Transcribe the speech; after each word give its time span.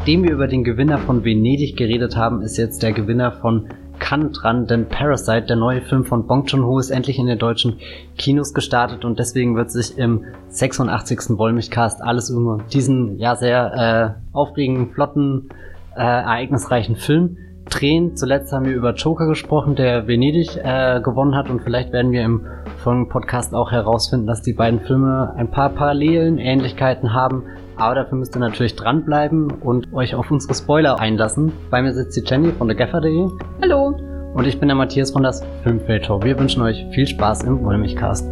nachdem 0.00 0.24
wir 0.24 0.32
über 0.32 0.46
den 0.48 0.64
Gewinner 0.64 0.96
von 0.96 1.26
Venedig 1.26 1.76
geredet 1.76 2.16
haben, 2.16 2.40
ist 2.40 2.56
jetzt 2.56 2.82
der 2.82 2.92
Gewinner 2.92 3.32
von 3.32 3.68
Cannes 3.98 4.32
dran, 4.32 4.66
denn 4.66 4.88
Parasite, 4.88 5.42
der 5.42 5.56
neue 5.56 5.82
Film 5.82 6.06
von 6.06 6.26
Bong 6.26 6.46
Joon-ho, 6.46 6.78
ist 6.78 6.88
endlich 6.88 7.18
in 7.18 7.26
den 7.26 7.38
deutschen 7.38 7.76
Kinos 8.16 8.54
gestartet 8.54 9.04
und 9.04 9.18
deswegen 9.18 9.56
wird 9.56 9.70
sich 9.70 9.98
im 9.98 10.24
86. 10.48 11.36
Wollmilchcast 11.36 12.00
alles 12.00 12.30
über 12.30 12.64
diesen 12.72 13.18
ja 13.18 13.36
sehr 13.36 14.16
äh, 14.32 14.34
aufregenden, 14.34 14.90
flotten, 14.94 15.50
äh, 15.94 16.00
ereignisreichen 16.00 16.96
Film 16.96 17.36
drehen. 17.68 18.16
Zuletzt 18.16 18.54
haben 18.54 18.64
wir 18.64 18.74
über 18.74 18.94
Joker 18.94 19.26
gesprochen, 19.26 19.76
der 19.76 20.08
Venedig 20.08 20.56
äh, 20.56 21.02
gewonnen 21.02 21.36
hat 21.36 21.50
und 21.50 21.60
vielleicht 21.60 21.92
werden 21.92 22.10
wir 22.12 22.22
im 22.22 22.46
folgenden 22.78 23.10
Podcast 23.10 23.54
auch 23.54 23.70
herausfinden, 23.70 24.26
dass 24.26 24.40
die 24.40 24.54
beiden 24.54 24.80
Filme 24.80 25.34
ein 25.36 25.50
paar 25.50 25.68
Parallelen, 25.68 26.38
Ähnlichkeiten 26.38 27.12
haben, 27.12 27.44
aber 27.80 27.94
dafür 27.94 28.18
müsst 28.18 28.36
ihr 28.36 28.40
natürlich 28.40 28.76
dranbleiben 28.76 29.50
und 29.50 29.92
euch 29.94 30.14
auf 30.14 30.30
unsere 30.30 30.54
Spoiler 30.54 31.00
einlassen. 31.00 31.52
Bei 31.70 31.80
mir 31.80 31.94
sitzt 31.94 32.14
die 32.16 32.22
Jenny 32.24 32.52
von 32.52 32.68
thegaffer.de. 32.68 33.28
Hallo. 33.62 33.96
Und 34.34 34.46
ich 34.46 34.60
bin 34.60 34.68
der 34.68 34.76
Matthias 34.76 35.10
von 35.10 35.22
das 35.22 35.42
Filmfeldtor. 35.62 36.22
Wir 36.22 36.38
wünschen 36.38 36.62
euch 36.62 36.86
viel 36.92 37.06
Spaß 37.06 37.44
im 37.44 37.64
Wollmilchcast. 37.64 38.28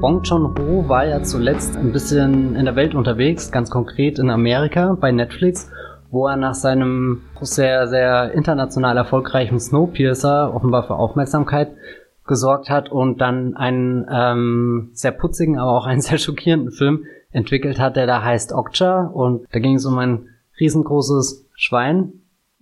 Bong 0.00 0.20
Joon-ho 0.24 0.88
war 0.88 1.06
ja 1.06 1.22
zuletzt 1.22 1.76
ein 1.76 1.92
bisschen 1.92 2.56
in 2.56 2.64
der 2.64 2.74
Welt 2.74 2.96
unterwegs, 2.96 3.52
ganz 3.52 3.70
konkret 3.70 4.18
in 4.18 4.30
Amerika 4.30 4.96
bei 5.00 5.12
Netflix 5.12 5.70
wo 6.12 6.28
er 6.28 6.36
nach 6.36 6.54
seinem 6.54 7.22
sehr, 7.40 7.88
sehr 7.88 8.32
international 8.32 8.98
erfolgreichen 8.98 9.58
Snowpiercer 9.58 10.54
offenbar 10.54 10.86
für 10.86 10.94
Aufmerksamkeit 10.94 11.72
gesorgt 12.26 12.68
hat 12.70 12.92
und 12.92 13.20
dann 13.20 13.56
einen 13.56 14.06
ähm, 14.10 14.90
sehr 14.92 15.12
putzigen, 15.12 15.58
aber 15.58 15.72
auch 15.72 15.86
einen 15.86 16.00
sehr 16.02 16.18
schockierenden 16.18 16.70
Film 16.70 17.04
entwickelt 17.32 17.80
hat, 17.80 17.96
der 17.96 18.06
da 18.06 18.22
heißt 18.22 18.52
Okja. 18.52 19.06
Und 19.06 19.46
da 19.52 19.58
ging 19.58 19.76
es 19.76 19.86
um 19.86 19.98
ein 19.98 20.28
riesengroßes 20.60 21.46
Schwein, 21.54 22.12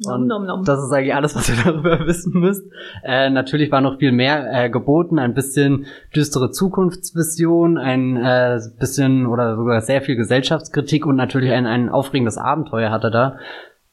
nom, 0.00 0.26
nom, 0.26 0.46
nom. 0.46 0.64
das 0.64 0.82
ist 0.82 0.92
eigentlich 0.92 1.14
alles, 1.14 1.36
was 1.36 1.48
ihr 1.48 1.56
darüber 1.64 2.06
wissen 2.06 2.32
müsst. 2.38 2.64
Äh, 3.04 3.30
natürlich 3.30 3.70
war 3.70 3.80
noch 3.80 3.98
viel 3.98 4.12
mehr 4.12 4.46
äh, 4.52 4.70
geboten, 4.70 5.18
ein 5.18 5.34
bisschen 5.34 5.86
düstere 6.14 6.50
Zukunftsvision, 6.50 7.78
ein 7.78 8.16
äh, 8.16 8.60
bisschen 8.78 9.26
oder 9.26 9.56
sogar 9.56 9.80
sehr 9.80 10.02
viel 10.02 10.16
Gesellschaftskritik 10.16 11.06
und 11.06 11.16
natürlich 11.16 11.52
ein, 11.52 11.66
ein 11.66 11.88
aufregendes 11.88 12.38
Abenteuer 12.38 12.90
hat 12.90 13.04
er 13.04 13.10
da 13.10 13.38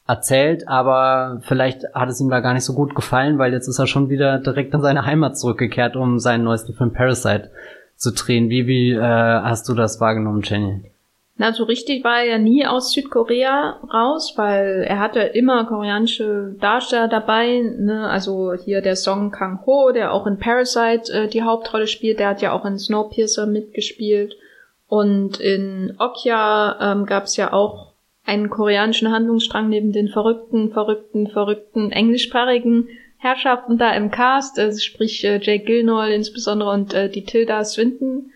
erzählt, 0.08 0.68
aber 0.68 1.42
vielleicht 1.42 1.84
hat 1.94 2.10
es 2.10 2.22
ihm 2.22 2.30
da 2.30 2.40
gar 2.40 2.54
nicht 2.54 2.64
so 2.64 2.74
gut 2.74 2.96
gefallen, 2.96 3.38
weil 3.38 3.52
jetzt 3.52 3.68
ist 3.68 3.80
er 3.80 3.88
schon 3.88 4.10
wieder 4.10 4.40
direkt 4.40 4.74
in 4.74 4.82
seine 4.82 5.06
Heimat 5.06 5.38
zurückgekehrt, 5.38 5.98
um 5.98 6.20
seinen 6.20 6.46
neuesten 6.46 6.74
Film 6.74 6.94
Parasite 6.94 7.52
zu 7.98 8.12
drehen. 8.12 8.50
Wie, 8.50 8.68
wie 8.68 8.92
äh, 8.94 9.02
hast 9.02 9.68
du 9.68 9.74
das 9.74 10.00
wahrgenommen, 10.00 10.42
Jenny? 10.44 10.92
Na, 11.40 11.54
so 11.54 11.66
richtig 11.66 12.04
war 12.04 12.20
er 12.20 12.26
ja 12.26 12.38
nie 12.40 12.66
aus 12.66 12.92
Südkorea 12.92 13.80
raus, 13.94 14.34
weil 14.38 14.84
er 14.88 14.98
hatte 14.98 15.20
immer 15.20 15.66
koreanische 15.66 16.56
Darsteller 16.60 17.08
dabei, 17.08 17.62
ne? 17.78 18.10
Also 18.10 18.54
hier 18.54 18.82
der 18.82 18.96
Song 18.96 19.30
Kang 19.30 19.60
Ho, 19.68 19.92
der 19.92 20.14
auch 20.14 20.26
in 20.26 20.40
Parasite 20.40 21.14
äh, 21.14 21.28
die 21.28 21.44
Hauptrolle 21.44 21.86
spielt, 21.86 22.20
der 22.20 22.30
hat 22.30 22.42
ja 22.42 22.54
auch 22.54 22.66
in 22.66 22.80
Snowpiercer 22.80 23.46
mitgespielt. 23.46 24.36
Und 24.88 25.40
in 25.40 25.94
Okja 26.00 26.78
ähm, 26.82 27.06
gab 27.06 27.26
es 27.26 27.38
ja 27.38 27.54
auch 27.54 27.94
einen 28.26 28.50
koreanischen 28.50 29.12
Handlungsstrang 29.12 29.70
neben 29.70 29.92
den 29.92 30.08
verrückten, 30.08 30.72
verrückten, 30.72 31.28
verrückten 31.28 31.92
englischsprachigen 31.92 32.90
Herrschaften 33.18 33.78
da 33.78 33.94
im 33.94 34.10
Cast, 34.10 34.58
also 34.60 34.80
sprich 34.80 35.24
äh, 35.24 35.40
Jake 35.42 35.66
Gilnoy 35.66 36.16
insbesondere 36.16 36.72
und 36.72 36.96
äh, 36.96 37.10
die 37.10 37.26
Tilda 37.26 37.64
Swinton. 37.64 38.32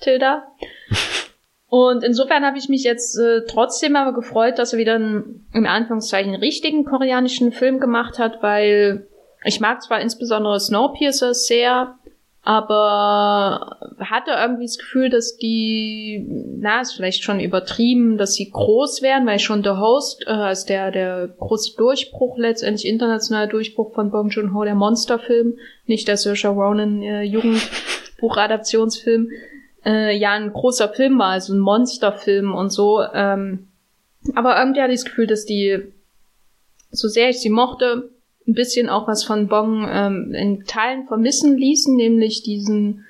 Tilda. 0.00 0.48
Und 1.72 2.04
insofern 2.04 2.44
habe 2.44 2.58
ich 2.58 2.68
mich 2.68 2.84
jetzt 2.84 3.18
äh, 3.18 3.46
trotzdem 3.48 3.96
aber 3.96 4.12
gefreut, 4.12 4.58
dass 4.58 4.74
er 4.74 4.78
wieder 4.78 4.96
einen, 4.96 5.46
in 5.54 5.64
Anführungszeichen, 5.64 6.34
richtigen 6.34 6.84
koreanischen 6.84 7.50
Film 7.50 7.80
gemacht 7.80 8.18
hat, 8.18 8.42
weil 8.42 9.06
ich 9.42 9.58
mag 9.58 9.82
zwar 9.82 10.02
insbesondere 10.02 10.60
Snowpiercer 10.60 11.32
sehr, 11.32 11.94
aber 12.42 13.78
hatte 14.00 14.32
irgendwie 14.32 14.66
das 14.66 14.76
Gefühl, 14.76 15.08
dass 15.08 15.38
die, 15.38 16.26
na, 16.60 16.82
ist 16.82 16.92
vielleicht 16.92 17.24
schon 17.24 17.40
übertrieben, 17.40 18.18
dass 18.18 18.34
sie 18.34 18.50
groß 18.50 19.00
werden, 19.00 19.26
weil 19.26 19.38
schon 19.38 19.62
The 19.62 19.70
Host, 19.70 20.26
äh, 20.26 20.30
als 20.30 20.66
der, 20.66 20.90
der 20.90 21.28
große 21.38 21.78
Durchbruch, 21.78 22.36
letztendlich 22.36 22.86
internationaler 22.86 23.46
Durchbruch 23.46 23.94
von 23.94 24.10
Bong 24.10 24.28
Joon-ho, 24.28 24.64
der 24.64 24.74
Monsterfilm, 24.74 25.54
nicht 25.86 26.06
der 26.06 26.18
Saoirse 26.18 26.48
Ronan 26.48 27.00
äh, 27.00 27.22
Jugendbuchadaptionsfilm, 27.22 29.30
äh, 29.84 30.16
ja 30.16 30.32
ein 30.32 30.52
großer 30.52 30.88
Film 30.90 31.18
war, 31.18 31.30
also 31.30 31.54
ein 31.54 31.58
Monsterfilm 31.58 32.54
und 32.54 32.70
so. 32.70 33.02
Ähm, 33.12 33.68
aber 34.34 34.58
irgendwie 34.58 34.80
hatte 34.80 34.92
ich 34.92 35.00
das 35.00 35.10
Gefühl, 35.10 35.26
dass 35.26 35.44
die, 35.44 35.80
so 36.90 37.08
sehr 37.08 37.30
ich 37.30 37.40
sie 37.40 37.50
mochte, 37.50 38.10
ein 38.46 38.54
bisschen 38.54 38.88
auch 38.88 39.06
was 39.06 39.24
von 39.24 39.48
Bong 39.48 39.88
ähm, 39.90 40.34
in 40.34 40.64
Teilen 40.64 41.06
vermissen 41.06 41.56
ließen, 41.56 41.94
nämlich 41.94 42.42
diesen 42.42 43.04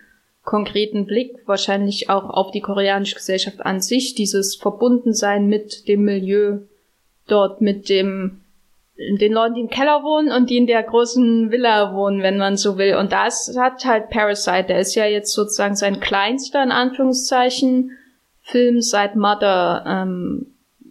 konkreten 0.44 1.06
Blick 1.06 1.37
wahrscheinlich 1.47 2.11
auch 2.11 2.28
auf 2.28 2.50
die 2.50 2.61
koreanische 2.61 3.15
Gesellschaft 3.15 3.65
an 3.65 3.81
sich, 3.81 4.15
dieses 4.15 4.56
Verbundensein 4.56 5.47
mit 5.47 5.88
dem 5.88 6.05
Milieu 6.05 6.59
dort, 7.28 7.61
mit 7.61 7.88
dem 7.88 8.42
den 8.97 9.33
Leuten, 9.33 9.55
die 9.55 9.61
im 9.63 9.71
Keller 9.71 10.03
wohnen 10.03 10.31
und 10.31 10.51
die 10.51 10.59
in 10.59 10.67
der 10.67 10.83
großen 10.83 11.51
Villa 11.51 11.95
wohnen, 11.95 12.23
wenn 12.23 12.39
man 12.39 12.57
so 12.57 12.79
will. 12.79 12.97
Und 12.97 13.13
das 13.13 13.57
hat 13.59 13.85
halt 13.85 14.11
Parasite, 14.11 14.65
der 14.69 14.81
ist 14.81 14.95
ja 14.95 15.07
jetzt 15.07 15.33
sozusagen 15.33 15.77
sein 15.77 16.01
kleinster, 16.01 16.63
in 16.63 16.71
Anführungszeichen, 16.71 17.93
Film 18.43 18.81
seit 18.81 19.17
Mother 19.17 19.85
ähm, 19.87 20.47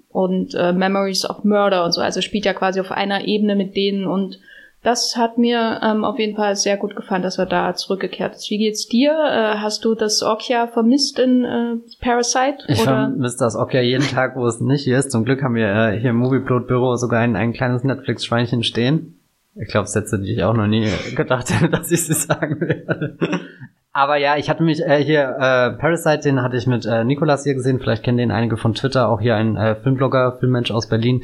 und 0.10 0.56
äh, 0.56 0.74
Memories 0.74 1.30
of 1.30 1.44
Murder 1.44 1.86
und 1.86 1.92
so. 1.92 2.02
Also 2.02 2.22
spielt 2.22 2.46
ja 2.46 2.54
quasi 2.54 2.80
auf 2.80 2.92
einer 2.92 3.26
Ebene 3.26 3.56
mit 3.56 3.76
denen 3.76 4.08
und 4.08 4.40
das 4.84 5.16
hat 5.16 5.38
mir 5.38 5.80
ähm, 5.84 6.04
auf 6.04 6.18
jeden 6.18 6.36
Fall 6.36 6.56
sehr 6.56 6.76
gut 6.78 6.96
gefallen, 6.96 7.22
dass 7.22 7.38
er 7.38 7.46
da 7.46 7.76
zurückgekehrt 7.76 8.36
ist. 8.36 8.50
Wie 8.50 8.58
geht's 8.58 8.88
dir? 8.88 9.12
Äh, 9.12 9.58
hast 9.60 9.86
du 9.86 9.94
das 9.94 10.24
Okja 10.24 10.68
vermisst 10.68 11.20
in 11.20 11.46
äh, 11.46 11.76
Parasite? 12.02 12.64
Ich 12.68 12.82
vermisse 12.82 13.38
das 13.38 13.56
Okja 13.56 13.82
jeden 13.82 14.08
Tag, 14.08 14.36
wo 14.36 14.48
es 14.48 14.60
nicht 14.60 14.88
ist. 14.88 15.12
Zum 15.12 15.24
Glück 15.24 15.44
haben 15.44 15.56
wir 15.56 15.68
äh, 15.68 16.00
hier 16.00 16.10
im 16.10 16.16
Movieplot 16.16 16.68
Büro 16.68 16.96
sogar 16.96 17.20
ein, 17.20 17.36
ein 17.36 17.54
kleines 17.54 17.84
Netflix-Schweinchen 17.84 18.64
stehen. 18.64 19.20
Ich 19.56 19.68
glaube, 19.68 19.88
Sätze, 19.88 20.20
die 20.20 20.34
ich 20.34 20.44
auch 20.44 20.54
noch 20.54 20.68
nie 20.68 20.90
gedacht 21.16 21.52
hätte, 21.52 21.70
dass 21.72 21.92
ich 21.92 22.08
sie 22.08 22.14
sagen 22.14 22.60
werde. 22.62 23.18
Aber 23.94 24.16
ja, 24.16 24.38
ich 24.38 24.50
hatte 24.50 24.64
mich 24.64 24.82
äh, 24.82 25.04
hier, 25.04 25.36
äh, 25.38 25.78
Parasite, 25.78 26.24
den 26.24 26.42
hatte 26.42 26.56
ich 26.56 26.66
mit 26.66 26.86
äh, 26.86 27.04
Nikolas 27.04 27.44
hier 27.44 27.56
gesehen, 27.56 27.80
vielleicht 27.80 28.04
kennen 28.04 28.18
den 28.18 28.32
einige 28.32 28.56
von 28.56 28.74
Twitter, 28.74 29.10
auch 29.10 29.20
hier 29.20 29.36
ein 29.36 29.58
äh, 29.58 29.76
Filmblogger, 29.76 30.38
Filmmensch 30.40 30.72
aus 30.72 30.88
Berlin, 30.88 31.24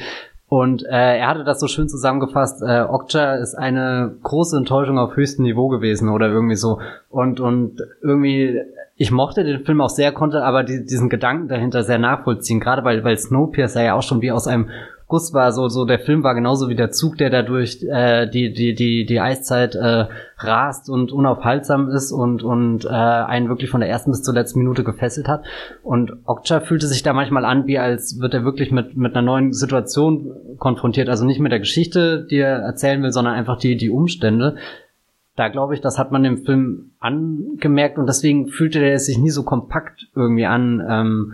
und 0.49 0.85
äh, 0.85 1.17
er 1.19 1.27
hatte 1.27 1.43
das 1.43 1.59
so 1.59 1.67
schön 1.67 1.89
zusammengefasst, 1.89 2.61
äh, 2.61 2.81
Okja 2.81 3.35
ist 3.35 3.55
eine 3.55 4.15
große 4.23 4.55
Enttäuschung 4.55 4.97
auf 4.97 5.17
höchstem 5.17 5.43
Niveau 5.43 5.67
gewesen 5.67 6.07
oder 6.07 6.29
irgendwie 6.29 6.55
so. 6.55 6.79
Und, 7.09 7.41
und 7.41 7.81
irgendwie, 8.01 8.61
ich 8.95 9.11
mochte 9.11 9.43
den 9.43 9.65
Film 9.65 9.81
auch 9.81 9.89
sehr, 9.89 10.13
konnte 10.13 10.43
aber 10.43 10.63
die, 10.63 10.85
diesen 10.85 11.09
Gedanken 11.09 11.49
dahinter 11.49 11.83
sehr 11.83 11.99
nachvollziehen, 11.99 12.61
gerade 12.61 12.85
weil, 12.85 13.03
weil 13.03 13.17
Snowpiercer 13.17 13.83
ja 13.83 13.93
auch 13.95 14.03
schon 14.03 14.21
wie 14.21 14.31
aus 14.31 14.47
einem 14.47 14.69
Guss 15.09 15.33
war 15.33 15.53
so, 15.53 15.69
so 15.69 15.85
der 15.85 15.99
Film 15.99 16.23
war 16.23 16.35
genauso 16.35 16.67
wie 16.67 16.75
der 16.75 16.91
Zug, 16.91 17.17
der 17.17 17.29
dadurch 17.29 17.81
äh, 17.83 18.29
die, 18.29 18.51
die, 18.51 18.75
die, 18.75 19.05
die 19.05 19.19
Eiszeit 19.21 19.73
äh, 19.73 20.05
rast 20.37 20.89
und 20.89 21.13
unaufhaltsam 21.13 21.89
ist 21.89 22.11
und, 22.11 22.43
und 22.43 22.83
äh, 22.83 22.89
einen 22.89 23.47
wirklich 23.47 23.69
von 23.69 23.79
der 23.79 23.89
ersten 23.89 24.11
bis 24.11 24.21
zur 24.21 24.33
letzten 24.33 24.59
Minute 24.59 24.83
gefesselt 24.83 25.29
hat. 25.29 25.45
Und 25.81 26.11
Okja 26.25 26.59
fühlte 26.59 26.87
sich 26.87 27.03
da 27.03 27.13
manchmal 27.13 27.45
an, 27.45 27.67
wie 27.67 27.79
als 27.79 28.19
wird 28.19 28.33
er 28.33 28.43
wirklich 28.43 28.71
mit, 28.71 28.97
mit 28.97 29.15
einer 29.15 29.21
neuen 29.25 29.53
Situation 29.53 30.35
konfrontiert. 30.57 31.07
Also 31.07 31.23
nicht 31.23 31.39
mit 31.39 31.53
der 31.53 31.59
Geschichte, 31.59 32.27
die 32.29 32.39
er 32.39 32.57
erzählen 32.59 33.01
will, 33.01 33.13
sondern 33.13 33.33
einfach 33.33 33.57
die, 33.57 33.77
die 33.77 33.89
Umstände. 33.89 34.57
Da 35.37 35.47
glaube 35.47 35.73
ich, 35.73 35.79
das 35.79 35.97
hat 35.97 36.11
man 36.11 36.23
dem 36.23 36.39
Film 36.39 36.91
angemerkt 36.99 37.97
und 37.97 38.07
deswegen 38.07 38.47
fühlte 38.49 38.79
er 38.79 38.99
sich 38.99 39.17
nie 39.17 39.29
so 39.29 39.43
kompakt 39.43 40.07
irgendwie 40.15 40.47
an. 40.47 40.85
Ähm, 40.89 41.33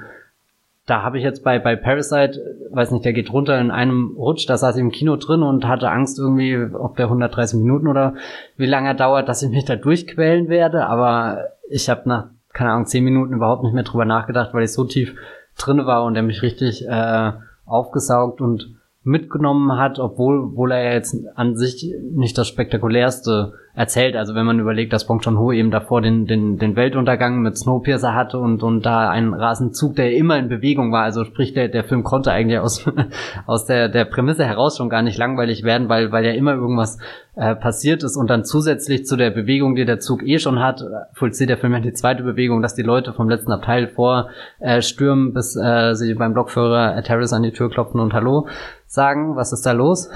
da 0.86 1.02
habe 1.02 1.18
ich 1.18 1.24
jetzt 1.24 1.44
bei, 1.44 1.60
bei 1.60 1.76
Parasite, 1.76 2.42
weiß 2.72 2.92
nicht, 2.92 3.06
der 3.06 3.14
geht 3.14 3.32
runter 3.32 3.60
in 3.60 3.72
einem 3.72 4.16
Rutsch, 4.18 4.50
da 4.50 4.58
saß 4.58 4.76
ich 4.76 4.82
im 4.82 4.92
Kino 4.92 5.16
drin 5.16 5.42
und 5.42 5.66
hatte 5.68 5.90
Angst 5.90 6.20
irgendwie, 6.20 6.58
ob 6.74 6.98
der 6.98 7.06
130 7.06 7.60
Minuten 7.60 7.88
oder 7.88 8.16
wie 8.58 8.66
lange 8.66 8.90
er 8.90 8.94
dauert, 8.94 9.30
dass 9.30 9.44
ich 9.44 9.50
mich 9.50 9.64
da 9.64 9.78
durchquälen 9.78 10.50
werde, 10.50 10.86
aber 10.88 11.46
ich 11.70 11.90
habe 11.90 12.10
nach, 12.10 12.28
keine 12.52 12.72
Ahnung, 12.72 12.86
10 12.86 13.04
Minuten 13.04 13.34
überhaupt 13.34 13.64
nicht 13.64 13.74
mehr 13.74 13.84
drüber 13.84 14.06
nachgedacht, 14.06 14.54
weil 14.54 14.64
ich 14.64 14.74
so 14.74 14.84
tief 14.84 15.16
drin 15.58 15.86
war 15.86 16.04
und 16.04 16.16
er 16.16 16.24
mich 16.24 16.42
richtig 16.42 16.86
äh, 16.86 17.32
aufgesaugt 17.66 18.42
und 18.42 18.76
mitgenommen 19.04 19.78
hat, 19.78 20.00
obwohl, 20.00 20.40
obwohl 20.40 20.72
er 20.72 20.94
jetzt 20.94 21.16
an 21.36 21.56
sich 21.56 21.94
nicht 22.12 22.38
das 22.38 22.48
spektakulärste 22.48 23.54
erzählt. 23.76 24.16
Also 24.16 24.36
wenn 24.36 24.46
man 24.46 24.60
überlegt, 24.60 24.94
dass 24.94 25.08
Bong 25.08 25.20
Joon-ho 25.20 25.52
eben 25.52 25.72
davor 25.72 26.02
den, 26.02 26.28
den, 26.28 26.58
den 26.58 26.76
Weltuntergang 26.76 27.42
mit 27.42 27.58
Snowpiercer 27.58 28.14
hatte 28.14 28.38
und, 28.38 28.62
und 28.62 28.86
da 28.86 29.10
einen 29.10 29.34
Rasenzug, 29.34 29.96
der 29.96 30.14
immer 30.16 30.38
in 30.38 30.48
Bewegung 30.48 30.92
war. 30.92 31.04
Also 31.04 31.26
sprich, 31.26 31.54
der, 31.54 31.70
der 31.70 31.84
Film 31.84 32.04
konnte 32.04 32.32
eigentlich 32.32 32.60
aus, 32.60 32.86
aus 33.48 33.66
der, 33.66 33.90
der 33.90 34.06
Prämisse 34.06 34.46
heraus 34.46 34.78
schon 34.78 34.90
gar 34.90 35.02
nicht 35.02 35.18
langweilig 35.18 35.64
werden, 35.64 35.90
weil, 35.90 36.12
weil 36.12 36.24
ja 36.24 36.34
immer 36.34 36.54
irgendwas 36.54 37.00
äh, 37.36 37.56
passiert 37.56 38.04
ist 38.04 38.16
und 38.16 38.30
dann 38.30 38.46
zusätzlich 38.46 39.08
zu 39.08 39.16
der 39.16 39.32
Bewegung, 39.32 39.74
die 39.74 39.86
der 39.86 40.00
Zug 40.00 40.22
eh 40.22 40.38
schon 40.38 40.60
hat, 40.60 40.84
vollzieht 41.14 41.50
der 41.50 41.58
Film 41.58 41.74
ja 41.74 41.80
die 41.80 41.94
zweite 41.94 42.22
Bewegung, 42.22 42.62
dass 42.62 42.76
die 42.76 42.84
Leute 42.84 43.12
vom 43.12 43.28
letzten 43.28 43.52
Abteil 43.52 43.88
vor 43.88 44.30
äh, 44.60 44.84
stürmen, 44.84 45.34
bis 45.34 45.56
äh, 45.56 45.96
sie 45.96 46.14
beim 46.14 46.34
Blockführer 46.34 47.02
Terrace 47.02 47.34
an 47.34 47.42
die 47.42 47.52
Tür 47.52 47.72
klopfen 47.72 48.00
und 48.00 48.14
Hallo 48.14 48.48
sagen. 48.94 49.36
Was 49.36 49.52
ist 49.52 49.66
da 49.66 49.72
los? 49.72 50.10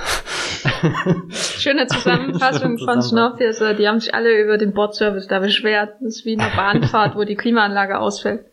Schöne 1.32 1.88
Zusammenfassung 1.88 2.78
von 2.78 3.02
Snowpiercer. 3.02 3.47
Die 3.78 3.88
haben 3.88 4.00
sich 4.00 4.14
alle 4.14 4.42
über 4.42 4.58
den 4.58 4.74
Bordservice 4.74 5.28
da 5.28 5.40
beschwert. 5.40 5.96
Das 6.00 6.18
ist 6.18 6.26
wie 6.26 6.40
eine 6.40 6.50
Bahnfahrt, 6.56 7.16
wo 7.16 7.24
die 7.24 7.36
Klimaanlage 7.36 8.00
ausfällt. 8.00 8.46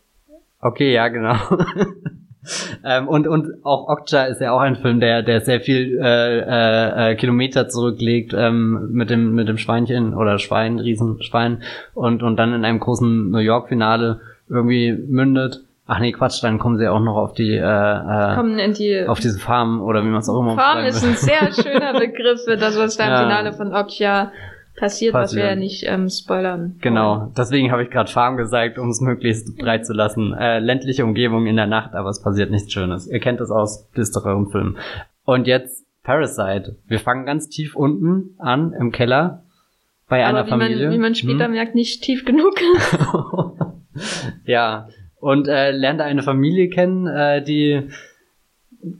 Okay, 0.61 0.93
ja, 0.93 1.09
genau. 1.09 1.35
ähm, 2.85 3.09
und, 3.09 3.27
und 3.27 3.65
auch 3.65 3.89
Okja 3.89 4.25
ist 4.25 4.41
ja 4.41 4.53
auch 4.53 4.61
ein 4.61 4.77
Film, 4.77 5.01
der, 5.01 5.23
der 5.23 5.41
sehr 5.41 5.61
viel 5.61 5.99
äh, 6.01 6.39
äh, 6.39 7.13
äh, 7.13 7.15
Kilometer 7.17 7.69
zurücklegt 7.69 8.35
ähm, 8.37 8.89
mit 8.93 9.11
dem 9.11 9.35
mit 9.35 9.49
dem 9.49 9.59
Schweinchen 9.59 10.15
oder 10.15 10.39
Schwein, 10.39 10.79
Riesenschwein 10.79 11.63
und 11.95 12.23
und 12.23 12.37
dann 12.37 12.55
in 12.55 12.65
einem 12.65 12.81
großen 12.81 13.31
New 13.31 13.39
York 13.39 13.69
Finale 13.69 14.21
irgendwie 14.49 14.93
mündet. 14.93 15.61
Ach 15.87 15.99
nee, 15.99 16.13
Quatsch, 16.13 16.43
dann 16.43 16.59
kommen 16.59 16.79
sie 16.79 16.89
auch 16.89 17.01
noch 17.01 17.17
auf 17.17 17.35
die, 17.35 17.57
äh, 17.57 17.59
äh, 17.61 18.35
kommen 18.35 18.59
in 18.59 18.73
die 18.73 19.07
auf 19.07 19.21
diese 19.21 19.39
Farm 19.39 19.83
oder 19.83 20.03
wie 20.03 20.09
man 20.09 20.21
es 20.21 20.31
auch 20.31 20.41
immer 20.41 20.55
Farm 20.55 20.85
ist 20.85 21.05
ein 21.05 21.15
sehr 21.15 21.53
schöner 21.53 21.99
Begriff 21.99 22.45
für 22.45 22.57
das, 22.57 22.79
was 22.79 22.97
da 22.97 23.05
im 23.05 23.11
ja. 23.13 23.23
Finale 23.23 23.53
von 23.53 23.75
Okja 23.75 24.33
passiert, 24.77 25.13
passiert, 25.13 25.15
was 25.15 25.35
wir 25.35 25.45
ja 25.45 25.57
nicht 25.57 25.85
ähm, 25.87 26.09
spoilern. 26.09 26.77
Genau, 26.81 27.33
deswegen 27.37 27.71
habe 27.71 27.83
ich 27.83 27.91
gerade 27.91 28.11
Farm 28.11 28.37
gesagt, 28.37 28.79
um 28.79 28.89
es 28.91 29.01
möglichst 29.01 29.57
breit 29.57 29.87
zu 29.87 29.93
lassen. 29.93 30.33
Äh, 30.33 30.59
ländliche 30.59 31.05
Umgebung 31.05 31.47
in 31.47 31.57
der 31.57 31.67
Nacht, 31.67 31.95
aber 31.95 32.11
es 32.11 32.23
passiert 32.23 32.51
nichts 32.51 32.73
Schönes. 32.73 33.07
Ihr 33.07 33.21
kennt 33.21 33.41
es 33.41 33.51
aus 33.51 33.91
düstereren 33.93 34.51
Filmen. 34.51 34.77
Und 35.25 35.47
jetzt 35.47 35.85
Parasite. 36.05 36.77
Wir 36.87 37.01
fangen 37.01 37.25
ganz 37.27 37.49
tief 37.49 37.75
unten 37.75 38.37
an, 38.39 38.73
im 38.79 38.93
Keller, 38.93 39.43
bei 40.09 40.25
aber 40.25 40.39
einer 40.39 40.47
wie 40.47 40.51
Familie. 40.51 40.85
Man, 40.87 40.95
wie 40.95 40.99
man 40.99 41.15
später 41.15 41.45
hm? 41.47 41.53
merkt, 41.53 41.75
nicht 41.75 42.03
tief 42.03 42.25
genug. 42.25 42.55
ja, 44.45 44.89
und 45.19 45.49
äh, 45.49 45.71
lernt 45.71 46.03
eine 46.03 46.23
Familie 46.23 46.69
kennen, 46.69 47.07
äh, 47.07 47.43
die 47.43 47.89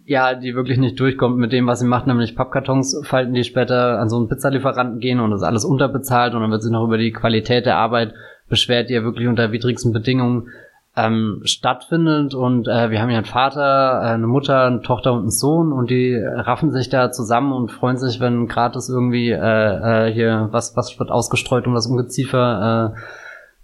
ja, 0.05 0.35
die 0.35 0.55
wirklich 0.55 0.79
nicht 0.79 0.99
durchkommt 0.99 1.37
mit 1.37 1.53
dem, 1.53 1.67
was 1.67 1.81
sie 1.81 1.87
macht, 1.87 2.07
nämlich 2.07 2.37
Pappkartons 2.37 3.01
falten, 3.05 3.35
die 3.35 3.45
später 3.45 3.99
an 3.99 4.09
so 4.09 4.17
einen 4.17 4.29
Pizzalieferanten 4.29 5.01
gehen 5.01 5.21
und 5.21 5.31
das 5.31 5.43
alles 5.43 5.65
unterbezahlt 5.65 6.35
und 6.35 6.41
dann 6.41 6.51
wird 6.51 6.63
sie 6.63 6.71
noch 6.71 6.85
über 6.85 6.99
die 6.99 7.13
Qualität 7.13 7.67
der 7.67 7.77
Arbeit 7.77 8.15
beschwert, 8.49 8.89
die 8.89 8.95
ja 8.95 9.05
wirklich 9.05 9.29
unter 9.29 9.53
widrigsten 9.53 9.93
Bedingungen 9.93 10.49
ähm, 10.97 11.41
stattfindet. 11.45 12.35
Und 12.35 12.69
äh, 12.69 12.91
wir 12.91 13.01
haben 13.01 13.11
ja 13.11 13.19
einen 13.19 13.25
Vater, 13.25 14.01
äh, 14.03 14.15
eine 14.15 14.27
Mutter, 14.27 14.67
eine 14.67 14.83
Tochter 14.83 15.13
und 15.13 15.21
einen 15.21 15.31
Sohn 15.31 15.73
und 15.73 15.91
die 15.91 16.15
raffen 16.17 16.73
sich 16.73 16.89
da 16.89 17.11
zusammen 17.11 17.53
und 17.53 17.71
freuen 17.71 17.97
sich, 17.97 18.21
wenn 18.21 18.47
gratis 18.47 18.89
irgendwie 18.89 19.31
äh, 19.31 20.09
äh, 20.09 20.13
hier 20.13 20.49
was 20.51 20.77
was 20.77 20.99
wird 20.99 21.11
ausgestreut, 21.11 21.67
um 21.67 21.75
das 21.75 21.87
Ungeziefer 21.87 22.95
äh, 22.95 23.01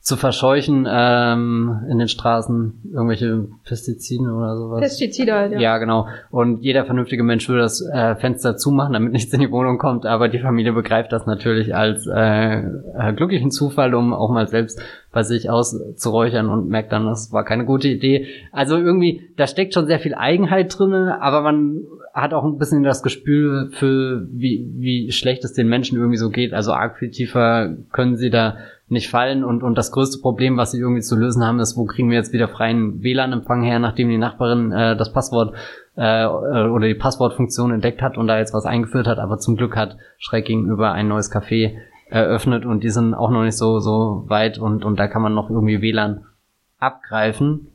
zu 0.02 0.16
verscheuchen 0.16 0.88
ähm, 0.90 1.82
in 1.90 1.98
den 1.98 2.08
Straßen 2.08 2.90
irgendwelche 2.90 3.48
Pestizide 3.64 4.32
oder 4.32 4.56
sowas. 4.56 4.80
Pestizide 4.80 5.34
halt, 5.34 5.52
ja. 5.52 5.60
Ja, 5.60 5.78
genau. 5.78 6.08
Und 6.30 6.62
jeder 6.62 6.86
vernünftige 6.86 7.22
Mensch 7.22 7.46
würde 7.50 7.60
das 7.62 7.86
äh, 7.86 8.16
Fenster 8.16 8.56
zumachen, 8.56 8.94
damit 8.94 9.12
nichts 9.12 9.32
in 9.34 9.40
die 9.40 9.50
Wohnung 9.50 9.76
kommt, 9.76 10.06
aber 10.06 10.28
die 10.28 10.38
Familie 10.38 10.72
begreift 10.72 11.12
das 11.12 11.26
natürlich 11.26 11.74
als 11.74 12.06
äh, 12.06 12.60
äh, 12.60 13.12
glücklichen 13.14 13.50
Zufall, 13.50 13.94
um 13.94 14.14
auch 14.14 14.30
mal 14.30 14.48
selbst 14.48 14.80
bei 15.12 15.22
sich 15.22 15.50
auszuräuchern 15.50 16.48
und 16.48 16.68
merkt 16.68 16.92
dann, 16.92 17.04
das 17.04 17.30
war 17.30 17.44
keine 17.44 17.66
gute 17.66 17.88
Idee. 17.88 18.26
Also 18.52 18.78
irgendwie, 18.78 19.28
da 19.36 19.46
steckt 19.46 19.74
schon 19.74 19.86
sehr 19.86 20.00
viel 20.00 20.14
Eigenheit 20.14 20.78
drinne, 20.78 21.20
aber 21.20 21.42
man 21.42 21.82
hat 22.14 22.32
auch 22.32 22.44
ein 22.44 22.58
bisschen 22.58 22.82
das 22.82 23.02
Gespür 23.02 23.68
für, 23.72 24.26
wie, 24.30 24.66
wie 24.76 25.12
schlecht 25.12 25.44
es 25.44 25.52
den 25.52 25.68
Menschen 25.68 25.98
irgendwie 25.98 26.16
so 26.16 26.30
geht. 26.30 26.54
Also 26.54 26.72
arg 26.72 26.98
viel 26.98 27.10
tiefer 27.10 27.76
können 27.92 28.16
sie 28.16 28.30
da 28.30 28.56
nicht 28.90 29.08
fallen 29.08 29.44
und, 29.44 29.62
und 29.62 29.78
das 29.78 29.92
größte 29.92 30.20
Problem, 30.20 30.56
was 30.56 30.72
sie 30.72 30.80
irgendwie 30.80 31.02
zu 31.02 31.16
lösen 31.16 31.44
haben, 31.44 31.60
ist, 31.60 31.76
wo 31.76 31.84
kriegen 31.84 32.10
wir 32.10 32.16
jetzt 32.16 32.32
wieder 32.32 32.48
freien 32.48 33.02
WLAN-Empfang 33.02 33.62
her, 33.62 33.78
nachdem 33.78 34.08
die 34.08 34.18
Nachbarin 34.18 34.72
äh, 34.72 34.96
das 34.96 35.12
Passwort 35.12 35.54
äh, 35.96 36.26
oder 36.26 36.86
die 36.86 36.94
Passwortfunktion 36.94 37.72
entdeckt 37.72 38.02
hat 38.02 38.18
und 38.18 38.26
da 38.26 38.38
jetzt 38.38 38.52
was 38.52 38.66
eingeführt 38.66 39.06
hat, 39.06 39.18
aber 39.18 39.38
zum 39.38 39.56
Glück 39.56 39.76
hat 39.76 39.96
schräg 40.18 40.46
gegenüber 40.46 40.92
ein 40.92 41.08
neues 41.08 41.32
Café 41.32 41.76
eröffnet 42.08 42.66
und 42.66 42.82
die 42.82 42.90
sind 42.90 43.14
auch 43.14 43.30
noch 43.30 43.44
nicht 43.44 43.56
so, 43.56 43.78
so 43.78 44.24
weit 44.26 44.58
und, 44.58 44.84
und 44.84 44.98
da 44.98 45.06
kann 45.06 45.22
man 45.22 45.34
noch 45.34 45.50
irgendwie 45.50 45.80
WLAN 45.80 46.26
abgreifen. 46.78 47.68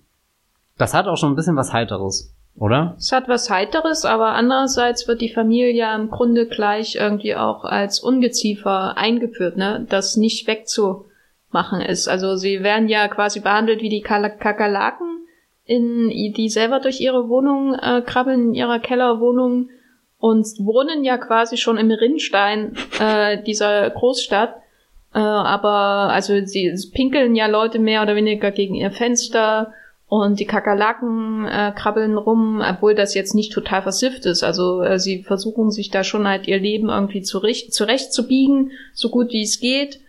Das 0.77 0.93
hat 0.93 1.07
auch 1.07 1.15
schon 1.15 1.31
ein 1.31 1.35
bisschen 1.35 1.55
was 1.55 1.71
Heiteres 1.71 2.34
oder? 2.57 2.95
Es 2.97 3.11
hat 3.11 3.27
was 3.27 3.49
Heiteres, 3.49 4.05
aber 4.05 4.29
andererseits 4.29 5.07
wird 5.07 5.21
die 5.21 5.33
Familie 5.33 5.71
ja 5.71 5.95
im 5.95 6.09
Grunde 6.09 6.47
gleich 6.47 6.95
irgendwie 6.95 7.35
auch 7.35 7.65
als 7.65 7.99
Ungeziefer 7.99 8.97
eingeführt, 8.97 9.57
ne? 9.57 9.85
Das 9.89 10.15
nicht 10.15 10.47
wegzumachen 10.47 11.81
ist. 11.81 12.07
Also 12.07 12.35
sie 12.35 12.63
werden 12.63 12.87
ja 12.87 13.07
quasi 13.09 13.41
behandelt 13.41 13.81
wie 13.81 13.89
die 13.89 14.01
Kakerlaken, 14.01 15.27
in, 15.65 16.09
die 16.09 16.49
selber 16.49 16.79
durch 16.79 17.01
ihre 17.01 17.27
Wohnung 17.27 17.73
äh, 17.73 18.01
krabbeln, 18.05 18.49
in 18.49 18.53
ihrer 18.53 18.79
Kellerwohnung 18.79 19.69
und 20.17 20.45
wohnen 20.59 21.03
ja 21.03 21.17
quasi 21.17 21.57
schon 21.57 21.77
im 21.77 21.91
Rinnstein 21.91 22.77
äh, 22.99 23.43
dieser 23.43 23.89
Großstadt. 23.89 24.55
Äh, 25.13 25.19
aber 25.19 26.13
also 26.13 26.33
sie 26.45 26.73
pinkeln 26.93 27.35
ja 27.35 27.47
Leute 27.47 27.79
mehr 27.79 28.01
oder 28.01 28.15
weniger 28.15 28.51
gegen 28.51 28.75
ihr 28.75 28.91
Fenster 28.91 29.73
und 30.07 30.39
die 30.39 30.45
Kakerlaken 30.45 31.45
äh, 31.47 31.73
krabbeln 31.75 32.17
rum, 32.17 32.61
obwohl 32.61 32.93
das 32.93 33.15
jetzt 33.15 33.33
nicht 33.33 33.51
total 33.51 33.81
versifft 33.81 34.25
ist. 34.25 34.43
Also 34.43 34.81
äh, 34.81 34.99
sie 34.99 35.23
versuchen 35.23 35.71
sich 35.71 35.89
da 35.89 36.03
schon 36.03 36.27
halt 36.27 36.47
ihr 36.47 36.59
Leben 36.59 36.89
irgendwie 36.89 37.23
zurecht, 37.23 37.73
zurecht 37.73 38.13
zu 38.13 38.27
biegen, 38.27 38.71
so 38.93 39.09
gut 39.09 39.31
wie 39.31 39.41
es 39.41 39.59
geht. 39.59 39.99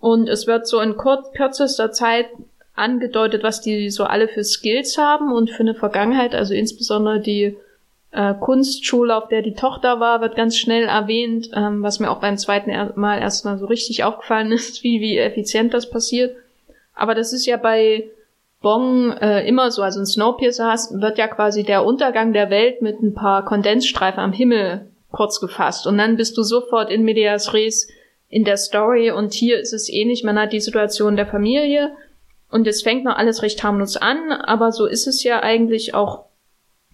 Und 0.00 0.28
es 0.28 0.46
wird 0.46 0.66
so 0.66 0.80
in 0.80 0.96
kurz, 0.96 1.32
kürzester 1.32 1.92
Zeit 1.92 2.26
angedeutet, 2.74 3.42
was 3.42 3.60
die 3.60 3.90
so 3.90 4.04
alle 4.04 4.26
für 4.26 4.42
Skills 4.42 4.96
haben 4.96 5.32
und 5.32 5.50
für 5.50 5.60
eine 5.60 5.74
Vergangenheit. 5.74 6.34
Also 6.34 6.54
insbesondere 6.54 7.20
die 7.20 7.56
äh, 8.10 8.34
Kunstschule, 8.34 9.14
auf 9.14 9.28
der 9.28 9.42
die 9.42 9.54
Tochter 9.54 10.00
war, 10.00 10.22
wird 10.22 10.34
ganz 10.34 10.56
schnell 10.56 10.84
erwähnt, 10.84 11.50
ähm, 11.54 11.82
was 11.82 12.00
mir 12.00 12.10
auch 12.10 12.20
beim 12.20 12.38
zweiten 12.38 12.70
Mal 12.98 13.20
erstmal 13.20 13.58
so 13.58 13.66
richtig 13.66 14.02
aufgefallen 14.02 14.50
ist, 14.52 14.82
wie, 14.82 15.02
wie 15.02 15.18
effizient 15.18 15.74
das 15.74 15.90
passiert. 15.90 16.34
Aber 16.94 17.14
das 17.14 17.34
ist 17.34 17.44
ja 17.44 17.58
bei 17.58 18.04
Bong 18.62 19.12
äh, 19.12 19.46
immer 19.46 19.70
so, 19.70 19.82
also 19.82 20.00
ein 20.00 20.06
Snowpiercer 20.06 20.70
hast, 20.70 21.00
wird 21.00 21.18
ja 21.18 21.28
quasi 21.28 21.64
der 21.64 21.84
Untergang 21.84 22.32
der 22.32 22.48
Welt 22.48 22.80
mit 22.80 23.02
ein 23.02 23.14
paar 23.14 23.44
Kondensstreifen 23.44 24.20
am 24.20 24.32
Himmel 24.32 24.88
kurz 25.10 25.40
gefasst. 25.40 25.86
Und 25.86 25.98
dann 25.98 26.16
bist 26.16 26.36
du 26.38 26.42
sofort 26.42 26.90
in 26.90 27.02
Medias 27.02 27.52
Res 27.52 27.88
in 28.28 28.44
der 28.44 28.56
Story 28.56 29.10
und 29.10 29.34
hier 29.34 29.58
ist 29.60 29.72
es 29.72 29.90
ähnlich. 29.90 30.24
Man 30.24 30.38
hat 30.38 30.52
die 30.52 30.60
Situation 30.60 31.16
der 31.16 31.26
Familie 31.26 31.90
und 32.50 32.66
es 32.66 32.82
fängt 32.82 33.04
noch 33.04 33.16
alles 33.16 33.42
recht 33.42 33.62
harmlos 33.62 33.96
an, 33.96 34.32
aber 34.32 34.72
so 34.72 34.86
ist 34.86 35.06
es 35.06 35.22
ja 35.22 35.42
eigentlich 35.42 35.94
auch 35.94 36.24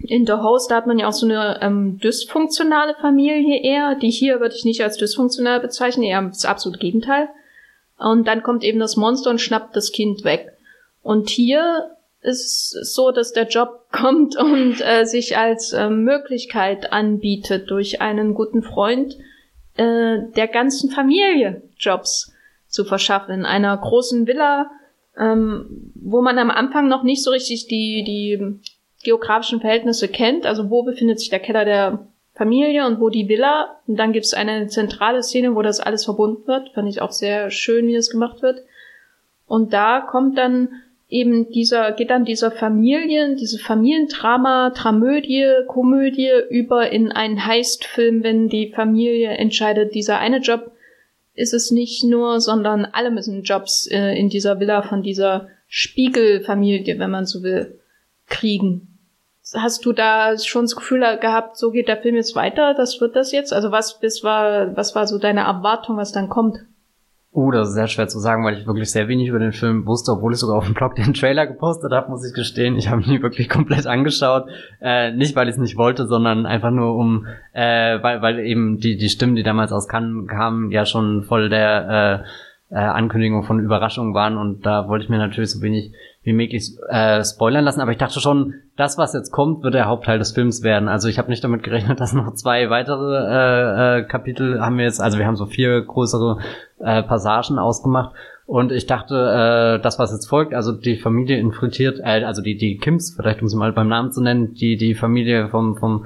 in 0.00 0.26
The 0.26 0.34
Host, 0.34 0.70
da 0.70 0.76
hat 0.76 0.86
man 0.86 0.98
ja 0.98 1.08
auch 1.08 1.12
so 1.12 1.26
eine 1.26 1.58
ähm, 1.60 1.98
dysfunktionale 1.98 2.94
Familie 3.00 3.62
eher. 3.62 3.96
Die 3.96 4.10
hier 4.10 4.40
würde 4.40 4.54
ich 4.54 4.64
nicht 4.64 4.82
als 4.82 4.96
dysfunktional 4.96 5.60
bezeichnen, 5.60 6.04
eher 6.04 6.22
das 6.22 6.44
absolute 6.44 6.78
Gegenteil. 6.78 7.28
Und 7.98 8.28
dann 8.28 8.44
kommt 8.44 8.62
eben 8.62 8.78
das 8.78 8.96
Monster 8.96 9.30
und 9.30 9.40
schnappt 9.40 9.74
das 9.74 9.90
Kind 9.90 10.22
weg. 10.24 10.52
Und 11.08 11.30
hier 11.30 11.96
ist 12.20 12.68
so, 12.94 13.12
dass 13.12 13.32
der 13.32 13.48
Job 13.48 13.86
kommt 13.92 14.36
und 14.36 14.82
äh, 14.82 15.06
sich 15.06 15.38
als 15.38 15.72
äh, 15.72 15.88
Möglichkeit 15.88 16.92
anbietet, 16.92 17.70
durch 17.70 18.02
einen 18.02 18.34
guten 18.34 18.62
Freund 18.62 19.16
äh, 19.78 20.18
der 20.36 20.48
ganzen 20.48 20.90
Familie 20.90 21.62
Jobs 21.78 22.34
zu 22.66 22.84
verschaffen. 22.84 23.32
In 23.32 23.46
einer 23.46 23.74
großen 23.74 24.26
Villa, 24.26 24.70
ähm, 25.16 25.92
wo 25.94 26.20
man 26.20 26.38
am 26.38 26.50
Anfang 26.50 26.88
noch 26.88 27.04
nicht 27.04 27.24
so 27.24 27.30
richtig 27.30 27.68
die, 27.68 28.04
die 28.04 28.60
geografischen 29.02 29.62
Verhältnisse 29.62 30.08
kennt. 30.08 30.44
Also 30.44 30.68
wo 30.68 30.82
befindet 30.82 31.20
sich 31.20 31.30
der 31.30 31.40
Keller 31.40 31.64
der 31.64 32.06
Familie 32.34 32.86
und 32.86 33.00
wo 33.00 33.08
die 33.08 33.30
Villa. 33.30 33.80
Und 33.86 33.96
dann 33.96 34.12
gibt 34.12 34.26
es 34.26 34.34
eine 34.34 34.66
zentrale 34.66 35.22
Szene, 35.22 35.54
wo 35.54 35.62
das 35.62 35.80
alles 35.80 36.04
verbunden 36.04 36.46
wird. 36.46 36.74
Fand 36.74 36.86
ich 36.86 37.00
auch 37.00 37.12
sehr 37.12 37.50
schön, 37.50 37.86
wie 37.86 37.94
das 37.94 38.10
gemacht 38.10 38.42
wird. 38.42 38.60
Und 39.46 39.72
da 39.72 40.02
kommt 40.02 40.36
dann 40.36 40.68
eben 41.08 41.50
dieser, 41.50 41.92
geht 41.92 42.10
dann 42.10 42.24
dieser 42.24 42.50
Familien, 42.50 43.36
diese 43.36 43.58
Familiendrama, 43.58 44.70
Dramödie, 44.70 45.46
Komödie 45.66 46.30
über 46.50 46.90
in 46.90 47.12
einen 47.12 47.46
Heistfilm, 47.46 48.22
wenn 48.22 48.48
die 48.48 48.72
Familie 48.72 49.30
entscheidet, 49.30 49.94
dieser 49.94 50.18
eine 50.18 50.38
Job 50.38 50.72
ist 51.34 51.54
es 51.54 51.70
nicht 51.70 52.04
nur, 52.04 52.40
sondern 52.40 52.84
alle 52.84 53.10
müssen 53.10 53.42
Jobs 53.42 53.86
äh, 53.86 54.18
in 54.18 54.28
dieser 54.28 54.58
Villa 54.58 54.82
von 54.82 55.02
dieser 55.02 55.48
Spiegelfamilie, 55.68 56.98
wenn 56.98 57.10
man 57.10 57.26
so 57.26 57.42
will, 57.42 57.78
kriegen. 58.26 58.98
Hast 59.54 59.86
du 59.86 59.92
da 59.92 60.36
schon 60.36 60.64
das 60.64 60.76
Gefühl 60.76 61.00
gehabt, 61.20 61.56
so 61.56 61.70
geht 61.70 61.88
der 61.88 61.96
Film 61.96 62.16
jetzt 62.16 62.34
weiter, 62.34 62.74
das 62.74 63.00
wird 63.00 63.16
das 63.16 63.32
jetzt? 63.32 63.52
Also 63.52 63.70
was 63.70 64.00
bis 64.00 64.22
war, 64.22 64.76
was 64.76 64.94
war 64.94 65.06
so 65.06 65.16
deine 65.16 65.42
Erwartung, 65.42 65.96
was 65.96 66.12
dann 66.12 66.28
kommt? 66.28 66.58
Oh, 67.40 67.52
das 67.52 67.68
ist 67.68 67.74
sehr 67.74 67.86
schwer 67.86 68.08
zu 68.08 68.18
sagen, 68.18 68.44
weil 68.44 68.58
ich 68.58 68.66
wirklich 68.66 68.90
sehr 68.90 69.06
wenig 69.06 69.28
über 69.28 69.38
den 69.38 69.52
Film 69.52 69.86
wusste, 69.86 70.10
obwohl 70.10 70.32
ich 70.32 70.40
sogar 70.40 70.56
auf 70.56 70.64
dem 70.64 70.74
Blog 70.74 70.96
den 70.96 71.14
Trailer 71.14 71.46
gepostet 71.46 71.92
habe, 71.92 72.10
muss 72.10 72.26
ich 72.26 72.34
gestehen. 72.34 72.76
Ich 72.76 72.88
habe 72.88 73.00
ihn 73.00 73.08
nie 73.08 73.22
wirklich 73.22 73.48
komplett 73.58 73.86
angeschaut. 73.86 74.48
Äh, 74.80 75.12
nicht, 75.12 75.36
weil 75.36 75.46
ich 75.46 75.52
es 75.52 75.60
nicht 75.60 75.76
wollte, 75.76 76.08
sondern 76.08 76.46
einfach 76.46 76.72
nur 76.72 76.96
um, 76.96 77.28
äh, 77.52 78.02
weil, 78.02 78.22
weil 78.22 78.40
eben 78.40 78.78
die, 78.78 78.96
die 78.96 79.08
Stimmen, 79.08 79.36
die 79.36 79.44
damals 79.44 79.70
aus 79.70 79.86
Cannes 79.86 80.26
kamen, 80.26 80.72
ja 80.72 80.84
schon 80.84 81.22
voll 81.22 81.48
der 81.48 82.24
äh, 82.70 82.74
äh, 82.74 82.80
Ankündigung 82.80 83.44
von 83.44 83.60
Überraschungen 83.60 84.14
waren 84.14 84.36
und 84.36 84.66
da 84.66 84.88
wollte 84.88 85.04
ich 85.04 85.08
mir 85.08 85.18
natürlich 85.18 85.52
so 85.52 85.62
wenig 85.62 85.92
wie 86.28 86.34
möglich 86.34 86.76
äh, 86.90 87.24
spoilern 87.24 87.64
lassen, 87.64 87.80
aber 87.80 87.90
ich 87.90 87.96
dachte 87.96 88.20
schon, 88.20 88.54
das, 88.76 88.98
was 88.98 89.14
jetzt 89.14 89.32
kommt, 89.32 89.62
wird 89.62 89.72
der 89.72 89.86
Hauptteil 89.86 90.18
des 90.18 90.32
Films 90.32 90.62
werden. 90.62 90.86
Also 90.86 91.08
ich 91.08 91.18
habe 91.18 91.30
nicht 91.30 91.42
damit 91.42 91.62
gerechnet, 91.62 92.00
dass 92.00 92.12
noch 92.12 92.34
zwei 92.34 92.68
weitere 92.68 93.16
äh, 93.16 94.00
äh, 94.00 94.04
Kapitel 94.04 94.60
haben 94.60 94.76
wir 94.76 94.84
jetzt, 94.84 95.00
also 95.00 95.18
wir 95.18 95.26
haben 95.26 95.36
so 95.36 95.46
vier 95.46 95.80
größere 95.80 96.38
äh, 96.80 97.02
Passagen 97.02 97.58
ausgemacht. 97.58 98.14
Und 98.44 98.72
ich 98.72 98.86
dachte, 98.86 99.14
äh, 99.14 99.82
das, 99.82 99.98
was 99.98 100.12
jetzt 100.12 100.26
folgt, 100.26 100.52
also 100.52 100.72
die 100.72 100.96
Familie 100.96 101.38
infiltriert, 101.38 101.98
äh, 102.00 102.24
also 102.24 102.42
die, 102.42 102.58
die 102.58 102.76
Kims, 102.76 103.14
vielleicht 103.16 103.40
um 103.40 103.48
sie 103.48 103.56
mal 103.56 103.72
beim 103.72 103.88
Namen 103.88 104.12
zu 104.12 104.22
nennen, 104.22 104.52
die, 104.52 104.76
die 104.76 104.94
Familie 104.94 105.48
vom, 105.48 105.76
vom, 105.76 106.04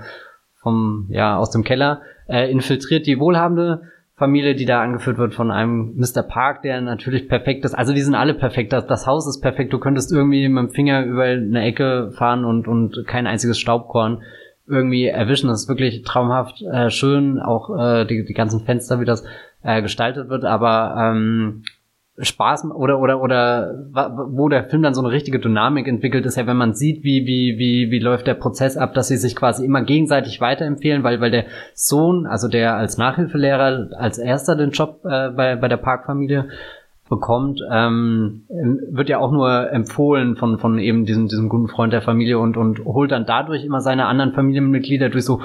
vom, 0.61 1.09
ja, 1.11 1.37
aus 1.37 1.51
dem 1.51 1.65
Keller, 1.65 2.03
äh, 2.29 2.49
infiltriert 2.49 3.07
die 3.07 3.19
wohlhabende 3.19 3.83
Familie, 4.23 4.55
die 4.55 4.67
da 4.67 4.81
angeführt 4.81 5.19
wird 5.19 5.35
von 5.35 5.51
einem 5.51 5.97
Mr. 5.97 6.23
Park, 6.23 6.63
der 6.63 6.81
natürlich 6.81 7.29
perfekt 7.29 7.65
ist. 7.65 7.75
Also 7.75 7.93
die 7.93 8.03
sind 8.03 8.15
alle 8.15 8.35
perfekt. 8.35 8.73
Das, 8.73 8.87
das 8.87 9.05
Haus 9.05 9.27
ist 9.27 9.41
perfekt. 9.41 9.73
Du 9.73 9.81
könntest 9.81 10.13
irgendwie 10.13 10.49
mit 10.49 10.63
dem 10.63 10.71
Finger 10.71 11.05
über 11.05 11.25
eine 11.25 11.65
Ecke 11.65 12.13
fahren 12.13 12.45
und, 12.45 12.69
und 12.69 13.05
kein 13.09 13.27
einziges 13.27 13.59
Staubkorn 13.59 14.23
irgendwie 14.69 15.07
erwischen. 15.07 15.49
Das 15.49 15.63
ist 15.63 15.69
wirklich 15.69 16.03
traumhaft 16.03 16.63
äh, 16.63 16.89
schön. 16.91 17.41
Auch 17.41 17.77
äh, 17.77 18.05
die, 18.05 18.25
die 18.25 18.33
ganzen 18.33 18.61
Fenster, 18.61 19.01
wie 19.01 19.05
das 19.05 19.25
äh, 19.65 19.83
gestaltet 19.83 20.29
wird. 20.29 20.45
Aber 20.45 20.95
ähm, 20.97 21.65
Spaß 22.19 22.67
oder 22.75 23.01
oder 23.01 23.23
oder 23.23 23.87
wo 24.29 24.51
der 24.51 24.65
Film 24.65 24.83
dann 24.83 24.93
so 24.93 25.01
eine 25.01 25.11
richtige 25.11 25.39
Dynamik 25.39 25.89
entwickelt, 25.89 26.27
ist 26.27 26.37
ja, 26.37 26.47
wenn 26.47 26.59
man 26.59 26.75
sieht, 26.75 27.05
wie 27.05 27.27
wie 27.27 27.59
wie 27.59 27.91
wie 27.91 27.99
läuft 27.99 28.27
der 28.27 28.35
Prozess 28.35 28.77
ab, 28.77 28.93
dass 28.93 29.09
sie 29.09 29.17
sich 29.17 29.35
quasi 29.35 29.65
immer 29.65 29.83
gegenseitig 29.83 30.39
weiterempfehlen, 30.41 31.05
weil 31.05 31.23
weil 31.23 31.31
der 31.31 31.47
Sohn, 31.75 32.27
also 32.27 32.49
der 32.49 32.77
als 32.77 32.99
Nachhilfelehrer 32.99 33.89
als 33.97 34.19
erster 34.19 34.57
den 34.57 34.73
Job 34.73 35.01
äh, 35.05 35.31
bei 35.31 35.57
bei 35.57 35.69
der 35.69 35.79
Parkfamilie 35.79 36.49
bekommt, 37.09 37.61
ähm, 37.71 38.43
wird 38.91 39.09
ja 39.09 39.19
auch 39.19 39.33
nur 39.33 39.73
empfohlen 39.73 40.37
von 40.37 40.59
von 40.59 40.79
eben 40.79 41.07
diesem 41.07 41.29
diesem 41.29 41.49
guten 41.49 41.69
Freund 41.69 41.95
der 41.95 42.03
Familie 42.03 42.39
und 42.39 42.59
und 42.59 42.85
holt 42.85 43.11
dann 43.11 43.25
dadurch 43.25 43.65
immer 43.65 43.81
seine 43.81 44.05
anderen 44.05 44.33
Familienmitglieder 44.33 45.09
durch 45.09 45.25
so 45.25 45.41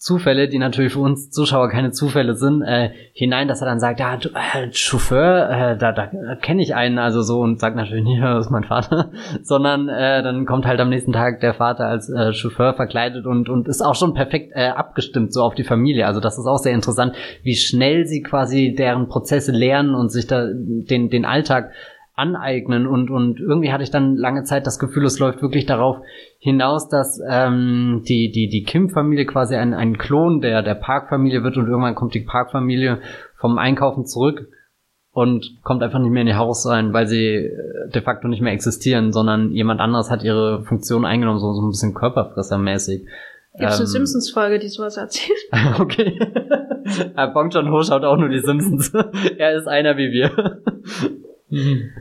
Zufälle, 0.00 0.48
die 0.48 0.58
natürlich 0.58 0.94
für 0.94 1.00
uns 1.00 1.30
Zuschauer 1.30 1.68
keine 1.68 1.90
Zufälle 1.90 2.34
sind, 2.34 2.62
äh, 2.62 2.88
hinein, 3.12 3.48
dass 3.48 3.60
er 3.60 3.66
dann 3.66 3.80
sagt, 3.80 4.00
ja, 4.00 4.16
du, 4.16 4.30
äh, 4.30 4.72
Chauffeur, 4.72 5.50
äh, 5.50 5.76
da, 5.76 5.92
da 5.92 6.10
kenne 6.36 6.62
ich 6.62 6.74
einen, 6.74 6.98
also 6.98 7.20
so 7.20 7.40
und 7.40 7.60
sagt 7.60 7.76
natürlich 7.76 8.04
nicht, 8.04 8.22
das 8.22 8.46
ist 8.46 8.50
mein 8.50 8.64
Vater, 8.64 9.10
sondern 9.42 9.90
äh, 9.90 10.22
dann 10.22 10.46
kommt 10.46 10.64
halt 10.64 10.80
am 10.80 10.88
nächsten 10.88 11.12
Tag 11.12 11.40
der 11.40 11.52
Vater 11.52 11.84
als 11.84 12.08
äh, 12.08 12.32
Chauffeur 12.32 12.72
verkleidet 12.72 13.26
und 13.26 13.50
und 13.50 13.68
ist 13.68 13.82
auch 13.82 13.94
schon 13.94 14.14
perfekt 14.14 14.52
äh, 14.54 14.68
abgestimmt 14.68 15.34
so 15.34 15.42
auf 15.42 15.54
die 15.54 15.64
Familie. 15.64 16.06
Also 16.06 16.18
das 16.18 16.38
ist 16.38 16.46
auch 16.46 16.56
sehr 16.56 16.72
interessant, 16.72 17.14
wie 17.42 17.54
schnell 17.54 18.06
sie 18.06 18.22
quasi 18.22 18.74
deren 18.74 19.06
Prozesse 19.06 19.52
lernen 19.52 19.94
und 19.94 20.10
sich 20.10 20.26
da 20.26 20.46
den 20.50 21.10
den 21.10 21.26
Alltag 21.26 21.72
aneignen 22.20 22.86
und 22.86 23.10
und 23.10 23.40
irgendwie 23.40 23.72
hatte 23.72 23.82
ich 23.82 23.90
dann 23.90 24.16
lange 24.16 24.44
Zeit 24.44 24.66
das 24.66 24.78
Gefühl, 24.78 25.04
es 25.04 25.18
läuft 25.18 25.42
wirklich 25.42 25.66
darauf 25.66 25.96
hinaus, 26.38 26.88
dass 26.88 27.20
ähm, 27.26 28.02
die 28.06 28.30
die 28.30 28.48
die 28.48 28.62
Kim-Familie 28.62 29.26
quasi 29.26 29.56
ein 29.56 29.74
ein 29.74 29.96
Klon 29.98 30.40
der 30.40 30.62
der 30.62 30.74
Park-Familie 30.74 31.42
wird 31.42 31.56
und 31.56 31.66
irgendwann 31.66 31.94
kommt 31.94 32.14
die 32.14 32.20
Park-Familie 32.20 32.98
vom 33.36 33.58
Einkaufen 33.58 34.04
zurück 34.04 34.48
und 35.12 35.62
kommt 35.62 35.82
einfach 35.82 35.98
nicht 35.98 36.12
mehr 36.12 36.22
in 36.22 36.28
ihr 36.28 36.38
Haus 36.38 36.66
rein, 36.66 36.92
weil 36.92 37.06
sie 37.06 37.36
äh, 37.36 37.90
de 37.92 38.02
facto 38.02 38.28
nicht 38.28 38.42
mehr 38.42 38.52
existieren, 38.52 39.12
sondern 39.12 39.50
jemand 39.50 39.80
anderes 39.80 40.10
hat 40.10 40.22
ihre 40.22 40.62
Funktion 40.64 41.04
eingenommen, 41.04 41.40
so, 41.40 41.52
so 41.52 41.62
ein 41.62 41.70
bisschen 41.70 41.94
Körperfressermäßig. 41.94 43.06
Gibt 43.52 43.62
ähm, 43.62 43.68
eine 43.68 43.86
Simpsons-Folge, 43.86 44.58
die 44.60 44.68
sowas 44.68 44.96
erzählt? 44.96 45.38
okay. 45.80 46.18
Bong 47.34 47.50
Joon-ho 47.50 47.82
schaut 47.82 48.04
auch 48.04 48.16
nur 48.16 48.28
die 48.28 48.40
Simpsons. 48.40 48.92
er 49.38 49.56
ist 49.56 49.66
einer 49.66 49.96
wie 49.96 50.12
wir. 50.12 50.62
Mhm. 51.50 51.92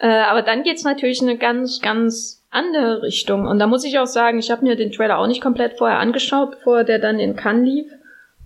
Äh, 0.00 0.08
aber 0.08 0.42
dann 0.42 0.62
geht's 0.62 0.84
natürlich 0.84 1.22
in 1.22 1.28
eine 1.28 1.38
ganz, 1.38 1.80
ganz 1.80 2.44
andere 2.50 3.02
Richtung. 3.02 3.46
Und 3.46 3.58
da 3.58 3.66
muss 3.66 3.84
ich 3.84 3.98
auch 3.98 4.06
sagen, 4.06 4.38
ich 4.38 4.50
habe 4.50 4.64
mir 4.64 4.76
den 4.76 4.92
Trailer 4.92 5.18
auch 5.18 5.26
nicht 5.26 5.40
komplett 5.40 5.78
vorher 5.78 5.98
angeschaut, 5.98 6.52
bevor 6.52 6.84
der 6.84 6.98
dann 6.98 7.18
in 7.18 7.36
Cannes 7.36 7.64
lief. 7.64 7.92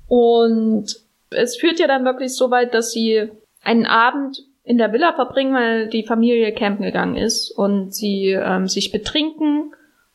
Und 0.09 0.97
es 1.31 1.57
führt 1.57 1.79
ja 1.79 1.87
dann 1.87 2.05
wirklich 2.05 2.35
so 2.37 2.51
weit, 2.51 2.75
dass 2.75 2.93
sie 2.93 3.31
einen 3.63 3.87
Abend 3.87 4.45
in 4.63 4.79
der 4.79 4.93
Villa 4.93 5.13
verbringen, 5.13 5.55
weil 5.55 5.89
die 5.89 6.05
Familie 6.05 6.53
campen 6.53 6.85
gegangen 6.85 7.17
ist 7.17 7.51
und 7.51 7.95
sie 7.95 8.31
ähm, 8.31 8.67
sich 8.67 8.91
betrinken 8.91 9.73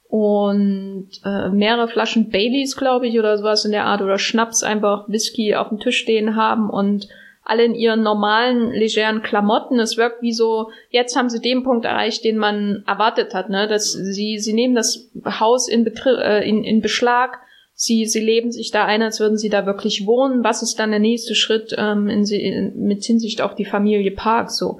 und 0.07 1.09
äh, 1.23 1.49
mehrere 1.49 1.87
Flaschen 1.87 2.29
Baileys, 2.29 2.75
glaube 2.75 3.07
ich, 3.07 3.17
oder 3.17 3.37
sowas 3.37 3.63
in 3.63 3.71
der 3.71 3.85
Art 3.85 4.01
oder 4.01 4.17
Schnaps 4.17 4.61
einfach 4.61 5.07
Whisky 5.07 5.55
auf 5.55 5.69
dem 5.69 5.79
Tisch 5.79 5.97
stehen 5.97 6.35
haben 6.35 6.69
und 6.69 7.07
alle 7.43 7.65
in 7.65 7.75
ihren 7.75 8.03
normalen, 8.03 8.71
legeren 8.71 9.23
Klamotten. 9.23 9.79
Es 9.79 9.97
wirkt 9.97 10.21
wie 10.21 10.33
so, 10.33 10.69
jetzt 10.89 11.15
haben 11.15 11.29
sie 11.29 11.41
den 11.41 11.63
Punkt 11.63 11.85
erreicht, 11.85 12.23
den 12.23 12.37
man 12.37 12.83
erwartet 12.85 13.33
hat, 13.33 13.49
ne? 13.49 13.67
Dass 13.67 13.91
sie, 13.91 14.37
sie 14.37 14.53
nehmen 14.53 14.75
das 14.75 15.09
Haus 15.25 15.67
in, 15.67 15.83
Betri 15.83 16.11
äh, 16.21 16.47
in, 16.47 16.63
in 16.63 16.81
Beschlag, 16.81 17.39
sie, 17.73 18.05
sie 18.05 18.19
leben 18.19 18.51
sich 18.51 18.71
da 18.71 18.85
ein, 18.85 19.01
als 19.01 19.19
würden 19.19 19.37
sie 19.37 19.49
da 19.49 19.65
wirklich 19.65 20.05
wohnen. 20.05 20.43
Was 20.43 20.61
ist 20.61 20.79
dann 20.79 20.91
der 20.91 20.99
nächste 20.99 21.33
Schritt 21.33 21.75
ähm, 21.77 22.07
in, 22.07 22.25
in, 22.25 22.83
mit 22.83 23.03
Hinsicht 23.03 23.41
auf 23.41 23.55
die 23.55 23.65
Familie 23.65 24.11
Park 24.11 24.51
so? 24.51 24.79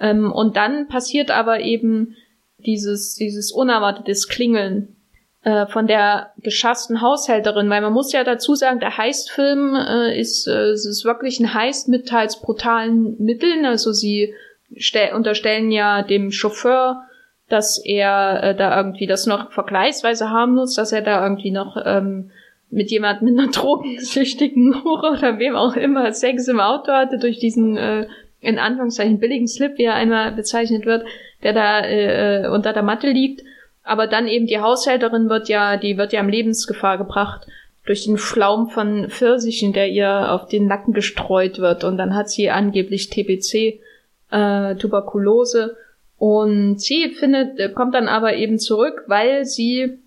Ähm, 0.00 0.32
und 0.32 0.56
dann 0.56 0.88
passiert 0.88 1.30
aber 1.30 1.60
eben 1.60 2.16
dieses, 2.58 3.14
dieses 3.14 3.52
unerwartetes 3.52 4.28
Klingeln 4.28 4.96
äh, 5.42 5.66
von 5.66 5.86
der 5.86 6.32
geschassten 6.38 7.00
Haushälterin, 7.00 7.70
weil 7.70 7.80
man 7.80 7.92
muss 7.92 8.12
ja 8.12 8.24
dazu 8.24 8.54
sagen, 8.54 8.80
der 8.80 8.98
Heistfilm 8.98 9.74
äh, 9.74 10.18
ist, 10.18 10.46
äh, 10.46 10.72
ist 10.72 11.04
wirklich 11.04 11.40
ein 11.40 11.54
Heist 11.54 11.88
mit 11.88 12.08
teils 12.08 12.40
brutalen 12.40 13.16
Mitteln. 13.18 13.64
Also 13.64 13.92
sie 13.92 14.34
unterstellen 15.14 15.70
ja 15.70 16.02
dem 16.02 16.30
Chauffeur, 16.30 17.02
dass 17.48 17.82
er 17.84 18.42
äh, 18.42 18.54
da 18.54 18.76
irgendwie 18.76 19.06
das 19.06 19.26
noch 19.26 19.50
vergleichsweise 19.50 20.30
haben 20.30 20.54
muss, 20.54 20.74
dass 20.74 20.92
er 20.92 21.02
da 21.02 21.22
irgendwie 21.22 21.50
noch 21.50 21.76
ähm, 21.84 22.30
mit 22.70 22.90
jemand 22.90 23.22
mit 23.22 23.38
einer 23.38 23.50
drogensüchtigen 23.52 24.84
Hure 24.84 25.12
oder 25.12 25.38
wem 25.38 25.56
auch 25.56 25.74
immer 25.74 26.12
Sex 26.12 26.48
im 26.48 26.60
Auto 26.60 26.92
hatte 26.92 27.18
durch 27.18 27.38
diesen 27.38 27.76
äh, 27.76 28.06
in 28.40 28.58
Anführungszeichen 28.58 29.18
billigen 29.18 29.48
Slip, 29.48 29.76
wie 29.76 29.84
er 29.84 29.94
einmal 29.94 30.32
bezeichnet 30.32 30.86
wird, 30.86 31.04
der 31.42 31.52
da 31.52 31.80
äh, 31.80 32.44
äh 32.44 32.48
unter 32.48 32.72
der 32.72 32.82
Matte 32.82 33.10
liegt. 33.10 33.42
Aber 33.90 34.06
dann 34.06 34.28
eben 34.28 34.46
die 34.46 34.60
Haushälterin 34.60 35.28
wird 35.28 35.48
ja, 35.48 35.76
die 35.76 35.98
wird 35.98 36.12
ja 36.12 36.20
in 36.20 36.28
Lebensgefahr 36.28 36.96
gebracht 36.96 37.48
durch 37.84 38.04
den 38.04 38.18
Flaum 38.18 38.68
von 38.68 39.10
Pfirsichen, 39.10 39.72
der 39.72 39.88
ihr 39.88 40.30
auf 40.30 40.46
den 40.46 40.68
Nacken 40.68 40.94
gestreut 40.94 41.58
wird. 41.58 41.82
Und 41.82 41.98
dann 41.98 42.14
hat 42.14 42.30
sie 42.30 42.50
angeblich 42.50 43.10
TBC, 43.10 43.80
äh, 44.30 44.76
Tuberkulose. 44.76 45.76
Und 46.18 46.80
sie 46.80 47.08
findet, 47.08 47.74
kommt 47.74 47.96
dann 47.96 48.06
aber 48.06 48.36
eben 48.36 48.60
zurück, 48.60 49.02
weil 49.08 49.44
sie 49.44 49.98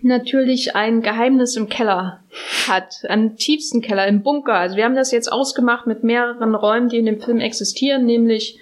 natürlich 0.00 0.76
ein 0.76 1.00
Geheimnis 1.00 1.56
im 1.56 1.70
Keller 1.70 2.22
hat, 2.68 2.96
einen 3.08 3.36
tiefsten 3.36 3.80
Keller, 3.80 4.06
im 4.08 4.22
Bunker. 4.22 4.56
Also 4.56 4.76
wir 4.76 4.84
haben 4.84 4.94
das 4.94 5.10
jetzt 5.10 5.32
ausgemacht 5.32 5.86
mit 5.86 6.04
mehreren 6.04 6.54
Räumen, 6.54 6.90
die 6.90 6.98
in 6.98 7.06
dem 7.06 7.18
Film 7.18 7.40
existieren, 7.40 8.04
nämlich 8.04 8.58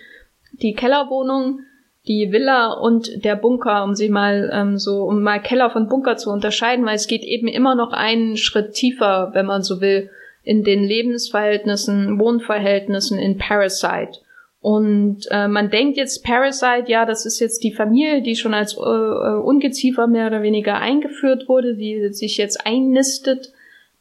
die 0.53 0.75
Kellerwohnung, 0.75 1.65
die 2.11 2.33
Villa 2.33 2.73
und 2.73 3.25
der 3.25 3.37
Bunker, 3.37 3.85
um 3.85 3.95
sie 3.95 4.09
mal 4.09 4.51
ähm, 4.53 4.79
so, 4.79 5.05
um 5.05 5.23
mal 5.23 5.41
Keller 5.41 5.71
von 5.71 5.87
Bunker 5.87 6.17
zu 6.17 6.31
unterscheiden, 6.31 6.85
weil 6.85 6.97
es 6.97 7.07
geht 7.07 7.23
eben 7.23 7.47
immer 7.47 7.77
noch 7.77 7.93
einen 7.93 8.37
Schritt 8.37 8.73
tiefer, 8.73 9.31
wenn 9.33 9.47
man 9.47 9.63
so 9.63 9.81
will, 9.81 10.11
in 10.43 10.65
den 10.65 10.83
Lebensverhältnissen, 10.83 12.19
Wohnverhältnissen 12.19 13.17
in 13.17 13.39
Parasite. 13.39 14.19
Und 14.61 15.29
äh, 15.31 15.47
man 15.47 15.71
denkt 15.71 15.97
jetzt 15.99 16.25
Parasite, 16.25 16.87
ja, 16.89 17.07
das 17.07 17.27
ist 17.27 17.39
jetzt 17.39 17.63
die 17.63 17.73
Familie, 17.73 18.23
die 18.23 18.35
schon 18.35 18.55
als 18.55 18.77
äh, 18.77 18.81
äh 18.81 19.41
Ungeziefer 19.41 20.09
mehr 20.09 20.27
oder 20.27 20.43
weniger 20.43 20.79
eingeführt 20.79 21.49
wurde, 21.49 21.77
die 21.77 22.13
sich 22.13 22.39
jetzt 22.39 22.67
einnistet 22.67 23.53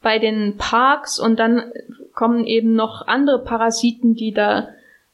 bei 0.01 0.17
den 0.17 0.57
Parks 0.57 1.19
und 1.19 1.39
dann 1.39 1.71
kommen 2.15 2.47
eben 2.47 2.73
noch 2.73 3.05
andere 3.05 3.43
Parasiten, 3.43 4.15
die 4.15 4.33
da 4.33 4.69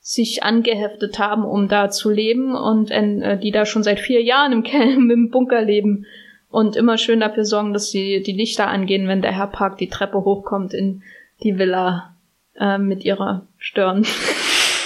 sich 0.07 0.43
angeheftet 0.43 1.17
haben, 1.17 1.43
um 1.43 1.67
da 1.67 1.89
zu 1.89 2.11
leben 2.11 2.53
und 2.53 2.91
äh, 2.91 3.39
die 3.39 3.49
da 3.49 3.65
schon 3.65 3.81
seit 3.81 3.99
vier 3.99 4.21
Jahren 4.21 4.51
im, 4.51 4.61
Keller, 4.61 4.93
im 4.97 5.31
Bunker 5.31 5.63
leben 5.63 6.05
und 6.51 6.75
immer 6.75 6.99
schön 6.99 7.21
dafür 7.21 7.43
sorgen, 7.43 7.73
dass 7.73 7.89
sie 7.89 8.21
die 8.21 8.33
Lichter 8.33 8.67
angehen, 8.67 9.07
wenn 9.07 9.23
der 9.23 9.35
Herr 9.35 9.47
Park 9.47 9.79
die 9.79 9.89
Treppe 9.89 10.23
hochkommt 10.23 10.75
in 10.75 11.01
die 11.41 11.57
Villa 11.57 12.15
äh, 12.55 12.77
mit 12.77 13.03
ihrer 13.03 13.47
Stirn. 13.57 14.05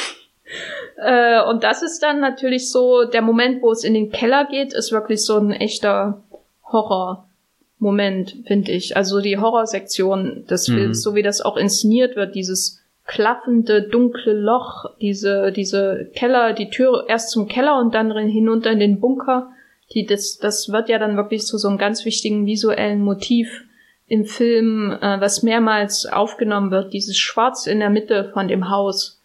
äh, 0.95 1.43
und 1.43 1.65
das 1.65 1.83
ist 1.83 2.01
dann 2.01 2.21
natürlich 2.21 2.71
so, 2.71 3.03
der 3.03 3.21
Moment, 3.21 3.61
wo 3.61 3.73
es 3.73 3.83
in 3.83 3.95
den 3.95 4.11
Keller 4.13 4.47
geht, 4.49 4.71
ist 4.71 4.93
wirklich 4.93 5.25
so 5.25 5.37
ein 5.37 5.51
echter 5.51 6.23
Horror-Moment, 6.63 8.37
finde 8.47 8.71
ich. 8.71 8.95
Also 8.95 9.19
die 9.19 9.37
Horrorsektion 9.37 10.45
des 10.49 10.69
mhm. 10.69 10.75
Films, 10.75 11.01
so 11.01 11.13
wie 11.13 11.23
das 11.23 11.41
auch 11.41 11.57
inszeniert 11.57 12.15
wird, 12.15 12.35
dieses 12.35 12.78
klaffende 13.09 13.81
dunkle 13.81 14.33
Loch, 14.33 14.85
diese 15.01 15.51
diese 15.51 16.11
Keller, 16.13 16.53
die 16.53 16.69
Tür 16.69 17.05
erst 17.07 17.31
zum 17.31 17.47
Keller 17.47 17.79
und 17.79 17.95
dann 17.95 18.15
hinunter 18.15 18.71
in 18.71 18.79
den 18.79 18.99
Bunker. 18.99 19.51
Die 19.93 20.05
das 20.05 20.37
das 20.37 20.71
wird 20.71 20.89
ja 20.89 20.99
dann 20.99 21.17
wirklich 21.17 21.43
zu 21.45 21.57
so 21.57 21.67
einem 21.67 21.79
ganz 21.79 22.05
wichtigen 22.05 22.45
visuellen 22.45 23.01
Motiv 23.01 23.65
im 24.05 24.25
Film, 24.25 24.91
äh, 24.91 25.19
was 25.19 25.41
mehrmals 25.41 26.05
aufgenommen 26.05 26.69
wird, 26.69 26.93
dieses 26.93 27.17
Schwarz 27.17 27.65
in 27.65 27.79
der 27.79 27.89
Mitte 27.89 28.29
von 28.31 28.47
dem 28.47 28.69
Haus, 28.69 29.19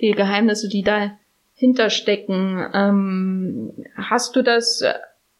die 0.00 0.10
Geheimnisse, 0.10 0.68
die 0.68 0.82
dahinter 0.82 1.88
stecken. 1.88 2.68
Ähm, 2.74 3.72
hast 3.96 4.34
du 4.34 4.42
das 4.42 4.82
äh, 4.82 4.94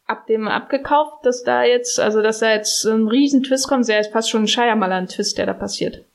ab 0.05 0.27
dem 0.27 0.47
abgekauft, 0.47 1.25
dass 1.25 1.43
da 1.43 1.63
jetzt, 1.63 1.99
also 1.99 2.21
dass 2.21 2.39
da 2.39 2.51
jetzt 2.51 2.85
ein 2.85 3.09
riesen 3.09 3.43
Twist 3.43 3.67
kommt, 3.67 3.85
sehr 3.85 3.99
ist 3.99 4.13
fast 4.13 4.29
schon 4.29 4.43
ein 4.43 4.47
Shyamalan-Twist, 4.47 5.37
der 5.37 5.45
da 5.45 5.53
passiert. 5.53 6.05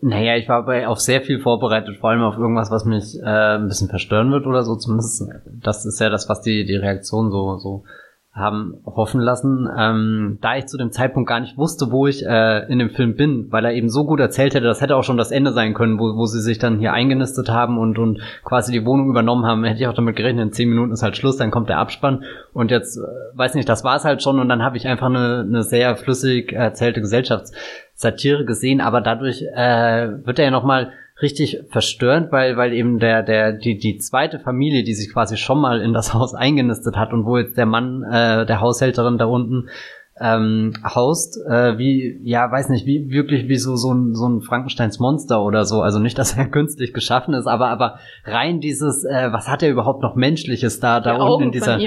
Naja, 0.00 0.36
ich 0.36 0.48
war 0.48 0.64
bei, 0.64 0.86
auf 0.86 1.00
sehr 1.00 1.22
viel 1.22 1.40
vorbereitet, 1.40 1.98
vor 1.98 2.10
allem 2.10 2.22
auf 2.22 2.36
irgendwas, 2.36 2.70
was 2.70 2.84
mich 2.84 3.18
äh, 3.20 3.56
ein 3.56 3.68
bisschen 3.68 3.88
verstören 3.88 4.30
wird 4.30 4.46
oder 4.46 4.62
so. 4.62 4.76
Zumindest, 4.76 5.24
das 5.62 5.84
ist 5.84 6.00
ja 6.00 6.08
das, 6.08 6.28
was 6.28 6.40
die, 6.40 6.64
die 6.64 6.76
Reaktion 6.76 7.30
so, 7.30 7.58
so 7.58 7.84
haben 8.32 8.74
hoffen 8.86 9.20
lassen, 9.20 9.68
ähm, 9.76 10.38
da 10.40 10.56
ich 10.56 10.66
zu 10.66 10.78
dem 10.78 10.92
Zeitpunkt 10.92 11.28
gar 11.28 11.40
nicht 11.40 11.58
wusste, 11.58 11.90
wo 11.90 12.06
ich 12.06 12.24
äh, 12.24 12.70
in 12.70 12.78
dem 12.78 12.90
Film 12.90 13.16
bin, 13.16 13.48
weil 13.50 13.64
er 13.64 13.72
eben 13.72 13.88
so 13.88 14.04
gut 14.04 14.20
erzählt 14.20 14.54
hätte, 14.54 14.66
das 14.66 14.80
hätte 14.80 14.94
auch 14.94 15.02
schon 15.02 15.16
das 15.16 15.32
Ende 15.32 15.52
sein 15.52 15.74
können, 15.74 15.98
wo, 15.98 16.16
wo 16.16 16.26
sie 16.26 16.40
sich 16.40 16.58
dann 16.58 16.78
hier 16.78 16.92
eingenistet 16.92 17.48
haben 17.50 17.76
und, 17.76 17.98
und 17.98 18.20
quasi 18.44 18.70
die 18.70 18.86
Wohnung 18.86 19.10
übernommen 19.10 19.46
haben, 19.46 19.64
hätte 19.64 19.80
ich 19.80 19.88
auch 19.88 19.94
damit 19.94 20.14
gerechnet, 20.14 20.46
in 20.46 20.52
zehn 20.52 20.68
Minuten 20.68 20.92
ist 20.92 21.02
halt 21.02 21.16
Schluss, 21.16 21.38
dann 21.38 21.50
kommt 21.50 21.68
der 21.68 21.78
Abspann. 21.78 22.22
Und 22.52 22.70
jetzt, 22.70 22.98
äh, 22.98 23.36
weiß 23.36 23.56
nicht, 23.56 23.68
das 23.68 23.82
war 23.82 23.96
es 23.96 24.04
halt 24.04 24.22
schon 24.22 24.38
und 24.38 24.48
dann 24.48 24.62
habe 24.62 24.76
ich 24.76 24.86
einfach 24.86 25.06
eine, 25.06 25.44
eine 25.46 25.64
sehr 25.64 25.96
flüssig 25.96 26.52
erzählte 26.52 27.00
Gesellschaftssatire 27.00 28.44
gesehen, 28.44 28.80
aber 28.80 29.00
dadurch 29.00 29.42
äh, 29.42 30.24
wird 30.24 30.38
er 30.38 30.44
ja 30.46 30.50
nochmal 30.52 30.92
richtig 31.22 31.62
verstörend, 31.68 32.32
weil, 32.32 32.56
weil 32.56 32.72
eben 32.72 32.98
der, 32.98 33.22
der, 33.22 33.52
die, 33.52 33.78
die 33.78 33.98
zweite 33.98 34.38
Familie, 34.38 34.84
die 34.84 34.94
sich 34.94 35.12
quasi 35.12 35.36
schon 35.36 35.60
mal 35.60 35.80
in 35.80 35.92
das 35.92 36.14
Haus 36.14 36.34
eingenistet 36.34 36.96
hat 36.96 37.12
und 37.12 37.24
wo 37.24 37.38
jetzt 37.38 37.56
der 37.56 37.66
Mann 37.66 38.02
äh, 38.02 38.46
der 38.46 38.60
Haushälterin 38.60 39.18
da 39.18 39.26
unten 39.26 39.68
ähm, 40.20 40.74
haust, 40.84 41.38
äh, 41.48 41.78
wie, 41.78 42.20
ja, 42.22 42.50
weiß 42.50 42.68
nicht, 42.68 42.84
wie 42.84 43.10
wirklich 43.10 43.48
wie 43.48 43.56
so, 43.56 43.76
so 43.76 43.92
ein, 43.92 44.14
so 44.14 44.28
ein 44.28 44.42
Frankensteins 44.42 44.98
Monster 44.98 45.42
oder 45.42 45.64
so. 45.64 45.80
Also 45.80 45.98
nicht, 45.98 46.18
dass 46.18 46.36
er 46.36 46.46
künstlich 46.46 46.92
geschaffen 46.92 47.34
ist, 47.34 47.46
aber, 47.46 47.68
aber 47.68 47.98
rein 48.24 48.60
dieses, 48.60 49.04
äh, 49.04 49.32
was 49.32 49.48
hat 49.48 49.62
er 49.62 49.70
überhaupt 49.70 50.02
noch 50.02 50.16
Menschliches 50.16 50.78
da, 50.78 51.00
da 51.00 51.16
unten 51.16 51.44
in 51.44 51.52
dieser, 51.52 51.78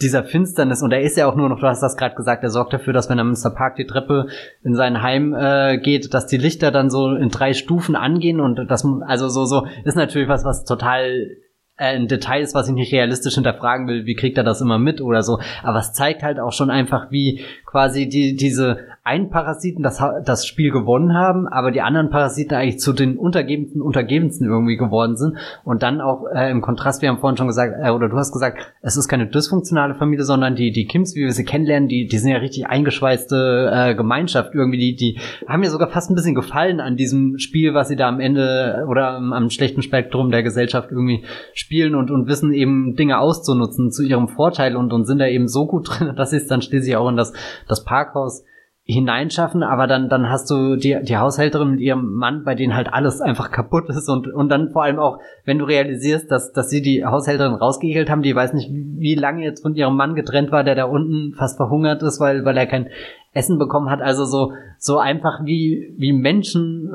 dieser 0.00 0.24
Finsternis 0.24 0.82
und 0.82 0.92
er 0.92 1.02
ist 1.02 1.16
ja 1.16 1.26
auch 1.26 1.34
nur 1.34 1.48
noch, 1.48 1.60
du 1.60 1.66
hast 1.66 1.82
das 1.82 1.96
gerade 1.96 2.14
gesagt, 2.14 2.42
er 2.42 2.50
sorgt 2.50 2.72
dafür, 2.72 2.92
dass 2.92 3.08
wenn 3.08 3.18
er 3.18 3.22
im 3.22 3.30
Mr. 3.30 3.50
Park 3.50 3.76
die 3.76 3.86
Treppe 3.86 4.26
in 4.62 4.74
sein 4.74 5.02
Heim 5.02 5.34
äh, 5.34 5.78
geht, 5.78 6.14
dass 6.14 6.26
die 6.26 6.36
Lichter 6.36 6.70
dann 6.70 6.90
so 6.90 7.14
in 7.14 7.30
drei 7.30 7.52
Stufen 7.52 7.96
angehen 7.96 8.40
und 8.40 8.70
das 8.70 8.86
also 9.06 9.28
so 9.28 9.44
so 9.44 9.66
ist 9.84 9.96
natürlich 9.96 10.28
was 10.28 10.44
was 10.44 10.64
total 10.64 11.36
äh, 11.76 11.96
ein 11.96 12.08
Detail 12.08 12.42
ist, 12.42 12.54
was 12.54 12.68
ich 12.68 12.74
nicht 12.74 12.92
realistisch 12.92 13.34
hinterfragen 13.34 13.86
will, 13.86 14.06
wie 14.06 14.14
kriegt 14.14 14.36
er 14.36 14.44
das 14.44 14.60
immer 14.60 14.78
mit 14.78 15.00
oder 15.00 15.22
so, 15.22 15.40
aber 15.62 15.78
es 15.78 15.92
zeigt 15.92 16.22
halt 16.22 16.40
auch 16.40 16.52
schon 16.52 16.70
einfach, 16.70 17.10
wie 17.10 17.44
quasi 17.66 18.08
die 18.08 18.36
diese 18.36 18.78
einen 19.08 19.30
Parasiten 19.30 19.82
das, 19.82 20.02
das 20.26 20.46
Spiel 20.46 20.70
gewonnen 20.70 21.14
haben, 21.14 21.48
aber 21.48 21.70
die 21.70 21.80
anderen 21.80 22.10
Parasiten 22.10 22.54
eigentlich 22.54 22.78
zu 22.78 22.92
den 22.92 23.16
untergebensten 23.16 23.80
Untergebensten 23.80 24.46
irgendwie 24.46 24.76
geworden 24.76 25.16
sind. 25.16 25.38
Und 25.64 25.82
dann 25.82 26.02
auch 26.02 26.26
äh, 26.34 26.50
im 26.50 26.60
Kontrast, 26.60 27.00
wir 27.00 27.08
haben 27.08 27.18
vorhin 27.18 27.38
schon 27.38 27.46
gesagt, 27.46 27.74
äh, 27.82 27.88
oder 27.88 28.10
du 28.10 28.18
hast 28.18 28.32
gesagt, 28.32 28.58
es 28.82 28.98
ist 28.98 29.08
keine 29.08 29.26
dysfunktionale 29.26 29.94
Familie, 29.94 30.26
sondern 30.26 30.56
die, 30.56 30.72
die 30.72 30.86
Kims, 30.86 31.14
wie 31.14 31.24
wir 31.24 31.32
sie 31.32 31.46
kennenlernen, 31.46 31.88
die, 31.88 32.06
die 32.06 32.18
sind 32.18 32.30
ja 32.30 32.36
richtig 32.36 32.66
eingeschweißte 32.66 33.70
äh, 33.72 33.94
Gemeinschaft 33.94 34.54
irgendwie. 34.54 34.76
Die, 34.78 34.96
die 34.96 35.20
haben 35.48 35.60
mir 35.60 35.70
sogar 35.70 35.88
fast 35.88 36.10
ein 36.10 36.14
bisschen 36.14 36.34
gefallen 36.34 36.80
an 36.80 36.96
diesem 36.96 37.38
Spiel, 37.38 37.72
was 37.72 37.88
sie 37.88 37.96
da 37.96 38.08
am 38.08 38.20
Ende 38.20 38.84
oder 38.88 39.12
am, 39.12 39.32
am 39.32 39.48
schlechten 39.48 39.80
Spektrum 39.80 40.30
der 40.30 40.42
Gesellschaft 40.42 40.90
irgendwie 40.90 41.24
spielen 41.54 41.94
und, 41.94 42.10
und 42.10 42.28
wissen 42.28 42.52
eben 42.52 42.94
Dinge 42.94 43.18
auszunutzen 43.18 43.90
zu 43.90 44.02
ihrem 44.02 44.28
Vorteil 44.28 44.76
und, 44.76 44.92
und 44.92 45.06
sind 45.06 45.18
da 45.18 45.26
eben 45.26 45.48
so 45.48 45.66
gut 45.66 45.88
drin, 45.88 46.12
dass 46.16 46.30
sie 46.30 46.36
es 46.36 46.46
dann 46.46 46.60
schließlich 46.60 46.94
auch 46.96 47.08
in 47.08 47.16
das, 47.16 47.32
das 47.66 47.84
Parkhaus 47.84 48.44
hineinschaffen, 48.90 49.62
aber 49.62 49.86
dann, 49.86 50.08
dann 50.08 50.30
hast 50.30 50.50
du 50.50 50.76
die, 50.76 50.98
die 51.02 51.18
Haushälterin 51.18 51.72
mit 51.72 51.80
ihrem 51.80 52.14
Mann, 52.14 52.42
bei 52.42 52.54
denen 52.54 52.74
halt 52.74 52.90
alles 52.90 53.20
einfach 53.20 53.50
kaputt 53.50 53.90
ist 53.90 54.08
und, 54.08 54.28
und 54.28 54.48
dann 54.48 54.70
vor 54.70 54.82
allem 54.82 54.98
auch, 54.98 55.18
wenn 55.44 55.58
du 55.58 55.66
realisierst, 55.66 56.30
dass, 56.30 56.52
dass 56.52 56.70
sie 56.70 56.80
die 56.80 57.04
Haushälterin 57.04 57.52
rausgehegelt 57.52 58.08
haben, 58.08 58.22
die 58.22 58.34
weiß 58.34 58.54
nicht, 58.54 58.70
wie 58.70 59.14
lange 59.14 59.44
jetzt 59.44 59.60
von 59.60 59.74
ihrem 59.74 59.94
Mann 59.94 60.14
getrennt 60.14 60.52
war, 60.52 60.64
der 60.64 60.74
da 60.74 60.84
unten 60.84 61.34
fast 61.34 61.58
verhungert 61.58 62.02
ist, 62.02 62.18
weil, 62.18 62.46
weil 62.46 62.56
er 62.56 62.66
kein 62.66 62.88
Essen 63.34 63.58
bekommen 63.58 63.90
hat, 63.90 64.00
also 64.00 64.24
so, 64.24 64.52
so 64.78 64.98
einfach 64.98 65.44
wie, 65.44 65.94
wie 65.98 66.14
Menschen 66.14 66.90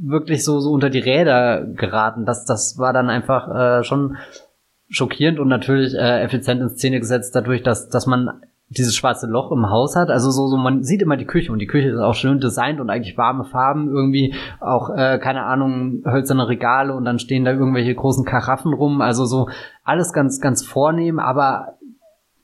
wirklich 0.00 0.44
so, 0.44 0.60
so 0.60 0.70
unter 0.70 0.88
die 0.88 1.00
Räder 1.00 1.64
geraten, 1.64 2.26
das, 2.26 2.44
das 2.44 2.78
war 2.78 2.92
dann 2.92 3.10
einfach 3.10 3.80
äh, 3.80 3.82
schon 3.82 4.18
schockierend 4.88 5.40
und 5.40 5.48
natürlich 5.48 5.94
äh, 5.94 6.22
effizient 6.22 6.60
in 6.60 6.68
Szene 6.68 7.00
gesetzt 7.00 7.34
dadurch, 7.34 7.64
dass, 7.64 7.88
dass 7.88 8.06
man 8.06 8.40
dieses 8.76 8.94
schwarze 8.94 9.26
Loch 9.26 9.50
im 9.52 9.70
Haus 9.70 9.96
hat. 9.96 10.10
Also 10.10 10.30
so, 10.30 10.46
so 10.46 10.56
man 10.56 10.82
sieht 10.82 11.02
immer 11.02 11.16
die 11.16 11.26
Küche 11.26 11.52
und 11.52 11.58
die 11.58 11.66
Küche 11.66 11.88
ist 11.88 11.98
auch 11.98 12.14
schön 12.14 12.40
designt 12.40 12.80
und 12.80 12.90
eigentlich 12.90 13.16
warme 13.16 13.44
Farben 13.44 13.88
irgendwie 13.88 14.34
auch 14.60 14.90
äh, 14.90 15.18
keine 15.18 15.44
Ahnung 15.44 16.02
hölzerne 16.04 16.48
Regale 16.48 16.94
und 16.94 17.04
dann 17.04 17.18
stehen 17.18 17.44
da 17.44 17.52
irgendwelche 17.52 17.94
großen 17.94 18.24
Karaffen 18.24 18.72
rum. 18.72 19.00
Also 19.00 19.24
so 19.24 19.48
alles 19.84 20.12
ganz 20.12 20.40
ganz 20.40 20.64
vornehm, 20.64 21.18
aber 21.18 21.74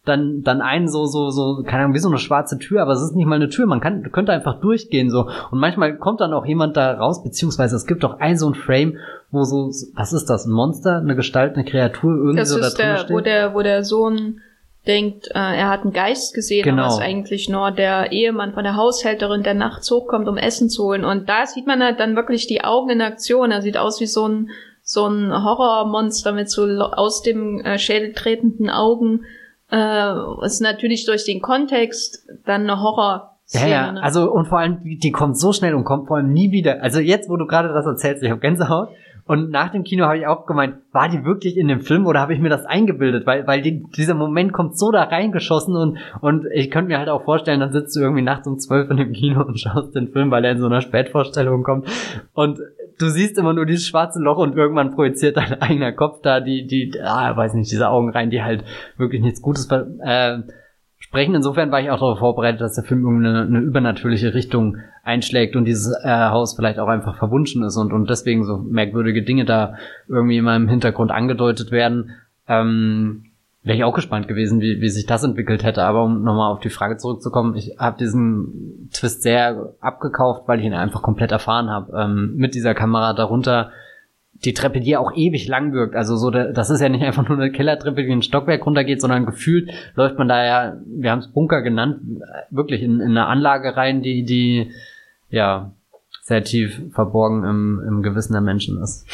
dann 0.05 0.43
dann 0.43 0.63
ein 0.63 0.89
so 0.89 1.05
so 1.07 1.31
so 1.31 1.63
keine 1.63 1.85
Ahnung 1.85 1.95
wie 1.95 1.99
so 1.99 2.09
eine 2.09 2.19
schwarze 2.19 2.59
Tür, 2.59 2.83
aber 2.83 2.93
es 2.93 3.03
ist 3.03 3.15
nicht 3.15 3.27
mal 3.27 3.37
eine 3.37 3.51
Tür. 3.51 3.67
Man 3.67 3.81
kann 3.81 4.11
könnte 4.13 4.33
einfach 4.33 4.61
durchgehen 4.61 5.11
so 5.11 5.29
und 5.51 5.59
manchmal 5.59 5.97
kommt 5.99 6.21
dann 6.21 6.33
auch 6.33 6.47
jemand 6.47 6.77
da 6.77 6.95
raus 6.95 7.23
beziehungsweise 7.23 7.77
es 7.77 7.87
gibt 7.87 8.05
auch 8.05 8.19
ein 8.19 8.39
so 8.39 8.49
ein 8.49 8.55
Frame 8.55 8.97
wo 9.31 9.45
so 9.45 9.71
was 9.95 10.13
ist 10.13 10.31
das 10.31 10.47
ein 10.47 10.53
Monster 10.53 10.97
eine 10.97 11.17
Gestalt 11.17 11.55
eine 11.55 11.65
Kreatur 11.65 12.15
irgendwie 12.15 12.39
das 12.39 12.49
so 12.49 12.59
ist 12.59 12.79
da 12.79 12.83
der, 12.83 12.97
steht. 12.97 13.17
wo 13.17 13.21
der 13.21 13.55
wo 13.55 13.63
der 13.63 13.85
Sohn 13.85 14.41
denkt, 14.87 15.29
äh, 15.29 15.39
er 15.39 15.69
hat 15.69 15.83
einen 15.83 15.93
Geist 15.93 16.35
gesehen, 16.35 16.65
Genau. 16.65 16.85
aber 16.85 16.95
ist 16.95 17.01
eigentlich 17.01 17.49
nur 17.49 17.71
der 17.71 18.13
Ehemann 18.13 18.55
von 18.55 18.65
der 18.65 18.77
Haushälterin, 18.77 19.43
der 19.43 19.55
nachts 19.55 19.91
hochkommt, 19.91 20.29
um 20.29 20.37
Essen 20.37 20.71
zu 20.71 20.85
holen. 20.85 21.05
Und 21.05 21.29
da 21.29 21.47
sieht 21.47 21.67
man 21.67 21.83
halt 21.83 22.01
dann 22.01 22.17
wirklich 22.17 22.47
die 22.47 22.65
Augen 22.65 22.91
in 22.91 23.03
Aktion. 23.03 23.51
Er 23.51 23.63
sieht 23.63 23.77
aus 23.77 24.01
wie 24.01 24.07
so 24.07 24.27
ein 24.27 24.51
so 24.83 25.07
ein 25.07 25.33
Horrormonster 25.33 26.33
mit 26.33 26.51
so 26.51 26.65
aus 26.65 27.23
dem 27.23 27.61
äh, 27.61 27.79
Schädel 27.79 28.13
tretenden 28.13 28.71
Augen. 28.71 29.25
Äh, 29.71 30.13
ist 30.45 30.61
natürlich 30.61 31.07
durch 31.07 31.25
den 31.25 31.41
Kontext 31.41 32.27
dann 32.45 32.63
eine 32.63 32.81
Horror. 32.81 33.37
Ja, 33.53 33.67
ja, 33.67 33.93
ne? 33.93 34.03
also 34.03 34.31
und 34.31 34.47
vor 34.47 34.59
allem, 34.59 34.83
die, 34.83 34.99
die 34.99 35.13
kommt 35.13 35.39
so 35.39 35.53
schnell 35.53 35.75
und 35.75 35.85
kommt 35.85 36.09
vor 36.09 36.17
allem 36.17 36.33
nie 36.33 36.51
wieder. 36.51 36.83
Also 36.83 37.01
jetzt, 37.01 37.29
wo 37.29 37.37
du 37.37 37.47
gerade 37.47 37.69
das 37.69 37.87
erzählst, 37.87 38.23
ich 38.23 38.31
habe 38.31 38.41
Gänsehaut. 38.41 38.89
Und 39.25 39.51
nach 39.51 39.71
dem 39.71 39.85
Kino 39.85 40.05
habe 40.05 40.19
ich 40.19 40.27
auch 40.27 40.47
gemeint, 40.47 40.77
war 40.93 41.09
die 41.09 41.25
wirklich 41.25 41.57
in 41.57 41.69
dem 41.69 41.81
Film 41.81 42.07
oder 42.07 42.21
habe 42.21 42.35
ich 42.35 42.41
mir 42.41 42.49
das 42.49 42.67
eingebildet? 42.67 43.27
Weil, 43.27 43.47
weil 43.47 43.63
die, 43.63 43.85
dieser 43.97 44.15
Moment 44.15 44.53
kommt 44.53 44.79
so 44.79 44.91
da 44.91 45.05
reingeschossen 45.05 45.77
und, 45.77 45.99
und 46.21 46.47
ich 46.53 46.71
könnte 46.71 46.89
mir 46.89 46.99
halt 46.99 47.09
auch 47.09 47.25
vorstellen, 47.25 47.61
dann 47.61 47.73
sitzt 47.73 47.97
du 47.97 48.01
irgendwie 48.01 48.23
nachts 48.23 48.47
um 48.47 48.59
zwölf 48.59 48.91
in 48.91 48.97
dem 48.97 49.13
Kino 49.13 49.43
und 49.43 49.59
schaust 49.59 49.95
den 49.95 50.09
Film, 50.09 50.31
weil 50.31 50.45
er 50.45 50.53
in 50.53 50.61
so 50.61 50.67
einer 50.67 50.81
Spätvorstellung 50.81 51.63
kommt. 51.63 51.89
Und 52.33 52.59
du 52.99 53.09
siehst 53.09 53.39
immer 53.39 53.53
nur 53.53 53.67
dieses 53.67 53.87
schwarze 53.87 54.21
Loch 54.21 54.39
und 54.39 54.57
irgendwann 54.57 54.95
projiziert 54.95 55.37
dein 55.37 55.61
eigener 55.61 55.93
Kopf 55.93 56.21
da 56.23 56.41
die, 56.41 56.67
die, 56.67 56.93
ah, 57.03 57.37
weiß 57.37 57.55
nicht, 57.55 57.71
diese 57.71 57.89
Augen 57.89 58.11
rein, 58.11 58.31
die 58.31 58.43
halt 58.43 58.65
wirklich 58.97 59.23
nichts 59.23 59.43
Gutes 59.43 59.69
äh, 59.71 60.39
sprechen. 61.11 61.35
Insofern 61.35 61.73
war 61.73 61.81
ich 61.81 61.91
auch 61.91 61.99
darauf 61.99 62.21
vorbereitet, 62.21 62.61
dass 62.61 62.77
der 62.77 62.85
Film 62.85 63.03
irgendeine 63.03 63.43
eine 63.43 63.59
übernatürliche 63.59 64.33
Richtung 64.33 64.77
einschlägt 65.03 65.57
und 65.57 65.65
dieses 65.65 65.93
äh, 66.05 66.09
Haus 66.09 66.55
vielleicht 66.55 66.79
auch 66.79 66.87
einfach 66.87 67.17
verwunschen 67.17 67.65
ist 67.65 67.77
und, 67.77 67.93
und 67.93 68.09
deswegen 68.09 68.45
so 68.45 68.59
merkwürdige 68.59 69.23
Dinge 69.23 69.45
da 69.45 69.75
irgendwie 70.09 70.37
immer 70.37 70.55
im 70.55 70.69
Hintergrund 70.69 71.11
angedeutet 71.11 71.73
werden. 71.73 72.13
Ähm, 72.47 73.25
Wäre 73.63 73.77
ich 73.77 73.85
auch 73.85 73.93
gespannt 73.93 74.27
gewesen, 74.27 74.61
wie, 74.63 74.81
wie 74.81 74.89
sich 74.89 75.05
das 75.05 75.23
entwickelt 75.23 75.65
hätte. 75.65 75.83
Aber 75.83 76.05
um 76.05 76.23
nochmal 76.23 76.51
auf 76.51 76.61
die 76.61 76.71
Frage 76.71 76.97
zurückzukommen, 76.97 77.57
ich 77.57 77.77
habe 77.79 77.99
diesen 77.99 78.89
Twist 78.91 79.23
sehr 79.23 79.75
abgekauft, 79.81 80.45
weil 80.47 80.61
ich 80.61 80.65
ihn 80.65 80.73
einfach 80.73 81.03
komplett 81.03 81.33
erfahren 81.33 81.69
habe. 81.69 81.93
Ähm, 81.95 82.37
mit 82.37 82.55
dieser 82.55 82.73
Kamera 82.73 83.13
darunter 83.13 83.71
die 84.45 84.55
Treppe, 84.55 84.81
die 84.81 84.91
ja 84.91 84.99
auch 85.01 85.13
ewig 85.15 85.47
lang 85.49 85.73
wirkt. 85.73 85.95
Also 85.95 86.17
so, 86.17 86.31
da- 86.31 86.53
das 86.53 86.71
ist 86.71 86.81
ja 86.81 86.89
nicht 86.89 87.05
einfach 87.05 87.29
nur 87.29 87.39
eine 87.39 87.53
Kellertreppe, 87.53 88.05
die 88.05 88.11
ein 88.13 88.23
Stockwerk 88.23 88.65
runtergeht, 88.65 89.01
sondern 89.01 89.27
gefühlt 89.27 89.71
läuft 89.95 90.17
man 90.19 90.29
da 90.29 90.45
ja, 90.45 90.77
wir 90.87 91.11
haben 91.11 91.19
es 91.19 91.29
Bunker 91.29 91.63
genannt, 91.63 92.01
wirklich 92.51 92.83
in, 92.83 93.01
in 93.01 93.11
eine 93.11 93.27
Anlage 93.27 93.77
rein, 93.77 94.03
die, 94.03 94.25
die 94.25 94.71
ja 95.29 95.73
sehr 96.23 96.43
tief 96.45 96.81
verborgen 96.93 97.45
im, 97.45 97.83
im 97.87 98.03
Gewissen 98.03 98.33
der 98.33 98.43
Menschen 98.43 98.81
ist. 98.83 99.07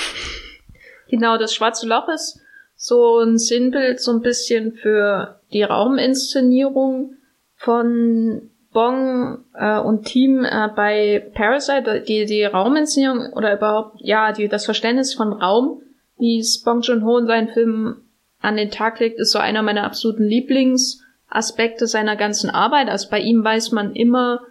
Genau, 1.09 1.39
das 1.39 1.55
schwarze 1.55 1.89
Loch 1.89 2.09
ist 2.09 2.41
so 2.77 3.21
ein 3.21 3.39
Sinnbild 3.39 4.01
so 4.01 4.13
ein 4.13 4.21
bisschen 4.21 4.73
für 4.75 5.41
die 5.53 5.63
Rauminszenierung 5.63 7.15
von 7.57 8.43
Bong 8.77 9.39
äh, 9.55 9.79
und 9.79 10.05
Team 10.05 10.45
äh, 10.45 10.69
bei 10.77 11.31
Parasite, 11.33 12.03
die, 12.07 12.27
die 12.27 12.45
Rauminszenierung 12.45 13.33
oder 13.33 13.55
überhaupt, 13.57 13.97
ja, 14.01 14.33
die, 14.33 14.49
das 14.49 14.67
Verständnis 14.67 15.15
von 15.15 15.33
Raum, 15.33 15.81
wie 16.19 16.41
es 16.41 16.63
Bong 16.63 16.83
Joon-ho 16.83 17.17
in 17.17 17.27
seinen 17.27 17.49
Filmen 17.49 17.97
an 18.43 18.59
den 18.59 18.71
Tag 18.71 19.01
legt, 19.01 19.19
ist 19.19 19.33
so 19.33 19.39
einer 19.39 19.63
meiner 19.63 19.85
absoluten 19.85 20.25
Lieblingsaspekte 20.25 21.87
seiner 21.87 22.17
ganzen 22.17 22.51
Arbeit. 22.51 22.91
Also 22.91 23.09
bei 23.09 23.19
ihm 23.19 23.43
weiß 23.43 23.73
man 23.73 23.95
immer, 23.95 24.43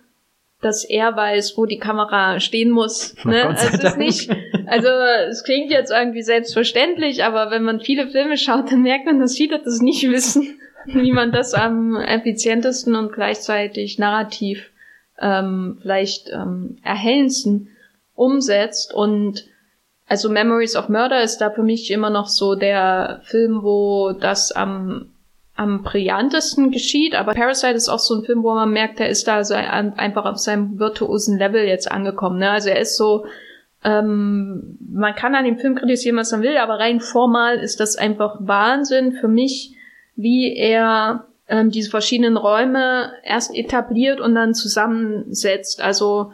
dass 0.60 0.86
er 0.86 1.16
weiß, 1.16 1.56
wo 1.56 1.68
die 1.68 1.78
Kamera 1.78 2.40
stehen 2.40 2.72
muss. 2.72 3.16
Ne? 3.26 3.44
Gott 3.44 3.58
Also 3.58 3.78
es 3.78 3.84
ist 3.84 3.98
nicht, 4.00 4.32
also 4.66 4.88
es 5.30 5.44
klingt 5.44 5.70
jetzt 5.70 5.92
irgendwie 5.92 6.24
selbstverständlich, 6.24 7.24
aber 7.24 7.52
wenn 7.52 7.62
man 7.62 7.80
viele 7.80 8.08
Filme 8.08 8.38
schaut, 8.38 8.72
dann 8.72 8.82
merkt 8.82 9.06
man, 9.06 9.20
dass 9.20 9.36
viele 9.36 9.60
das 9.60 9.82
nicht 9.82 10.10
wissen, 10.10 10.58
wie 10.86 11.12
man 11.12 11.32
das 11.32 11.54
am 11.54 11.96
effizientesten 11.96 12.96
und 12.96 13.14
gleichzeitig 13.14 14.00
narrativ 14.00 14.72
ähm, 15.20 15.78
vielleicht 15.82 16.30
ähm, 16.32 16.78
erhellendsten 16.84 17.70
umsetzt. 18.14 18.94
Und 18.94 19.46
also 20.08 20.30
Memories 20.30 20.76
of 20.76 20.90
Murder 20.90 21.22
ist 21.22 21.40
da 21.40 21.50
für 21.50 21.64
mich 21.64 21.92
immer 21.92 22.10
noch 22.10 22.28
so 22.28 22.56
der 22.56 23.22
Film, 23.24 23.64
wo 23.64 24.12
das 24.12 24.52
am 24.52 25.12
am 25.56 25.84
brillantesten 25.84 26.72
geschieht, 26.72 27.16
aber 27.16 27.34
Parasite 27.34 27.76
ist 27.76 27.88
auch 27.88 28.00
so 28.00 28.16
ein 28.16 28.26
Film, 28.26 28.44
wo 28.44 28.54
man 28.54 28.72
merkt, 28.72 29.00
er 29.00 29.08
ist 29.08 29.26
da 29.28 29.44
so 29.44 29.54
ein, 29.54 29.98
einfach 29.98 30.26
auf 30.26 30.38
seinem 30.38 30.80
virtuosen 30.80 31.38
Level 31.38 31.64
jetzt 31.64 31.90
angekommen. 31.90 32.40
Ne? 32.40 32.52
Also 32.52 32.70
er 32.70 32.80
ist 32.80 32.98
so, 32.98 33.26
ähm, 33.86 34.78
man 34.92 35.16
kann 35.16 35.34
an 35.34 35.46
dem 35.46 35.58
Film 35.58 35.76
kritisieren, 35.76 36.18
was 36.18 36.32
man 36.34 36.42
will, 36.42 36.58
aber 36.58 36.80
rein 36.80 37.00
formal 37.00 37.58
ist 37.58 37.80
das 37.80 37.96
einfach 37.96 38.36
Wahnsinn 38.40 39.14
für 39.14 39.30
mich, 39.30 39.75
wie 40.16 40.56
er 40.56 41.28
ähm, 41.48 41.70
diese 41.70 41.90
verschiedenen 41.90 42.38
Räume 42.38 43.14
erst 43.24 43.56
etabliert 43.56 44.20
und 44.20 44.36
dann 44.36 44.54
zusammensetzt. 44.54 45.82
Also 45.82 46.32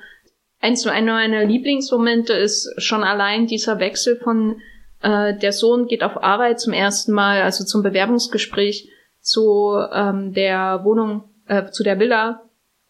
eins 0.60 0.86
einer 0.88 1.13
meiner 1.13 1.46
Lieblingsmomente 1.46 2.34
ist 2.34 2.74
schon 2.78 3.04
allein 3.04 3.48
dieser 3.48 3.80
Wechsel 3.80 4.17
von 4.17 4.62
äh, 5.02 5.36
der 5.36 5.52
Sohn 5.52 5.88
geht 5.88 6.04
auf 6.04 6.24
Arbeit 6.24 6.60
zum 6.60 6.74
ersten 6.74 7.12
Mal, 7.12 7.41
also 7.41 7.63
zum 7.63 7.84
Bewerbungsgespräch 7.84 8.89
zu 9.20 9.76
ähm, 9.91 10.34
der 10.34 10.82
Wohnung, 10.84 11.24
äh, 11.48 11.70
zu 11.72 11.84
der 11.84 12.00
Villa. 12.00 12.44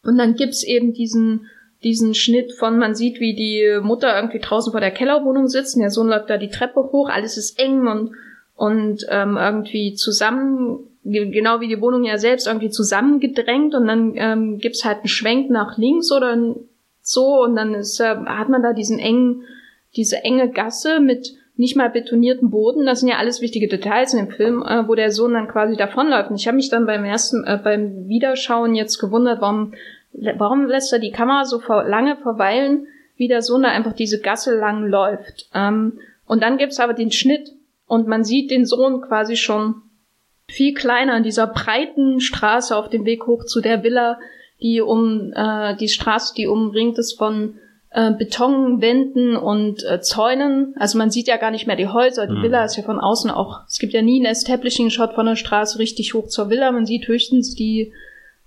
Und 0.03 0.17
dann 0.17 0.35
gibt's 0.35 0.63
eben 0.63 0.93
diesen 0.93 1.47
diesen 1.83 2.13
Schnitt 2.13 2.53
von, 2.53 2.77
man 2.77 2.95
sieht, 2.95 3.19
wie 3.19 3.35
die 3.35 3.79
Mutter 3.81 4.15
irgendwie 4.15 4.39
draußen 4.39 4.71
vor 4.71 4.81
der 4.81 4.91
Kellerwohnung 4.91 5.47
sitzt, 5.47 5.75
und 5.75 5.81
der 5.81 5.89
Sohn 5.89 6.07
läuft 6.07 6.29
da 6.29 6.37
die 6.37 6.49
Treppe 6.49 6.79
hoch, 6.79 7.09
alles 7.09 7.37
ist 7.37 7.59
eng 7.59 7.87
und, 7.87 8.11
und 8.61 9.07
ähm, 9.09 9.37
irgendwie 9.37 9.95
zusammen, 9.95 10.79
ge- 11.03 11.31
genau 11.31 11.61
wie 11.61 11.67
die 11.67 11.81
Wohnung 11.81 12.03
ja 12.03 12.19
selbst, 12.19 12.45
irgendwie 12.45 12.69
zusammengedrängt 12.69 13.73
und 13.73 13.87
dann 13.87 14.13
ähm, 14.15 14.59
gibt's 14.59 14.85
halt 14.85 14.99
einen 14.99 15.07
Schwenk 15.07 15.49
nach 15.49 15.79
links 15.79 16.11
oder 16.11 16.37
so 17.01 17.41
und 17.41 17.55
dann 17.55 17.73
ist, 17.73 17.99
äh, 17.99 18.15
hat 18.25 18.49
man 18.49 18.61
da 18.61 18.73
diesen 18.73 18.99
engen, 18.99 19.41
diese 19.95 20.23
enge 20.23 20.51
Gasse 20.51 20.99
mit 20.99 21.33
nicht 21.55 21.75
mal 21.75 21.89
betonierten 21.89 22.51
Boden. 22.51 22.85
Das 22.85 22.99
sind 22.99 23.09
ja 23.09 23.17
alles 23.17 23.41
wichtige 23.41 23.67
Details 23.67 24.13
in 24.13 24.25
dem 24.25 24.31
Film, 24.31 24.61
äh, 24.61 24.87
wo 24.87 24.93
der 24.93 25.09
Sohn 25.09 25.33
dann 25.33 25.47
quasi 25.47 25.75
davonläuft. 25.75 26.29
Und 26.29 26.35
ich 26.35 26.47
habe 26.47 26.57
mich 26.57 26.69
dann 26.69 26.85
beim 26.85 27.03
ersten, 27.03 27.43
äh, 27.43 27.59
beim 27.63 28.07
Wiederschauen 28.07 28.75
jetzt 28.75 28.99
gewundert, 28.99 29.41
warum, 29.41 29.73
warum 30.37 30.67
lässt 30.67 30.93
er 30.93 30.99
die 30.99 31.11
Kamera 31.11 31.45
so 31.45 31.57
ver 31.57 31.83
lange 31.83 32.15
verweilen, 32.15 32.85
wie 33.17 33.27
der 33.27 33.41
Sohn 33.41 33.63
da 33.63 33.69
einfach 33.69 33.93
diese 33.93 34.21
Gasse 34.21 34.55
lang 34.55 34.87
läuft. 34.87 35.49
Ähm, 35.55 35.99
und 36.27 36.43
dann 36.43 36.57
gibt's 36.57 36.79
aber 36.79 36.93
den 36.93 37.11
Schnitt 37.11 37.51
und 37.91 38.07
man 38.07 38.23
sieht 38.23 38.51
den 38.51 38.65
Sohn 38.65 39.01
quasi 39.01 39.35
schon 39.35 39.81
viel 40.47 40.73
kleiner 40.73 41.17
in 41.17 41.23
dieser 41.23 41.45
breiten 41.45 42.21
Straße 42.21 42.73
auf 42.73 42.87
dem 42.87 43.03
Weg 43.03 43.27
hoch 43.27 43.43
zu 43.43 43.59
der 43.59 43.83
Villa, 43.83 44.17
die 44.61 44.79
um 44.79 45.33
äh, 45.35 45.75
die 45.75 45.89
Straße, 45.89 46.33
die 46.33 46.47
umringt 46.47 46.97
ist 46.97 47.17
von 47.17 47.55
äh, 47.89 48.11
Betonwänden 48.13 49.35
und 49.35 49.83
äh, 49.83 49.99
Zäunen. 49.99 50.73
Also 50.79 50.97
man 50.97 51.11
sieht 51.11 51.27
ja 51.27 51.35
gar 51.35 51.51
nicht 51.51 51.67
mehr 51.67 51.75
die 51.75 51.89
Häuser. 51.89 52.27
Die 52.27 52.33
Mhm. 52.37 52.43
Villa 52.43 52.63
ist 52.63 52.77
ja 52.77 52.83
von 52.83 52.97
außen 52.97 53.29
auch. 53.29 53.59
Es 53.67 53.77
gibt 53.77 53.91
ja 53.91 54.01
nie 54.01 54.21
einen 54.21 54.31
Establishing-Shot 54.31 55.11
von 55.11 55.25
der 55.25 55.35
Straße 55.35 55.77
richtig 55.77 56.13
hoch 56.13 56.29
zur 56.29 56.49
Villa. 56.49 56.71
Man 56.71 56.85
sieht 56.85 57.09
höchstens 57.09 57.55
die 57.55 57.91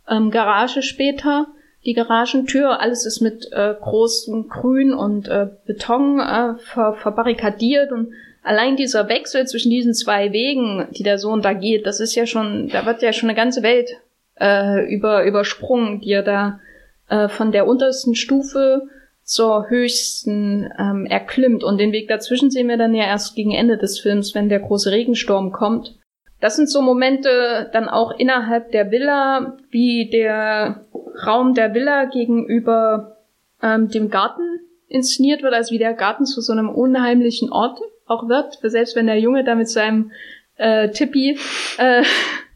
ähm, 0.08 0.30
Garage 0.30 0.80
später, 0.80 1.48
die 1.84 1.92
Garagentür. 1.92 2.80
Alles 2.80 3.04
ist 3.04 3.20
mit 3.20 3.52
äh, 3.52 3.74
großem 3.78 4.48
Grün 4.48 4.94
und 4.94 5.28
äh, 5.28 5.48
Beton 5.66 6.18
äh, 6.18 6.54
ver 6.56 6.94
verbarrikadiert 6.94 7.92
und 7.92 8.08
allein 8.44 8.76
dieser 8.76 9.08
Wechsel 9.08 9.46
zwischen 9.46 9.70
diesen 9.70 9.94
zwei 9.94 10.32
Wegen, 10.32 10.86
die 10.92 11.02
der 11.02 11.18
Sohn 11.18 11.42
da 11.42 11.52
geht, 11.52 11.86
das 11.86 11.98
ist 11.98 12.14
ja 12.14 12.26
schon, 12.26 12.68
da 12.68 12.86
wird 12.86 13.02
ja 13.02 13.12
schon 13.12 13.28
eine 13.28 13.36
ganze 13.36 13.62
Welt 13.62 13.90
äh, 14.38 14.84
über 14.94 15.24
übersprungen, 15.24 16.00
die 16.00 16.12
er 16.12 16.22
da 16.22 16.60
äh, 17.08 17.28
von 17.28 17.50
der 17.50 17.66
untersten 17.66 18.14
Stufe 18.14 18.82
zur 19.22 19.70
höchsten 19.70 20.70
ähm, 20.78 21.06
erklimmt. 21.06 21.64
Und 21.64 21.78
den 21.78 21.92
Weg 21.92 22.08
dazwischen 22.08 22.50
sehen 22.50 22.68
wir 22.68 22.76
dann 22.76 22.94
ja 22.94 23.04
erst 23.04 23.34
gegen 23.34 23.52
Ende 23.52 23.78
des 23.78 23.98
Films, 23.98 24.34
wenn 24.34 24.50
der 24.50 24.60
große 24.60 24.92
Regensturm 24.92 25.50
kommt. 25.50 25.98
Das 26.40 26.56
sind 26.56 26.68
so 26.68 26.82
Momente 26.82 27.70
dann 27.72 27.88
auch 27.88 28.12
innerhalb 28.18 28.70
der 28.72 28.90
Villa, 28.90 29.56
wie 29.70 30.10
der 30.10 30.84
Raum 31.26 31.54
der 31.54 31.72
Villa 31.72 32.04
gegenüber 32.04 33.16
ähm, 33.62 33.88
dem 33.88 34.10
Garten 34.10 34.42
inszeniert 34.88 35.42
wird, 35.42 35.54
also 35.54 35.72
wie 35.72 35.78
der 35.78 35.94
Garten 35.94 36.26
zu 36.26 36.42
so 36.42 36.52
einem 36.52 36.68
unheimlichen 36.68 37.50
Ort 37.50 37.80
auch 38.06 38.28
wird. 38.28 38.58
Selbst 38.62 38.96
wenn 38.96 39.06
der 39.06 39.18
Junge 39.18 39.44
da 39.44 39.54
mit 39.54 39.68
seinem 39.68 40.12
äh, 40.56 40.90
Tippi, 40.90 41.38
äh, 41.78 42.02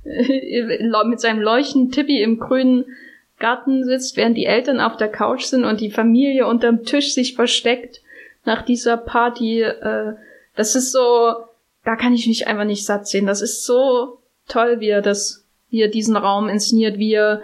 mit 1.06 1.20
seinem 1.20 1.40
leuchtenden 1.40 1.90
Tippi 1.90 2.22
im 2.22 2.38
grünen 2.38 2.84
Garten 3.38 3.84
sitzt, 3.84 4.16
während 4.16 4.36
die 4.36 4.46
Eltern 4.46 4.80
auf 4.80 4.96
der 4.96 5.08
Couch 5.08 5.44
sind 5.44 5.64
und 5.64 5.80
die 5.80 5.90
Familie 5.90 6.46
unterm 6.46 6.84
Tisch 6.84 7.14
sich 7.14 7.34
versteckt 7.34 8.00
nach 8.44 8.62
dieser 8.62 8.96
Party. 8.96 9.62
Äh, 9.62 10.14
das 10.56 10.74
ist 10.74 10.92
so, 10.92 11.34
da 11.84 11.96
kann 11.96 12.14
ich 12.14 12.26
mich 12.26 12.46
einfach 12.48 12.64
nicht 12.64 12.84
satt 12.84 13.06
sehen. 13.06 13.26
Das 13.26 13.42
ist 13.42 13.64
so 13.64 14.18
toll, 14.48 14.80
wie 14.80 14.88
er 14.88 15.02
das, 15.02 15.44
wie 15.70 15.82
er 15.82 15.88
diesen 15.88 16.16
Raum 16.16 16.48
inszeniert, 16.48 16.98
wie 16.98 17.12
er 17.12 17.42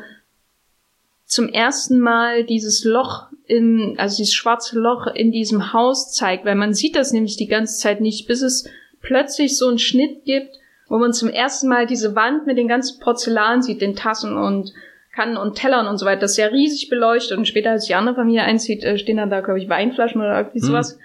zum 1.26 1.48
ersten 1.48 1.98
Mal 1.98 2.44
dieses 2.44 2.84
Loch 2.84 3.26
in, 3.46 3.94
also 3.98 4.16
dieses 4.16 4.34
schwarze 4.34 4.78
Loch 4.78 5.06
in 5.06 5.30
diesem 5.30 5.72
Haus 5.72 6.12
zeigt, 6.12 6.44
weil 6.44 6.54
man 6.54 6.74
sieht 6.74 6.96
das 6.96 7.12
nämlich 7.12 7.36
die 7.36 7.46
ganze 7.46 7.78
Zeit 7.78 8.00
nicht, 8.00 8.26
bis 8.26 8.42
es 8.42 8.68
plötzlich 9.02 9.58
so 9.58 9.68
einen 9.68 9.78
Schnitt 9.78 10.24
gibt, 10.24 10.56
wo 10.88 10.98
man 10.98 11.12
zum 11.12 11.28
ersten 11.28 11.68
Mal 11.68 11.86
diese 11.86 12.14
Wand 12.14 12.46
mit 12.46 12.56
den 12.56 12.68
ganzen 12.68 13.00
Porzellan 13.00 13.62
sieht, 13.62 13.80
den 13.80 13.96
Tassen 13.96 14.36
und 14.36 14.72
Kannen 15.14 15.36
und 15.36 15.54
Tellern 15.54 15.86
und 15.86 15.98
so 15.98 16.06
weiter. 16.06 16.22
Das 16.22 16.32
ist 16.32 16.36
ja 16.38 16.46
riesig 16.46 16.88
beleuchtet 16.88 17.38
und 17.38 17.46
später, 17.46 17.70
als 17.70 17.86
die 17.86 17.94
andere 17.94 18.16
Familie 18.16 18.42
einzieht, 18.42 18.82
äh, 18.82 18.98
stehen 18.98 19.16
dann 19.16 19.30
da, 19.30 19.40
glaube 19.40 19.60
ich, 19.60 19.68
Weinflaschen 19.68 20.20
oder 20.20 20.36
irgendwie 20.38 20.58
Mhm. 20.60 20.64
sowas. 20.64 20.98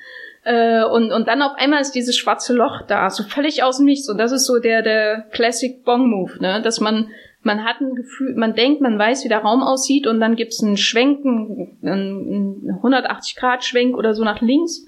Äh, 0.44 0.84
und, 0.86 1.12
und 1.12 1.28
dann 1.28 1.42
auf 1.42 1.52
einmal 1.58 1.82
ist 1.82 1.92
dieses 1.92 2.18
schwarze 2.18 2.54
Loch 2.54 2.82
da, 2.88 3.10
so 3.10 3.24
völlig 3.24 3.62
aus 3.62 3.78
dem 3.78 3.86
Nichts. 3.86 4.10
Und 4.10 4.18
das 4.18 4.32
ist 4.32 4.46
so 4.46 4.58
der, 4.60 4.82
der 4.82 5.26
Classic 5.32 5.84
Bong-Move, 5.84 6.42
ne? 6.42 6.62
Dass 6.62 6.80
man, 6.80 7.10
man 7.42 7.64
hat 7.64 7.80
ein 7.82 7.96
Gefühl, 7.96 8.36
man 8.36 8.54
denkt, 8.54 8.82
man 8.82 9.00
weiß, 9.00 9.24
wie 9.24 9.30
der 9.30 9.40
Raum 9.40 9.64
aussieht 9.64 10.08
und 10.08 10.20
dann 10.20 10.36
gibt's 10.36 10.62
einen 10.62 10.78
Schwenken, 10.78 11.78
einen 11.82 12.80
180-Grad-Schwenk 12.82 13.96
oder 13.96 14.14
so 14.14 14.24
nach 14.24 14.42
links 14.42 14.86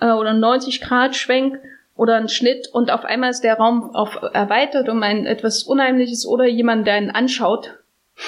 äh, 0.00 0.12
oder 0.12 0.30
einen 0.30 0.44
90-Grad-Schwenk 0.44 1.58
oder 1.94 2.16
einen 2.16 2.28
Schnitt 2.28 2.68
und 2.72 2.90
auf 2.90 3.04
einmal 3.04 3.30
ist 3.30 3.42
der 3.42 3.54
Raum 3.54 3.94
auf 3.94 4.18
erweitert 4.34 4.88
um 4.88 5.02
ein 5.02 5.24
etwas 5.24 5.62
Unheimliches 5.62 6.26
oder 6.26 6.44
jemand, 6.46 6.86
der 6.86 6.98
ihn 6.98 7.10
anschaut, 7.10 7.78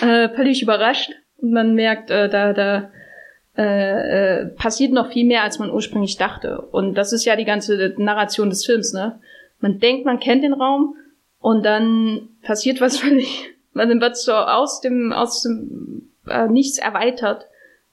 äh, 0.01 0.31
völlig 0.31 0.63
überrascht 0.63 1.13
und 1.37 1.53
man 1.53 1.75
merkt, 1.75 2.11
äh, 2.11 2.29
da, 2.29 2.55
da 2.55 2.91
äh, 3.59 4.43
äh, 4.43 4.47
passiert 4.47 4.93
noch 4.93 5.11
viel 5.11 5.27
mehr, 5.27 5.43
als 5.43 5.59
man 5.59 5.71
ursprünglich 5.71 6.17
dachte. 6.17 6.61
Und 6.61 6.95
das 6.95 7.13
ist 7.13 7.25
ja 7.25 7.35
die 7.35 7.45
ganze 7.45 7.93
Narration 7.99 8.51
des 8.51 8.65
Films, 8.65 8.93
ne? 8.93 9.21
Man 9.59 9.81
denkt, 9.81 10.05
man 10.05 10.21
kennt 10.21 10.45
den 10.45 10.53
Raum 10.53 10.95
und 11.41 11.67
dann 11.67 12.29
passiert 12.43 12.81
was 12.81 12.99
völlig, 12.99 13.49
dann 13.87 14.01
wird 14.01 14.17
so 14.17 14.33
aus 14.33 14.81
dem, 14.81 15.12
aus 15.12 15.43
dem 15.43 16.11
äh, 16.29 16.49
Nichts 16.49 16.79
erweitert, 16.79 17.47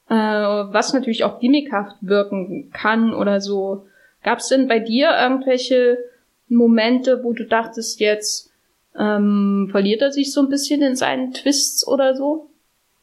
äh, 0.10 0.16
was 0.16 0.94
natürlich 0.94 1.24
auch 1.24 1.40
gimmickhaft 1.40 1.98
wirken 2.02 2.72
kann 2.72 3.14
oder 3.14 3.42
so. 3.42 3.88
Gab 4.24 4.40
es 4.40 4.48
denn 4.48 4.68
bei 4.68 4.80
dir 4.80 5.12
irgendwelche 5.20 5.98
Momente, 6.48 7.24
wo 7.24 7.34
du 7.34 7.46
dachtest, 7.46 8.00
jetzt 8.00 8.52
ähm, 8.98 9.68
verliert 9.72 10.02
er 10.02 10.12
sich 10.12 10.32
so 10.32 10.42
ein 10.42 10.50
bisschen 10.50 10.82
in 10.82 10.96
seinen 10.96 11.34
Twists 11.34 11.88
oder 11.88 12.16
so? 12.16 12.50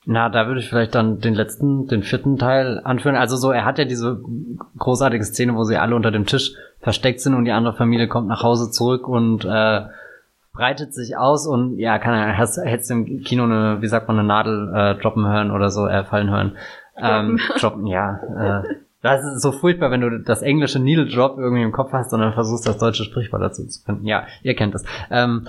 Na, 0.04 0.28
da 0.28 0.48
würde 0.48 0.60
ich 0.60 0.68
vielleicht 0.68 0.96
dann 0.96 1.20
den 1.20 1.34
letzten, 1.34 1.86
den 1.86 2.02
vierten 2.02 2.36
Teil 2.36 2.80
anführen. 2.82 3.14
Also 3.14 3.36
so, 3.36 3.52
er 3.52 3.64
hat 3.64 3.78
ja 3.78 3.84
diese 3.84 4.20
großartige 4.76 5.24
Szene, 5.24 5.54
wo 5.54 5.62
sie 5.62 5.76
alle 5.76 5.94
unter 5.94 6.10
dem 6.10 6.26
Tisch 6.26 6.54
versteckt 6.80 7.20
sind 7.20 7.34
und 7.34 7.44
die 7.44 7.52
andere 7.52 7.74
Familie 7.74 8.08
kommt 8.08 8.26
nach 8.26 8.42
Hause 8.42 8.70
zurück 8.72 9.06
und 9.06 9.44
äh, 9.44 9.82
breitet 10.52 10.94
sich 10.94 11.16
aus 11.16 11.46
und 11.46 11.78
ja, 11.78 11.98
kann 11.98 12.14
er, 12.14 12.36
hast, 12.36 12.58
hättest 12.58 12.90
du 12.90 12.94
im 12.94 13.22
Kino 13.22 13.44
eine, 13.44 13.80
wie 13.80 13.88
sagt 13.88 14.08
man, 14.08 14.18
eine 14.18 14.28
Nadel 14.28 14.72
äh, 14.74 14.94
droppen 15.00 15.26
hören 15.26 15.50
oder 15.50 15.70
so, 15.70 15.86
äh, 15.86 16.04
fallen 16.04 16.30
hören. 16.30 16.56
Ähm, 16.96 17.40
droppen, 17.58 17.86
ja. 17.86 18.20
Äh, 18.38 18.62
das 19.00 19.24
ist 19.24 19.42
so 19.42 19.50
furchtbar, 19.50 19.90
wenn 19.90 20.00
du 20.00 20.20
das 20.20 20.42
englische 20.42 20.78
Needle 20.78 21.06
Drop 21.06 21.36
irgendwie 21.36 21.62
im 21.62 21.72
Kopf 21.72 21.92
hast 21.92 22.12
und 22.12 22.20
dann 22.20 22.34
versuchst, 22.34 22.66
das 22.68 22.78
deutsche 22.78 23.04
Sprichwort 23.04 23.42
dazu 23.42 23.66
zu 23.66 23.82
finden. 23.82 24.06
Ja, 24.06 24.26
ihr 24.42 24.54
kennt 24.54 24.74
das. 24.74 24.84
Ähm, 25.10 25.48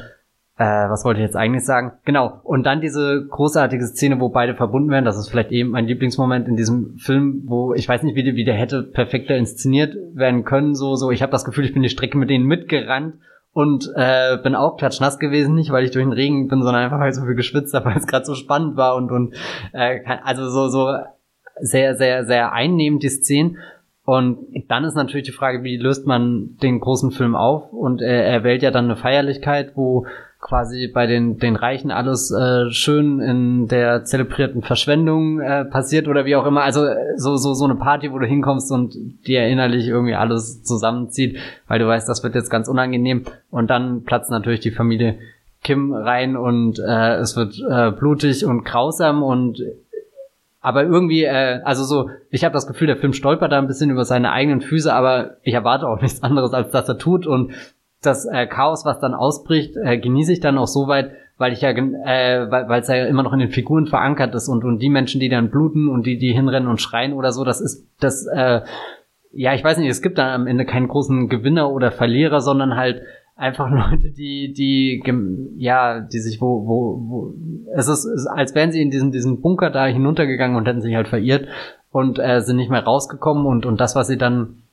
äh, 0.58 0.64
was 0.64 1.04
wollte 1.06 1.20
ich 1.20 1.26
jetzt 1.26 1.36
eigentlich 1.36 1.66
sagen? 1.66 1.94
Genau. 2.06 2.40
Und 2.44 2.64
dann 2.64 2.82
diese 2.82 3.26
großartige 3.30 3.86
Szene, 3.86 4.20
wo 4.20 4.30
beide 4.30 4.56
verbunden 4.56 4.90
werden. 4.90 5.06
Das 5.06 5.18
ist 5.18 5.30
vielleicht 5.30 5.52
eben 5.52 5.70
mein 5.70 5.86
Lieblingsmoment 5.86 6.48
in 6.48 6.56
diesem 6.56 6.98
Film, 6.98 7.44
wo 7.46 7.74
ich 7.74 7.88
weiß 7.88 8.04
nicht, 8.04 8.16
wie 8.16 8.24
der, 8.24 8.36
wie 8.36 8.46
der 8.46 8.56
hätte 8.56 8.84
perfekter 8.84 9.36
inszeniert 9.36 9.96
werden 10.14 10.46
können. 10.46 10.74
So, 10.74 10.96
so. 10.96 11.12
Ich 11.12 11.22
habe 11.22 11.32
das 11.32 11.46
Gefühl, 11.46 11.66
ich 11.66 11.74
bin 11.74 11.84
die 11.84 11.90
Strecke 11.90 12.18
mit 12.18 12.30
denen 12.30 12.46
mitgerannt 12.46 13.16
und 13.54 13.90
äh, 13.96 14.38
bin 14.42 14.56
auch 14.56 14.78
klatschnass 14.78 15.20
gewesen, 15.20 15.56
nicht 15.56 15.72
weil 15.72 15.86
ich 15.86 15.92
durch 15.92 16.04
den 16.04 16.14
Regen 16.14 16.48
bin, 16.48 16.64
sondern 16.64 16.84
einfach 16.84 17.00
weil 17.00 17.10
ich 17.10 17.16
so 17.16 17.26
viel 17.26 17.36
geschwitzt 17.36 17.74
habe, 17.74 17.86
weil 17.90 17.98
es 17.98 18.08
gerade 18.08 18.26
so 18.26 18.36
spannend 18.36 18.76
war 18.76 18.96
und 18.96 19.12
und 19.12 19.36
äh, 19.72 20.00
also 20.24 20.50
so 20.50 20.68
so 20.68 20.92
sehr, 21.60 21.96
sehr, 21.96 22.26
sehr 22.26 22.52
einnehmend, 22.52 23.04
die 23.04 23.10
Szenen. 23.10 23.58
Und 24.06 24.40
dann 24.68 24.84
ist 24.84 24.96
natürlich 24.96 25.26
die 25.26 25.32
Frage, 25.32 25.64
wie 25.64 25.78
löst 25.78 26.06
man 26.06 26.58
den 26.62 26.80
großen 26.82 27.12
Film 27.12 27.36
auf? 27.36 27.72
Und 27.72 28.02
er, 28.02 28.26
er 28.26 28.44
wählt 28.44 28.62
ja 28.62 28.72
dann 28.72 28.86
eine 28.86 28.98
Feierlichkeit, 28.98 29.74
wo 29.76 30.06
quasi 30.42 30.90
bei 30.94 31.08
den, 31.08 31.38
den 31.38 31.56
Reichen 31.56 31.90
alles 31.90 32.30
äh, 32.30 32.70
schön 32.70 33.22
in 33.22 33.68
der 33.70 34.04
zelebrierten 34.04 34.62
Verschwendung 34.62 35.40
äh, 35.40 35.64
passiert 35.64 36.10
oder 36.10 36.26
wie 36.26 36.36
auch 36.36 36.46
immer. 36.46 36.64
Also 36.64 36.86
so, 37.16 37.38
so, 37.38 37.54
so 37.54 37.64
eine 37.64 37.76
Party, 37.76 38.12
wo 38.12 38.20
du 38.20 38.26
hinkommst 38.26 38.70
und 38.74 38.94
dir 39.26 39.48
innerlich 39.48 39.88
irgendwie 39.88 40.16
alles 40.16 40.64
zusammenzieht, 40.64 41.38
weil 41.70 41.80
du 41.80 41.88
weißt, 41.88 42.10
das 42.10 42.24
wird 42.24 42.36
jetzt 42.36 42.50
ganz 42.50 42.68
unangenehm. 42.68 43.24
Und 43.52 43.70
dann 43.70 44.04
platzt 44.04 44.32
natürlich 44.32 44.60
die 44.60 44.72
Familie 44.72 45.18
Kim 45.64 45.94
rein 45.94 46.36
und 46.36 46.78
äh, 46.78 47.16
es 47.16 47.38
wird 47.38 47.58
äh, 47.70 47.92
blutig 47.92 48.46
und 48.46 48.66
grausam 48.66 49.24
und 49.24 49.64
aber 50.64 50.84
irgendwie, 50.84 51.26
äh, 51.26 51.60
also 51.66 51.84
so, 51.84 52.10
ich 52.32 52.46
habe 52.46 52.54
das 52.54 52.68
Gefühl, 52.68 52.88
der 52.88 52.96
Film 52.96 53.12
stolpert 53.12 53.52
da 53.52 53.58
ein 53.58 53.68
bisschen 53.68 53.90
über 53.90 54.06
seine 54.06 54.32
eigenen 54.32 54.62
Füße, 54.62 54.92
aber 54.92 55.36
ich 55.44 55.54
erwarte 55.54 55.88
auch 55.88 56.02
nichts 56.02 56.24
anderes, 56.24 56.54
als 56.54 56.72
dass 56.72 56.88
er 56.88 56.98
tut. 56.98 57.28
Und 57.28 57.52
das 58.02 58.26
äh, 58.26 58.48
Chaos, 58.48 58.86
was 58.86 59.00
dann 59.02 59.14
ausbricht, 59.14 59.76
äh, 59.76 59.98
genieße 59.98 60.32
ich 60.32 60.40
dann 60.40 60.58
auch 60.58 60.68
so 60.68 60.88
weit, 60.88 61.12
weil 61.38 61.52
ich 61.52 61.62
ja, 61.62 61.72
äh, 61.72 62.50
weil 62.50 62.80
es 62.80 62.88
ja 62.88 63.06
immer 63.06 63.24
noch 63.24 63.34
in 63.34 63.40
den 63.40 63.50
Figuren 63.50 63.88
verankert 63.88 64.34
ist 64.36 64.48
und 64.48 64.64
und 64.64 64.80
die 64.80 64.90
Menschen, 64.90 65.20
die 65.20 65.28
dann 65.28 65.52
bluten 65.52 65.90
und 65.90 66.06
die 66.06 66.18
die 66.18 66.32
hinrennen 66.32 66.70
und 66.70 66.80
schreien 66.80 67.12
oder 67.12 67.34
so, 67.34 67.44
das 67.44 67.60
ist 67.60 67.86
das, 68.00 68.26
äh, 68.28 68.62
ja, 69.34 69.54
ich 69.54 69.64
weiß 69.66 69.78
nicht, 69.80 69.90
es 69.90 70.02
gibt 70.02 70.18
da 70.18 70.34
am 70.34 70.48
Ende 70.48 70.66
keinen 70.66 70.88
großen 70.88 71.28
Gewinner 71.28 71.72
oder 71.72 71.92
Verlierer, 71.92 72.40
sondern 72.40 72.78
halt 72.78 73.02
einfach 73.36 73.70
Leute, 73.92 74.12
die, 74.12 74.54
die, 74.54 75.02
ja, 75.58 76.00
die 76.00 76.20
sich 76.20 76.42
wo, 76.42 76.68
wo, 76.68 77.00
wo, 77.10 77.34
es 77.76 77.88
ist, 77.88 78.06
ist 78.06 78.28
als 78.28 78.56
wären 78.56 78.72
sie 78.72 78.82
in 78.82 78.92
diesen, 78.92 79.12
diesen 79.12 79.42
Bunker 79.42 79.70
da 79.70 79.86
hinuntergegangen 79.86 80.58
und 80.58 80.68
hätten 80.68 80.82
sich 80.82 80.96
halt 80.96 81.08
verirrt 81.08 81.48
und 81.92 82.20
äh, 82.20 82.42
sind 82.42 82.58
nicht 82.58 82.72
mehr 82.72 82.84
rausgekommen 82.84 83.46
und, 83.46 83.66
und 83.66 83.80
das, 83.80 83.96
was 83.96 84.08
sie 84.08 84.18
dann 84.18 84.64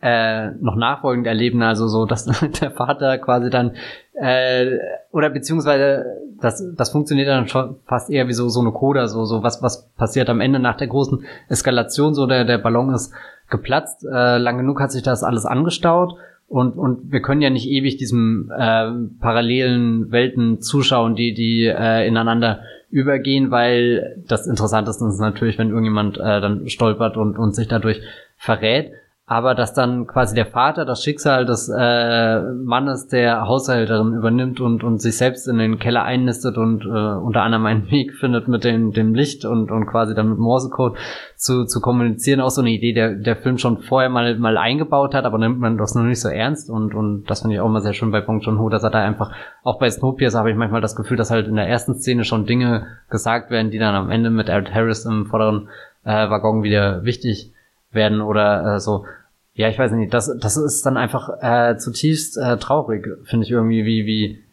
äh, 0.00 0.50
noch 0.60 0.74
nachfolgend 0.74 1.26
erleben, 1.26 1.62
also 1.62 1.86
so, 1.86 2.06
dass 2.06 2.24
der 2.26 2.70
Vater 2.70 3.18
quasi 3.18 3.50
dann 3.50 3.72
äh, 4.14 4.78
oder 5.12 5.30
beziehungsweise 5.30 6.04
das, 6.40 6.62
das 6.76 6.90
funktioniert 6.90 7.28
dann 7.28 7.46
schon 7.46 7.76
fast 7.86 8.10
eher 8.10 8.26
wie 8.26 8.32
so, 8.32 8.48
so 8.48 8.60
eine 8.60 8.72
Coda, 8.72 9.06
so, 9.06 9.24
so 9.24 9.42
was, 9.42 9.62
was 9.62 9.90
passiert 9.92 10.28
am 10.28 10.40
Ende 10.40 10.58
nach 10.58 10.76
der 10.76 10.88
großen 10.88 11.24
Eskalation, 11.48 12.14
so 12.14 12.26
der, 12.26 12.44
der 12.44 12.58
Ballon 12.58 12.92
ist 12.92 13.12
geplatzt, 13.48 14.04
äh, 14.04 14.38
lang 14.38 14.58
genug 14.58 14.80
hat 14.80 14.90
sich 14.90 15.02
das 15.02 15.22
alles 15.22 15.46
angestaut 15.46 16.16
und, 16.52 16.76
und 16.76 17.10
wir 17.10 17.22
können 17.22 17.40
ja 17.40 17.48
nicht 17.48 17.66
ewig 17.66 17.96
diesem 17.96 18.52
äh, 18.54 18.90
parallelen 19.20 20.12
Welten 20.12 20.60
zuschauen, 20.60 21.14
die, 21.14 21.32
die 21.32 21.64
äh, 21.64 22.06
ineinander 22.06 22.60
übergehen, 22.90 23.50
weil 23.50 24.22
das 24.28 24.46
Interessanteste 24.46 25.06
ist 25.06 25.18
natürlich, 25.18 25.56
wenn 25.56 25.70
irgendjemand 25.70 26.18
äh, 26.18 26.42
dann 26.42 26.68
stolpert 26.68 27.16
und, 27.16 27.38
und 27.38 27.54
sich 27.54 27.68
dadurch 27.68 28.02
verrät 28.36 28.92
aber 29.32 29.54
dass 29.54 29.72
dann 29.72 30.06
quasi 30.06 30.34
der 30.34 30.44
Vater 30.44 30.84
das 30.84 31.02
Schicksal 31.02 31.46
des 31.46 31.66
äh, 31.74 32.40
Mannes 32.42 33.08
der 33.08 33.46
Haushälterin 33.48 34.12
übernimmt 34.12 34.60
und, 34.60 34.84
und 34.84 35.00
sich 35.00 35.16
selbst 35.16 35.48
in 35.48 35.56
den 35.56 35.78
Keller 35.78 36.02
einnistet 36.02 36.58
und 36.58 36.84
äh, 36.84 36.88
unter 36.88 37.40
anderem 37.40 37.64
einen 37.64 37.90
Weg 37.90 38.12
findet 38.12 38.46
mit 38.46 38.62
dem, 38.62 38.92
dem 38.92 39.14
Licht 39.14 39.46
und, 39.46 39.70
und 39.70 39.86
quasi 39.86 40.14
dann 40.14 40.28
mit 40.28 40.38
Morsecode 40.38 40.98
zu, 41.36 41.64
zu 41.64 41.80
kommunizieren, 41.80 42.42
auch 42.42 42.50
so 42.50 42.60
eine 42.60 42.72
Idee, 42.72 42.92
der 42.92 43.14
der 43.14 43.36
Film 43.36 43.56
schon 43.56 43.78
vorher 43.78 44.10
mal 44.10 44.36
mal 44.36 44.58
eingebaut 44.58 45.14
hat, 45.14 45.24
aber 45.24 45.38
nimmt 45.38 45.58
man 45.58 45.78
das 45.78 45.94
noch 45.94 46.02
nicht 46.02 46.20
so 46.20 46.28
ernst 46.28 46.68
und 46.68 46.94
und 46.94 47.24
das 47.30 47.40
finde 47.40 47.56
ich 47.56 47.60
auch 47.62 47.70
mal 47.70 47.80
sehr 47.80 47.94
schön 47.94 48.10
bei 48.10 48.20
Bong 48.20 48.40
Joon 48.40 48.58
Ho, 48.58 48.68
dass 48.68 48.82
er 48.82 48.90
da 48.90 49.02
einfach 49.02 49.32
auch 49.64 49.78
bei 49.78 49.88
Snowpiercer 49.88 50.40
habe 50.40 50.50
ich 50.50 50.56
manchmal 50.58 50.82
das 50.82 50.94
Gefühl, 50.94 51.16
dass 51.16 51.30
halt 51.30 51.48
in 51.48 51.56
der 51.56 51.68
ersten 51.68 51.94
Szene 51.94 52.24
schon 52.24 52.44
Dinge 52.44 52.86
gesagt 53.08 53.50
werden, 53.50 53.70
die 53.70 53.78
dann 53.78 53.94
am 53.94 54.10
Ende 54.10 54.28
mit 54.28 54.50
Ed 54.50 54.74
Harris 54.74 55.06
im 55.06 55.24
vorderen 55.24 55.70
äh, 56.04 56.28
Waggon 56.28 56.62
wieder 56.62 57.02
wichtig 57.04 57.52
werden 57.92 58.20
oder 58.20 58.74
äh, 58.74 58.78
so. 58.78 59.06
Ja, 59.54 59.68
ich 59.68 59.78
weiß 59.78 59.92
nicht, 59.92 60.14
das, 60.14 60.34
das 60.40 60.56
ist 60.56 60.84
dann 60.86 60.96
einfach 60.96 61.28
äh, 61.40 61.76
zutiefst 61.76 62.38
äh, 62.38 62.56
traurig, 62.56 63.06
finde 63.24 63.44
ich 63.44 63.50
irgendwie, 63.50 63.84
wie, 63.84 64.06
wie, 64.06 64.44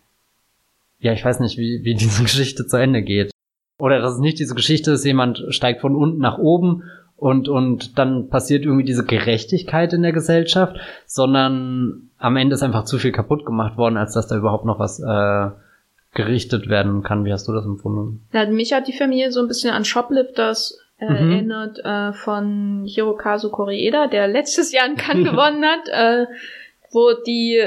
ja, 1.00 1.14
ich 1.14 1.24
weiß 1.24 1.40
nicht, 1.40 1.58
wie, 1.58 1.84
wie 1.84 1.94
diese 1.96 2.24
Geschichte 2.24 2.68
zu 2.68 2.78
Ende 2.78 3.02
geht. 3.02 3.32
Oder 3.78 4.00
dass 4.00 4.14
es 4.14 4.20
nicht 4.20 4.40
diese 4.40 4.56
Geschichte 4.56 4.92
ist, 4.92 5.06
jemand 5.06 5.42
steigt 5.50 5.80
von 5.82 5.96
unten 5.96 6.20
nach 6.20 6.38
oben 6.38 6.84
und, 7.16 7.48
und 7.48 7.98
dann 7.98 8.30
passiert 8.30 8.66
irgendwie 8.66 8.84
diese 8.84 9.06
Gerechtigkeit 9.06 9.94
in 9.94 10.02
der 10.02 10.12
Gesellschaft, 10.12 10.78
sondern 11.06 12.10
am 12.18 12.36
Ende 12.36 12.56
ist 12.56 12.64
einfach 12.64 12.84
zu 12.84 12.98
viel 12.98 13.14
kaputt 13.14 13.46
gemacht 13.46 13.78
worden, 13.78 13.96
als 13.96 14.14
dass 14.14 14.28
da 14.28 14.36
überhaupt 14.36 14.66
noch 14.66 14.80
was 14.80 15.00
äh, 15.00 15.50
gerichtet 16.14 16.68
werden 16.68 17.04
kann. 17.04 17.24
Wie 17.24 17.32
hast 17.32 17.48
du 17.48 17.54
das 17.54 17.66
empfunden? 17.66 18.26
Ja, 18.34 18.46
mich 18.50 18.74
hat 18.74 18.88
die 18.88 18.98
Familie 18.98 19.32
so 19.32 19.40
ein 19.40 19.48
bisschen 19.48 19.74
an 19.74 19.86
Shoplifters 19.86 20.78
äh, 21.00 21.06
mhm. 21.06 21.32
erinnert 21.32 21.80
äh, 21.84 22.14
von 22.14 22.86
Hirokazu 22.86 23.50
Koreeda, 23.50 24.08
der 24.08 24.28
letztes 24.28 24.72
Jahr 24.72 24.88
in 24.88 24.96
Cannes 24.96 25.30
gewonnen 25.30 25.66
hat, 25.66 25.88
äh, 25.90 26.26
wo 26.92 27.14
die, 27.26 27.64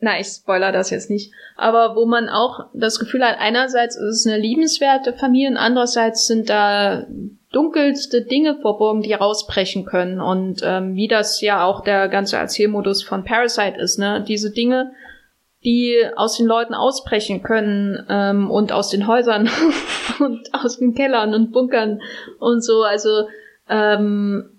na, 0.00 0.18
ich 0.18 0.26
spoiler 0.26 0.72
das 0.72 0.90
jetzt 0.90 1.10
nicht, 1.10 1.32
aber 1.56 1.96
wo 1.96 2.06
man 2.06 2.28
auch 2.28 2.66
das 2.74 2.98
Gefühl 2.98 3.24
hat, 3.24 3.36
einerseits 3.38 3.96
ist 3.96 4.20
es 4.20 4.26
eine 4.26 4.38
liebenswerte 4.38 5.12
Familie 5.12 5.50
und 5.50 5.56
andererseits 5.56 6.26
sind 6.26 6.50
da 6.50 7.06
dunkelste 7.52 8.22
Dinge 8.22 8.56
verborgen, 8.56 9.02
die 9.02 9.12
rausbrechen 9.12 9.84
können 9.86 10.20
und 10.20 10.60
ähm, 10.64 10.96
wie 10.96 11.06
das 11.06 11.40
ja 11.40 11.64
auch 11.64 11.82
der 11.84 12.08
ganze 12.08 12.36
Erzählmodus 12.36 13.04
von 13.04 13.24
Parasite 13.24 13.78
ist, 13.78 13.98
ne? 13.98 14.24
Diese 14.26 14.50
Dinge, 14.50 14.92
die 15.64 16.04
aus 16.16 16.36
den 16.36 16.46
Leuten 16.46 16.74
ausbrechen 16.74 17.42
können 17.42 18.04
ähm, 18.08 18.50
und 18.50 18.72
aus 18.72 18.90
den 18.90 19.06
Häusern 19.06 19.48
und 20.20 20.52
aus 20.52 20.78
den 20.78 20.94
Kellern 20.94 21.34
und 21.34 21.52
Bunkern 21.52 22.02
und 22.38 22.62
so. 22.62 22.82
Also 22.82 23.28
ähm, 23.68 24.50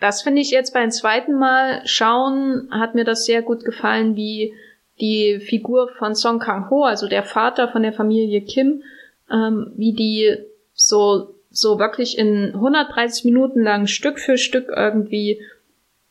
das 0.00 0.22
finde 0.22 0.42
ich 0.42 0.50
jetzt 0.50 0.72
beim 0.72 0.90
zweiten 0.90 1.34
Mal 1.34 1.82
schauen, 1.86 2.68
hat 2.70 2.94
mir 2.94 3.04
das 3.04 3.24
sehr 3.24 3.42
gut 3.42 3.64
gefallen, 3.64 4.16
wie 4.16 4.54
die 5.00 5.40
Figur 5.40 5.88
von 5.98 6.14
Song 6.14 6.38
Kang-ho, 6.38 6.84
also 6.84 7.08
der 7.08 7.24
Vater 7.24 7.68
von 7.68 7.82
der 7.82 7.92
Familie 7.92 8.42
Kim, 8.42 8.82
ähm, 9.30 9.72
wie 9.76 9.92
die 9.92 10.36
so 10.72 11.34
so 11.50 11.78
wirklich 11.78 12.18
in 12.18 12.52
130 12.54 13.24
Minuten 13.24 13.62
lang 13.62 13.86
Stück 13.86 14.18
für 14.18 14.38
Stück 14.38 14.68
irgendwie 14.74 15.40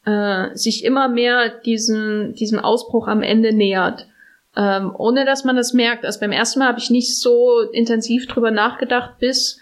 äh, 0.05 0.55
sich 0.55 0.85
immer 0.85 1.09
mehr 1.09 1.49
diesen 1.49 2.33
diesem 2.33 2.59
Ausbruch 2.59 3.07
am 3.07 3.21
Ende 3.21 3.53
nähert 3.53 4.07
ähm, 4.55 4.93
ohne 4.97 5.25
dass 5.25 5.43
man 5.43 5.55
das 5.55 5.73
merkt. 5.73 6.05
Also 6.05 6.19
beim 6.19 6.31
ersten 6.31 6.59
Mal 6.59 6.67
habe 6.67 6.79
ich 6.79 6.89
nicht 6.89 7.19
so 7.19 7.61
intensiv 7.71 8.27
drüber 8.27 8.51
nachgedacht, 8.51 9.19
bis 9.19 9.59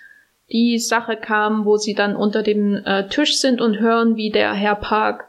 die 0.52 0.80
Sache 0.80 1.16
kam, 1.16 1.66
wo 1.66 1.78
sie 1.78 1.94
dann 1.94 2.16
unter 2.16 2.44
dem 2.44 2.76
äh, 2.86 3.08
Tisch 3.08 3.38
sind 3.38 3.62
und 3.62 3.80
hören, 3.80 4.16
wie 4.16 4.32
der 4.32 4.54
Herr 4.54 4.76
Park 4.76 5.26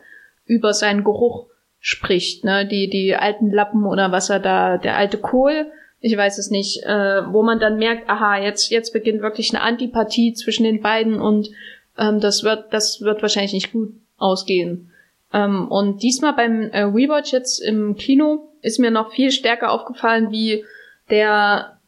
über 0.47 0.75
seinen 0.75 1.05
Geruch 1.05 1.47
spricht, 1.79 2.45
ne, 2.45 2.67
die 2.67 2.89
die 2.89 3.15
alten 3.15 3.51
Lappen 3.51 3.85
oder 3.87 4.13
was 4.13 4.31
er 4.31 4.41
da, 4.41 4.79
der 4.79 4.97
alte 4.97 5.19
Kohl, 5.19 5.67
ich 6.01 6.17
weiß 6.17 6.39
es 6.39 6.51
nicht, 6.51 6.83
äh, 6.85 7.23
wo 7.33 7.43
man 7.43 7.61
dann 7.61 7.79
merkt, 7.79 8.11
aha, 8.11 8.39
jetzt 8.39 8.71
jetzt 8.71 8.93
beginnt 8.93 9.23
wirklich 9.23 9.55
eine 9.55 9.63
Antipathie 9.63 10.33
zwischen 10.35 10.65
den 10.65 10.81
beiden 10.81 11.21
und 11.21 11.51
ähm, 11.97 12.21
das 12.21 12.43
wird 12.43 12.73
das 12.73 13.01
wird 13.01 13.23
wahrscheinlich 13.23 13.53
nicht 13.53 13.73
gut 13.73 13.95
ausgehen. 14.17 14.91
Ähm, 15.33 15.69
und 15.69 16.03
diesmal 16.03 16.33
beim 16.35 16.71
äh, 16.71 16.83
Rewatch 16.83 17.33
jetzt 17.33 17.61
im 17.61 17.95
Kino 17.95 18.49
ist 18.63 18.79
mir 18.79 18.91
noch 18.91 19.13
viel 19.13 19.31
stärker 19.31 19.71
aufgefallen, 19.71 20.31
wie 20.31 20.65
der 21.11 21.79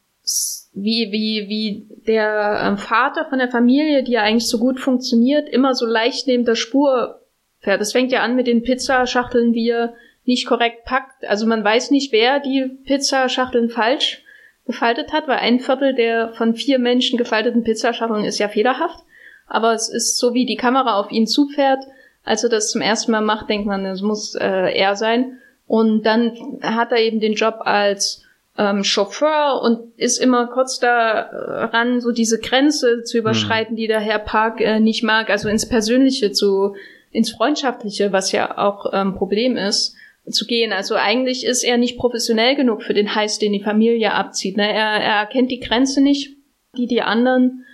wie 0.73 1.09
wie 1.11 1.45
wie 1.47 1.87
der 2.05 2.61
ähm, 2.63 2.77
Vater 2.77 3.25
von 3.29 3.39
der 3.39 3.49
Familie, 3.49 4.03
die 4.03 4.13
ja 4.13 4.21
eigentlich 4.21 4.47
so 4.47 4.59
gut 4.59 4.79
funktioniert, 4.79 5.49
immer 5.49 5.73
so 5.73 5.85
leicht 5.85 6.27
neben 6.27 6.45
der 6.45 6.55
Spur 6.55 7.21
fährt. 7.59 7.81
Das 7.81 7.93
fängt 7.93 8.11
ja 8.11 8.21
an 8.21 8.35
mit 8.35 8.47
den 8.47 8.63
Pizzaschachteln, 8.63 9.53
die 9.53 9.69
er 9.69 9.93
nicht 10.25 10.47
korrekt 10.47 10.85
packt. 10.85 11.25
Also 11.25 11.45
man 11.45 11.63
weiß 11.63 11.91
nicht, 11.91 12.11
wer 12.11 12.39
die 12.39 12.77
Pizzaschachteln 12.85 13.69
falsch 13.69 14.23
gefaltet 14.65 15.13
hat, 15.13 15.27
weil 15.27 15.37
ein 15.37 15.59
Viertel 15.59 15.93
der 15.93 16.33
von 16.33 16.55
vier 16.55 16.79
Menschen 16.79 17.17
gefalteten 17.17 17.63
Pizzaschachteln 17.63 18.25
ist 18.25 18.39
ja 18.39 18.49
fehlerhaft. 18.49 18.99
Aber 19.47 19.73
es 19.73 19.89
ist 19.89 20.17
so, 20.17 20.33
wie 20.33 20.45
die 20.45 20.55
Kamera 20.55 20.99
auf 20.99 21.11
ihn 21.11 21.27
zufährt. 21.27 21.83
Als 22.23 22.43
er 22.43 22.49
das 22.49 22.71
zum 22.71 22.81
ersten 22.81 23.11
Mal 23.11 23.21
macht, 23.21 23.49
denkt 23.49 23.67
man, 23.67 23.85
es 23.85 24.01
muss 24.01 24.33
äh, 24.33 24.75
er 24.75 24.95
sein. 24.95 25.39
Und 25.67 26.03
dann 26.03 26.59
hat 26.61 26.91
er 26.91 26.99
eben 26.99 27.19
den 27.19 27.33
Job 27.33 27.59
als 27.61 28.23
ähm, 28.57 28.83
Chauffeur 28.83 29.61
und 29.61 29.97
ist 29.97 30.17
immer 30.17 30.47
kurz 30.47 30.79
daran, 30.79 31.99
so 32.01 32.11
diese 32.11 32.39
Grenze 32.39 33.03
zu 33.03 33.17
überschreiten, 33.17 33.73
mhm. 33.73 33.77
die 33.77 33.87
der 33.87 33.99
Herr 33.99 34.19
Park 34.19 34.61
äh, 34.61 34.79
nicht 34.79 35.03
mag, 35.03 35.29
also 35.29 35.49
ins 35.49 35.67
Persönliche 35.67 36.31
zu, 36.31 36.75
ins 37.11 37.31
Freundschaftliche, 37.31 38.11
was 38.11 38.31
ja 38.31 38.57
auch 38.57 38.91
ähm, 38.93 39.15
Problem 39.15 39.57
ist, 39.57 39.95
zu 40.29 40.45
gehen. 40.45 40.73
Also 40.73 40.95
eigentlich 40.95 41.45
ist 41.45 41.63
er 41.63 41.77
nicht 41.77 41.97
professionell 41.97 42.55
genug 42.55 42.81
für 42.81 42.93
den 42.93 43.13
Heiß, 43.13 43.39
den 43.39 43.53
die 43.53 43.63
Familie 43.63 44.13
abzieht. 44.13 44.57
Ne? 44.57 44.67
Er, 44.67 45.01
er 45.01 45.19
erkennt 45.19 45.51
die 45.51 45.59
Grenze 45.59 46.01
nicht, 46.01 46.35
die 46.77 46.87
die 46.87 47.01
anderen 47.01 47.65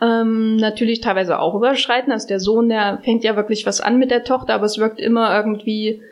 ähm, 0.00 0.56
natürlich 0.56 1.00
teilweise 1.00 1.38
auch 1.38 1.54
überschreiten. 1.54 2.12
Also 2.12 2.28
der 2.28 2.40
Sohn, 2.40 2.68
der 2.68 3.00
fängt 3.02 3.24
ja 3.24 3.36
wirklich 3.36 3.64
was 3.66 3.80
an 3.80 3.98
mit 3.98 4.10
der 4.10 4.24
Tochter, 4.24 4.54
aber 4.54 4.66
es 4.66 4.78
wirkt 4.78 5.00
immer 5.00 5.34
irgendwie 5.34 6.02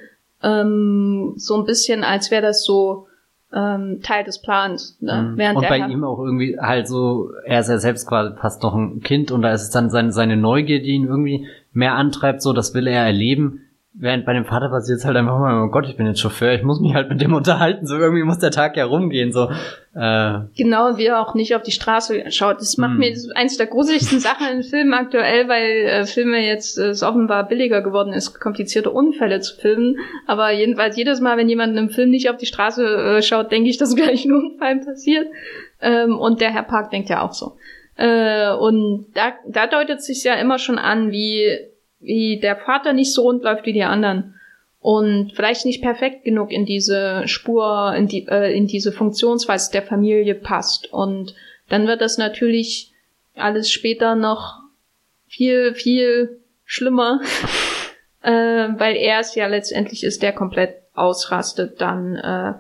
ähm, 0.43 1.35
so 1.37 1.57
ein 1.57 1.65
bisschen, 1.65 2.05
als 2.05 2.31
wäre 2.31 2.43
das 2.43 2.65
so 2.65 3.07
ähm, 3.55 4.01
Teil 4.03 4.25
des 4.25 4.41
Plans. 4.41 4.99
Ne? 5.01 5.31
Mhm. 5.33 5.39
Während 5.39 5.59
und 5.59 5.69
bei 5.69 5.79
ihm 5.79 6.05
auch 6.05 6.19
irgendwie 6.19 6.59
halt 6.59 6.89
so, 6.89 7.31
er 7.45 7.61
ist 7.61 7.69
ja 7.69 7.79
selbst 7.79 8.07
quasi 8.07 8.35
fast 8.37 8.63
noch 8.63 8.75
ein 8.75 9.01
Kind 9.01 9.31
und 9.31 9.43
da 9.43 9.53
ist 9.53 9.63
es 9.63 9.71
dann 9.71 9.91
seine, 9.91 10.13
seine 10.13 10.37
Neugier, 10.37 10.83
die 10.83 10.91
ihn 10.91 11.07
irgendwie 11.07 11.47
mehr 11.73 11.95
antreibt, 11.95 12.43
so 12.43 12.53
das 12.53 12.75
will 12.75 12.87
er 12.87 13.05
erleben. 13.05 13.61
Während 13.95 14.25
bei 14.25 14.33
dem 14.33 14.47
Vater 14.47 14.71
passiert 14.71 15.01
es 15.01 15.05
halt 15.05 15.19
einfach 15.19 15.39
mal, 15.39 15.63
oh 15.65 15.69
Gott, 15.71 15.87
ich 15.87 15.99
bin 15.99 16.07
jetzt 16.07 16.21
Chauffeur, 16.21 16.53
ich 16.55 16.63
muss 16.63 16.81
mich 16.81 16.95
halt 16.95 17.11
mit 17.11 17.21
dem 17.21 17.35
unterhalten, 17.35 17.87
so 17.87 17.99
irgendwie 17.99 18.23
muss 18.23 18.39
der 18.39 18.51
Tag 18.51 18.77
ja 18.77 18.87
rumgehen, 18.87 19.33
so. 19.33 19.51
Äh, 19.95 20.39
Genau, 20.57 20.97
wie 20.97 21.05
er 21.07 21.21
auch 21.21 21.35
nicht 21.35 21.55
auf 21.55 21.63
die 21.63 21.73
Straße 21.73 22.31
schaut. 22.31 22.59
Das 22.61 22.79
macht 22.79 22.93
Hm. 22.93 22.99
mir 22.99 23.11
das 23.11 23.25
ist 23.25 23.37
eins 23.37 23.59
der 23.59 23.67
gruseligsten 23.67 24.19
Sachen 24.21 24.47
in 24.49 24.63
Filmen 24.63 24.95
aktuell, 24.95 25.47
weil 25.47 25.71
äh, 25.87 26.05
Filme 26.07 26.39
jetzt 26.39 26.79
äh, 26.79 26.89
es 26.89 27.03
offenbar 27.03 27.47
billiger 27.47 27.83
geworden 27.83 28.15
ist, 28.15 28.41
komplizierte 28.41 28.91
Unfälle 28.91 29.41
zu 29.41 29.57
filmen. 29.61 29.97
Aber 30.27 30.51
jedenfalls 30.51 30.97
jedes 30.97 31.21
Mal, 31.21 31.37
wenn 31.37 31.51
jemand 31.51 31.73
in 31.73 31.79
einem 31.79 31.91
Film 31.91 32.09
nicht 32.09 32.31
auf 32.31 32.39
die 32.39 32.47
Straße 32.47 32.85
äh, 33.19 33.23
schaut, 33.23 33.53
denke 33.53 33.69
ich, 33.69 33.77
dass 33.77 33.95
gleich 33.97 34.25
ein 34.25 34.33
Unfall 34.33 34.79
passiert. 34.79 35.27
Ähm, 35.83 36.19
und 36.19 36.41
der 36.41 36.51
Herr 36.55 36.63
Park 36.63 36.91
denkt 36.93 37.11
ja 37.11 37.21
auch 37.21 37.35
so. 37.35 37.57
Äh, 37.97 38.53
und 38.55 39.05
da, 39.13 39.33
da 39.47 39.67
deutet 39.67 40.01
sich 40.03 40.25
ja 40.25 40.33
immer 40.35 40.59
schon 40.59 40.79
an, 40.79 41.11
wie, 41.13 41.59
wie 42.03 42.41
der 42.41 42.57
Vater 42.57 42.93
nicht 42.93 43.13
so 43.13 43.23
rund 43.23 43.43
läuft 43.43 43.67
wie 43.67 43.73
die 43.73 43.85
anderen 43.85 44.35
und 44.83 45.33
vielleicht 45.35 45.65
nicht 45.65 45.81
perfekt 45.81 46.25
genug 46.25 46.51
in 46.51 46.67
diese 46.67 47.23
Spur, 47.27 47.95
in, 47.97 48.09
die, 48.09 48.27
äh, 48.29 48.55
in 48.55 48.67
diese 48.67 48.91
Funktionsweise 48.91 49.71
der 49.71 49.83
Familie 49.83 50.35
passt. 50.35 50.93
Und 50.93 51.35
dann 51.69 51.87
wird 51.87 52.01
das 52.01 52.19
natürlich 52.19 52.93
alles 53.37 53.71
später 53.71 54.17
noch 54.17 54.59
viel, 55.29 55.75
viel 55.75 56.41
schlimmer, 56.65 57.21
äh, 58.23 58.31
weil 58.31 58.97
er 58.97 59.21
es 59.21 59.37
ja 59.37 59.47
letztendlich 59.47 60.03
ist, 60.03 60.23
der 60.23 60.33
komplett 60.33 60.75
ausrastet 60.95 61.81
dann 61.81 62.17
äh, 62.17 62.55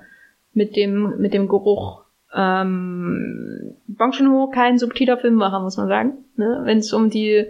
mit 0.55 0.77
dem 0.77 1.19
mit 1.19 1.35
dem 1.35 1.49
Geruch. 1.49 2.03
Ähm, 2.35 3.75
Bong 3.89 4.13
Joon-ho 4.13 4.49
kein 4.49 4.79
subtiler 4.79 5.19
Filmemacher, 5.19 5.61
muss 5.61 5.77
man 5.77 5.89
sagen. 5.89 6.25
Ne? 6.37 6.61
Wenn 6.65 6.79
es 6.79 6.93
um 6.93 7.11
die 7.11 7.47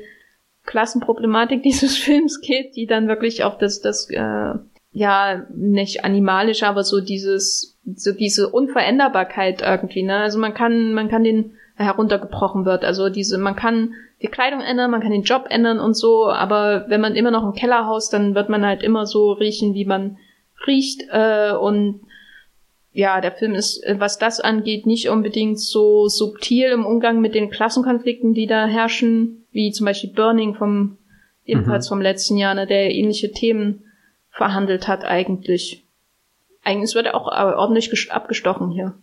Klassenproblematik 0.67 1.63
dieses 1.65 1.97
Films 1.97 2.41
geht, 2.41 2.77
die 2.77 2.87
dann 2.87 3.09
wirklich 3.09 3.45
auf 3.45 3.59
das, 3.59 3.81
das 3.81 4.09
äh, 4.11 4.55
ja, 4.93 5.47
nicht 5.55 6.05
animalisch, 6.05 6.63
aber 6.63 6.85
so 6.85 7.01
dieses, 7.01 7.79
so 7.95 8.13
diese 8.13 8.49
Unveränderbarkeit 8.51 9.63
irgendwie, 9.63 10.03
ne? 10.03 10.19
Also 10.19 10.39
man 10.39 10.53
kann, 10.53 10.93
man 10.93 11.09
kann 11.09 11.25
den 11.25 11.55
heruntergebrochen 11.77 12.65
wird. 12.65 12.85
Also 12.85 13.09
diese, 13.09 13.39
man 13.39 13.57
kann 13.57 13.95
die 14.21 14.29
Kleidung 14.29 14.61
ändern, 14.61 14.91
man 14.91 15.01
kann 15.01 15.11
den 15.11 15.23
Job 15.23 15.47
ändern 15.49 15.81
und 15.81 15.95
so, 15.95 16.29
aber 16.29 16.85
wenn 16.89 17.01
man 17.01 17.15
immer 17.15 17.31
noch 17.31 17.45
im 17.45 17.55
Keller 17.55 17.87
haust, 17.87 18.13
dann 18.13 18.35
wird 18.35 18.49
man 18.51 18.65
halt 18.65 18.83
immer 18.83 19.07
so 19.07 19.33
riechen, 19.33 19.75
wie 19.75 19.87
man 19.87 20.19
riecht. 20.67 21.03
Äh, 21.11 21.53
und 21.53 22.03
ja, 22.93 23.21
der 23.21 23.33
Film 23.33 23.55
ist, 23.55 23.83
äh, 23.85 23.97
was 23.99 24.19
das 24.19 24.41
angeht, 24.41 24.87
nicht 24.87 25.09
unbedingt 25.09 25.59
so 25.59 26.09
subtil 26.09 26.69
im 26.71 26.85
Umgang 26.85 27.21
mit 27.21 27.35
den 27.35 27.51
Klassenkonflikten, 27.51 28.35
die 28.35 28.47
da 28.47 28.67
herrschen, 28.67 29.47
wie 29.51 29.73
zum 29.73 29.87
Beispiel 29.87 30.11
Burning 30.11 30.55
vom 30.55 30.99
ebenfalls 31.45 31.89
vom 31.89 32.01
letzten 32.01 32.37
Jahr, 32.37 32.55
ne, 32.55 32.67
der 32.67 32.95
ähnliche 32.95 33.33
Themen 33.33 33.85
verhandelt 34.31 34.89
hat 34.89 35.05
eigentlich. 35.05 35.85
Eigentlich 36.65 36.95
wird 36.95 37.07
er 37.07 37.15
auch 37.15 37.29
äh, 37.29 37.55
ordentlich 37.55 37.91
ges- 37.91 38.11
abgestochen 38.11 38.71
hier. 38.71 38.95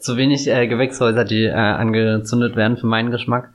zu 0.00 0.16
wenig 0.16 0.48
äh, 0.48 0.66
Gewächshäuser, 0.66 1.24
die 1.24 1.44
äh, 1.44 1.52
angezündet 1.52 2.56
werden 2.56 2.76
für 2.76 2.86
meinen 2.86 3.10
Geschmack. 3.10 3.52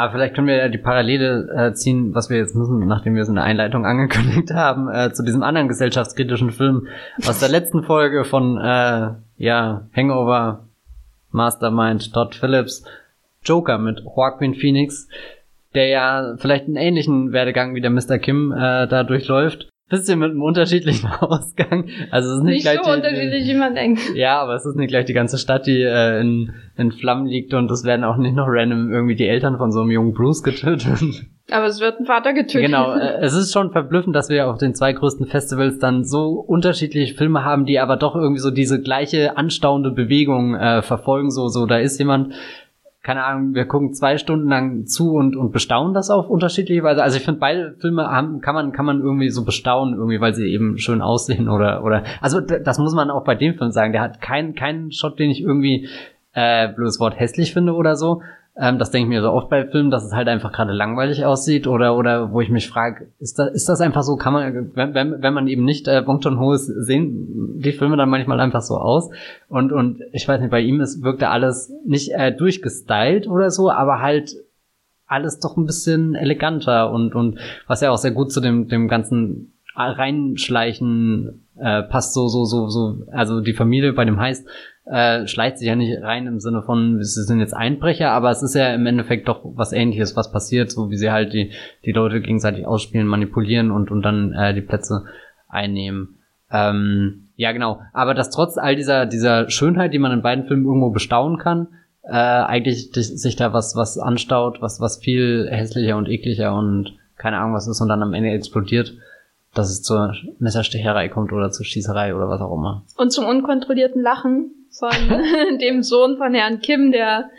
Aber 0.00 0.12
vielleicht 0.12 0.34
können 0.34 0.46
wir 0.46 0.56
ja 0.56 0.68
die 0.70 0.78
Parallele 0.78 1.50
äh, 1.54 1.74
ziehen, 1.74 2.14
was 2.14 2.30
wir 2.30 2.38
jetzt 2.38 2.56
müssen, 2.56 2.78
nachdem 2.86 3.14
wir 3.14 3.20
es 3.20 3.28
in 3.28 3.34
der 3.34 3.44
Einleitung 3.44 3.84
angekündigt 3.86 4.50
haben, 4.50 4.88
äh, 4.88 5.12
zu 5.12 5.22
diesem 5.22 5.42
anderen 5.42 5.68
gesellschaftskritischen 5.68 6.52
Film 6.52 6.88
aus 7.26 7.38
der 7.38 7.50
letzten 7.50 7.82
Folge 7.82 8.24
von 8.24 8.56
äh, 8.56 9.10
ja 9.36 9.82
Hangover 9.94 10.64
Mastermind 11.32 12.14
Todd 12.14 12.34
Phillips 12.34 12.82
Joker 13.44 13.76
mit 13.76 14.00
Joaquin 14.00 14.54
Phoenix, 14.54 15.06
der 15.74 15.88
ja 15.88 16.34
vielleicht 16.38 16.64
einen 16.64 16.76
ähnlichen 16.76 17.32
Werdegang 17.32 17.74
wie 17.74 17.82
der 17.82 17.90
Mr. 17.90 18.18
Kim 18.18 18.52
äh, 18.52 18.88
da 18.88 19.04
durchläuft. 19.04 19.68
Bisschen 19.90 20.18
mit 20.20 20.30
einem 20.30 20.42
unterschiedlichen 20.42 21.06
Ausgang. 21.20 21.88
Also 22.10 22.30
es 22.30 22.36
ist 22.38 22.42
nicht, 22.44 22.54
Nicht 22.54 22.62
gleich 22.62 22.78
so 22.78 22.90
die- 22.90 22.96
unterschiedlich, 22.96 23.46
wie 23.48 23.54
man 23.54 23.74
denkt. 23.74 24.00
ja, 24.14 24.40
aber 24.40 24.54
es 24.54 24.64
ist 24.64 24.76
nicht 24.76 24.88
gleich 24.88 25.04
die 25.04 25.12
ganze 25.12 25.36
Stadt, 25.36 25.66
die 25.66 25.82
äh, 25.82 26.20
in, 26.20 26.52
in 26.76 26.92
Flammen 26.92 27.26
liegt 27.26 27.52
und 27.52 27.70
es 27.70 27.84
werden 27.84 28.04
auch 28.04 28.16
nicht 28.16 28.34
noch 28.36 28.46
random 28.48 28.92
irgendwie 28.92 29.16
die 29.16 29.26
Eltern 29.26 29.58
von 29.58 29.72
so 29.72 29.80
einem 29.82 29.90
jungen 29.90 30.14
Bruce 30.14 30.42
getötet. 30.42 31.00
Aber 31.52 31.66
es 31.66 31.80
wird 31.80 31.98
ein 31.98 32.06
Vater 32.06 32.32
getötet. 32.32 32.62
genau, 32.66 32.94
äh, 32.94 33.18
es 33.22 33.34
ist 33.34 33.52
schon 33.52 33.72
verblüffend, 33.72 34.14
dass 34.14 34.28
wir 34.30 34.48
auf 34.48 34.58
den 34.58 34.72
zwei 34.76 34.92
größten 34.92 35.26
Festivals 35.26 35.80
dann 35.80 36.04
so 36.04 36.34
unterschiedliche 36.34 37.14
Filme 37.16 37.44
haben, 37.44 37.66
die 37.66 37.80
aber 37.80 37.96
doch 37.96 38.14
irgendwie 38.14 38.40
so 38.40 38.52
diese 38.52 38.80
gleiche 38.80 39.36
anstauende 39.36 39.90
Bewegung 39.90 40.54
äh, 40.54 40.80
verfolgen. 40.82 41.32
So, 41.32 41.48
so, 41.48 41.66
da 41.66 41.78
ist 41.78 41.98
jemand, 41.98 42.34
keine 43.02 43.24
Ahnung, 43.24 43.54
wir 43.54 43.64
gucken 43.64 43.94
zwei 43.94 44.18
Stunden 44.18 44.48
lang 44.48 44.86
zu 44.86 45.14
und, 45.14 45.34
und 45.34 45.52
bestaunen 45.52 45.94
das 45.94 46.10
auf 46.10 46.28
unterschiedliche 46.28 46.82
Weise. 46.82 47.02
Also 47.02 47.16
ich 47.16 47.24
finde, 47.24 47.40
beide 47.40 47.74
Filme 47.78 48.10
haben, 48.10 48.40
kann 48.40 48.54
man, 48.54 48.72
kann 48.72 48.84
man 48.84 49.00
irgendwie 49.00 49.30
so 49.30 49.44
bestaunen, 49.44 49.94
irgendwie, 49.94 50.20
weil 50.20 50.34
sie 50.34 50.52
eben 50.52 50.76
schön 50.76 51.00
aussehen 51.00 51.48
oder, 51.48 51.82
oder, 51.82 52.04
also 52.20 52.40
das 52.40 52.78
muss 52.78 52.94
man 52.94 53.10
auch 53.10 53.24
bei 53.24 53.34
dem 53.34 53.54
Film 53.54 53.70
sagen. 53.70 53.92
Der 53.92 54.02
hat 54.02 54.20
keinen, 54.20 54.54
keinen 54.54 54.92
Shot, 54.92 55.18
den 55.18 55.30
ich 55.30 55.40
irgendwie, 55.40 55.88
äh, 56.32 56.68
blödes 56.68 57.00
Wort 57.00 57.18
hässlich 57.18 57.52
finde 57.52 57.74
oder 57.74 57.96
so. 57.96 58.22
Ähm, 58.56 58.78
das 58.78 58.90
denke 58.90 59.06
ich 59.06 59.08
mir 59.08 59.22
so 59.22 59.30
oft 59.30 59.48
bei 59.48 59.66
Filmen, 59.66 59.90
dass 59.90 60.04
es 60.04 60.12
halt 60.12 60.28
einfach 60.28 60.52
gerade 60.52 60.72
langweilig 60.72 61.24
aussieht 61.24 61.66
oder, 61.66 61.96
oder 61.96 62.32
wo 62.32 62.40
ich 62.40 62.50
mich 62.50 62.68
frage, 62.68 63.08
ist 63.18 63.38
das, 63.38 63.52
ist 63.52 63.68
das 63.68 63.80
einfach 63.80 64.02
so, 64.02 64.16
kann 64.16 64.32
man, 64.32 64.70
wenn, 64.74 64.94
wenn, 64.94 65.22
wenn 65.22 65.34
man 65.34 65.46
eben 65.48 65.64
nicht 65.64 65.86
äh, 65.88 66.02
Bong 66.04 66.20
Joon-ho 66.20 66.52
ist, 66.52 66.66
sehen 66.66 67.60
die 67.60 67.72
Filme 67.72 67.96
dann 67.96 68.10
manchmal 68.10 68.40
einfach 68.40 68.62
so 68.62 68.76
aus. 68.76 69.10
Und, 69.48 69.72
und 69.72 70.00
ich 70.12 70.26
weiß 70.26 70.40
nicht, 70.40 70.50
bei 70.50 70.60
ihm 70.60 70.80
ist, 70.80 71.02
wirkt 71.02 71.22
er 71.22 71.30
alles 71.30 71.72
nicht 71.86 72.12
äh, 72.12 72.32
durchgestylt 72.32 73.28
oder 73.28 73.50
so, 73.50 73.70
aber 73.70 74.00
halt 74.00 74.34
alles 75.06 75.40
doch 75.40 75.56
ein 75.56 75.66
bisschen 75.66 76.14
eleganter 76.14 76.92
und, 76.92 77.14
und 77.14 77.38
was 77.66 77.80
ja 77.80 77.90
auch 77.90 77.98
sehr 77.98 78.12
gut 78.12 78.32
zu 78.32 78.40
dem, 78.40 78.68
dem 78.68 78.88
ganzen 78.88 79.52
Reinschleichen 79.74 81.46
äh, 81.56 81.82
passt 81.82 82.14
so, 82.14 82.28
so, 82.28 82.44
so, 82.44 82.68
so, 82.68 83.06
also 83.12 83.40
die 83.40 83.52
Familie 83.52 83.92
bei 83.92 84.04
dem 84.04 84.20
heißt, 84.20 84.46
äh, 84.86 85.26
schleicht 85.26 85.58
sich 85.58 85.68
ja 85.68 85.76
nicht 85.76 86.02
rein 86.02 86.26
im 86.26 86.40
Sinne 86.40 86.62
von, 86.62 87.02
sie 87.02 87.24
sind 87.24 87.40
jetzt 87.40 87.54
Einbrecher, 87.54 88.10
aber 88.10 88.30
es 88.30 88.42
ist 88.42 88.54
ja 88.54 88.74
im 88.74 88.86
Endeffekt 88.86 89.28
doch 89.28 89.40
was 89.44 89.72
ähnliches, 89.72 90.16
was 90.16 90.32
passiert, 90.32 90.70
so 90.70 90.90
wie 90.90 90.96
sie 90.96 91.10
halt 91.10 91.32
die, 91.32 91.52
die 91.84 91.92
Leute 91.92 92.20
gegenseitig 92.20 92.66
ausspielen, 92.66 93.06
manipulieren 93.06 93.70
und, 93.70 93.90
und 93.90 94.02
dann 94.02 94.32
äh, 94.32 94.54
die 94.54 94.62
Plätze 94.62 95.04
einnehmen. 95.48 96.18
Ähm, 96.50 97.28
ja, 97.36 97.52
genau. 97.52 97.80
Aber 97.92 98.14
dass 98.14 98.30
trotz 98.30 98.58
all 98.58 98.76
dieser, 98.76 99.06
dieser 99.06 99.48
Schönheit, 99.50 99.92
die 99.92 99.98
man 99.98 100.12
in 100.12 100.22
beiden 100.22 100.46
Filmen 100.46 100.64
irgendwo 100.64 100.90
bestaunen 100.90 101.38
kann, 101.38 101.68
äh, 102.02 102.16
eigentlich 102.16 102.90
sich 102.92 103.36
da 103.36 103.52
was, 103.52 103.76
was 103.76 103.98
anstaut, 103.98 104.60
was, 104.60 104.80
was 104.80 104.98
viel 104.98 105.48
hässlicher 105.50 105.96
und 105.96 106.08
ekliger 106.08 106.54
und 106.54 106.96
keine 107.16 107.38
Ahnung 107.38 107.54
was 107.54 107.68
ist 107.68 107.80
und 107.80 107.88
dann 107.88 108.02
am 108.02 108.14
Ende 108.14 108.30
explodiert, 108.30 108.94
dass 109.54 109.70
es 109.70 109.82
zur 109.82 110.14
Messerstecherei 110.38 111.08
kommt 111.08 111.32
oder 111.32 111.50
zur 111.50 111.66
Schießerei 111.66 112.14
oder 112.14 112.28
was 112.28 112.40
auch 112.40 112.54
immer. 112.54 112.84
Und 112.96 113.12
zum 113.12 113.26
unkontrollierten 113.26 114.02
Lachen 114.02 114.66
von 114.70 114.90
dem 115.60 115.82
Sohn 115.82 116.16
von 116.16 116.34
Herrn 116.34 116.60
Kim, 116.60 116.92
der 116.92 117.30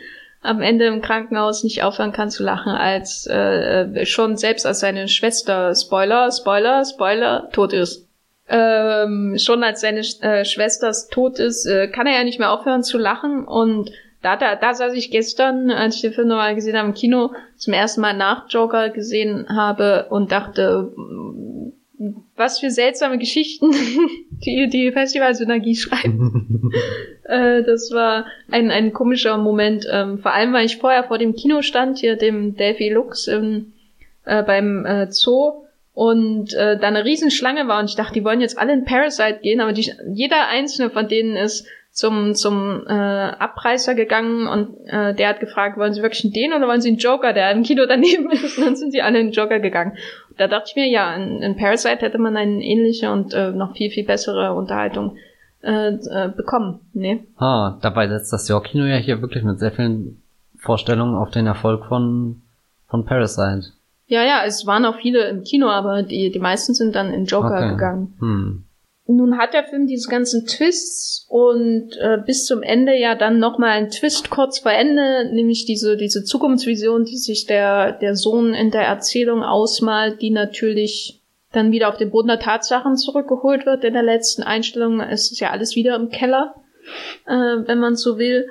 am 0.42 0.60
Ende 0.60 0.86
im 0.86 1.00
Krankenhaus 1.00 1.62
nicht 1.64 1.82
aufhören 1.82 2.12
kann 2.12 2.30
zu 2.30 2.42
lachen, 2.42 2.72
als 2.72 3.26
äh, 3.26 4.04
schon 4.04 4.36
selbst 4.36 4.66
als 4.66 4.80
seine 4.80 5.08
Schwester, 5.08 5.74
Spoiler, 5.74 6.30
Spoiler, 6.32 6.84
Spoiler, 6.84 7.48
tot 7.52 7.72
ist. 7.72 8.08
Ähm, 8.48 9.36
schon 9.38 9.62
als 9.62 9.80
seine 9.80 10.00
äh, 10.20 10.44
Schwester 10.44 10.92
tot 11.10 11.38
ist, 11.38 11.64
äh, 11.64 11.86
kann 11.88 12.08
er 12.08 12.18
ja 12.18 12.24
nicht 12.24 12.40
mehr 12.40 12.50
aufhören 12.50 12.82
zu 12.82 12.98
lachen 12.98 13.46
und 13.46 13.90
da, 14.20 14.36
da, 14.36 14.56
da 14.56 14.74
saß 14.74 14.94
ich 14.94 15.10
gestern, 15.10 15.70
als 15.70 15.96
ich 15.96 16.02
den 16.02 16.12
Film 16.12 16.28
nochmal 16.28 16.54
gesehen 16.54 16.76
habe 16.76 16.88
im 16.88 16.94
Kino, 16.94 17.32
zum 17.56 17.72
ersten 17.72 18.00
Mal 18.00 18.14
nach 18.14 18.48
Joker 18.48 18.90
gesehen 18.90 19.48
habe 19.48 20.06
und 20.10 20.30
dachte, 20.30 20.92
was 22.36 22.60
für 22.60 22.70
seltsame 22.70 23.18
Geschichten 23.18 23.70
die 24.44 24.68
die 24.68 24.92
Festivalsynergie 24.92 25.76
schreiben. 25.76 26.72
äh, 27.24 27.62
das 27.62 27.90
war 27.92 28.26
ein, 28.50 28.70
ein 28.70 28.92
komischer 28.92 29.36
Moment. 29.38 29.86
Ähm, 29.90 30.18
vor 30.18 30.32
allem, 30.32 30.52
weil 30.52 30.66
ich 30.66 30.78
vorher 30.78 31.04
vor 31.04 31.18
dem 31.18 31.34
Kino 31.34 31.62
stand, 31.62 31.98
hier 31.98 32.16
dem 32.16 32.56
Delphi 32.56 32.90
Lux 32.90 33.28
im, 33.28 33.72
äh, 34.24 34.42
beim 34.42 34.84
äh, 34.84 35.10
Zoo 35.10 35.64
und 35.94 36.54
äh, 36.54 36.78
da 36.78 36.88
eine 36.88 37.04
Riesenschlange 37.04 37.68
war 37.68 37.78
und 37.78 37.90
ich 37.90 37.96
dachte, 37.96 38.14
die 38.14 38.24
wollen 38.24 38.40
jetzt 38.40 38.58
alle 38.58 38.72
in 38.72 38.84
Parasite 38.84 39.40
gehen, 39.42 39.60
aber 39.60 39.72
die, 39.72 39.92
jeder 40.12 40.48
einzelne 40.48 40.90
von 40.90 41.06
denen 41.06 41.36
ist 41.36 41.66
zum 41.90 42.34
zum 42.34 42.86
äh, 42.86 42.92
Abreißer 42.92 43.94
gegangen 43.94 44.46
und 44.46 44.86
äh, 44.86 45.14
der 45.14 45.28
hat 45.28 45.40
gefragt, 45.40 45.76
wollen 45.76 45.92
sie 45.92 46.00
wirklich 46.00 46.24
einen 46.24 46.32
den 46.32 46.54
oder 46.54 46.66
wollen 46.66 46.80
sie 46.80 46.88
einen 46.88 46.96
Joker, 46.96 47.34
der 47.34 47.50
im 47.50 47.62
Kino 47.64 47.84
daneben 47.86 48.30
ist 48.30 48.56
und 48.56 48.66
dann 48.66 48.76
sind 48.76 48.92
sie 48.92 49.02
alle 49.02 49.20
in 49.20 49.26
den 49.26 49.32
Joker 49.32 49.60
gegangen. 49.60 49.98
Da 50.38 50.48
dachte 50.48 50.66
ich 50.68 50.76
mir, 50.76 50.88
ja, 50.88 51.14
in, 51.14 51.42
in 51.42 51.56
Parasite 51.56 52.00
hätte 52.00 52.18
man 52.18 52.36
eine 52.36 52.62
ähnliche 52.62 53.10
und 53.12 53.34
äh, 53.34 53.50
noch 53.50 53.76
viel, 53.76 53.90
viel 53.90 54.04
bessere 54.04 54.54
Unterhaltung 54.54 55.16
äh, 55.62 55.94
äh, 55.94 56.28
bekommen. 56.34 56.80
Nee. 56.92 57.24
Ah, 57.36 57.78
dabei 57.80 58.08
setzt 58.08 58.32
das 58.32 58.48
York-Kino 58.48 58.84
ja 58.84 58.96
hier 58.96 59.20
wirklich 59.20 59.44
mit 59.44 59.58
sehr 59.58 59.72
vielen 59.72 60.22
Vorstellungen 60.58 61.14
auf 61.14 61.30
den 61.30 61.46
Erfolg 61.46 61.86
von, 61.86 62.42
von 62.88 63.04
Parasite. 63.04 63.72
Ja, 64.06 64.22
ja, 64.24 64.42
es 64.44 64.66
waren 64.66 64.84
auch 64.84 64.96
viele 64.96 65.28
im 65.28 65.42
Kino, 65.42 65.68
aber 65.68 66.02
die, 66.02 66.30
die 66.30 66.38
meisten 66.38 66.74
sind 66.74 66.94
dann 66.94 67.12
in 67.12 67.24
Joker 67.24 67.56
Okay. 67.56 67.70
gegangen. 67.70 68.14
Hm. 68.18 68.64
Nun 69.06 69.36
hat 69.36 69.52
der 69.52 69.64
Film 69.64 69.86
diese 69.86 70.08
ganzen 70.08 70.46
Twists 70.46 71.26
und 71.28 71.96
äh, 71.98 72.18
bis 72.24 72.46
zum 72.46 72.62
Ende 72.62 72.96
ja 72.96 73.14
dann 73.16 73.38
nochmal 73.38 73.70
ein 73.70 73.90
Twist 73.90 74.30
kurz 74.30 74.60
vor 74.60 74.72
Ende, 74.72 75.30
nämlich 75.32 75.64
diese, 75.64 75.96
diese 75.96 76.22
Zukunftsvision, 76.22 77.04
die 77.04 77.18
sich 77.18 77.46
der, 77.46 77.92
der 77.92 78.14
Sohn 78.14 78.54
in 78.54 78.70
der 78.70 78.82
Erzählung 78.82 79.42
ausmalt, 79.42 80.22
die 80.22 80.30
natürlich 80.30 81.20
dann 81.50 81.72
wieder 81.72 81.88
auf 81.88 81.96
den 81.96 82.10
Boden 82.10 82.28
der 82.28 82.38
Tatsachen 82.38 82.96
zurückgeholt 82.96 83.66
wird. 83.66 83.84
In 83.84 83.92
der 83.92 84.02
letzten 84.02 84.42
Einstellung 84.42 85.00
ist 85.00 85.32
es 85.32 85.40
ja 85.40 85.50
alles 85.50 85.74
wieder 85.74 85.96
im 85.96 86.08
Keller, 86.08 86.54
äh, 87.26 87.32
wenn 87.32 87.78
man 87.78 87.96
so 87.96 88.18
will. 88.18 88.46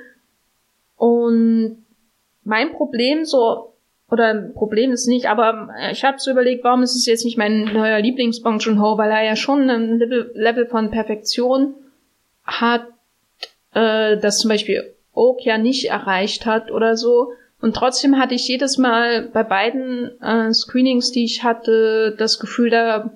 Und 0.97 1.86
mein 2.43 2.74
Problem 2.74 3.24
so 3.24 3.71
oder 4.12 4.34
Problem 4.34 4.91
ist 4.91 5.07
nicht, 5.07 5.28
aber 5.28 5.70
äh, 5.80 5.93
ich 5.93 6.03
habe 6.03 6.20
so 6.20 6.32
überlegt, 6.32 6.64
warum 6.64 6.84
ist 6.84 6.95
es 6.95 7.05
jetzt 7.05 7.24
nicht 7.24 7.38
mein 7.38 7.64
neuer 7.64 7.99
Lieblings 7.99 8.41
Bong 8.41 8.59
Joon-ho, 8.59 8.97
weil 8.97 9.09
er 9.09 9.24
ja 9.24 9.36
schon 9.38 9.70
ein 9.70 9.97
Level, 9.97 10.32
Level 10.36 10.68
von 10.68 10.91
Perfektion 10.91 11.74
hat, 12.43 12.88
äh, 13.74 14.18
das 14.18 14.39
zum 14.39 14.49
Beispiel 14.49 14.93
Oak 15.14 15.45
ja 15.45 15.57
nicht 15.57 15.89
erreicht 15.89 16.45
hat 16.45 16.72
oder 16.72 16.97
so. 16.97 17.32
Und 17.62 17.76
trotzdem 17.76 18.18
hatte 18.18 18.36
ich 18.36 18.47
jedes 18.47 18.78
Mal 18.78 19.30
bei 19.34 19.43
beiden 19.43 20.20
äh, 20.22 20.53
Screenings, 20.53 21.12
die 21.12 21.24
ich 21.24 21.43
hatte, 21.43 22.14
das 22.18 22.39
Gefühl, 22.39 22.70
da 22.70 23.12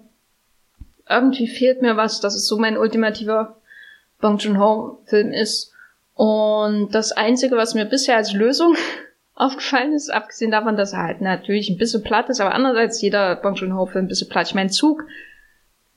irgendwie 1.09 1.47
fehlt 1.47 1.81
mir 1.81 1.97
was, 1.97 2.21
dass 2.21 2.35
es 2.35 2.47
so 2.47 2.57
mein 2.57 2.77
ultimativer 2.77 3.57
Bong 4.21 4.37
Joon-ho-Film 4.37 5.31
ist. 5.33 5.73
Und 6.13 6.95
das 6.95 7.11
Einzige, 7.11 7.57
was 7.57 7.75
mir 7.75 7.85
bisher 7.85 8.15
als 8.15 8.31
Lösung 8.33 8.75
aufgefallen 9.35 9.93
ist, 9.93 10.09
abgesehen 10.09 10.51
davon, 10.51 10.77
dass 10.77 10.93
er 10.93 11.03
halt 11.03 11.21
natürlich 11.21 11.69
ein 11.69 11.77
bisschen 11.77 12.03
platt 12.03 12.29
ist, 12.29 12.39
aber 12.39 12.55
andererseits 12.55 13.01
jeder 13.01 13.35
Bong 13.35 13.55
Joon-ho-Film 13.55 14.05
ein 14.05 14.07
bisschen 14.07 14.29
platt. 14.29 14.47
Ich 14.47 14.55
meine, 14.55 14.69
Zug, 14.69 15.03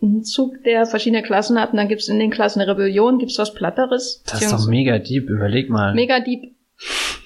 ein 0.03 0.25
Zug, 0.25 0.63
der 0.65 0.87
verschiedene 0.87 1.23
Klassen 1.23 1.61
hat, 1.61 1.71
und 1.71 1.77
dann 1.77 1.89
gibt's 1.89 2.09
in 2.09 2.19
den 2.19 2.31
Klassen 2.31 2.61
eine 2.61 2.71
Rebellion, 2.71 3.19
gibt's 3.19 3.39
was 3.39 3.55
Platteres. 3.55 4.23
Das 4.27 4.43
ist 4.43 4.53
doch 4.53 4.67
mega 4.67 4.99
deep, 4.99 5.31
überleg 5.31 5.71
mal. 5.71 5.95
Mega 5.95 6.21
deep. 6.21 6.53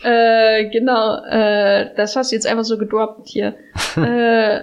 äh, 0.04 0.68
genau, 0.70 1.22
äh, 1.24 1.94
das 1.96 2.14
hast 2.14 2.30
du 2.30 2.36
jetzt 2.36 2.46
einfach 2.46 2.64
so 2.64 2.76
gedroppt 2.76 3.28
hier. 3.28 3.54
äh, 3.96 4.60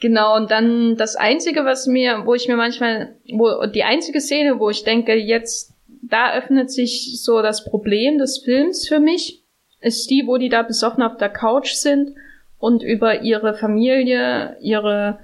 genau, 0.00 0.36
und 0.36 0.50
dann 0.50 0.96
das 0.96 1.16
Einzige, 1.16 1.64
was 1.64 1.86
mir, 1.86 2.22
wo 2.24 2.34
ich 2.34 2.46
mir 2.46 2.56
manchmal, 2.56 3.16
wo 3.32 3.66
die 3.66 3.84
einzige 3.84 4.20
Szene, 4.20 4.58
wo 4.58 4.68
ich 4.68 4.84
denke, 4.84 5.14
jetzt, 5.14 5.72
da 6.02 6.34
öffnet 6.34 6.70
sich 6.70 7.22
so 7.22 7.40
das 7.40 7.64
Problem 7.64 8.18
des 8.18 8.38
Films 8.38 8.86
für 8.86 9.00
mich 9.00 9.43
ist 9.84 10.10
die, 10.10 10.24
wo 10.26 10.38
die 10.38 10.48
da 10.48 10.62
besoffen 10.62 11.02
auf 11.02 11.16
der 11.16 11.28
Couch 11.28 11.72
sind 11.74 12.14
und 12.58 12.82
über 12.82 13.22
ihre 13.22 13.54
Familie, 13.54 14.56
ihre 14.60 15.18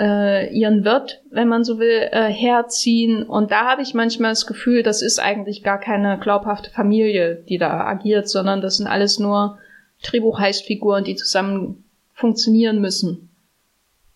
äh, 0.00 0.52
ihren 0.54 0.84
Wirt, 0.84 1.20
wenn 1.30 1.46
man 1.46 1.62
so 1.62 1.78
will, 1.78 2.08
äh, 2.10 2.32
herziehen. 2.32 3.22
Und 3.22 3.50
da 3.50 3.66
habe 3.66 3.82
ich 3.82 3.92
manchmal 3.92 4.30
das 4.30 4.46
Gefühl, 4.46 4.82
das 4.82 5.02
ist 5.02 5.20
eigentlich 5.20 5.62
gar 5.62 5.78
keine 5.78 6.18
glaubhafte 6.18 6.70
Familie, 6.70 7.44
die 7.48 7.58
da 7.58 7.84
agiert, 7.84 8.28
sondern 8.28 8.62
das 8.62 8.78
sind 8.78 8.86
alles 8.86 9.18
nur 9.18 9.58
Drehbuchheistfiguren, 10.02 11.04
die 11.04 11.16
zusammen 11.16 11.84
funktionieren 12.14 12.80
müssen. 12.80 13.28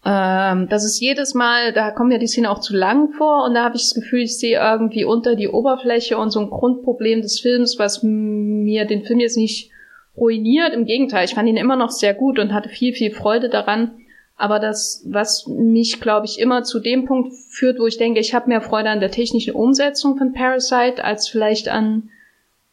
Ähm, 0.06 0.68
das 0.70 0.84
ist 0.84 1.00
jedes 1.00 1.34
Mal, 1.34 1.74
da 1.74 1.90
kommt 1.90 2.12
ja 2.12 2.18
die 2.18 2.26
Szene 2.26 2.50
auch 2.50 2.60
zu 2.60 2.74
lang 2.74 3.12
vor 3.12 3.44
und 3.44 3.54
da 3.54 3.64
habe 3.64 3.76
ich 3.76 3.82
das 3.82 3.94
Gefühl, 3.94 4.20
ich 4.20 4.38
sehe 4.38 4.58
irgendwie 4.58 5.04
unter 5.04 5.34
die 5.34 5.48
Oberfläche 5.48 6.16
und 6.16 6.30
so 6.30 6.40
ein 6.40 6.50
Grundproblem 6.50 7.20
des 7.20 7.40
Films, 7.40 7.78
was 7.78 8.02
mir 8.02 8.86
den 8.86 9.04
Film 9.04 9.20
jetzt 9.20 9.36
nicht 9.36 9.70
ruiniert. 10.16 10.72
Im 10.72 10.84
Gegenteil, 10.84 11.24
ich 11.24 11.34
fand 11.34 11.48
ihn 11.48 11.56
immer 11.56 11.76
noch 11.76 11.90
sehr 11.90 12.14
gut 12.14 12.38
und 12.38 12.52
hatte 12.52 12.68
viel, 12.68 12.92
viel 12.92 13.10
Freude 13.10 13.48
daran. 13.48 13.92
Aber 14.36 14.58
das, 14.58 15.04
was 15.06 15.46
mich, 15.46 16.00
glaube 16.00 16.26
ich, 16.26 16.40
immer 16.40 16.64
zu 16.64 16.80
dem 16.80 17.04
Punkt 17.06 17.32
führt, 17.50 17.78
wo 17.78 17.86
ich 17.86 17.98
denke, 17.98 18.20
ich 18.20 18.34
habe 18.34 18.48
mehr 18.48 18.60
Freude 18.60 18.90
an 18.90 19.00
der 19.00 19.10
technischen 19.10 19.54
Umsetzung 19.54 20.16
von 20.16 20.32
Parasite 20.32 21.04
als 21.04 21.28
vielleicht 21.28 21.68
an 21.68 22.10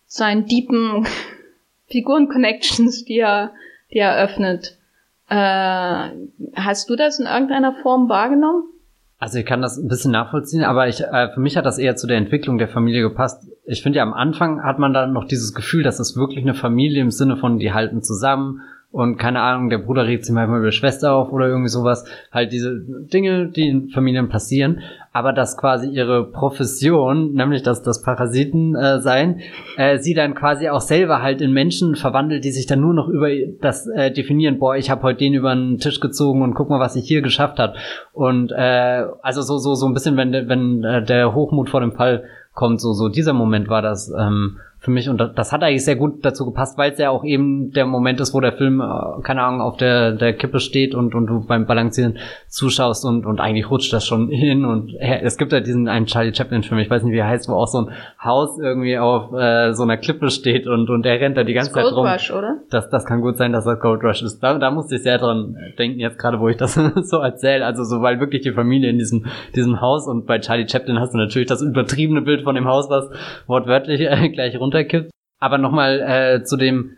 seinen 0.08 0.46
deepen 0.46 1.06
Figuren-Connections, 1.89 3.06
die 3.06 3.20
er, 3.20 3.52
die 3.94 4.00
er 4.00 4.18
öffnet. 4.24 4.78
Äh, 5.30 6.10
hast 6.56 6.89
du 6.89 6.96
das 6.96 7.20
in 7.20 7.26
irgendeiner 7.26 7.74
Form 7.82 8.10
wahrgenommen? 8.10 8.64
Also 9.20 9.38
ich 9.38 9.46
kann 9.46 9.62
das 9.62 9.78
ein 9.78 9.88
bisschen 9.88 10.12
nachvollziehen, 10.12 10.64
aber 10.64 10.88
ich, 10.88 11.02
äh, 11.02 11.30
für 11.32 11.39
mich 11.39 11.56
hat 11.56 11.68
das 11.68 11.78
eher 11.78 11.96
zu 11.96 12.08
der 12.08 12.18
Entwicklung 12.18 12.58
der 12.58 12.68
Familie 12.68 13.04
gepasst. 13.04 13.48
Ich 13.72 13.84
finde 13.84 13.99
ja 13.99 14.03
am 14.03 14.13
Anfang 14.13 14.63
hat 14.63 14.80
man 14.80 14.91
dann 14.91 15.13
noch 15.13 15.24
dieses 15.24 15.53
Gefühl, 15.53 15.82
dass 15.82 16.01
es 16.01 16.17
wirklich 16.17 16.43
eine 16.43 16.53
Familie 16.53 17.01
im 17.01 17.09
Sinne 17.09 17.38
von, 17.38 17.57
die 17.57 17.72
halten 17.72 18.03
zusammen 18.03 18.61
und 18.91 19.15
keine 19.15 19.39
Ahnung, 19.39 19.69
der 19.69 19.78
Bruder 19.78 20.05
regt 20.05 20.26
sich 20.26 20.36
manchmal 20.36 20.59
über 20.59 20.74
Schwester 20.74 21.13
auf 21.13 21.32
oder 21.32 21.47
irgendwie 21.47 21.69
sowas. 21.69 22.03
Halt 22.30 22.51
diese 22.51 22.78
Dinge, 22.78 23.47
die 23.47 23.69
in 23.69 23.88
Familien 23.88 24.28
passieren. 24.28 24.82
Aber 25.13 25.32
dass 25.32 25.57
quasi 25.57 25.88
ihre 25.89 26.30
Profession, 26.30 27.34
nämlich 27.34 27.63
dass 27.63 27.84
das 27.84 28.01
Parasiten 28.01 28.76
äh, 28.76 28.99
sein, 28.99 29.39
äh, 29.78 29.97
sie 29.97 30.13
dann 30.13 30.36
quasi 30.36 30.67
auch 30.67 30.82
selber 30.82 31.22
halt 31.22 31.41
in 31.41 31.53
Menschen 31.53 31.95
verwandelt, 31.95 32.43
die 32.43 32.51
sich 32.51 32.65
dann 32.65 32.82
nur 32.82 32.93
noch 32.93 33.07
über 33.07 33.30
das 33.61 33.88
äh, 33.88 34.11
definieren, 34.11 34.59
boah, 34.59 34.76
ich 34.76 34.89
habe 34.89 35.03
heute 35.03 35.19
den 35.19 35.36
über 35.36 35.55
den 35.55 35.78
Tisch 35.78 36.01
gezogen 36.01 36.41
und 36.41 36.53
guck 36.53 36.69
mal, 36.69 36.80
was 36.80 36.97
ich 36.97 37.07
hier 37.07 37.22
geschafft 37.22 37.59
hat. 37.59 37.76
Und 38.11 38.51
äh, 38.51 39.05
also 39.22 39.41
so, 39.41 39.57
so, 39.57 39.76
so 39.76 39.86
ein 39.86 39.93
bisschen, 39.93 40.17
wenn, 40.17 40.34
wenn 40.34 40.84
äh, 40.84 41.03
der 41.03 41.34
Hochmut 41.34 41.69
vor 41.69 41.80
dem 41.80 41.93
Fall 41.93 42.26
kommt, 42.54 42.82
so, 42.82 42.93
so 42.93 43.10
dieser 43.10 43.34
Moment 43.34 43.70
war 43.70 43.82
das. 43.82 44.12
Ähm, 44.18 44.60
für 44.82 44.90
mich 44.90 45.10
und 45.10 45.20
das 45.20 45.52
hat 45.52 45.62
eigentlich 45.62 45.86
sehr 45.86 45.96
gut 45.96 46.26
dazu 46.26 46.44
gepasst, 46.44 46.76
weil 46.76 46.92
es 46.92 46.98
ja 46.98 47.12
auch 47.12 47.24
eben 47.24 47.72
der 47.72 47.86
Moment 47.86 48.20
ist, 48.20 48.34
wo 48.34 48.40
der 48.40 48.54
Film, 48.54 48.82
äh, 48.82 49.22
keine 49.22 49.44
Ahnung, 49.44 49.62
auf 49.62 49.78
der, 49.78 50.14
der 50.14 50.34
Kippe 50.34 50.60
steht 50.60 50.96
und, 50.96 51.14
und 51.14 51.28
du 51.28 51.46
beim 51.46 51.68
Balancieren 51.68 52.18
zuschaust 52.48 53.06
und, 53.06 53.28
und 53.28 53.40
eigentlich 53.40 53.70
rutscht 53.70 53.94
das 53.94 54.08
schon 54.08 54.30
hin 54.32 54.66
und 54.66 54.96
es 54.96 55.38
gibt 55.38 55.52
ja 55.52 55.60
diesen 55.60 55.88
einen 55.88 56.08
Charlie 56.08 56.34
Chaplin 56.34 56.64
Film, 56.64 56.80
ich 56.80 56.90
weiß 56.90 57.04
nicht, 57.04 57.14
wie 57.14 57.20
er 57.20 57.28
heißt, 57.28 57.48
wo 57.48 57.54
auch 57.54 57.68
so 57.68 57.82
ein 57.82 57.92
Haus 58.24 58.58
irgendwie 58.60 58.98
auf 58.98 59.32
äh, 59.34 59.74
so 59.74 59.84
einer 59.84 59.98
Klippe 59.98 60.32
steht 60.32 60.66
und, 60.66 60.90
und 60.90 61.06
er 61.06 61.20
rennt 61.20 61.38
da 61.38 61.44
die 61.44 61.54
ganze 61.54 61.74
Zeit 61.74 61.86
rum. 61.86 62.06
Gold 62.06 62.16
Rush, 62.16 62.32
oder? 62.32 62.58
Das, 62.72 62.90
das 62.90 63.06
kann 63.06 63.22
gut 63.22 63.38
sein, 63.38 63.54
dass 63.54 63.66
das 63.66 63.80
Gold 63.80 64.04
Rush 64.04 64.24
ist. 64.24 64.40
Da, 64.40 64.58
da 64.58 64.72
musste 64.72 64.96
ich 64.96 65.04
sehr 65.04 65.20
dran 65.20 65.56
denken, 65.78 66.00
jetzt 66.00 66.18
gerade, 66.18 66.40
wo 66.40 66.50
ich 66.50 66.58
das 66.58 66.74
so 67.04 67.18
erzähle. 67.20 67.64
Also 67.68 67.84
so, 67.84 68.02
weil 68.02 68.20
wirklich 68.20 68.42
die 68.42 68.52
Familie 68.52 68.90
in 68.90 68.98
diesem, 68.98 69.28
diesem 69.56 69.80
Haus 69.80 70.08
und 70.08 70.26
bei 70.26 70.40
Charlie 70.40 70.68
Chaplin 70.68 71.00
hast 71.00 71.14
du 71.14 71.20
natürlich 71.20 71.48
das 71.48 71.62
übertriebene 71.62 72.22
Bild 72.22 72.42
von 72.42 72.56
dem 72.56 72.66
Haus, 72.66 72.90
was 72.90 73.12
wortwörtlich 73.46 74.02
äh, 74.02 74.30
gleich 74.30 74.60
runter 74.60 74.70
runterkippt. 74.72 75.11
Aber 75.39 75.57
nochmal 75.57 75.99
äh, 75.99 76.43
zu 76.43 76.57
dem, 76.57 76.91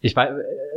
ich 0.00 0.16
weiß, 0.16 0.30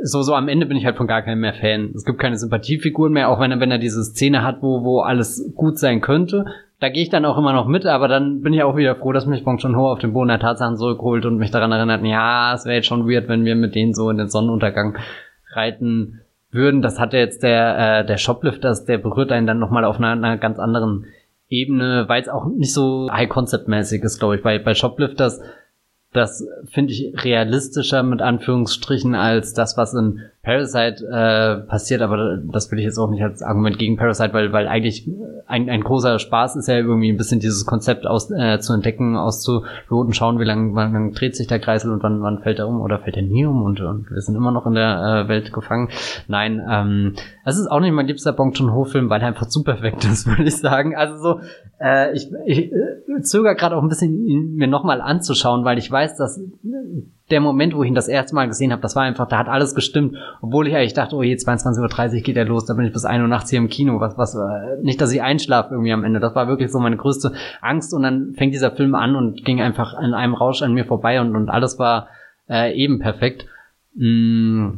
so, 0.04 0.22
so 0.22 0.36
am 0.36 0.50
Ende 0.50 0.66
bin 0.66 0.78
ich 0.78 0.86
halt 0.86 0.98
von 0.98 1.08
gar 1.08 1.22
keinem 1.22 1.40
mehr 1.40 1.54
Fan. 1.54 1.94
Es 1.96 2.04
gibt 2.04 2.20
keine 2.20 2.38
Sympathiefiguren 2.38 3.14
mehr, 3.14 3.30
auch 3.30 3.40
wenn 3.40 3.52
er, 3.52 3.60
wenn 3.60 3.72
er 3.72 3.78
diese 3.78 4.04
Szene 4.04 4.44
hat, 4.44 4.62
wo, 4.62 4.84
wo 4.84 5.00
alles 5.00 5.54
gut 5.56 5.80
sein 5.80 6.02
könnte. 6.02 6.46
Da 6.82 6.90
gehe 6.90 7.04
ich 7.04 7.10
dann 7.10 7.24
auch 7.24 7.38
immer 7.38 7.54
noch 7.54 7.66
mit, 7.66 7.86
aber 7.86 8.10
dann 8.10 8.42
bin 8.42 8.54
ich 8.54 8.64
auch 8.64 8.76
wieder 8.76 8.98
froh, 8.98 9.14
dass 9.14 9.26
mich 9.26 9.46
Bong 9.46 9.58
Joon-ho 9.58 9.90
auf 9.90 10.00
den 10.00 10.12
Boden 10.12 10.28
der 10.28 10.40
Tatsachen 10.40 10.76
zurückholt 10.76 11.26
und 11.26 11.38
mich 11.38 11.52
daran 11.52 11.72
erinnert, 11.72 12.04
ja, 12.04 12.54
es 12.54 12.66
wäre 12.66 12.76
jetzt 12.76 12.88
schon 12.88 13.10
weird, 13.10 13.30
wenn 13.30 13.46
wir 13.46 13.56
mit 13.56 13.74
denen 13.74 13.94
so 13.94 14.10
in 14.10 14.18
den 14.18 14.28
Sonnenuntergang 14.28 14.98
reiten 15.54 16.20
würden. 16.52 16.82
Das 16.82 17.00
hatte 17.00 17.18
jetzt 17.18 17.42
der, 17.44 18.02
äh, 18.02 18.06
der 18.06 18.18
Shoplifters, 18.18 18.84
der 18.84 18.98
berührt 18.98 19.32
einen 19.32 19.48
dann 19.48 19.60
nochmal 19.60 19.86
auf 19.86 19.98
einer, 19.98 20.12
einer 20.12 20.38
ganz 20.38 20.60
anderen 20.60 21.06
Ebene, 21.48 22.06
weil 22.10 22.22
es 22.22 22.28
auch 22.28 22.46
nicht 22.46 22.74
so 22.74 23.10
high-concept-mäßig 23.10 24.04
ist, 24.04 24.20
glaube 24.20 24.36
ich. 24.36 24.44
Bei, 24.44 24.60
bei 24.60 24.74
Shoplifters 24.74 25.42
das 26.14 26.48
finde 26.66 26.94
ich 26.94 27.24
realistischer 27.24 28.04
mit 28.04 28.22
Anführungsstrichen 28.22 29.16
als 29.16 29.54
das, 29.54 29.78
was 29.78 29.94
in 29.94 30.22
Parasite 30.44 31.06
äh, 31.08 31.66
passiert, 31.70 32.02
aber 32.02 32.38
das 32.38 32.70
will 32.70 32.78
ich 32.78 32.84
jetzt 32.84 32.98
auch 32.98 33.10
nicht 33.10 33.24
als 33.24 33.42
Argument 33.42 33.80
gegen 33.80 33.96
Parasite, 33.96 34.34
weil, 34.34 34.52
weil 34.52 34.68
eigentlich 34.68 35.10
ein, 35.48 35.70
ein 35.70 35.82
großer 35.82 36.20
Spaß 36.20 36.58
ist 36.58 36.68
ja 36.68 36.76
irgendwie 36.76 37.10
ein 37.10 37.16
bisschen 37.16 37.40
dieses 37.40 37.66
Konzept 37.66 38.06
aus, 38.06 38.30
äh, 38.30 38.60
zu 38.60 38.74
entdecken, 38.74 39.16
auszuloten, 39.16 40.14
schauen, 40.14 40.40
wie 40.42 40.44
lange 40.44 40.76
wann, 40.76 40.94
wann 40.94 41.12
dreht 41.14 41.38
sich 41.38 41.48
der 41.48 41.60
Kreisel 41.60 41.94
und 41.94 42.04
wann, 42.04 42.22
wann 42.22 42.40
fällt 42.40 42.60
er 42.60 42.68
um 42.68 42.82
oder 42.82 43.00
fällt 43.00 43.16
er 43.16 43.24
nie 43.24 43.46
um 43.46 43.64
und, 43.64 43.80
und 43.80 44.12
wir 44.12 44.20
sind 44.20 44.36
immer 44.36 44.52
noch 44.52 44.68
in 44.68 44.74
der 44.74 45.24
äh, 45.26 45.30
Welt 45.30 45.54
gefangen. 45.54 45.88
Nein, 46.28 46.62
ähm, 46.70 47.14
es 47.46 47.58
ist 47.58 47.68
auch 47.68 47.80
nicht 47.80 47.94
mein 47.94 48.08
liebster 48.08 48.34
Bong 48.34 48.52
Joon-ho-Film, 48.52 49.10
weil 49.10 49.22
er 49.22 49.28
einfach 49.28 49.48
zu 49.48 49.64
perfekt 49.64 50.04
ist, 50.04 50.28
würde 50.28 50.44
ich 50.44 50.58
sagen. 50.58 50.94
Also 50.94 51.16
so, 51.20 51.40
äh, 51.80 52.14
ich, 52.14 52.30
ich 52.46 52.70
äh, 52.70 53.22
zögere 53.22 53.56
gerade 53.56 53.78
auch 53.78 53.82
ein 53.82 53.88
bisschen, 53.88 54.28
ihn 54.28 54.56
mir 54.56 54.68
nochmal 54.68 55.00
anzuschauen, 55.00 55.64
weil 55.64 55.78
ich 55.78 55.90
weiß, 55.90 56.18
dass 56.18 56.42
der 57.32 57.40
Moment, 57.40 57.74
wo 57.74 57.84
ich 57.84 57.88
ihn 57.88 57.96
das 57.96 58.10
erste 58.10 58.36
Mal 58.36 58.48
gesehen 58.48 58.72
habe, 58.72 58.82
das 58.82 58.96
war 58.96 59.04
einfach, 59.04 59.28
da 59.28 59.38
hat 59.38 59.48
alles 59.48 59.76
gestimmt. 59.76 60.18
Obwohl 60.42 60.68
ich 60.68 60.76
eigentlich 60.76 60.94
dachte, 60.94 61.16
oh 61.16 61.24
je, 61.24 61.34
22.30 61.36 62.16
Uhr 62.16 62.22
geht 62.22 62.36
er 62.36 62.46
los, 62.46 62.66
da 62.66 62.74
bin 62.74 62.86
ich 62.86 62.94
bis 62.94 63.06
1 63.06 63.22
Uhr 63.22 63.28
nachts 63.28 63.50
hier 63.50 63.60
im 63.60 63.70
Kino. 63.70 64.00
Was, 64.00 64.18
was, 64.18 64.36
äh, 64.36 64.82
nicht, 64.82 65.00
dass 65.00 65.12
ich 65.12 65.22
einschlafe 65.22 65.74
irgendwie 65.74 65.94
am 65.94 66.04
Ende. 66.04 66.20
Das 66.20 66.36
war 66.36 66.48
wirklich 66.48 66.72
so 66.72 66.80
meine 66.80 66.98
größte 66.98 67.34
Angst. 67.62 67.94
Und 67.94 68.04
dann 68.04 68.34
fängt 68.34 68.54
dieser 68.54 68.72
Film 68.72 68.94
an 68.94 69.16
und 69.16 69.46
ging 69.46 69.62
einfach 69.62 69.98
in 70.00 70.14
einem 70.14 70.34
Rausch 70.34 70.62
an 70.62 70.74
mir 70.74 70.86
vorbei 70.86 71.22
und, 71.22 71.36
und 71.36 71.50
alles 71.50 71.80
war 71.80 72.08
äh, 72.50 72.74
eben 72.76 73.00
perfekt. 73.00 73.46
Mm. 73.96 74.72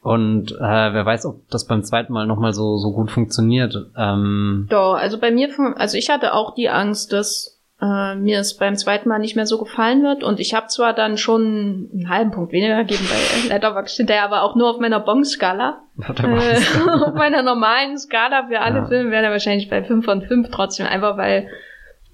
Und 0.00 0.52
äh, 0.52 0.58
wer 0.60 1.04
weiß, 1.04 1.26
ob 1.26 1.46
das 1.50 1.66
beim 1.66 1.82
zweiten 1.82 2.12
Mal 2.12 2.26
nochmal 2.26 2.54
so, 2.54 2.78
so 2.78 2.92
gut 2.92 3.10
funktioniert. 3.10 3.74
Ähm 3.96 4.66
Doch, 4.70 4.94
also 4.94 5.18
bei 5.18 5.30
mir, 5.30 5.50
also 5.76 5.98
ich 5.98 6.08
hatte 6.08 6.32
auch 6.32 6.54
die 6.54 6.70
Angst, 6.70 7.12
dass 7.12 7.57
äh, 7.80 8.14
mir 8.16 8.40
es 8.40 8.56
beim 8.56 8.76
zweiten 8.76 9.08
Mal 9.08 9.18
nicht 9.18 9.36
mehr 9.36 9.46
so 9.46 9.58
gefallen 9.58 10.02
wird. 10.02 10.24
Und 10.24 10.40
ich 10.40 10.54
habe 10.54 10.66
zwar 10.66 10.94
dann 10.94 11.16
schon 11.16 11.88
einen 11.92 12.08
halben 12.08 12.30
Punkt 12.30 12.52
weniger 12.52 12.78
gegeben 12.78 13.06
bei 13.08 13.48
Letterboxd 13.54 13.96
hinterher, 13.96 14.24
aber 14.24 14.42
auch 14.42 14.56
nur 14.56 14.70
auf 14.70 14.80
meiner 14.80 15.00
Bong-Skala. 15.00 15.82
Äh, 15.98 16.60
auf 17.04 17.14
meiner 17.14 17.42
normalen 17.42 17.98
Skala 17.98 18.46
für 18.48 18.60
alle 18.60 18.78
ja. 18.80 18.86
Filme 18.86 19.10
wäre 19.10 19.26
er 19.26 19.30
wahrscheinlich 19.30 19.70
bei 19.70 19.82
5 19.82 20.04
von 20.04 20.22
5 20.22 20.48
trotzdem, 20.50 20.86
einfach 20.86 21.16
weil 21.16 21.48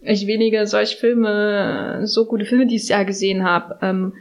ich 0.03 0.27
wenige 0.27 0.67
solche 0.67 0.99
Filme, 0.99 2.01
so 2.07 2.27
gute 2.27 2.45
Filme 2.45 2.67
dieses 2.67 2.91
Jahr 2.91 3.07
gesehen 3.07 3.45
habe. 3.45 3.79
Ähm, 3.81 4.13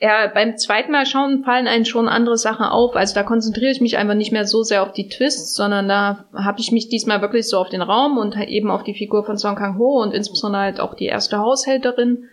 ja, 0.00 0.28
beim 0.32 0.56
zweiten 0.56 0.92
Mal 0.92 1.04
schauen 1.04 1.44
fallen 1.44 1.68
einem 1.68 1.84
schon 1.84 2.08
andere 2.08 2.38
Sachen 2.38 2.64
auf. 2.64 2.96
Also 2.96 3.14
da 3.14 3.22
konzentriere 3.22 3.70
ich 3.70 3.82
mich 3.82 3.98
einfach 3.98 4.14
nicht 4.14 4.32
mehr 4.32 4.46
so 4.46 4.62
sehr 4.62 4.82
auf 4.82 4.92
die 4.92 5.08
Twists, 5.08 5.54
sondern 5.54 5.88
da 5.88 6.24
habe 6.34 6.60
ich 6.60 6.72
mich 6.72 6.88
diesmal 6.88 7.20
wirklich 7.20 7.46
so 7.46 7.58
auf 7.58 7.68
den 7.68 7.82
Raum 7.82 8.16
und 8.16 8.34
eben 8.48 8.70
auf 8.70 8.82
die 8.82 8.94
Figur 8.94 9.24
von 9.24 9.36
Song 9.36 9.56
Kang-ho 9.56 10.02
und 10.02 10.14
insbesondere 10.14 10.62
halt 10.62 10.80
auch 10.80 10.94
die 10.94 11.04
erste 11.04 11.38
Haushälterin 11.38 12.24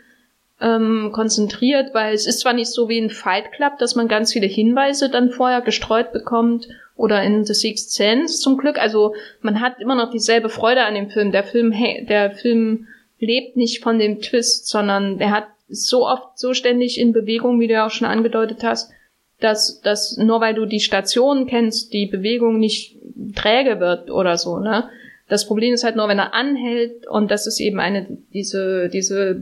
ähm, 0.61 1.11
konzentriert, 1.11 1.93
weil 1.93 2.13
es 2.13 2.26
ist 2.26 2.39
zwar 2.39 2.53
nicht 2.53 2.72
so 2.72 2.88
wie 2.88 2.99
ein 2.99 3.09
Fight 3.09 3.51
Club, 3.51 3.78
dass 3.80 3.95
man 3.95 4.07
ganz 4.07 4.32
viele 4.32 4.47
Hinweise 4.47 5.09
dann 5.09 5.30
vorher 5.30 5.59
gestreut 5.59 6.13
bekommt 6.13 6.70
oder 6.95 7.22
in 7.22 7.43
The 7.43 7.53
Sixth 7.53 7.91
Sense 7.91 8.39
zum 8.39 8.57
Glück. 8.57 8.80
Also 8.80 9.13
man 9.41 9.59
hat 9.59 9.80
immer 9.80 9.95
noch 9.95 10.09
dieselbe 10.09 10.47
Freude 10.47 10.84
an 10.84 10.95
dem 10.95 11.09
Film. 11.09 11.34
Der 11.34 11.43
Film, 11.43 11.74
hey, 11.74 12.05
der 12.05 12.32
Film 12.32 12.88
lebt 13.20 13.57
nicht 13.57 13.84
von 13.84 13.99
dem 13.99 14.22
Twist, 14.22 14.70
sondern 14.70 15.18
der 15.18 15.32
hat 15.32 15.47
so 15.68 16.07
oft 16.07 16.38
so 16.38 16.53
ständig 16.53 16.99
in 16.99 17.13
Bewegung, 17.13 17.59
wie 17.59 17.68
du 17.68 17.74
ja 17.74 17.86
auch 17.86 17.91
schon 17.91 18.07
angedeutet 18.07 18.63
hast, 18.63 18.91
dass, 19.39 19.82
dass 19.82 20.18
nur 20.18 20.41
weil 20.41 20.55
du 20.55 20.65
die 20.65 20.80
Station 20.80 21.47
kennst, 21.47 21.93
die 21.93 22.07
Bewegung 22.07 22.59
nicht 22.59 22.97
träge 23.36 23.80
wird 23.80 24.09
oder 24.09 24.38
so, 24.38 24.59
ne? 24.59 24.89
Das 25.30 25.45
Problem 25.45 25.74
ist 25.74 25.84
halt 25.84 25.97
nur, 25.97 26.07
wenn 26.07 26.20
er 26.20 26.34
anhält 26.34 27.05
und 27.05 27.30
das 27.30 27.47
ist 27.47 27.59
eben 27.59 27.82
eine, 27.82 28.07
diese, 28.34 28.88
diese 28.88 29.41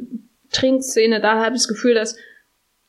Trinkszene, 0.51 1.21
da 1.21 1.35
habe 1.43 1.55
ich 1.55 1.61
das 1.61 1.67
Gefühl, 1.67 1.93
dass 1.93 2.17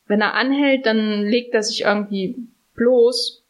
wenn 0.07 0.23
er 0.23 0.35
anhält, 0.35 0.87
dann 0.87 1.23
legt 1.23 1.53
er 1.53 1.63
sich 1.63 1.83
irgendwie 1.83 2.37
bloß 2.75 3.45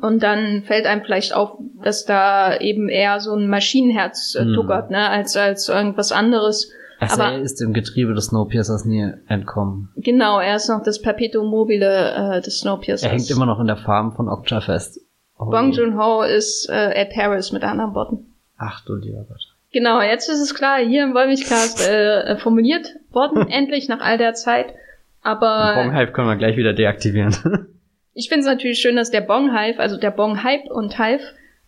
und 0.00 0.22
dann 0.22 0.62
fällt 0.62 0.86
einem 0.86 1.02
vielleicht 1.02 1.34
auf, 1.34 1.58
dass 1.82 2.04
da 2.04 2.56
eben 2.56 2.88
eher 2.88 3.20
so 3.20 3.34
ein 3.34 3.48
Maschinenherz 3.48 4.34
äh, 4.34 4.44
hm. 4.44 4.54
tuckert, 4.54 4.90
ne, 4.90 5.08
als, 5.08 5.36
als 5.36 5.68
irgendwas 5.68 6.12
anderes. 6.12 6.72
Also 7.00 7.22
Aber 7.22 7.32
er 7.32 7.40
ist 7.40 7.60
dem 7.60 7.72
Getriebe 7.72 8.12
des 8.12 8.26
Snowpiercers 8.26 8.84
nie 8.84 9.10
entkommen. 9.26 9.88
Genau, 9.96 10.38
er 10.38 10.56
ist 10.56 10.68
noch 10.68 10.82
das 10.82 11.00
Perpetuum 11.00 11.48
mobile 11.48 12.36
äh, 12.36 12.40
des 12.42 12.60
Snowpiercers. 12.60 13.02
Er 13.02 13.16
hängt 13.16 13.30
immer 13.30 13.46
noch 13.46 13.58
in 13.58 13.66
der 13.66 13.78
Farm 13.78 14.12
von 14.12 14.28
Okja 14.28 14.60
fest. 14.60 15.00
Oh 15.38 15.46
Bong 15.46 15.72
Joon-ho 15.72 16.22
ist 16.22 16.68
äh, 16.68 16.92
Ed 16.92 17.16
Harris 17.16 17.52
mit 17.52 17.62
anderen 17.64 17.94
Worten. 17.94 18.34
Ach 18.58 18.84
du 18.84 18.94
lieber 18.96 19.24
Gott. 19.26 19.40
Genau, 19.72 20.02
jetzt 20.02 20.28
ist 20.28 20.40
es 20.40 20.54
klar, 20.54 20.78
hier 20.78 21.04
im 21.04 21.14
Wollmilchcast 21.14 21.88
äh, 21.88 22.20
äh, 22.20 22.36
formuliert 22.36 22.96
worden, 23.10 23.48
endlich 23.50 23.88
nach 23.88 24.00
all 24.00 24.18
der 24.18 24.34
Zeit. 24.34 24.74
Aber. 25.22 25.74
Bong-Hype 25.74 26.12
können 26.12 26.28
wir 26.28 26.36
gleich 26.36 26.56
wieder 26.56 26.74
deaktivieren. 26.74 27.34
ich 28.14 28.28
finde 28.28 28.40
es 28.40 28.46
natürlich 28.46 28.80
schön, 28.80 28.96
dass 28.96 29.10
der 29.10 29.22
Bong-Hype, 29.22 29.78
also 29.78 29.96
der 29.96 30.10
Bong-Hype 30.10 30.70
und 30.70 30.98
Hype, 30.98 31.22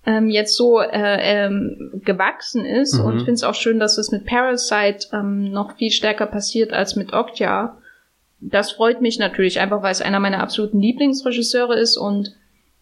ähm, 0.05 0.29
jetzt 0.29 0.57
so 0.57 0.81
äh, 0.81 0.89
ähm, 1.47 2.01
gewachsen 2.05 2.65
ist. 2.65 2.99
Mhm. 2.99 3.05
Und 3.05 3.17
ich 3.19 3.25
finde 3.25 3.35
es 3.35 3.45
auch 3.45 3.55
schön, 3.55 3.79
dass 3.79 3.99
es 3.99 4.11
mit 4.11 4.27
Parasite 4.27 5.09
ähm, 5.13 5.51
noch 5.51 5.77
viel 5.77 5.91
stärker 5.91 6.27
passiert 6.27 6.73
als 6.73 6.97
mit 6.97 7.13
Okja. 7.13 7.79
Das 8.41 8.73
freut 8.73 9.01
mich 9.01 9.19
natürlich, 9.19 9.61
einfach 9.61 9.83
weil 9.83 9.93
es 9.93 10.03
einer 10.03 10.19
meiner 10.19 10.41
absoluten 10.41 10.81
Lieblingsregisseure 10.81 11.79
ist 11.79 11.97
und 11.97 12.35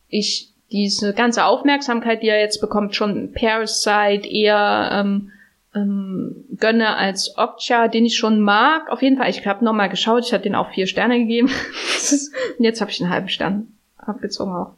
ich 0.09 0.55
diese 0.73 1.13
ganze 1.13 1.45
Aufmerksamkeit, 1.45 2.23
die 2.23 2.29
er 2.29 2.41
jetzt 2.41 2.61
bekommt, 2.61 2.95
schon 2.95 3.33
Parasite 3.33 4.27
eher 4.27 4.91
ähm, 4.93 5.33
ähm, 5.75 6.45
gönne 6.59 6.97
als 6.97 7.37
Okja, 7.37 7.89
den 7.89 8.07
ich 8.07 8.17
schon 8.17 8.41
mag. 8.41 8.89
Auf 8.89 9.03
jeden 9.03 9.19
Fall, 9.19 9.29
ich 9.29 9.47
habe 9.47 9.65
nochmal 9.65 9.89
geschaut, 9.89 10.25
ich 10.25 10.33
hatte 10.33 10.45
den 10.45 10.55
auch 10.55 10.71
vier 10.71 10.87
Sterne 10.87 11.19
gegeben. 11.19 11.49
Und 12.59 12.65
jetzt 12.65 12.81
habe 12.81 12.91
ich 12.91 13.01
einen 13.03 13.11
halben 13.11 13.29
Stern 13.29 13.69
abgezogen 14.07 14.55
auch. 14.55 14.75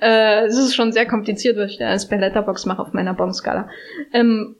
Äh, 0.00 0.46
es 0.46 0.58
ist 0.58 0.74
schon 0.74 0.92
sehr 0.92 1.06
kompliziert, 1.06 1.56
was 1.56 1.70
ich 1.70 1.78
da 1.78 1.88
als 1.88 2.10
Letterbox 2.10 2.66
mache 2.66 2.82
auf 2.82 2.92
meiner 2.92 3.14
Bomb-Skala. 3.14 3.68
Ähm, 4.12 4.56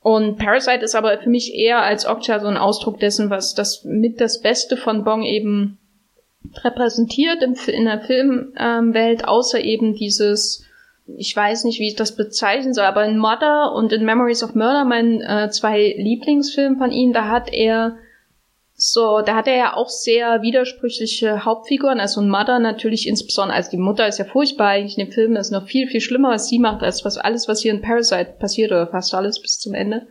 und 0.00 0.38
Parasite 0.38 0.84
ist 0.84 0.94
aber 0.94 1.18
für 1.18 1.30
mich 1.30 1.54
eher 1.54 1.82
als 1.82 2.06
Okja 2.06 2.38
so 2.38 2.46
ein 2.46 2.56
Ausdruck 2.56 3.00
dessen, 3.00 3.28
was 3.28 3.54
das 3.54 3.82
mit 3.84 4.20
das 4.20 4.40
Beste 4.40 4.76
von 4.76 5.02
Bong 5.02 5.24
eben 5.24 5.78
repräsentiert 6.62 7.42
im, 7.42 7.56
in 7.66 7.86
der 7.86 8.00
Filmwelt, 8.00 9.20
ähm, 9.22 9.28
außer 9.28 9.60
eben 9.60 9.94
dieses, 9.94 10.64
ich 11.16 11.34
weiß 11.34 11.64
nicht, 11.64 11.80
wie 11.80 11.88
ich 11.88 11.96
das 11.96 12.14
bezeichnen 12.14 12.72
soll, 12.72 12.84
aber 12.84 13.04
in 13.04 13.18
Mother 13.18 13.72
und 13.74 13.92
in 13.92 14.04
Memories 14.04 14.44
of 14.44 14.54
Murder, 14.54 14.84
mein 14.84 15.22
äh, 15.22 15.50
zwei 15.50 15.94
Lieblingsfilme 15.98 16.76
von 16.78 16.92
ihm, 16.92 17.12
da 17.12 17.28
hat 17.28 17.52
er 17.52 17.96
so, 18.78 19.22
da 19.22 19.34
hat 19.34 19.48
er 19.48 19.56
ja 19.56 19.74
auch 19.74 19.88
sehr 19.88 20.42
widersprüchliche 20.42 21.46
Hauptfiguren, 21.46 21.98
also 21.98 22.20
Mother 22.20 22.58
natürlich 22.58 23.08
insbesondere, 23.08 23.56
also 23.56 23.70
die 23.70 23.78
Mutter 23.78 24.06
ist 24.06 24.18
ja 24.18 24.26
furchtbar 24.26 24.68
eigentlich 24.68 24.98
in 24.98 25.06
dem 25.06 25.12
Film, 25.12 25.34
ist 25.36 25.50
noch 25.50 25.66
viel, 25.66 25.88
viel 25.88 26.02
schlimmer, 26.02 26.28
was 26.28 26.48
sie 26.48 26.58
macht, 26.58 26.82
als 26.82 27.02
was 27.02 27.16
alles, 27.16 27.48
was 27.48 27.62
hier 27.62 27.72
in 27.72 27.80
Parasite 27.80 28.34
passiert, 28.38 28.72
oder 28.72 28.86
fast 28.86 29.14
alles 29.14 29.40
bis 29.40 29.58
zum 29.58 29.72
Ende. 29.72 30.06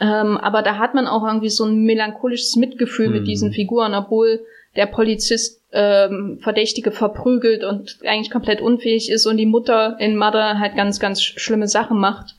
Ähm, 0.00 0.38
aber 0.38 0.62
da 0.62 0.78
hat 0.78 0.94
man 0.94 1.06
auch 1.06 1.26
irgendwie 1.26 1.50
so 1.50 1.66
ein 1.66 1.82
melancholisches 1.82 2.56
Mitgefühl 2.56 3.08
mhm. 3.08 3.14
mit 3.16 3.28
diesen 3.28 3.52
Figuren, 3.52 3.92
obwohl 3.92 4.46
der 4.76 4.86
Polizist 4.86 5.60
ähm, 5.72 6.38
Verdächtige 6.40 6.92
verprügelt 6.92 7.64
und 7.64 7.98
eigentlich 8.06 8.30
komplett 8.30 8.62
unfähig 8.62 9.10
ist 9.10 9.26
und 9.26 9.36
die 9.36 9.44
Mutter 9.44 9.96
in 10.00 10.16
Mother 10.16 10.58
halt 10.58 10.74
ganz, 10.74 11.00
ganz 11.00 11.22
schlimme 11.22 11.68
Sachen 11.68 11.98
macht. 11.98 12.34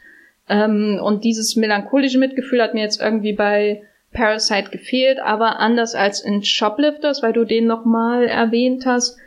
Ähm, 0.50 1.00
und 1.04 1.24
dieses 1.24 1.56
melancholische 1.56 2.18
Mitgefühl 2.18 2.64
hat 2.64 2.74
mir 2.74 2.82
jetzt 2.82 3.00
irgendwie 3.00 3.34
bei 3.34 3.84
Parasite 4.14 4.72
gefehlt, 4.72 5.20
aber 5.20 5.60
anders 5.60 5.96
als 5.96 6.22
in 6.22 6.44
Shoplifters, 6.44 7.24
weil 7.24 7.34
du 7.34 7.46
den 7.46 7.66
nochmal 7.66 8.26
erwähnt 8.26 8.86
hast, 8.86 9.18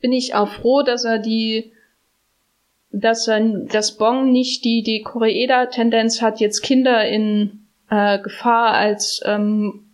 bin 0.00 0.12
ich 0.12 0.34
auch 0.34 0.48
froh, 0.48 0.82
dass 0.82 1.04
er 1.04 1.18
die, 1.18 1.72
dass 2.90 3.28
er, 3.28 3.40
das 3.40 3.96
Bong 3.96 4.32
nicht 4.32 4.64
die, 4.64 4.82
die 4.82 5.02
Koreeda-Tendenz 5.02 6.20
hat, 6.20 6.40
jetzt 6.40 6.62
Kinder 6.62 7.06
in 7.08 7.66
äh, 7.88 8.18
Gefahr 8.18 8.72
als 8.74 9.22
ähm, 9.24 9.86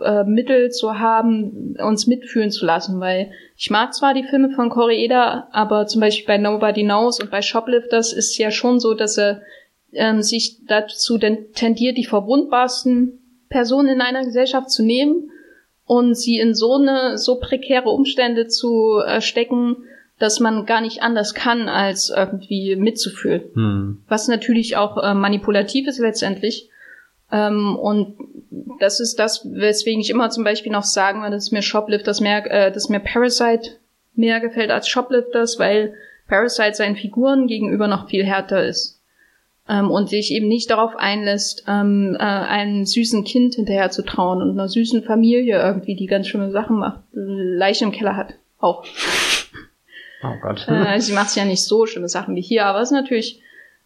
äh, 0.00 0.24
Mittel 0.24 0.70
zu 0.70 0.98
haben, 0.98 1.76
uns 1.78 2.06
mitfühlen 2.06 2.50
zu 2.50 2.66
lassen, 2.66 2.98
weil 3.00 3.30
ich 3.56 3.70
mag 3.70 3.94
zwar 3.94 4.14
die 4.14 4.24
Filme 4.24 4.50
von 4.50 4.68
Koreeda, 4.68 5.48
aber 5.52 5.86
zum 5.86 6.00
Beispiel 6.00 6.26
bei 6.26 6.38
Nobody 6.38 6.82
Knows 6.82 7.20
und 7.20 7.30
bei 7.30 7.40
Shoplifters 7.40 8.12
ist 8.12 8.36
ja 8.36 8.50
schon 8.50 8.80
so, 8.80 8.94
dass 8.94 9.16
er 9.16 9.42
ähm, 9.92 10.22
sich 10.22 10.66
dazu 10.66 11.18
tendiert, 11.18 11.96
die 11.96 12.04
verwundbarsten 12.04 13.20
Personen 13.56 13.88
in 13.88 14.00
einer 14.02 14.22
Gesellschaft 14.22 14.70
zu 14.70 14.82
nehmen 14.82 15.30
und 15.86 16.14
sie 16.14 16.38
in 16.38 16.54
so 16.54 16.74
eine 16.74 17.16
so 17.16 17.36
prekäre 17.36 17.88
Umstände 17.88 18.48
zu 18.48 18.98
äh, 18.98 19.22
stecken, 19.22 19.78
dass 20.18 20.40
man 20.40 20.66
gar 20.66 20.82
nicht 20.82 21.00
anders 21.00 21.32
kann, 21.32 21.70
als 21.70 22.10
irgendwie 22.10 22.76
mitzufühlen. 22.76 23.44
Hm. 23.54 24.02
Was 24.08 24.28
natürlich 24.28 24.76
auch 24.76 25.02
äh, 25.02 25.14
manipulativ 25.14 25.86
ist 25.88 25.98
letztendlich. 25.98 26.68
Ähm, 27.32 27.76
und 27.76 28.18
das 28.78 29.00
ist 29.00 29.18
das, 29.18 29.48
weswegen 29.50 30.02
ich 30.02 30.10
immer 30.10 30.28
zum 30.28 30.44
Beispiel 30.44 30.72
noch 30.72 30.84
sagen 30.84 31.22
würde, 31.22 31.36
dass 31.36 31.50
mir 31.50 31.62
Shoplifters 31.62 32.20
mehr, 32.20 32.44
äh, 32.50 32.70
dass 32.70 32.90
mir 32.90 33.00
Parasite 33.00 33.70
mehr 34.14 34.40
gefällt 34.40 34.70
als 34.70 34.86
Shoplifters, 34.86 35.58
weil 35.58 35.94
Parasite 36.28 36.74
seinen 36.74 36.96
Figuren 36.96 37.46
gegenüber 37.46 37.88
noch 37.88 38.10
viel 38.10 38.26
härter 38.26 38.66
ist. 38.66 38.95
Ähm, 39.68 39.90
und 39.90 40.08
sich 40.08 40.30
eben 40.30 40.46
nicht 40.46 40.70
darauf 40.70 40.94
einlässt, 40.96 41.64
ähm, 41.66 42.16
äh, 42.18 42.22
einem 42.22 42.84
süßen 42.86 43.24
Kind 43.24 43.56
hinterher 43.56 43.90
zu 43.90 44.04
trauen 44.04 44.40
und 44.40 44.50
einer 44.50 44.68
süßen 44.68 45.02
Familie 45.02 45.60
irgendwie, 45.60 45.96
die 45.96 46.06
ganz 46.06 46.28
schöne 46.28 46.52
Sachen 46.52 46.78
macht, 46.78 47.00
Leiche 47.12 47.84
im 47.84 47.92
Keller 47.92 48.16
hat. 48.16 48.34
Auch. 48.58 48.84
Oh 50.22 50.34
Gott. 50.40 50.66
Äh, 50.68 51.00
sie 51.00 51.12
macht 51.12 51.34
ja 51.34 51.44
nicht 51.44 51.64
so 51.64 51.86
schlimme 51.86 52.08
Sachen 52.08 52.36
wie 52.36 52.42
hier, 52.42 52.66
aber 52.66 52.80
es 52.80 52.88
ist 52.88 52.96
natürlich 52.96 53.40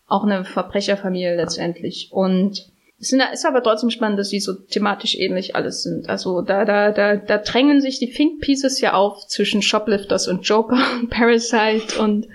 auch 0.06 0.24
eine 0.24 0.44
Verbrecherfamilie 0.44 1.36
letztendlich. 1.36 2.10
Und 2.12 2.70
es 3.00 3.12
ist 3.12 3.46
aber 3.46 3.62
trotzdem 3.62 3.90
spannend, 3.90 4.18
dass 4.18 4.28
sie 4.28 4.40
so 4.40 4.52
thematisch 4.52 5.14
ähnlich 5.16 5.56
alles 5.56 5.82
sind. 5.82 6.08
Also 6.10 6.42
da, 6.42 6.66
da, 6.66 6.90
da, 6.92 7.16
da 7.16 7.38
drängen 7.38 7.80
sich 7.80 7.98
die 7.98 8.10
Think 8.10 8.42
Pieces 8.42 8.80
ja 8.80 8.92
auf 8.92 9.26
zwischen 9.26 9.62
Shoplifters 9.62 10.28
und 10.28 10.42
Joker 10.42 10.78
und 11.00 11.08
Parasite 11.10 11.98
und 11.98 12.28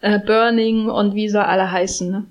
äh, 0.00 0.18
Burning 0.18 0.88
und 0.88 1.14
wie 1.14 1.28
sie 1.28 1.44
alle 1.44 1.70
heißen. 1.70 2.10
Ne? 2.10 2.26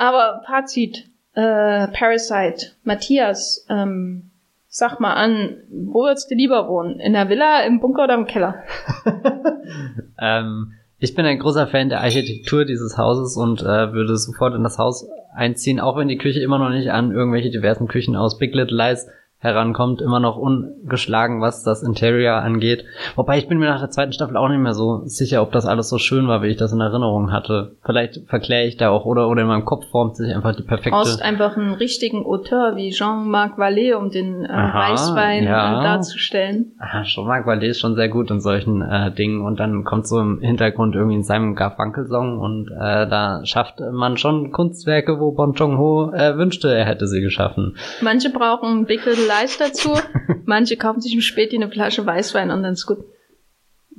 Aber 0.00 0.40
Fazit, 0.46 1.10
äh, 1.34 1.86
Parasite, 1.88 2.72
Matthias, 2.84 3.66
ähm, 3.68 4.30
sag 4.66 4.98
mal 4.98 5.12
an, 5.12 5.58
wo 5.70 6.04
würdest 6.04 6.30
du 6.30 6.34
lieber 6.34 6.68
wohnen? 6.68 7.00
In 7.00 7.12
der 7.12 7.28
Villa, 7.28 7.64
im 7.64 7.80
Bunker 7.80 8.04
oder 8.04 8.14
im 8.14 8.24
Keller? 8.24 8.62
ähm, 10.18 10.72
ich 10.98 11.14
bin 11.14 11.26
ein 11.26 11.38
großer 11.38 11.66
Fan 11.66 11.90
der 11.90 12.00
Architektur 12.00 12.64
dieses 12.64 12.96
Hauses 12.96 13.36
und 13.36 13.60
äh, 13.60 13.92
würde 13.92 14.16
sofort 14.16 14.54
in 14.54 14.62
das 14.62 14.78
Haus 14.78 15.06
einziehen, 15.34 15.80
auch 15.80 15.98
wenn 15.98 16.08
die 16.08 16.16
Küche 16.16 16.40
immer 16.40 16.58
noch 16.58 16.70
nicht 16.70 16.90
an 16.90 17.12
irgendwelche 17.12 17.50
diversen 17.50 17.86
Küchen 17.86 18.16
aus 18.16 18.38
Big 18.38 18.54
Little 18.54 18.78
Lies 18.78 19.06
herankommt, 19.40 20.02
immer 20.02 20.20
noch 20.20 20.36
ungeschlagen, 20.36 21.40
was 21.40 21.62
das 21.62 21.82
Interior 21.82 22.34
angeht. 22.34 22.84
Wobei 23.16 23.38
ich 23.38 23.48
bin 23.48 23.58
mir 23.58 23.70
nach 23.70 23.80
der 23.80 23.88
zweiten 23.88 24.12
Staffel 24.12 24.36
auch 24.36 24.48
nicht 24.48 24.58
mehr 24.60 24.74
so 24.74 25.00
sicher, 25.06 25.40
ob 25.40 25.50
das 25.52 25.64
alles 25.64 25.88
so 25.88 25.96
schön 25.96 26.28
war, 26.28 26.42
wie 26.42 26.48
ich 26.48 26.58
das 26.58 26.72
in 26.72 26.80
Erinnerung 26.80 27.32
hatte. 27.32 27.76
Vielleicht 27.82 28.28
verkläre 28.28 28.66
ich 28.66 28.76
da 28.76 28.90
auch 28.90 29.06
oder 29.06 29.28
oder 29.28 29.40
in 29.42 29.48
meinem 29.48 29.64
Kopf 29.64 29.86
formt 29.90 30.16
sich 30.16 30.34
einfach 30.34 30.54
die 30.54 30.62
perfekte. 30.62 30.90
Du 30.90 30.96
brauchst 30.96 31.22
einfach 31.22 31.56
einen 31.56 31.72
richtigen 31.72 32.26
Auteur 32.26 32.76
wie 32.76 32.90
Jean-Marc 32.90 33.58
Vallée, 33.58 33.94
um 33.94 34.10
den 34.10 34.44
äh, 34.44 34.48
Aha, 34.48 34.90
Weißwein 34.90 35.44
ja. 35.44 35.80
äh, 35.80 35.84
darzustellen. 35.84 36.72
Jean-Marc 37.04 37.46
Vallée 37.46 37.68
ist 37.68 37.80
schon 37.80 37.94
sehr 37.94 38.10
gut 38.10 38.30
in 38.30 38.40
solchen 38.40 38.82
äh, 38.82 39.10
Dingen 39.10 39.40
und 39.40 39.58
dann 39.58 39.84
kommt 39.84 40.06
so 40.06 40.20
im 40.20 40.40
Hintergrund 40.40 40.94
irgendwie 40.94 41.16
in 41.16 41.22
seinem 41.22 41.54
Garfunkel-Song 41.54 42.38
und 42.38 42.70
äh, 42.70 43.08
da 43.08 43.40
schafft 43.44 43.80
man 43.80 44.18
schon 44.18 44.52
Kunstwerke, 44.52 45.18
wo 45.18 45.32
Bon 45.32 45.54
Joon-ho 45.54 46.12
äh, 46.12 46.36
wünschte, 46.36 46.74
er 46.74 46.84
hätte 46.84 47.06
sie 47.06 47.22
geschaffen. 47.22 47.76
Manche 48.02 48.28
brauchen 48.28 48.84
Big 48.84 49.06
Little 49.06 49.29
Eis 49.30 49.58
dazu. 49.58 49.90
Manche 50.44 50.76
kaufen 50.76 51.00
sich 51.00 51.14
im 51.14 51.20
Späti 51.20 51.56
eine 51.56 51.70
Flasche 51.70 52.04
Weißwein 52.04 52.50
und 52.50 52.62
dann 52.62 52.74
ist 52.74 52.86
gut. 52.86 52.98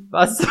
Was? 0.09 0.45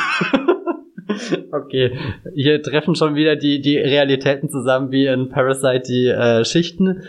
okay, 1.52 1.98
hier 2.34 2.62
treffen 2.62 2.94
schon 2.94 3.14
wieder 3.14 3.36
die, 3.36 3.60
die 3.60 3.78
Realitäten 3.78 4.48
zusammen 4.48 4.90
wie 4.90 5.06
in 5.06 5.28
Parasite 5.28 5.82
die 5.86 6.06
äh, 6.06 6.44
Schichten. 6.44 7.02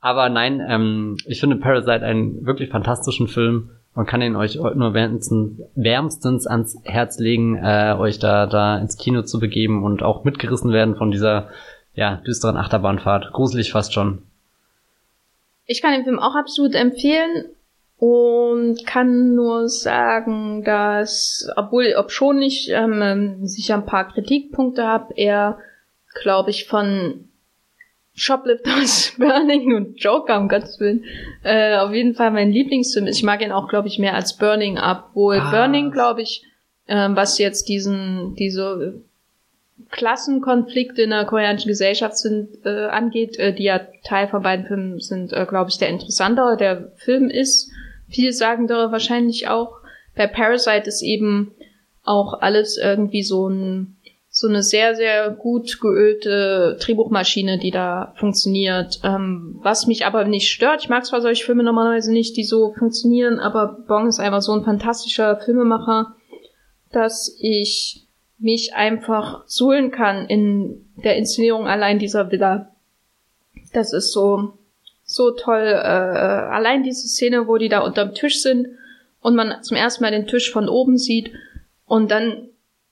Aber 0.00 0.28
nein, 0.28 0.64
ähm, 0.66 1.16
ich 1.26 1.40
finde 1.40 1.56
Parasite 1.56 2.04
einen 2.04 2.46
wirklich 2.46 2.70
fantastischen 2.70 3.28
Film 3.28 3.70
und 3.94 4.06
kann 4.06 4.22
ihn 4.22 4.36
euch 4.36 4.54
nur 4.54 4.94
wärmstens, 4.94 5.60
wärmstens 5.74 6.46
ans 6.46 6.78
Herz 6.84 7.18
legen, 7.18 7.56
äh, 7.56 7.96
euch 7.98 8.18
da, 8.18 8.46
da 8.46 8.78
ins 8.78 8.96
Kino 8.96 9.22
zu 9.22 9.40
begeben 9.40 9.82
und 9.82 10.02
auch 10.02 10.24
mitgerissen 10.24 10.72
werden 10.72 10.94
von 10.94 11.10
dieser 11.10 11.48
ja, 11.94 12.22
düsteren 12.24 12.56
Achterbahnfahrt. 12.56 13.32
Gruselig 13.32 13.72
fast 13.72 13.92
schon. 13.92 14.22
Ich 15.68 15.82
kann 15.82 15.92
den 15.92 16.04
Film 16.04 16.18
auch 16.18 16.34
absolut 16.34 16.74
empfehlen 16.74 17.44
und 17.98 18.86
kann 18.86 19.34
nur 19.34 19.68
sagen, 19.68 20.64
dass, 20.64 21.46
obwohl, 21.56 21.94
ob 21.98 22.10
schon 22.10 22.40
ich 22.40 22.70
ähm, 22.70 23.46
sicher 23.46 23.74
ein 23.74 23.84
paar 23.84 24.08
Kritikpunkte 24.08 24.84
habe, 24.84 25.12
er, 25.16 25.58
glaube 26.22 26.48
ich, 26.50 26.66
von 26.66 27.28
Shoplifters, 28.14 29.12
Burning 29.18 29.74
und 29.74 30.02
Joker, 30.02 30.40
um 30.40 30.48
Gottes 30.48 30.80
Willen, 30.80 31.04
äh, 31.42 31.76
auf 31.76 31.92
jeden 31.92 32.14
Fall 32.14 32.30
mein 32.30 32.50
Lieblingsfilm 32.50 33.06
ist. 33.06 33.18
Ich 33.18 33.22
mag 33.22 33.42
ihn 33.42 33.52
auch, 33.52 33.68
glaube 33.68 33.88
ich, 33.88 33.98
mehr 33.98 34.14
als 34.14 34.38
Burning 34.38 34.78
ab. 34.78 35.10
Wohl 35.12 35.36
ah. 35.36 35.50
Burning, 35.50 35.90
glaube 35.90 36.22
ich, 36.22 36.44
ähm, 36.86 37.14
was 37.14 37.38
jetzt 37.38 37.68
diesen, 37.68 38.34
diese 38.36 39.02
Klassenkonflikte 39.90 41.02
in 41.02 41.10
der 41.10 41.24
koreanischen 41.24 41.68
Gesellschaft 41.68 42.18
sind, 42.18 42.64
äh, 42.64 42.86
angeht, 42.86 43.38
äh, 43.38 43.54
die 43.54 43.64
ja 43.64 43.80
Teil 44.04 44.28
von 44.28 44.42
beiden 44.42 44.66
Filmen 44.66 45.00
sind, 45.00 45.32
äh, 45.32 45.46
glaube 45.46 45.70
ich, 45.70 45.78
der 45.78 45.88
interessantere. 45.88 46.56
Der 46.56 46.92
Film 46.96 47.30
ist 47.30 47.70
vielsagender 48.08 48.92
wahrscheinlich 48.92 49.48
auch. 49.48 49.78
Bei 50.14 50.26
Parasite 50.26 50.88
ist 50.88 51.02
eben 51.02 51.54
auch 52.04 52.40
alles 52.40 52.76
irgendwie 52.76 53.22
so 53.22 53.48
ein 53.48 53.94
so 54.30 54.46
eine 54.46 54.62
sehr, 54.62 54.94
sehr 54.94 55.30
gut 55.30 55.80
geölte 55.80 56.76
Drehbuchmaschine, 56.80 57.58
die 57.58 57.72
da 57.72 58.12
funktioniert. 58.16 59.00
Ähm, 59.02 59.58
was 59.62 59.88
mich 59.88 60.06
aber 60.06 60.24
nicht 60.24 60.48
stört, 60.48 60.82
ich 60.82 60.88
mag 60.88 61.04
zwar 61.04 61.20
solche 61.20 61.44
Filme 61.44 61.64
normalerweise 61.64 62.12
nicht, 62.12 62.36
die 62.36 62.44
so 62.44 62.72
funktionieren, 62.78 63.40
aber 63.40 63.78
Bong 63.88 64.06
ist 64.06 64.20
einfach 64.20 64.40
so 64.40 64.52
ein 64.52 64.62
fantastischer 64.62 65.38
Filmemacher, 65.38 66.14
dass 66.92 67.36
ich 67.40 68.07
mich 68.38 68.74
einfach 68.74 69.42
suhlen 69.46 69.90
kann 69.90 70.26
in 70.26 70.86
der 70.96 71.16
Inszenierung 71.16 71.66
allein 71.66 71.98
dieser 71.98 72.30
Villa. 72.30 72.74
Das 73.72 73.92
ist 73.92 74.12
so, 74.12 74.52
so 75.04 75.32
toll. 75.32 75.66
Äh, 75.66 75.76
allein 75.76 76.82
diese 76.82 77.08
Szene, 77.08 77.48
wo 77.48 77.58
die 77.58 77.68
da 77.68 77.80
unterm 77.80 78.14
Tisch 78.14 78.40
sind 78.40 78.68
und 79.20 79.34
man 79.34 79.62
zum 79.62 79.76
ersten 79.76 80.04
Mal 80.04 80.12
den 80.12 80.26
Tisch 80.26 80.52
von 80.52 80.68
oben 80.68 80.98
sieht 80.98 81.32
und 81.86 82.10
dann 82.10 82.48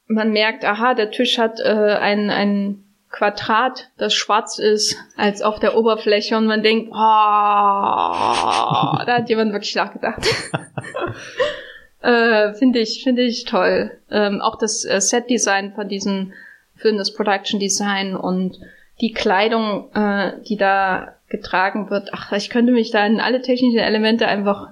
man 0.09 0.33
merkt, 0.33 0.65
aha, 0.65 0.95
der 0.95 1.11
Tisch 1.11 1.37
hat 1.39 1.59
äh, 1.59 1.65
ein, 1.65 2.31
ein 2.31 2.85
Quadrat, 3.11 3.91
das 3.97 4.15
schwarz 4.15 4.59
ist, 4.59 4.97
als 5.17 5.43
auf 5.43 5.59
der 5.59 5.77
Oberfläche 5.77 6.37
und 6.37 6.47
man 6.47 6.63
denkt, 6.63 6.91
oh, 6.91 6.95
da 6.95 9.05
hat 9.07 9.29
jemand 9.29 9.53
wirklich 9.53 9.75
nachgedacht. 9.75 10.23
Äh, 12.01 12.55
finde 12.55 12.79
ich, 12.81 13.03
finde 13.03 13.23
ich 13.23 13.45
toll. 13.45 13.91
Ähm, 14.11 14.41
auch 14.41 14.57
das 14.57 14.85
äh, 14.85 15.01
Set-Design 15.01 15.73
von 15.75 15.89
diesem 15.89 16.33
Film, 16.77 16.99
das 16.99 17.15
Production-Design 17.15 18.17
und 18.17 18.59
die 19.01 19.13
Kleidung, 19.13 19.91
äh, 19.95 20.33
die 20.49 20.57
da 20.57 21.15
getragen 21.29 21.91
wird. 21.91 22.11
Ach, 22.13 22.33
ich 22.33 22.51
könnte 22.51 22.73
mich 22.73 22.91
da 22.91 23.05
in 23.05 23.21
alle 23.21 23.43
technischen 23.43 23.79
Elemente 23.79 24.27
einfach 24.27 24.69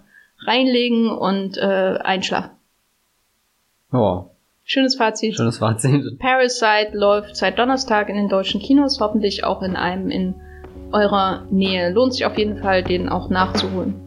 reinlegen 0.47 1.11
und 1.11 1.57
äh, 1.59 1.99
einschlafen. 2.03 2.51
Ja. 3.93 4.27
Schönes 4.65 4.95
Fazit. 4.95 5.37
Schönes 5.37 5.59
Fazit. 5.59 6.19
Parasite 6.19 6.91
läuft 6.93 7.37
seit 7.37 7.59
Donnerstag 7.59 8.09
in 8.09 8.17
den 8.17 8.29
deutschen 8.29 8.61
Kinos, 8.61 8.99
hoffentlich 8.99 9.45
auch 9.45 9.63
in 9.63 9.77
einem 9.77 10.11
in 10.11 10.35
eurer 10.91 11.47
Nähe. 11.51 11.91
Lohnt 11.91 12.15
sich 12.15 12.25
auf 12.25 12.39
jeden 12.39 12.59
Fall, 12.59 12.83
den 12.83 13.09
auch 13.09 13.29
nachzuholen. 13.29 14.04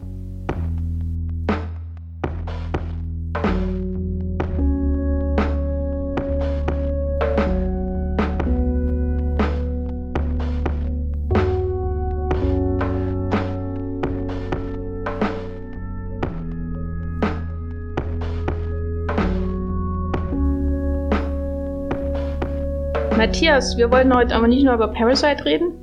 Matthias, 23.37 23.77
wir 23.77 23.91
wollten 23.91 24.15
heute 24.15 24.33
aber 24.33 24.47
nicht 24.47 24.63
nur 24.63 24.73
über 24.73 24.87
Parasite 24.87 25.45
reden, 25.45 25.73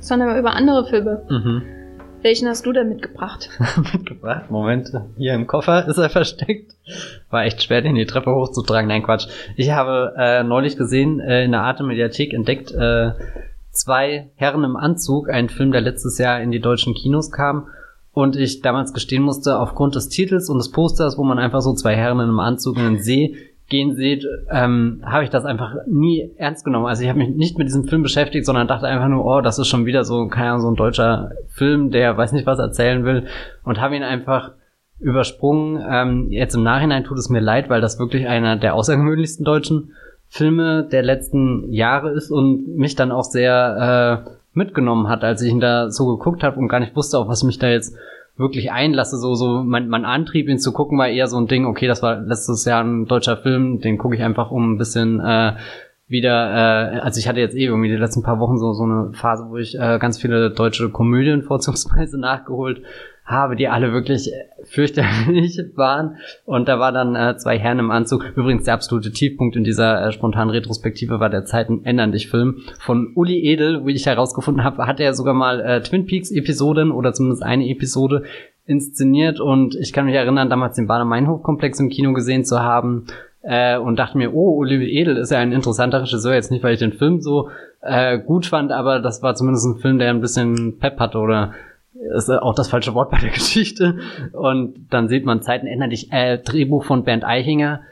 sondern 0.00 0.36
über 0.36 0.54
andere 0.54 0.84
Filme. 0.84 1.22
Mhm. 1.30 1.62
Welchen 2.22 2.48
hast 2.48 2.66
du 2.66 2.72
denn 2.72 2.88
mitgebracht? 2.88 3.50
mitgebracht? 3.92 4.50
Moment, 4.50 4.90
hier 5.16 5.34
im 5.34 5.46
Koffer 5.46 5.86
ist 5.86 5.98
er 5.98 6.10
versteckt. 6.10 6.72
War 7.30 7.44
echt 7.44 7.62
schwer, 7.62 7.82
den 7.82 7.94
die 7.94 8.04
Treppe 8.04 8.34
hochzutragen. 8.34 8.88
Nein, 8.88 9.04
Quatsch. 9.04 9.28
Ich 9.54 9.70
habe 9.70 10.14
äh, 10.18 10.42
neulich 10.42 10.76
gesehen, 10.76 11.20
äh, 11.20 11.44
in 11.44 11.52
der 11.52 11.62
Arte 11.62 11.84
Mediathek 11.84 12.32
entdeckt, 12.32 12.72
äh, 12.72 13.12
zwei 13.70 14.30
Herren 14.34 14.64
im 14.64 14.74
Anzug, 14.74 15.30
ein 15.30 15.50
Film, 15.50 15.70
der 15.70 15.82
letztes 15.82 16.18
Jahr 16.18 16.40
in 16.40 16.50
die 16.50 16.60
deutschen 16.60 16.94
Kinos 16.94 17.30
kam. 17.30 17.68
Und 18.10 18.34
ich 18.34 18.60
damals 18.60 18.92
gestehen 18.92 19.22
musste, 19.22 19.60
aufgrund 19.60 19.94
des 19.94 20.08
Titels 20.08 20.50
und 20.50 20.58
des 20.58 20.72
Posters, 20.72 21.16
wo 21.16 21.22
man 21.22 21.38
einfach 21.38 21.60
so 21.60 21.74
zwei 21.74 21.94
Herren 21.94 22.18
in 22.18 22.24
einem 22.24 22.40
Anzug 22.40 22.76
in 22.76 22.82
den 22.82 23.02
See 23.02 23.36
gehen 23.72 23.96
seht, 23.96 24.24
ähm, 24.50 25.02
habe 25.02 25.24
ich 25.24 25.30
das 25.30 25.46
einfach 25.46 25.74
nie 25.86 26.30
ernst 26.36 26.64
genommen. 26.64 26.86
Also 26.86 27.02
ich 27.02 27.08
habe 27.08 27.18
mich 27.18 27.30
nicht 27.30 27.58
mit 27.58 27.66
diesem 27.66 27.84
Film 27.84 28.02
beschäftigt, 28.02 28.44
sondern 28.44 28.68
dachte 28.68 28.86
einfach 28.86 29.08
nur, 29.08 29.24
oh, 29.24 29.40
das 29.40 29.58
ist 29.58 29.66
schon 29.66 29.86
wieder 29.86 30.04
so, 30.04 30.28
keine 30.28 30.50
Ahnung, 30.50 30.60
so 30.60 30.70
ein 30.70 30.76
deutscher 30.76 31.32
Film, 31.48 31.90
der 31.90 32.16
weiß 32.16 32.32
nicht, 32.32 32.46
was 32.46 32.58
erzählen 32.58 33.04
will 33.04 33.26
und 33.64 33.80
habe 33.80 33.96
ihn 33.96 34.02
einfach 34.02 34.52
übersprungen. 35.00 35.82
Ähm, 35.90 36.26
jetzt 36.30 36.54
im 36.54 36.62
Nachhinein 36.62 37.04
tut 37.04 37.18
es 37.18 37.30
mir 37.30 37.40
leid, 37.40 37.70
weil 37.70 37.80
das 37.80 37.98
wirklich 37.98 38.28
einer 38.28 38.56
der 38.56 38.74
außergewöhnlichsten 38.74 39.44
deutschen 39.44 39.92
Filme 40.28 40.84
der 40.84 41.02
letzten 41.02 41.72
Jahre 41.72 42.10
ist 42.10 42.30
und 42.30 42.76
mich 42.76 42.94
dann 42.94 43.10
auch 43.10 43.24
sehr 43.24 44.24
äh, 44.26 44.30
mitgenommen 44.52 45.08
hat, 45.08 45.24
als 45.24 45.40
ich 45.40 45.50
ihn 45.50 45.60
da 45.60 45.90
so 45.90 46.16
geguckt 46.16 46.42
habe 46.42 46.58
und 46.58 46.68
gar 46.68 46.80
nicht 46.80 46.94
wusste, 46.94 47.18
auf 47.18 47.26
was 47.26 47.42
mich 47.42 47.58
da 47.58 47.68
jetzt 47.68 47.96
wirklich 48.36 48.72
einlasse. 48.72 49.18
So, 49.18 49.34
so 49.34 49.62
mein, 49.62 49.88
mein 49.88 50.04
Antrieb, 50.04 50.48
ihn 50.48 50.58
zu 50.58 50.72
gucken, 50.72 50.98
war 50.98 51.08
eher 51.08 51.26
so 51.26 51.38
ein 51.38 51.46
Ding, 51.46 51.66
okay, 51.66 51.86
das 51.86 52.02
war 52.02 52.20
letztes 52.20 52.64
Jahr 52.64 52.82
ein 52.82 53.06
deutscher 53.06 53.36
Film, 53.36 53.80
den 53.80 53.98
gucke 53.98 54.14
ich 54.14 54.22
einfach 54.22 54.50
um 54.50 54.74
ein 54.74 54.78
bisschen 54.78 55.20
äh, 55.20 55.54
wieder, 56.12 56.92
äh, 56.94 56.98
also 57.00 57.18
ich 57.18 57.26
hatte 57.26 57.40
jetzt 57.40 57.56
eh 57.56 57.64
irgendwie 57.64 57.88
die 57.88 57.96
letzten 57.96 58.22
paar 58.22 58.38
Wochen 58.38 58.58
so, 58.58 58.72
so 58.72 58.84
eine 58.84 59.12
Phase, 59.14 59.46
wo 59.48 59.56
ich 59.56 59.74
äh, 59.74 59.98
ganz 59.98 60.20
viele 60.20 60.50
deutsche 60.50 60.90
Komödien 60.90 61.42
vorzugsweise 61.48 62.20
nachgeholt 62.20 62.82
habe, 63.24 63.56
die 63.56 63.68
alle 63.68 63.92
wirklich 63.92 64.30
fürchterlich 64.64 65.58
waren. 65.76 66.16
Und 66.44 66.68
da 66.68 66.78
war 66.78 66.92
dann 66.92 67.14
äh, 67.14 67.36
zwei 67.36 67.58
Herren 67.58 67.78
im 67.78 67.90
Anzug. 67.90 68.24
Übrigens 68.36 68.64
der 68.64 68.74
absolute 68.74 69.12
Tiefpunkt 69.12 69.56
in 69.56 69.64
dieser 69.64 70.06
äh, 70.06 70.12
spontanen 70.12 70.50
Retrospektive 70.50 71.18
war 71.18 71.30
der 71.30 71.44
Zeiten 71.44 71.84
ändern 71.84 72.12
dich 72.12 72.28
Film 72.28 72.62
von 72.78 73.12
Uli 73.14 73.42
Edel, 73.44 73.86
wie 73.86 73.92
ich 73.92 74.06
herausgefunden 74.06 74.64
habe, 74.64 74.86
hat 74.86 75.00
er 75.00 75.14
sogar 75.14 75.34
mal 75.34 75.60
äh, 75.60 75.82
Twin 75.82 76.06
Peaks 76.06 76.30
Episoden 76.30 76.90
oder 76.90 77.12
zumindest 77.12 77.42
eine 77.42 77.68
Episode 77.68 78.24
inszeniert 78.64 79.40
und 79.40 79.74
ich 79.74 79.92
kann 79.92 80.04
mich 80.04 80.14
erinnern, 80.14 80.48
damals 80.48 80.76
den 80.76 80.86
Bader-Meinhof-Komplex 80.86 81.80
im 81.80 81.88
Kino 81.88 82.12
gesehen 82.12 82.44
zu 82.44 82.60
haben 82.60 83.06
äh, 83.42 83.76
und 83.76 83.98
dachte 83.98 84.18
mir, 84.18 84.34
oh, 84.34 84.56
Uli 84.56 84.98
Edel 84.98 85.16
ist 85.16 85.30
ja 85.30 85.38
ein 85.38 85.52
interessanter 85.52 86.02
Regisseur, 86.02 86.34
jetzt 86.34 86.50
nicht, 86.50 86.62
weil 86.62 86.74
ich 86.74 86.78
den 86.78 86.92
Film 86.92 87.20
so 87.20 87.50
äh, 87.80 88.18
gut 88.18 88.46
fand, 88.46 88.72
aber 88.72 89.00
das 89.00 89.22
war 89.22 89.34
zumindest 89.34 89.66
ein 89.66 89.80
Film, 89.80 89.98
der 89.98 90.10
ein 90.10 90.20
bisschen 90.20 90.78
Pep 90.78 90.98
hatte 90.98 91.18
oder 91.18 91.52
ist 92.16 92.30
auch 92.30 92.54
das 92.54 92.68
falsche 92.68 92.94
Wort 92.94 93.10
bei 93.10 93.18
der 93.18 93.30
Geschichte. 93.34 93.98
Und 94.32 94.86
dann 94.90 95.08
sieht 95.08 95.24
man 95.24 95.42
Zeiten 95.42 95.66
ändern 95.66 95.90
dich. 95.90 96.12
Äh, 96.12 96.38
Drehbuch 96.38 96.84
von 96.84 97.04
Bernd 97.04 97.24
Eichinger. 97.24 97.82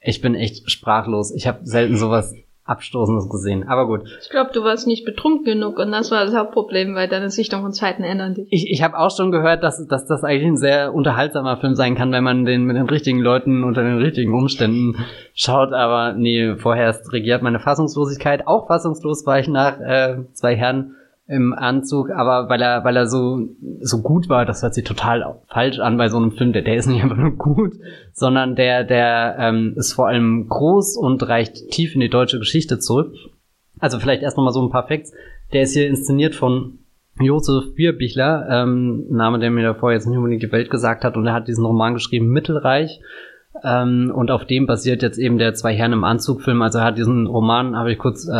Ich 0.00 0.20
bin 0.20 0.34
echt 0.34 0.70
sprachlos. 0.70 1.34
Ich 1.34 1.46
habe 1.46 1.60
selten 1.62 1.96
sowas 1.96 2.34
Abstoßendes 2.66 3.28
gesehen. 3.28 3.68
Aber 3.68 3.86
gut. 3.86 4.02
Ich 4.22 4.30
glaube, 4.30 4.50
du 4.54 4.64
warst 4.64 4.86
nicht 4.86 5.04
betrunken 5.04 5.44
genug 5.44 5.78
und 5.78 5.92
das 5.92 6.10
war 6.10 6.24
das 6.24 6.34
Hauptproblem, 6.34 6.94
weil 6.94 7.08
deine 7.08 7.28
Sichtung 7.28 7.62
und 7.62 7.72
Zeiten 7.72 8.02
ändern 8.02 8.34
dich. 8.34 8.48
Ich, 8.50 8.70
ich 8.70 8.82
habe 8.82 8.98
auch 8.98 9.14
schon 9.14 9.30
gehört, 9.30 9.62
dass, 9.62 9.86
dass 9.86 10.06
das 10.06 10.24
eigentlich 10.24 10.46
ein 10.46 10.56
sehr 10.56 10.94
unterhaltsamer 10.94 11.58
Film 11.58 11.74
sein 11.74 11.94
kann, 11.94 12.10
wenn 12.12 12.24
man 12.24 12.46
den 12.46 12.64
mit 12.64 12.76
den 12.76 12.88
richtigen 12.88 13.20
Leuten 13.20 13.64
unter 13.64 13.82
den 13.82 13.98
richtigen 13.98 14.32
Umständen 14.32 14.96
schaut. 15.34 15.74
Aber 15.74 16.14
nee, 16.14 16.56
vorher 16.56 16.98
regiert 17.12 17.42
meine 17.42 17.60
Fassungslosigkeit. 17.60 18.46
Auch 18.46 18.66
fassungslos 18.66 19.26
war 19.26 19.38
ich 19.38 19.48
nach 19.48 19.78
äh, 19.80 20.24
zwei 20.32 20.56
Herren 20.56 20.96
im 21.26 21.54
Anzug, 21.54 22.10
aber 22.10 22.50
weil 22.50 22.60
er, 22.60 22.84
weil 22.84 22.96
er 22.96 23.06
so, 23.06 23.48
so 23.80 24.02
gut 24.02 24.28
war, 24.28 24.44
das 24.44 24.62
hört 24.62 24.74
sich 24.74 24.84
total 24.84 25.40
falsch 25.48 25.78
an 25.78 25.96
bei 25.96 26.08
so 26.08 26.18
einem 26.18 26.32
Film, 26.32 26.52
der, 26.52 26.62
der 26.62 26.76
ist 26.76 26.86
nicht 26.86 27.02
einfach 27.02 27.16
nur 27.16 27.32
gut, 27.32 27.74
sondern 28.12 28.56
der, 28.56 28.84
der 28.84 29.36
ähm, 29.38 29.72
ist 29.76 29.94
vor 29.94 30.08
allem 30.08 30.48
groß 30.48 30.96
und 30.98 31.26
reicht 31.26 31.70
tief 31.70 31.94
in 31.94 32.00
die 32.00 32.10
deutsche 32.10 32.38
Geschichte 32.38 32.78
zurück. 32.78 33.14
Also 33.78 33.98
vielleicht 33.98 34.22
erst 34.22 34.36
nochmal 34.36 34.52
so 34.52 34.62
ein 34.62 34.70
paar 34.70 34.86
Facts. 34.86 35.12
Der 35.52 35.62
ist 35.62 35.72
hier 35.72 35.86
inszeniert 35.86 36.34
von 36.34 36.78
Josef 37.18 37.74
Bierbichler, 37.74 38.46
ähm, 38.50 39.06
Name, 39.08 39.38
der 39.38 39.50
mir 39.50 39.62
davor 39.62 39.92
jetzt 39.92 40.06
nicht 40.06 40.16
unbedingt 40.16 40.42
die 40.42 40.52
Welt 40.52 40.70
gesagt 40.70 41.04
hat, 41.04 41.16
und 41.16 41.26
er 41.26 41.32
hat 41.32 41.48
diesen 41.48 41.64
Roman 41.64 41.94
geschrieben, 41.94 42.28
Mittelreich. 42.28 43.00
Ähm, 43.62 44.12
und 44.14 44.30
auf 44.30 44.44
dem 44.46 44.66
basiert 44.66 45.02
jetzt 45.02 45.18
eben 45.18 45.38
der 45.38 45.54
Zwei 45.54 45.74
Herren 45.74 45.92
im 45.92 46.04
Anzug-Film. 46.04 46.60
Also 46.62 46.78
er 46.80 46.86
hat 46.86 46.98
diesen 46.98 47.26
Roman, 47.26 47.76
habe 47.76 47.92
ich 47.92 47.98
kurz 47.98 48.26
äh, 48.26 48.30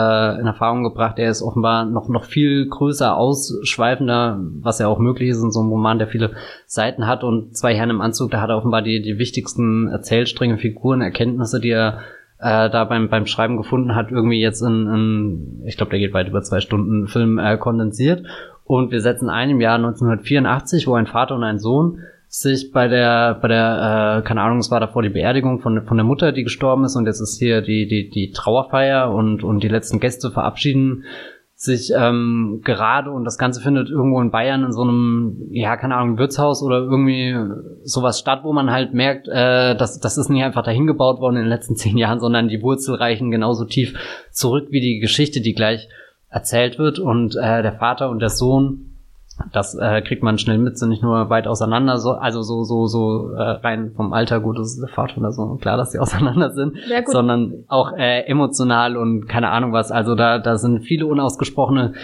in 0.41 0.47
Erfahrung 0.47 0.83
gebracht, 0.83 1.19
der 1.19 1.31
ist 1.31 1.43
offenbar 1.43 1.85
noch, 1.85 2.09
noch 2.09 2.25
viel 2.25 2.67
größer, 2.69 3.17
ausschweifender, 3.17 4.41
was 4.61 4.81
ja 4.81 4.89
auch 4.89 4.99
möglich 4.99 5.29
ist 5.29 5.43
in 5.43 5.53
so 5.53 5.61
einem 5.61 5.71
Roman, 5.71 5.99
der 5.99 6.09
viele 6.09 6.33
Seiten 6.67 7.07
hat. 7.07 7.23
Und 7.23 7.57
Zwei 7.57 7.75
Herren 7.75 7.91
im 7.91 8.01
Anzug, 8.01 8.33
da 8.33 8.41
hat 8.41 8.51
er 8.51 8.57
offenbar 8.57 8.83
die, 8.83 9.03
die 9.03 9.19
wichtigsten 9.19 9.89
Erzählstränge, 9.89 10.59
Figuren, 10.59 11.01
Erkenntnisse, 11.01 11.61
die 11.61 11.71
er 11.71 12.01
äh, 12.41 12.69
da 12.69 12.85
beim, 12.85 13.09
beim 13.09 13.27
Schreiben 13.27 13.57
gefunden 13.57 13.95
hat, 13.95 14.11
irgendwie 14.11 14.41
jetzt 14.41 14.62
in, 14.62 14.87
in 14.87 15.62
ich 15.65 15.77
glaube, 15.77 15.91
der 15.91 16.01
geht 16.01 16.12
weit 16.12 16.29
über 16.29 16.43
zwei 16.43 16.61
Stunden 16.61 17.07
Film 17.07 17.39
äh, 17.39 17.57
kondensiert. 17.57 18.27
Und 18.65 18.91
wir 18.91 19.01
setzen 19.01 19.29
ein 19.29 19.51
im 19.51 19.61
Jahr 19.61 19.77
1984, 19.77 20.87
wo 20.87 20.95
ein 20.95 21.07
Vater 21.07 21.35
und 21.37 21.45
ein 21.45 21.59
Sohn 21.59 22.01
sich 22.41 22.72
bei 22.72 22.89
der, 22.89 23.35
bei 23.41 23.47
der, 23.47 24.18
äh, 24.18 24.26
keine 24.26 24.43
Ahnung, 24.43 24.59
es 24.59 24.70
war 24.70 24.80
davor 24.80 25.03
die 25.03 25.09
Beerdigung 25.09 25.61
von, 25.61 25.87
von 25.87 25.97
der 25.97 26.05
Mutter, 26.05 26.32
die 26.32 26.43
gestorben 26.43 26.85
ist 26.85 26.97
und 26.97 27.07
jetzt 27.07 27.20
ist 27.20 27.39
hier 27.39 27.62
die, 27.62 27.87
die, 27.87 28.11
die 28.11 28.32
Trauerfeier 28.32 29.12
und, 29.12 29.45
und 29.45 29.62
die 29.62 29.68
letzten 29.68 30.01
Gäste 30.01 30.32
verabschieden 30.32 31.05
sich 31.55 31.93
ähm, 31.97 32.61
gerade 32.64 33.12
und 33.12 33.24
das 33.24 33.39
Ganze 33.39 33.61
findet 33.61 33.89
irgendwo 33.89 34.20
in 34.20 34.32
Bayern 34.32 34.64
in 34.64 34.72
so 34.72 34.82
einem, 34.82 35.47
ja, 35.51 35.76
keine 35.76 35.95
Ahnung, 35.95 36.18
Wirtshaus 36.18 36.61
oder 36.61 36.78
irgendwie 36.78 37.37
sowas 37.85 38.18
statt, 38.18 38.41
wo 38.43 38.53
man 38.53 38.72
halt 38.72 38.95
merkt, 38.95 39.28
äh, 39.28 39.76
dass 39.76 40.01
das 40.01 40.18
ist 40.18 40.28
nicht 40.28 40.43
einfach 40.43 40.64
dahin 40.64 40.89
gebaut 40.89 41.20
worden 41.20 41.37
in 41.37 41.43
den 41.43 41.51
letzten 41.51 41.76
zehn 41.76 41.97
Jahren, 41.97 42.18
sondern 42.18 42.49
die 42.49 42.62
Wurzel 42.62 42.97
reichen 42.97 43.30
genauso 43.30 43.64
tief 43.64 43.95
zurück 44.32 44.66
wie 44.70 44.80
die 44.80 44.99
Geschichte, 44.99 45.41
die 45.41 45.55
gleich 45.55 45.89
erzählt 46.28 46.80
wird. 46.80 46.99
Und 46.99 47.37
äh, 47.37 47.62
der 47.62 47.74
Vater 47.74 48.11
und 48.11 48.18
der 48.18 48.30
Sohn 48.30 48.93
das 49.53 49.74
äh, 49.74 50.01
kriegt 50.03 50.22
man 50.22 50.39
schnell 50.39 50.59
mit, 50.59 50.78
sind 50.78 50.91
nicht 50.91 51.03
nur 51.03 51.28
weit 51.28 51.47
auseinander, 51.47 51.99
so, 51.99 52.12
also 52.12 52.43
so, 52.43 52.62
so, 52.62 52.87
so 52.87 53.32
äh, 53.32 53.43
rein 53.43 53.93
vom 53.95 54.12
Alter, 54.12 54.41
gut, 54.41 54.59
das 54.59 54.74
ist 54.74 54.80
der 54.80 54.89
Vater 54.89 55.18
oder 55.18 55.32
so, 55.32 55.57
klar, 55.57 55.76
dass 55.76 55.93
sie 55.93 55.99
auseinander 56.01 56.53
sind, 56.53 56.76
sondern 57.07 57.64
auch 57.68 57.93
äh, 57.97 58.20
emotional 58.26 58.97
und 58.97 59.26
keine 59.28 59.51
Ahnung 59.51 59.72
was. 59.72 59.91
Also 59.91 60.14
da, 60.14 60.39
da 60.39 60.57
sind 60.57 60.85
viele 60.85 61.07
unausgesprochene 61.07 61.95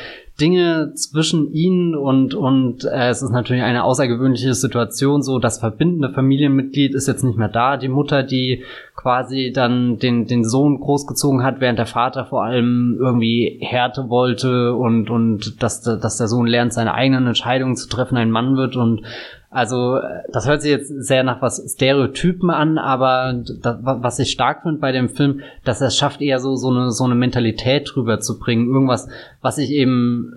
Dinge 0.41 0.93
zwischen 0.95 1.53
ihnen 1.53 1.95
und, 1.95 2.35
und 2.35 2.85
äh, 2.85 3.09
es 3.09 3.23
ist 3.23 3.31
natürlich 3.31 3.63
eine 3.63 3.85
außergewöhnliche 3.85 4.55
Situation, 4.55 5.23
so 5.23 5.39
das 5.39 5.59
verbindende 5.59 6.13
Familienmitglied 6.13 6.95
ist 6.95 7.07
jetzt 7.07 7.25
nicht 7.25 7.39
mehr 7.39 7.49
da, 7.49 7.77
die 7.77 7.89
Mutter, 7.89 8.23
die 8.23 8.65
quasi 8.97 9.53
dann 9.55 9.99
den, 9.99 10.27
den 10.27 10.45
Sohn 10.45 10.81
großgezogen 10.81 11.43
hat, 11.43 11.61
während 11.61 11.79
der 11.79 11.87
Vater 11.87 12.25
vor 12.25 12.45
allem 12.45 12.97
irgendwie 12.99 13.59
Härte 13.61 14.09
wollte 14.09 14.75
und, 14.75 15.11
und 15.11 15.63
dass, 15.63 15.83
dass 15.83 16.17
der 16.17 16.29
Sohn 16.29 16.47
lernt, 16.47 16.73
seine 16.73 16.95
eigenen 16.95 17.27
Entscheidungen 17.27 17.77
zu 17.77 17.89
treffen, 17.89 18.17
ein 18.17 18.31
Mann 18.31 18.57
wird 18.57 18.77
und 18.77 19.03
also 19.51 19.99
das 20.33 20.47
hört 20.47 20.63
sich 20.63 20.71
jetzt 20.71 20.89
sehr 20.89 21.25
nach 21.25 21.43
was 21.43 21.73
Stereotypen 21.73 22.51
an, 22.51 22.79
aber 22.79 23.43
das, 23.61 23.79
was 23.83 24.21
ich 24.21 24.31
stark 24.31 24.63
finde 24.63 24.79
bei 24.79 24.93
dem 24.93 25.09
Film, 25.09 25.41
dass 25.65 25.81
er 25.81 25.89
es 25.89 25.97
schafft, 25.97 26.21
eher 26.21 26.39
so, 26.39 26.55
so, 26.55 26.71
eine, 26.71 26.93
so 26.93 27.05
eine 27.05 27.17
Mentalität 27.17 27.91
drüber 27.93 28.21
zu 28.21 28.39
bringen. 28.39 28.73
Irgendwas, 28.73 29.09
was 29.41 29.59
ich 29.59 29.71
eben 29.71 30.33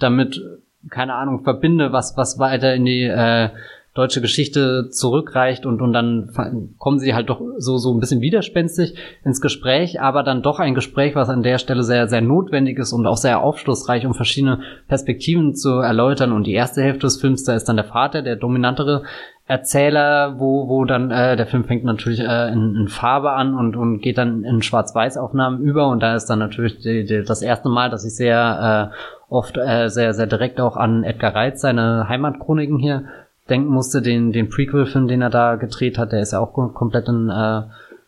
damit, 0.00 0.42
keine 0.90 1.14
Ahnung, 1.14 1.44
verbinde, 1.44 1.92
was, 1.92 2.16
was 2.16 2.40
weiter 2.40 2.74
in 2.74 2.84
die 2.84 3.04
äh, 3.04 3.50
deutsche 3.96 4.20
Geschichte 4.20 4.90
zurückreicht 4.90 5.64
und, 5.64 5.80
und 5.80 5.92
dann 5.92 6.30
kommen 6.78 6.98
sie 6.98 7.14
halt 7.14 7.30
doch 7.30 7.40
so, 7.56 7.78
so 7.78 7.94
ein 7.94 8.00
bisschen 8.00 8.20
widerspenstig 8.20 8.94
ins 9.24 9.40
Gespräch, 9.40 10.00
aber 10.00 10.22
dann 10.22 10.42
doch 10.42 10.58
ein 10.58 10.74
Gespräch, 10.74 11.14
was 11.14 11.30
an 11.30 11.42
der 11.42 11.58
Stelle 11.58 11.82
sehr, 11.82 12.06
sehr 12.06 12.20
notwendig 12.20 12.78
ist 12.78 12.92
und 12.92 13.06
auch 13.06 13.16
sehr 13.16 13.40
aufschlussreich, 13.42 14.06
um 14.06 14.12
verschiedene 14.12 14.60
Perspektiven 14.86 15.54
zu 15.54 15.78
erläutern. 15.78 16.32
Und 16.32 16.46
die 16.46 16.52
erste 16.52 16.82
Hälfte 16.82 17.06
des 17.06 17.20
Films, 17.20 17.44
da 17.44 17.54
ist 17.54 17.64
dann 17.64 17.76
der 17.76 17.86
Vater, 17.86 18.20
der 18.20 18.36
dominantere 18.36 19.02
Erzähler, 19.48 20.40
wo, 20.40 20.68
wo 20.68 20.84
dann 20.84 21.10
äh, 21.10 21.36
der 21.36 21.46
Film 21.46 21.64
fängt 21.64 21.84
natürlich 21.84 22.20
äh, 22.20 22.52
in, 22.52 22.74
in 22.74 22.88
Farbe 22.88 23.30
an 23.30 23.54
und, 23.54 23.76
und 23.76 24.00
geht 24.00 24.18
dann 24.18 24.42
in 24.42 24.60
Schwarz-Weiß-Aufnahmen 24.60 25.60
über 25.60 25.88
und 25.88 26.02
da 26.02 26.16
ist 26.16 26.26
dann 26.26 26.40
natürlich 26.40 26.80
die, 26.80 27.04
die, 27.04 27.22
das 27.22 27.42
erste 27.42 27.68
Mal, 27.68 27.88
dass 27.88 28.04
ich 28.04 28.16
sehr 28.16 28.90
äh, 28.92 28.96
oft 29.28 29.56
äh, 29.56 29.88
sehr, 29.88 30.14
sehr 30.14 30.26
direkt 30.26 30.60
auch 30.60 30.76
an 30.76 31.04
Edgar 31.04 31.34
Reitz, 31.34 31.60
seine 31.60 32.08
Heimatchroniken 32.08 32.78
hier 32.78 33.04
denken 33.48 33.68
musste, 33.68 34.02
den, 34.02 34.32
den 34.32 34.48
Prequel-Film, 34.48 35.08
den 35.08 35.22
er 35.22 35.30
da 35.30 35.56
gedreht 35.56 35.98
hat, 35.98 36.12
der 36.12 36.20
ist 36.20 36.32
ja 36.32 36.40
auch 36.40 36.52
komplett 36.52 37.08
in 37.08 37.28
äh, 37.30 37.62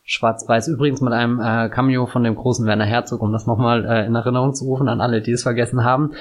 Schwarz-Weiß. 0.05 0.69
Übrigens 0.69 1.01
mit 1.01 1.13
einem 1.13 1.41
äh, 1.41 1.69
Cameo 1.69 2.07
von 2.07 2.25
dem 2.25 2.35
großen 2.35 2.67
Werner 2.67 2.87
Herzog, 2.87 3.21
um 3.21 3.33
das 3.33 3.47
nochmal 3.47 3.85
äh, 3.85 4.07
in 4.07 4.15
Erinnerung 4.15 4.55
zu 4.55 4.65
rufen 4.65 4.89
an 4.89 5.01
alle, 5.01 5.21
die 5.21 5.33
es 5.33 5.43
vergessen 5.43 5.85
haben. 5.85 6.13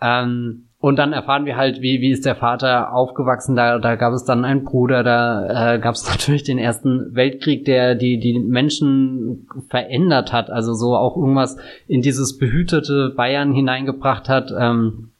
Ähm, 0.00 0.66
und 0.78 0.98
dann 0.98 1.12
erfahren 1.12 1.46
wir 1.46 1.56
halt, 1.56 1.80
wie, 1.80 2.00
wie 2.00 2.10
ist 2.10 2.26
der 2.26 2.36
Vater 2.36 2.92
aufgewachsen. 2.92 3.56
Da, 3.56 3.78
da 3.78 3.96
gab 3.96 4.12
es 4.12 4.24
dann 4.24 4.44
einen 4.44 4.64
Bruder, 4.64 5.02
da 5.02 5.74
äh, 5.74 5.78
gab 5.78 5.94
es 5.94 6.06
natürlich 6.10 6.44
den 6.44 6.58
Ersten 6.58 7.14
Weltkrieg, 7.14 7.64
der 7.64 7.94
die, 7.94 8.18
die 8.18 8.38
Menschen 8.38 9.48
verändert 9.70 10.32
hat. 10.32 10.50
Also 10.50 10.74
so 10.74 10.96
auch 10.96 11.16
irgendwas 11.16 11.56
in 11.86 12.02
dieses 12.02 12.38
behütete 12.38 13.14
Bayern 13.16 13.52
hineingebracht 13.52 14.28
hat. 14.28 14.52
Ähm, 14.56 15.12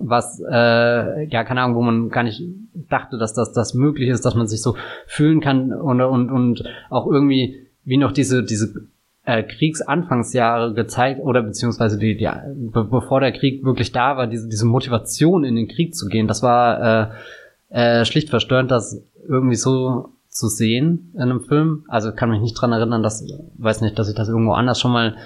was, 0.00 0.40
äh, 0.40 1.24
ja, 1.26 1.44
keine 1.44 1.62
Ahnung, 1.62 1.76
wo 1.76 1.82
man 1.82 2.08
gar 2.08 2.22
nicht 2.22 2.42
dachte, 2.88 3.18
dass 3.18 3.34
das, 3.34 3.52
das 3.52 3.74
möglich 3.74 4.08
ist, 4.08 4.24
dass 4.24 4.34
man 4.34 4.46
sich 4.46 4.62
so 4.62 4.76
fühlen 5.06 5.40
kann 5.40 5.72
und, 5.72 6.00
und, 6.00 6.30
und 6.30 6.64
auch 6.90 7.06
irgendwie 7.06 7.66
wie 7.84 7.96
noch 7.96 8.12
diese, 8.12 8.42
diese 8.42 8.88
äh, 9.24 9.42
Kriegsanfangsjahre 9.42 10.74
gezeigt 10.74 11.20
oder 11.20 11.42
beziehungsweise 11.42 11.98
die, 11.98 12.16
die 12.16 12.28
be 12.54 12.84
bevor 12.84 13.20
der 13.20 13.32
Krieg 13.32 13.64
wirklich 13.64 13.92
da 13.92 14.16
war, 14.16 14.26
diese, 14.26 14.48
diese 14.48 14.66
Motivation 14.66 15.44
in 15.44 15.56
den 15.56 15.68
Krieg 15.68 15.94
zu 15.94 16.08
gehen, 16.08 16.26
das 16.26 16.42
war 16.42 17.12
äh, 17.70 18.00
äh, 18.00 18.04
schlicht 18.04 18.30
verstörend, 18.30 18.70
das 18.70 19.02
irgendwie 19.28 19.56
so 19.56 20.10
zu 20.28 20.48
sehen 20.48 21.12
in 21.14 21.22
einem 21.22 21.40
Film. 21.40 21.84
Also 21.88 22.12
kann 22.12 22.30
mich 22.30 22.40
nicht 22.40 22.54
dran 22.54 22.72
erinnern, 22.72 23.02
dass, 23.02 23.24
weiß 23.56 23.80
nicht, 23.80 23.98
dass 23.98 24.08
ich 24.08 24.14
das 24.14 24.28
irgendwo 24.28 24.52
anders 24.52 24.80
schon 24.80 24.92
mal 24.92 25.16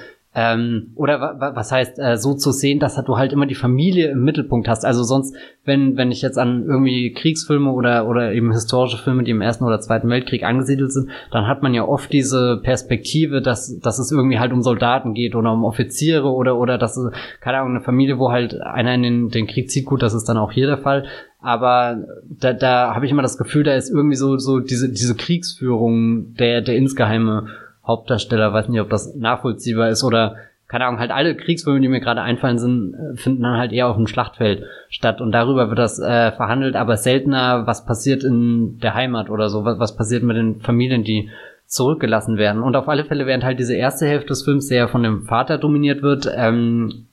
ähm, 0.41 0.93
oder 0.95 1.34
was 1.41 1.72
heißt, 1.72 1.99
äh, 1.99 2.16
so 2.16 2.32
zu 2.32 2.53
sehen, 2.53 2.78
dass 2.78 2.95
du 2.95 3.16
halt 3.16 3.32
immer 3.32 3.47
die 3.47 3.57
Familie 3.57 4.12
im 4.12 4.22
Mittelpunkt 4.22 4.68
hast. 4.68 4.84
Also 4.84 5.03
sonst, 5.03 5.34
wenn, 5.64 5.97
wenn 5.97 6.12
ich 6.12 6.22
jetzt 6.22 6.39
an 6.39 6.64
irgendwie 6.64 7.12
Kriegsfilme 7.12 7.68
oder, 7.72 8.07
oder 8.09 8.32
eben 8.32 8.53
historische 8.53 8.99
Filme, 8.99 9.24
die 9.24 9.32
im 9.32 9.41
Ersten 9.41 9.64
oder 9.64 9.80
Zweiten 9.80 10.09
Weltkrieg 10.09 10.45
angesiedelt 10.45 10.93
sind, 10.93 11.11
dann 11.32 11.49
hat 11.49 11.64
man 11.64 11.74
ja 11.74 11.82
oft 11.82 12.12
diese 12.12 12.61
Perspektive, 12.62 13.43
dass, 13.43 13.80
dass 13.80 13.99
es 13.99 14.12
irgendwie 14.12 14.39
halt 14.39 14.53
um 14.53 14.62
Soldaten 14.62 15.12
geht 15.12 15.34
oder 15.34 15.53
um 15.53 15.64
Offiziere 15.64 16.28
oder, 16.30 16.57
oder 16.57 16.78
dass, 16.78 16.97
keine 17.41 17.59
Ahnung, 17.59 17.74
eine 17.74 17.84
Familie, 17.84 18.20
wo 18.20 18.30
halt 18.30 18.61
einer 18.61 18.95
in 18.95 19.03
den, 19.03 19.28
den 19.30 19.49
Krieg 19.49 19.68
zieht, 19.68 19.86
gut, 19.86 20.05
das 20.05 20.14
ist 20.14 20.28
dann 20.28 20.36
auch 20.36 20.53
hier 20.53 20.68
der 20.68 20.78
Fall. 20.78 21.05
Aber 21.41 22.05
da, 22.28 22.53
da 22.53 22.95
habe 22.95 23.07
ich 23.07 23.11
immer 23.11 23.22
das 23.22 23.39
Gefühl, 23.39 23.64
da 23.64 23.74
ist 23.74 23.91
irgendwie 23.91 24.16
so, 24.16 24.39
so 24.39 24.61
diese, 24.61 24.89
diese 24.89 25.16
Kriegsführung 25.16 26.34
der, 26.34 26.61
der 26.61 26.76
insgeheime 26.76 27.49
Hauptdarsteller, 27.89 28.53
weiß 28.53 28.68
nicht, 28.68 28.80
ob 28.80 28.91
das 28.91 29.16
nachvollziehbar 29.16 29.89
ist 29.89 30.05
oder 30.05 30.36
keine 30.68 30.84
Ahnung, 30.84 31.01
halt 31.01 31.11
alle 31.11 31.34
Kriegsfilme, 31.34 31.80
die 31.80 31.89
mir 31.89 32.01
gerade 32.01 32.20
einfallen 32.20 32.59
sind, 32.59 32.95
äh, 32.95 33.16
finden 33.16 33.43
dann 33.43 33.57
halt 33.57 33.72
eher 33.72 33.89
auf 33.89 33.97
dem 33.97 34.07
Schlachtfeld 34.07 34.64
statt 34.91 35.20
und 35.20 35.32
darüber 35.32 35.70
wird 35.70 35.78
das 35.78 35.99
äh, 35.99 36.30
verhandelt, 36.32 36.76
aber 36.76 36.99
seltener, 36.99 37.66
was 37.66 37.86
passiert 37.86 38.22
in 38.22 38.78
der 38.78 38.95
Heimat 38.95 39.30
oder 39.30 39.49
so, 39.49 39.64
was, 39.64 39.78
was 39.78 39.97
passiert 39.97 40.22
mit 40.22 40.36
den 40.36 40.61
Familien, 40.61 41.05
die 41.05 41.30
zurückgelassen 41.66 42.36
werden. 42.36 42.62
Und 42.62 42.76
auf 42.76 42.89
alle 42.89 43.05
Fälle, 43.05 43.26
während 43.26 43.45
halt 43.45 43.59
diese 43.59 43.74
erste 43.74 44.07
Hälfte 44.07 44.28
des 44.28 44.43
Films 44.43 44.68
sehr 44.68 44.89
von 44.89 45.03
dem 45.03 45.22
Vater 45.22 45.59
dominiert 45.59 46.03
wird, 46.03 46.30
ähm, 46.34 47.07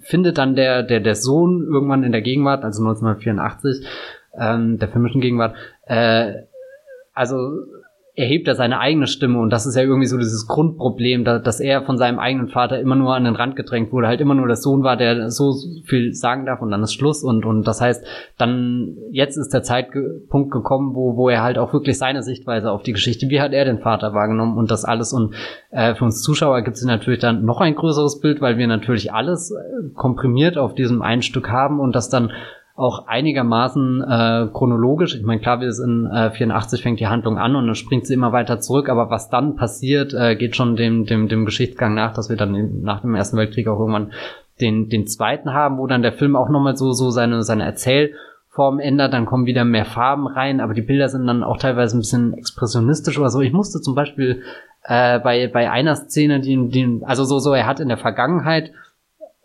findet 0.00 0.38
dann 0.38 0.56
der, 0.56 0.82
der, 0.82 1.00
der 1.00 1.14
Sohn 1.14 1.62
irgendwann 1.62 2.04
in 2.04 2.12
der 2.12 2.22
Gegenwart, 2.22 2.64
also 2.64 2.82
1984, 2.82 3.86
ähm, 4.38 4.78
der 4.78 4.88
filmischen 4.88 5.20
Gegenwart, 5.20 5.56
äh, 5.86 6.32
also 7.12 7.36
erhebt 8.16 8.46
er 8.46 8.54
seine 8.54 8.78
eigene 8.78 9.08
Stimme 9.08 9.40
und 9.40 9.50
das 9.50 9.66
ist 9.66 9.74
ja 9.74 9.82
irgendwie 9.82 10.06
so 10.06 10.16
dieses 10.16 10.46
Grundproblem, 10.46 11.24
da, 11.24 11.40
dass 11.40 11.58
er 11.58 11.82
von 11.82 11.98
seinem 11.98 12.20
eigenen 12.20 12.46
Vater 12.46 12.78
immer 12.78 12.94
nur 12.94 13.12
an 13.12 13.24
den 13.24 13.34
Rand 13.34 13.56
gedrängt 13.56 13.90
wurde, 13.90 14.06
halt 14.06 14.20
immer 14.20 14.36
nur 14.36 14.46
der 14.46 14.54
Sohn 14.54 14.84
war, 14.84 14.96
der 14.96 15.30
so 15.30 15.52
viel 15.84 16.14
sagen 16.14 16.46
darf 16.46 16.62
und 16.62 16.70
dann 16.70 16.84
ist 16.84 16.94
Schluss 16.94 17.24
und 17.24 17.44
und 17.44 17.66
das 17.66 17.80
heißt, 17.80 18.06
dann 18.38 18.96
jetzt 19.10 19.36
ist 19.36 19.52
der 19.52 19.64
Zeitpunkt 19.64 20.52
gekommen, 20.52 20.94
wo 20.94 21.16
wo 21.16 21.28
er 21.28 21.42
halt 21.42 21.58
auch 21.58 21.72
wirklich 21.72 21.98
seine 21.98 22.22
Sichtweise 22.22 22.70
auf 22.70 22.84
die 22.84 22.92
Geschichte, 22.92 23.28
wie 23.30 23.40
hat 23.40 23.52
er 23.52 23.64
den 23.64 23.80
Vater 23.80 24.14
wahrgenommen 24.14 24.58
und 24.58 24.70
das 24.70 24.84
alles 24.84 25.12
und 25.12 25.34
äh, 25.70 25.96
für 25.96 26.04
uns 26.04 26.22
Zuschauer 26.22 26.62
gibt 26.62 26.76
es 26.76 26.84
natürlich 26.84 27.20
dann 27.20 27.44
noch 27.44 27.60
ein 27.60 27.74
größeres 27.74 28.20
Bild, 28.20 28.40
weil 28.40 28.58
wir 28.58 28.68
natürlich 28.68 29.12
alles 29.12 29.50
äh, 29.50 29.88
komprimiert 29.94 30.56
auf 30.56 30.74
diesem 30.74 31.02
einen 31.02 31.22
Stück 31.22 31.50
haben 31.50 31.80
und 31.80 31.96
das 31.96 32.10
dann 32.10 32.30
auch 32.76 33.06
einigermaßen 33.06 34.02
äh, 34.02 34.46
chronologisch. 34.52 35.14
Ich 35.14 35.22
meine, 35.22 35.40
klar, 35.40 35.60
wir 35.60 35.72
sind 35.72 36.06
äh, 36.06 36.30
84 36.30 36.82
fängt 36.82 36.98
die 36.98 37.06
Handlung 37.06 37.38
an 37.38 37.54
und 37.54 37.66
dann 37.66 37.76
springt 37.76 38.06
sie 38.06 38.14
immer 38.14 38.32
weiter 38.32 38.58
zurück, 38.58 38.88
aber 38.88 39.10
was 39.10 39.30
dann 39.30 39.54
passiert, 39.54 40.12
äh, 40.12 40.34
geht 40.34 40.56
schon 40.56 40.74
dem, 40.74 41.04
dem, 41.04 41.28
dem 41.28 41.44
Geschichtsgang 41.44 41.94
nach, 41.94 42.14
dass 42.14 42.28
wir 42.28 42.36
dann 42.36 42.82
nach 42.82 43.00
dem 43.02 43.14
Ersten 43.14 43.36
Weltkrieg 43.36 43.68
auch 43.68 43.78
irgendwann 43.78 44.12
den, 44.60 44.88
den 44.88 45.06
zweiten 45.06 45.52
haben, 45.52 45.78
wo 45.78 45.86
dann 45.86 46.02
der 46.02 46.12
Film 46.12 46.34
auch 46.34 46.48
nochmal 46.48 46.76
so, 46.76 46.92
so 46.92 47.10
seine, 47.10 47.44
seine 47.44 47.64
Erzählform 47.64 48.80
ändert, 48.80 49.12
dann 49.12 49.26
kommen 49.26 49.46
wieder 49.46 49.64
mehr 49.64 49.84
Farben 49.84 50.26
rein, 50.26 50.60
aber 50.60 50.74
die 50.74 50.82
Bilder 50.82 51.08
sind 51.08 51.28
dann 51.28 51.44
auch 51.44 51.58
teilweise 51.58 51.96
ein 51.96 52.00
bisschen 52.00 52.34
expressionistisch 52.34 53.18
oder 53.18 53.30
so. 53.30 53.40
Ich 53.40 53.52
musste 53.52 53.80
zum 53.80 53.94
Beispiel 53.94 54.42
äh, 54.82 55.20
bei, 55.20 55.46
bei 55.46 55.70
einer 55.70 55.94
Szene, 55.94 56.40
die, 56.40 56.68
die, 56.70 57.02
also 57.04 57.24
so, 57.24 57.38
so, 57.38 57.52
er 57.52 57.66
hat 57.66 57.78
in 57.78 57.88
der 57.88 57.98
Vergangenheit 57.98 58.72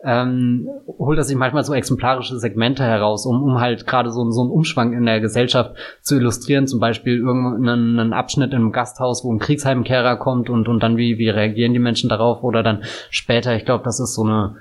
ähm, 0.02 0.68
holt 0.86 1.18
er 1.18 1.24
sich 1.24 1.36
manchmal 1.36 1.64
so 1.64 1.74
exemplarische 1.74 2.38
Segmente 2.38 2.82
heraus, 2.84 3.26
um, 3.26 3.42
um 3.42 3.60
halt 3.60 3.86
gerade 3.86 4.10
so, 4.10 4.30
so 4.30 4.40
einen 4.40 4.50
Umschwang 4.50 4.94
in 4.94 5.04
der 5.04 5.20
Gesellschaft 5.20 5.74
zu 6.00 6.16
illustrieren. 6.16 6.66
Zum 6.66 6.80
Beispiel 6.80 7.18
irgendeinen 7.18 8.12
Abschnitt 8.12 8.54
im 8.54 8.72
Gasthaus, 8.72 9.24
wo 9.24 9.32
ein 9.32 9.38
Kriegsheimkehrer 9.38 10.16
kommt 10.16 10.48
und, 10.48 10.68
und 10.68 10.82
dann 10.82 10.96
wie, 10.96 11.18
wie 11.18 11.28
reagieren 11.28 11.74
die 11.74 11.78
Menschen 11.78 12.08
darauf 12.08 12.42
oder 12.42 12.62
dann 12.62 12.82
später, 13.10 13.54
ich 13.54 13.66
glaube, 13.66 13.84
das 13.84 14.00
ist 14.00 14.14
so 14.14 14.24
eine 14.24 14.56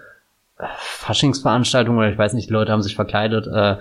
äh, 0.58 0.66
Faschingsveranstaltung 0.78 1.98
oder 1.98 2.12
ich 2.12 2.18
weiß 2.18 2.34
nicht, 2.34 2.50
die 2.50 2.54
Leute 2.54 2.74
haben 2.74 2.82
sich 2.82 2.96
verkleidet. 2.96 3.48
Äh, 3.48 3.78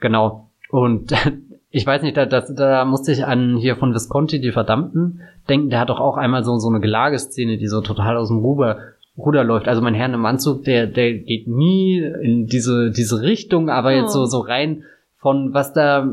genau. 0.00 0.50
Und 0.70 1.12
ich 1.70 1.86
weiß 1.86 2.02
nicht, 2.02 2.16
da, 2.16 2.26
da, 2.26 2.40
da 2.40 2.84
musste 2.84 3.12
ich 3.12 3.24
an 3.24 3.56
hier 3.56 3.76
von 3.76 3.94
Visconti, 3.94 4.40
die 4.40 4.50
Verdammten, 4.50 5.20
denken. 5.48 5.70
Der 5.70 5.78
hat 5.78 5.88
doch 5.88 6.00
auch 6.00 6.16
einmal 6.16 6.42
so, 6.42 6.58
so 6.58 6.68
eine 6.68 6.80
Gelageszene, 6.80 7.58
die 7.58 7.68
so 7.68 7.80
total 7.80 8.16
aus 8.16 8.26
dem 8.26 8.38
Ruber 8.38 8.78
Ruder 9.24 9.44
läuft. 9.44 9.68
Also 9.68 9.80
mein 9.82 9.94
Herr 9.94 10.12
im 10.12 10.26
Anzug, 10.26 10.64
der, 10.64 10.86
der 10.86 11.14
geht 11.14 11.48
nie 11.48 11.98
in 11.98 12.46
diese, 12.46 12.90
diese 12.90 13.22
Richtung, 13.22 13.70
aber 13.70 13.88
oh. 13.88 13.92
jetzt 13.92 14.12
so, 14.12 14.26
so 14.26 14.40
rein 14.40 14.84
von 15.18 15.52
was 15.52 15.72
da 15.72 16.08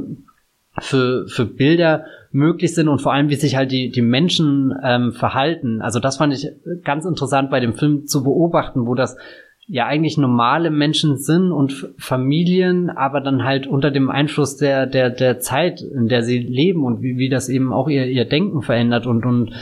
für, 0.79 1.27
für 1.27 1.45
Bilder 1.45 2.05
möglich 2.31 2.75
sind 2.75 2.87
und 2.87 3.01
vor 3.01 3.13
allem, 3.13 3.29
wie 3.29 3.35
sich 3.35 3.55
halt 3.55 3.71
die, 3.71 3.89
die 3.89 4.01
Menschen 4.01 4.73
ähm, 4.83 5.11
verhalten. 5.13 5.81
Also 5.81 5.99
das 5.99 6.17
fand 6.17 6.33
ich 6.33 6.47
ganz 6.83 7.05
interessant 7.05 7.49
bei 7.49 7.59
dem 7.59 7.73
Film 7.73 8.05
zu 8.05 8.23
beobachten, 8.23 8.85
wo 8.85 8.93
das 8.93 9.17
ja 9.65 9.85
eigentlich 9.85 10.17
normale 10.17 10.69
Menschen 10.69 11.17
sind 11.17 11.51
und 11.51 11.93
Familien, 11.97 12.89
aber 12.89 13.21
dann 13.21 13.43
halt 13.43 13.67
unter 13.67 13.91
dem 13.91 14.09
Einfluss 14.09 14.55
der, 14.55 14.85
der, 14.85 15.09
der 15.09 15.39
Zeit, 15.39 15.81
in 15.81 16.07
der 16.07 16.21
sie 16.21 16.39
leben 16.39 16.83
und 16.83 17.01
wie, 17.01 17.17
wie 17.17 17.29
das 17.29 17.49
eben 17.49 17.73
auch 17.73 17.89
ihr, 17.89 18.05
ihr 18.05 18.25
Denken 18.25 18.61
verändert 18.61 19.07
und, 19.07 19.25
und 19.25 19.53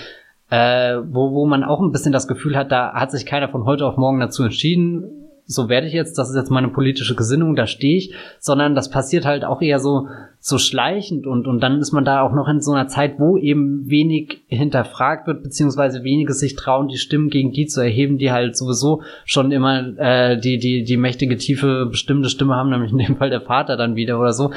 äh, 0.49 0.97
wo, 1.07 1.31
wo 1.31 1.45
man 1.45 1.63
auch 1.63 1.81
ein 1.81 1.91
bisschen 1.91 2.11
das 2.11 2.27
Gefühl 2.27 2.55
hat, 2.55 2.71
da 2.71 2.93
hat 2.93 3.11
sich 3.11 3.25
keiner 3.25 3.49
von 3.49 3.65
heute 3.65 3.85
auf 3.85 3.97
morgen 3.97 4.19
dazu 4.19 4.43
entschieden, 4.43 5.25
so 5.47 5.69
werde 5.69 5.87
ich 5.87 5.93
jetzt, 5.93 6.17
das 6.17 6.29
ist 6.29 6.35
jetzt 6.35 6.49
meine 6.49 6.69
politische 6.69 7.15
Gesinnung, 7.15 7.55
da 7.55 7.67
stehe 7.67 7.97
ich, 7.97 8.13
sondern 8.39 8.73
das 8.73 8.89
passiert 8.89 9.25
halt 9.25 9.45
auch 9.45 9.61
eher 9.61 9.79
so, 9.79 10.07
so 10.39 10.57
schleichend 10.57 11.27
und, 11.27 11.47
und 11.47 11.61
dann 11.61 11.79
ist 11.79 11.91
man 11.91 12.03
da 12.03 12.21
auch 12.21 12.33
noch 12.33 12.47
in 12.47 12.61
so 12.61 12.71
einer 12.71 12.87
Zeit, 12.87 13.19
wo 13.19 13.37
eben 13.37 13.87
wenig 13.87 14.41
hinterfragt 14.47 15.27
wird, 15.27 15.43
beziehungsweise 15.43 16.03
wenige 16.03 16.33
sich 16.33 16.55
trauen, 16.55 16.87
die 16.87 16.97
Stimmen 16.97 17.29
gegen 17.29 17.51
die 17.51 17.67
zu 17.67 17.81
erheben, 17.81 18.17
die 18.17 18.31
halt 18.31 18.57
sowieso 18.57 19.03
schon 19.23 19.51
immer 19.51 19.97
äh, 19.99 20.39
die, 20.39 20.57
die, 20.57 20.83
die 20.83 20.97
mächtige, 20.97 21.37
tiefe, 21.37 21.85
bestimmte 21.85 22.29
Stimme 22.29 22.55
haben, 22.55 22.71
nämlich 22.71 22.91
in 22.91 22.97
dem 22.97 23.17
Fall 23.17 23.29
der 23.29 23.41
Vater 23.41 23.77
dann 23.77 23.95
wieder 23.95 24.19
oder 24.19 24.33
so. 24.33 24.51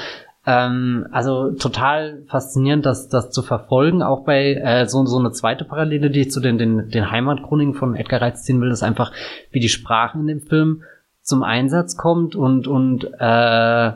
Ähm, 0.49 1.07
also 1.13 1.51
total 1.51 2.23
faszinierend, 2.27 2.87
das, 2.87 3.09
das 3.09 3.31
zu 3.31 3.43
verfolgen. 3.43 4.03
Auch 4.03 4.25
bei 4.25 4.55
äh, 4.55 4.87
so, 4.87 5.05
so 5.05 5.19
eine 5.19 5.31
zweite 5.31 5.67
Parallele, 5.67 6.09
die 6.09 6.23
ich 6.23 6.31
zu 6.31 6.41
den, 6.41 6.57
den, 6.57 6.89
den 6.89 7.11
Heimatchroniken 7.11 7.75
von 7.75 7.95
Edgar 7.95 8.23
Reitz 8.23 8.45
ziehen 8.45 8.59
will, 8.63 8.71
ist 8.71 8.83
einfach, 8.83 9.13
wie 9.51 9.61
die 9.61 9.69
Sprache 9.69 10.17
in 10.19 10.27
dem 10.27 10.41
Film 10.41 10.85
zum 11.21 11.43
Einsatz 11.43 11.99
kommt 11.99 12.35
und, 12.35 12.67
und 12.67 13.05
äh, 13.05 13.93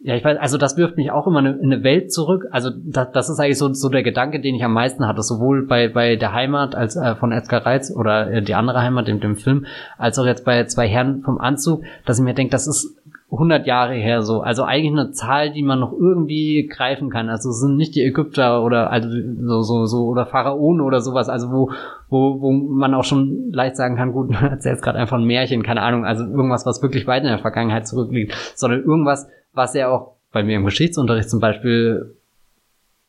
ja, 0.00 0.14
ich 0.14 0.22
weiß, 0.22 0.36
also 0.38 0.58
das 0.58 0.76
wirft 0.76 0.98
mich 0.98 1.10
auch 1.10 1.26
immer 1.26 1.38
in 1.38 1.72
eine 1.72 1.82
Welt 1.82 2.12
zurück. 2.12 2.44
Also 2.50 2.68
das, 2.70 3.12
das 3.12 3.30
ist 3.30 3.40
eigentlich 3.40 3.56
so, 3.56 3.72
so 3.72 3.88
der 3.88 4.02
Gedanke, 4.02 4.40
den 4.40 4.54
ich 4.54 4.62
am 4.62 4.74
meisten 4.74 5.06
hatte, 5.06 5.22
sowohl 5.22 5.66
bei, 5.66 5.88
bei 5.88 6.16
der 6.16 6.34
Heimat 6.34 6.74
als 6.74 6.96
äh, 6.96 7.14
von 7.16 7.32
Edgar 7.32 7.64
Reitz 7.64 7.90
oder 7.90 8.30
äh, 8.30 8.42
die 8.42 8.54
andere 8.54 8.82
Heimat, 8.82 9.08
dem, 9.08 9.20
dem 9.20 9.36
Film, 9.36 9.64
als 9.96 10.18
auch 10.18 10.26
jetzt 10.26 10.44
bei 10.44 10.62
zwei 10.66 10.86
Herren 10.86 11.22
vom 11.22 11.38
Anzug, 11.38 11.84
dass 12.04 12.18
ich 12.18 12.24
mir 12.24 12.34
denke, 12.34 12.52
das 12.52 12.66
ist 12.66 12.95
100 13.30 13.66
Jahre 13.66 13.94
her 13.94 14.22
so. 14.22 14.40
Also 14.40 14.62
eigentlich 14.62 14.92
eine 14.92 15.10
Zahl, 15.10 15.52
die 15.52 15.62
man 15.62 15.80
noch 15.80 15.92
irgendwie 15.92 16.68
greifen 16.68 17.10
kann. 17.10 17.28
Also 17.28 17.50
es 17.50 17.60
sind 17.60 17.76
nicht 17.76 17.96
die 17.96 18.04
Ägypter 18.04 18.62
oder 18.62 18.90
also 18.90 19.08
so 19.40 19.62
so 19.62 19.86
so 19.86 20.06
oder 20.06 20.26
Pharaonen 20.26 20.80
oder 20.80 21.00
sowas. 21.00 21.28
Also 21.28 21.50
wo 21.50 21.70
wo 22.08 22.40
wo 22.40 22.52
man 22.52 22.94
auch 22.94 23.02
schon 23.02 23.50
leicht 23.50 23.76
sagen 23.76 23.96
kann, 23.96 24.12
gut, 24.12 24.30
man 24.30 24.44
erzählt 24.44 24.80
gerade 24.80 24.98
einfach 24.98 25.18
ein 25.18 25.24
Märchen, 25.24 25.64
keine 25.64 25.82
Ahnung. 25.82 26.04
Also 26.04 26.24
irgendwas, 26.24 26.66
was 26.66 26.82
wirklich 26.82 27.06
weit 27.08 27.24
in 27.24 27.28
der 27.28 27.40
Vergangenheit 27.40 27.88
zurückliegt, 27.88 28.32
sondern 28.54 28.84
irgendwas, 28.84 29.26
was 29.52 29.74
ja 29.74 29.88
auch 29.88 30.12
bei 30.32 30.44
mir 30.44 30.56
im 30.56 30.64
Geschichtsunterricht 30.64 31.28
zum 31.28 31.40
Beispiel 31.40 32.14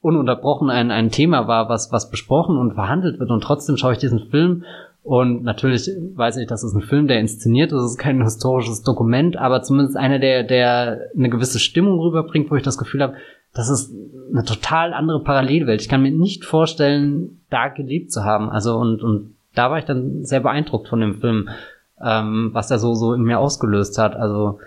ununterbrochen 0.02 0.70
ein, 0.70 0.90
ein 0.92 1.12
Thema 1.12 1.48
war, 1.48 1.70
was, 1.70 1.92
was 1.92 2.10
besprochen 2.10 2.58
und 2.58 2.74
verhandelt 2.74 3.20
wird. 3.20 3.30
Und 3.30 3.44
trotzdem 3.44 3.78
schaue 3.78 3.94
ich 3.94 3.98
diesen 3.98 4.30
Film 4.30 4.64
und 5.08 5.44
natürlich 5.44 5.90
weiß 6.16 6.36
ich, 6.36 6.48
das 6.48 6.66
ist 6.66 6.76
ein 6.76 6.82
Film, 6.82 7.08
der 7.08 7.22
inszeniert 7.22 7.72
ist, 7.72 7.80
es 7.80 7.92
ist 7.92 7.98
kein 7.98 8.22
historisches 8.22 8.84
Dokument, 8.84 9.38
aber 9.38 9.62
zumindest 9.62 9.96
einer, 9.96 10.20
der, 10.20 10.44
der 10.44 11.00
eine 11.16 11.30
gewisse 11.30 11.60
Stimmung 11.60 11.98
rüberbringt, 11.98 12.52
wo 12.52 12.56
ich 12.56 12.64
das 12.64 12.78
Gefühl 12.78 13.02
habe, 13.02 13.14
das 13.54 13.70
ist 13.70 13.96
eine 14.34 14.44
total 14.44 14.94
andere 14.94 15.24
Parallelwelt. 15.24 15.80
Ich 15.80 15.88
kann 15.88 16.02
mir 16.02 16.12
nicht 16.12 16.44
vorstellen, 16.44 17.40
da 17.50 17.70
gelebt 17.70 18.12
zu 18.12 18.26
haben. 18.26 18.50
Also 18.50 18.76
und, 18.76 19.02
und 19.02 19.36
da 19.56 19.72
war 19.72 19.78
ich 19.80 19.86
dann 19.86 20.26
sehr 20.26 20.42
beeindruckt 20.42 20.90
von 20.90 21.00
dem 21.00 21.22
Film, 21.22 21.48
ähm, 22.04 22.50
was 22.52 22.70
er 22.70 22.78
so, 22.78 22.94
so 22.94 23.14
in 23.14 23.22
mir 23.22 23.40
ausgelöst 23.40 23.98
hat. 23.98 24.14
Also 24.14 24.60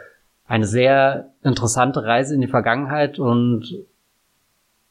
eine 0.46 0.64
sehr 0.64 1.32
interessante 1.44 2.02
Reise 2.02 2.34
in 2.34 2.40
die 2.40 2.46
Vergangenheit 2.46 3.18
und 3.18 3.84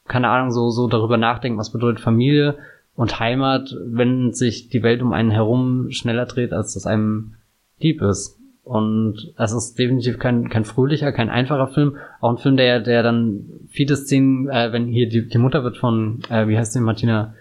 keine 0.07 0.29
Ahnung, 0.29 0.51
so, 0.51 0.69
so 0.69 0.87
darüber 0.87 1.17
nachdenken, 1.17 1.57
was 1.57 1.71
bedeutet 1.71 2.01
Familie, 2.01 2.55
und 2.99 3.17
Heimat, 3.17 3.73
wenn 3.85 4.33
sich 4.33 4.67
die 4.67 4.83
Welt 4.83 5.01
um 5.01 5.13
einen 5.13 5.31
herum 5.31 5.89
schneller 5.89 6.25
dreht, 6.25 6.51
als 6.51 6.73
das 6.73 6.85
einem 6.85 7.35
lieb 7.79 8.01
ist. 8.01 8.37
Und 8.61 9.33
es 9.37 9.53
ist 9.53 9.79
definitiv 9.79 10.19
kein, 10.19 10.49
kein 10.49 10.65
fröhlicher, 10.65 11.13
kein 11.13 11.29
einfacher 11.29 11.69
Film. 11.69 11.95
Auch 12.19 12.31
ein 12.31 12.39
Film, 12.39 12.57
der, 12.57 12.81
der 12.81 13.01
dann 13.01 13.45
viele 13.69 13.95
Szenen, 13.95 14.49
äh, 14.49 14.73
wenn 14.73 14.87
hier 14.87 15.07
die, 15.07 15.29
die 15.29 15.37
Mutter 15.37 15.63
wird 15.63 15.77
von, 15.77 16.23
äh, 16.29 16.49
wie 16.49 16.57
heißt 16.57 16.73
sie, 16.73 16.81
Martina 16.81 17.35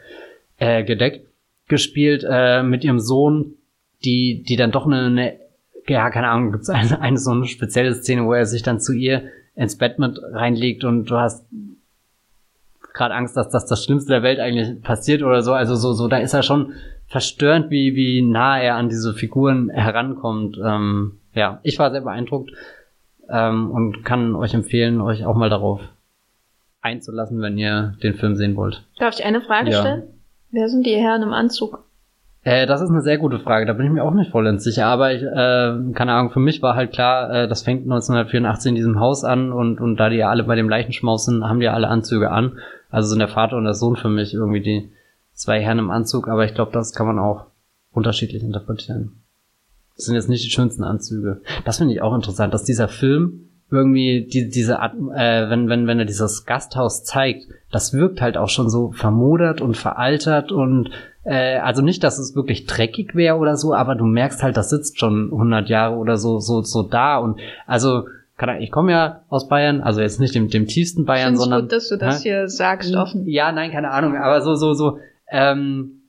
äh, 0.58 0.84
gedeckt, 0.84 1.26
gespielt, 1.66 2.24
äh, 2.24 2.62
mit 2.62 2.84
ihrem 2.84 3.00
Sohn, 3.00 3.54
die, 4.04 4.44
die 4.48 4.54
dann 4.54 4.70
doch 4.70 4.86
eine, 4.86 5.06
eine 5.06 5.40
ja, 5.88 6.08
keine 6.10 6.28
Ahnung, 6.28 6.52
gibt 6.52 6.62
es 6.62 6.70
eine, 6.70 7.00
eine 7.00 7.18
so 7.18 7.32
eine 7.32 7.46
spezielle 7.46 7.96
Szene, 7.96 8.26
wo 8.26 8.32
er 8.32 8.46
sich 8.46 8.62
dann 8.62 8.78
zu 8.78 8.92
ihr 8.92 9.24
ins 9.56 9.76
Bett 9.76 9.98
mit 9.98 10.20
reinlegt 10.22 10.84
und 10.84 11.10
du 11.10 11.16
hast 11.16 11.48
gerade 12.98 13.14
Angst, 13.14 13.36
dass 13.36 13.48
das 13.48 13.66
das 13.66 13.82
Schlimmste 13.82 14.12
der 14.12 14.22
Welt 14.22 14.40
eigentlich 14.40 14.82
passiert 14.82 15.22
oder 15.22 15.40
so. 15.40 15.54
Also 15.54 15.74
so, 15.76 15.92
so, 15.92 16.08
da 16.08 16.18
ist 16.18 16.34
er 16.34 16.42
schon 16.42 16.74
verstörend, 17.06 17.70
wie, 17.70 17.94
wie 17.94 18.20
nah 18.20 18.60
er 18.60 18.76
an 18.76 18.90
diese 18.90 19.14
Figuren 19.14 19.70
herankommt. 19.70 20.58
Ähm, 20.62 21.18
ja, 21.32 21.60
ich 21.62 21.78
war 21.78 21.90
sehr 21.90 22.02
beeindruckt 22.02 22.50
ähm, 23.30 23.70
und 23.70 24.04
kann 24.04 24.34
euch 24.34 24.52
empfehlen, 24.52 25.00
euch 25.00 25.24
auch 25.24 25.36
mal 25.36 25.48
darauf 25.48 25.80
einzulassen, 26.82 27.40
wenn 27.40 27.56
ihr 27.56 27.94
den 28.02 28.14
Film 28.14 28.36
sehen 28.36 28.56
wollt. 28.56 28.84
Darf 28.98 29.14
ich 29.18 29.24
eine 29.24 29.40
Frage 29.40 29.70
ja. 29.70 29.80
stellen? 29.80 30.02
Wer 30.50 30.68
sind 30.68 30.84
die 30.84 30.96
Herren 30.96 31.22
im 31.22 31.32
Anzug? 31.32 31.84
Äh, 32.42 32.66
das 32.66 32.80
ist 32.80 32.90
eine 32.90 33.02
sehr 33.02 33.18
gute 33.18 33.38
Frage, 33.38 33.66
da 33.66 33.72
bin 33.72 33.86
ich 33.86 33.92
mir 33.92 34.04
auch 34.04 34.14
nicht 34.14 34.30
vollends 34.30 34.64
sicher, 34.64 34.86
aber 34.86 35.12
ich, 35.12 35.22
äh, 35.22 35.92
keine 35.92 36.12
Ahnung, 36.12 36.30
für 36.30 36.40
mich 36.40 36.62
war 36.62 36.76
halt 36.76 36.92
klar, 36.92 37.30
äh, 37.30 37.48
das 37.48 37.62
fängt 37.62 37.82
1984 37.82 38.70
in 38.70 38.74
diesem 38.74 39.00
Haus 39.00 39.24
an 39.24 39.52
und, 39.52 39.80
und 39.80 39.96
da 39.96 40.08
die 40.08 40.16
ja 40.16 40.30
alle 40.30 40.44
bei 40.44 40.54
dem 40.54 40.68
Leichenschmaus 40.68 41.26
sind, 41.26 41.44
haben 41.44 41.58
die 41.58 41.66
ja 41.66 41.74
alle 41.74 41.88
Anzüge 41.88 42.30
an 42.30 42.58
also 42.90 43.08
sind 43.08 43.18
der 43.18 43.28
Vater 43.28 43.56
und 43.56 43.64
der 43.64 43.74
Sohn 43.74 43.96
für 43.96 44.08
mich 44.08 44.34
irgendwie 44.34 44.60
die 44.60 44.92
zwei 45.32 45.60
Herren 45.60 45.78
im 45.78 45.90
Anzug, 45.90 46.28
aber 46.28 46.44
ich 46.44 46.54
glaube, 46.54 46.72
das 46.72 46.92
kann 46.92 47.06
man 47.06 47.18
auch 47.18 47.46
unterschiedlich 47.92 48.42
interpretieren. 48.42 49.22
Das 49.96 50.06
sind 50.06 50.14
jetzt 50.14 50.28
nicht 50.28 50.44
die 50.44 50.50
schönsten 50.50 50.84
Anzüge. 50.84 51.42
Das 51.64 51.78
finde 51.78 51.92
ich 51.92 52.02
auch 52.02 52.14
interessant, 52.14 52.54
dass 52.54 52.64
dieser 52.64 52.88
Film 52.88 53.48
irgendwie 53.70 54.26
die, 54.26 54.48
diese 54.48 54.80
Art, 54.80 54.94
äh, 55.14 55.50
wenn, 55.50 55.68
wenn, 55.68 55.86
wenn 55.86 55.98
er 55.98 56.04
dieses 56.04 56.46
Gasthaus 56.46 57.04
zeigt, 57.04 57.46
das 57.70 57.92
wirkt 57.92 58.20
halt 58.20 58.36
auch 58.36 58.48
schon 58.48 58.70
so 58.70 58.92
vermodert 58.92 59.60
und 59.60 59.76
veraltert 59.76 60.52
und 60.52 60.90
äh, 61.24 61.58
also 61.58 61.82
nicht, 61.82 62.02
dass 62.02 62.18
es 62.18 62.34
wirklich 62.34 62.66
dreckig 62.66 63.14
wäre 63.14 63.36
oder 63.36 63.56
so, 63.56 63.74
aber 63.74 63.94
du 63.94 64.04
merkst 64.04 64.42
halt, 64.42 64.56
das 64.56 64.70
sitzt 64.70 64.98
schon 64.98 65.30
100 65.32 65.68
Jahre 65.68 65.96
oder 65.96 66.16
so, 66.16 66.38
so, 66.38 66.62
so 66.62 66.82
da 66.82 67.18
und 67.18 67.38
also 67.66 68.06
ich 68.60 68.70
komme 68.70 68.92
ja 68.92 69.22
aus 69.28 69.48
Bayern, 69.48 69.80
also 69.80 70.00
jetzt 70.00 70.20
nicht 70.20 70.34
dem, 70.34 70.48
dem 70.48 70.66
tiefsten 70.66 71.04
Bayern, 71.04 71.28
Find's 71.30 71.40
sondern. 71.42 71.62
gut, 71.62 71.72
dass 71.72 71.88
du 71.88 71.96
das 71.96 72.18
Hä? 72.24 72.28
hier 72.28 72.48
sagst, 72.48 72.94
offen. 72.94 73.26
Ja, 73.28 73.50
nein, 73.52 73.70
keine 73.72 73.90
Ahnung, 73.90 74.16
aber 74.16 74.40
so, 74.40 74.54
so, 74.54 74.72
so, 74.74 74.98
ähm, 75.30 76.02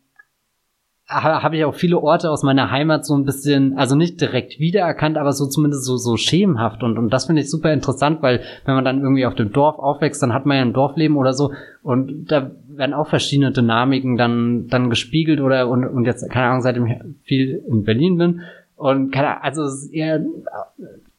ha- 1.08 1.42
habe 1.42 1.58
ich 1.58 1.66
auch 1.66 1.74
viele 1.74 1.98
Orte 2.00 2.30
aus 2.30 2.44
meiner 2.44 2.70
Heimat 2.72 3.06
so 3.06 3.16
ein 3.18 3.26
bisschen, 3.26 3.78
also 3.78 3.96
nicht 3.96 4.22
direkt 4.22 4.60
wiedererkannt, 4.60 5.18
aber 5.18 5.32
so 5.34 5.48
zumindest 5.48 5.86
so, 5.86 5.98
so 5.98 6.18
schemenhaft 6.18 6.84
und, 6.84 6.98
und 6.98 7.10
das 7.12 7.26
finde 7.26 7.42
ich 7.42 7.50
super 7.50 7.74
interessant, 7.74 8.22
weil 8.22 8.42
wenn 8.66 8.76
man 8.76 8.86
dann 8.86 9.02
irgendwie 9.02 9.26
auf 9.26 9.36
dem 9.36 9.52
Dorf 9.52 9.80
aufwächst, 9.80 10.22
dann 10.22 10.34
hat 10.34 10.46
man 10.46 10.58
ja 10.58 10.62
ein 10.64 10.74
Dorfleben 10.74 11.18
oder 11.18 11.34
so 11.34 11.52
und 11.82 12.32
da 12.32 12.52
werden 12.68 12.94
auch 12.94 13.08
verschiedene 13.08 13.52
Dynamiken 13.52 14.18
dann, 14.18 14.68
dann 14.68 14.90
gespiegelt 14.90 15.42
oder 15.42 15.68
und, 15.68 15.84
und 15.86 16.06
jetzt, 16.06 16.30
keine 16.30 16.48
Ahnung, 16.50 16.62
seitdem 16.62 16.86
ich 16.86 16.98
viel 17.24 17.64
in 17.68 17.84
Berlin 17.84 18.18
bin 18.18 18.42
und 18.76 19.12
keine 19.12 19.30
Ahnung, 19.30 19.44
also 19.44 19.64
es 19.64 19.84
ist 19.86 19.94
eher 19.94 20.24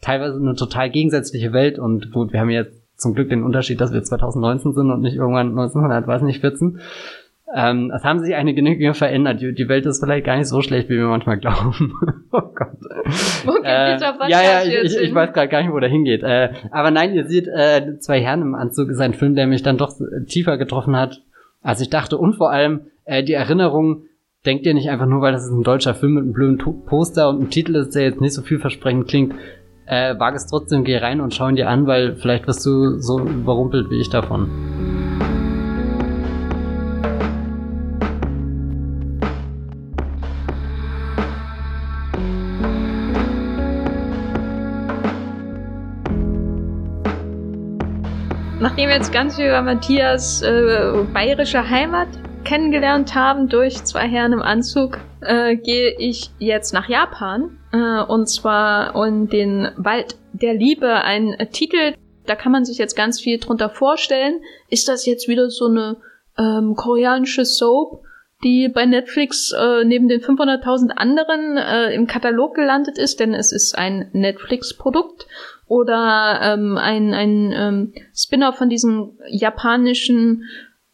teilweise 0.01 0.39
eine 0.39 0.55
total 0.55 0.91
gegensätzliche 0.91 1.53
Welt 1.53 1.79
und 1.79 2.13
gut, 2.13 2.33
wir 2.33 2.41
haben 2.41 2.51
jetzt 2.51 2.81
zum 2.97 3.15
Glück 3.15 3.31
den 3.31 3.43
Unterschied, 3.43 3.81
dass 3.81 3.93
wir 3.93 4.03
2019 4.03 4.73
sind 4.73 4.91
und 4.91 5.01
nicht 5.01 5.17
irgendwann 5.17 5.51
1900, 5.51 6.07
weiß 6.07 6.23
nicht, 6.23 6.41
14. 6.41 6.81
Ähm, 7.53 7.91
es 7.95 8.05
haben 8.05 8.21
sich 8.21 8.35
einige 8.35 8.63
Dinge 8.63 8.95
verändert. 8.95 9.41
Die, 9.41 9.53
die 9.53 9.69
Welt 9.69 9.85
ist 9.85 10.03
vielleicht 10.03 10.25
gar 10.25 10.37
nicht 10.37 10.47
so 10.47 10.63
schlecht, 10.63 10.89
wie 10.89 10.99
wir 10.99 11.09
manchmal 11.09 11.39
glauben. 11.39 11.95
oh 12.33 12.43
Gott. 12.55 12.79
Wo 13.45 13.53
geht 13.55 13.65
Äh, 13.65 13.95
dieser 13.95 14.13
Podcast 14.13 14.31
ja, 14.31 14.43
ja, 14.43 14.63
ich, 14.63 14.93
ich, 14.93 15.01
ich 15.01 15.15
weiß 15.15 15.33
gerade 15.33 15.49
gar 15.49 15.63
nicht, 15.63 15.73
wo 15.73 15.81
der 15.81 15.89
hingeht. 15.89 16.23
Äh, 16.23 16.51
aber 16.71 16.93
nein, 16.93 17.13
ihr 17.13 17.27
seht, 17.27 17.49
äh, 17.49 17.99
zwei 17.99 18.21
Herren 18.21 18.43
im 18.43 18.55
Anzug 18.55 18.89
ist 18.91 19.01
ein 19.01 19.15
Film, 19.15 19.35
der 19.35 19.49
mich 19.49 19.63
dann 19.63 19.79
doch 19.79 19.99
äh, 20.01 20.25
tiefer 20.27 20.59
getroffen 20.59 20.95
hat, 20.95 21.23
als 21.61 21.81
ich 21.81 21.91
dachte. 21.91 22.19
Und 22.19 22.37
vor 22.37 22.53
allem 22.53 22.83
äh, 23.05 23.25
die 23.25 23.33
Erinnerung, 23.33 24.05
denkt 24.47 24.65
ihr 24.65 24.75
nicht 24.75 24.89
einfach 24.89 25.07
nur, 25.07 25.21
weil 25.21 25.33
das 25.33 25.45
ist 25.45 25.51
ein 25.51 25.65
deutscher 25.65 25.95
Film 25.95 26.15
mit 26.15 26.25
einem 26.25 26.33
blöden 26.33 26.59
Poster 26.87 27.29
und 27.29 27.37
einem 27.37 27.51
Titel 27.51 27.75
ist, 27.75 27.95
der 27.95 28.05
jetzt 28.05 28.21
nicht 28.21 28.33
so 28.33 28.43
vielversprechend 28.43 29.09
klingt, 29.09 29.35
äh, 29.91 30.17
wage 30.19 30.37
es 30.37 30.47
trotzdem, 30.47 30.85
geh 30.85 30.97
rein 30.99 31.21
und 31.21 31.35
schau 31.35 31.49
ihn 31.49 31.57
dir 31.57 31.69
an, 31.69 31.87
weil 31.87 32.15
vielleicht 32.15 32.47
wirst 32.47 32.65
du 32.65 33.01
so 33.01 33.19
überrumpelt 33.19 33.91
wie 33.91 34.01
ich 34.01 34.09
davon. 34.09 34.49
Nachdem 48.61 48.91
wir 48.91 48.95
jetzt 48.95 49.13
ganz 49.13 49.37
viel 49.37 49.47
über 49.47 49.63
Matthias 49.63 50.43
äh, 50.43 51.05
bayerische 51.13 51.69
Heimat 51.69 52.09
kennengelernt 52.45 53.15
haben 53.17 53.49
durch 53.49 53.83
zwei 53.83 54.07
Herren 54.07 54.35
im 54.35 54.43
Anzug, 54.43 54.99
äh, 55.23 55.57
gehe 55.57 55.97
ich 55.99 56.31
jetzt 56.39 56.73
nach 56.73 56.89
Japan. 56.89 57.60
Äh, 57.73 58.03
und 58.03 58.29
zwar 58.29 58.95
in 59.07 59.29
den 59.29 59.69
Wald 59.77 60.17
der 60.33 60.55
Liebe. 60.55 60.93
Ein 60.93 61.37
Titel, 61.53 61.95
da 62.27 62.35
kann 62.37 62.53
man 62.53 62.65
sich 62.65 62.79
jetzt 62.79 62.97
ganz 62.97 63.21
viel 63.21 63.39
drunter 63.39 63.71
vorstellen. 63.71 64.41
Ist 64.69 64.89
das 64.89 65.07
jetzt 65.07 65.29
wieder 65.29 65.51
so 65.51 65.67
eine 65.67 65.97
ähm, 66.39 66.75
koreanische 66.77 67.45
Soap, 67.45 68.03
die 68.43 68.69
bei 68.69 68.87
Netflix 68.87 69.53
äh, 69.53 69.85
neben 69.85 70.09
den 70.09 70.21
500.000 70.21 70.91
anderen 70.91 71.57
äh, 71.57 71.95
im 71.95 72.07
Katalog 72.07 72.55
gelandet 72.55 72.99
ist? 72.99 73.21
Denn 73.21 73.35
es 73.35 73.53
ist 73.53 73.77
ein 73.77 74.11
Netflix-Produkt 74.13 75.27
oder 75.67 76.41
ähm, 76.43 76.77
ein, 76.77 77.15
ein 77.15 77.53
ähm, 77.55 77.95
Spin-off 78.15 78.57
von 78.57 78.69
diesen 78.69 79.19
japanischen 79.29 80.45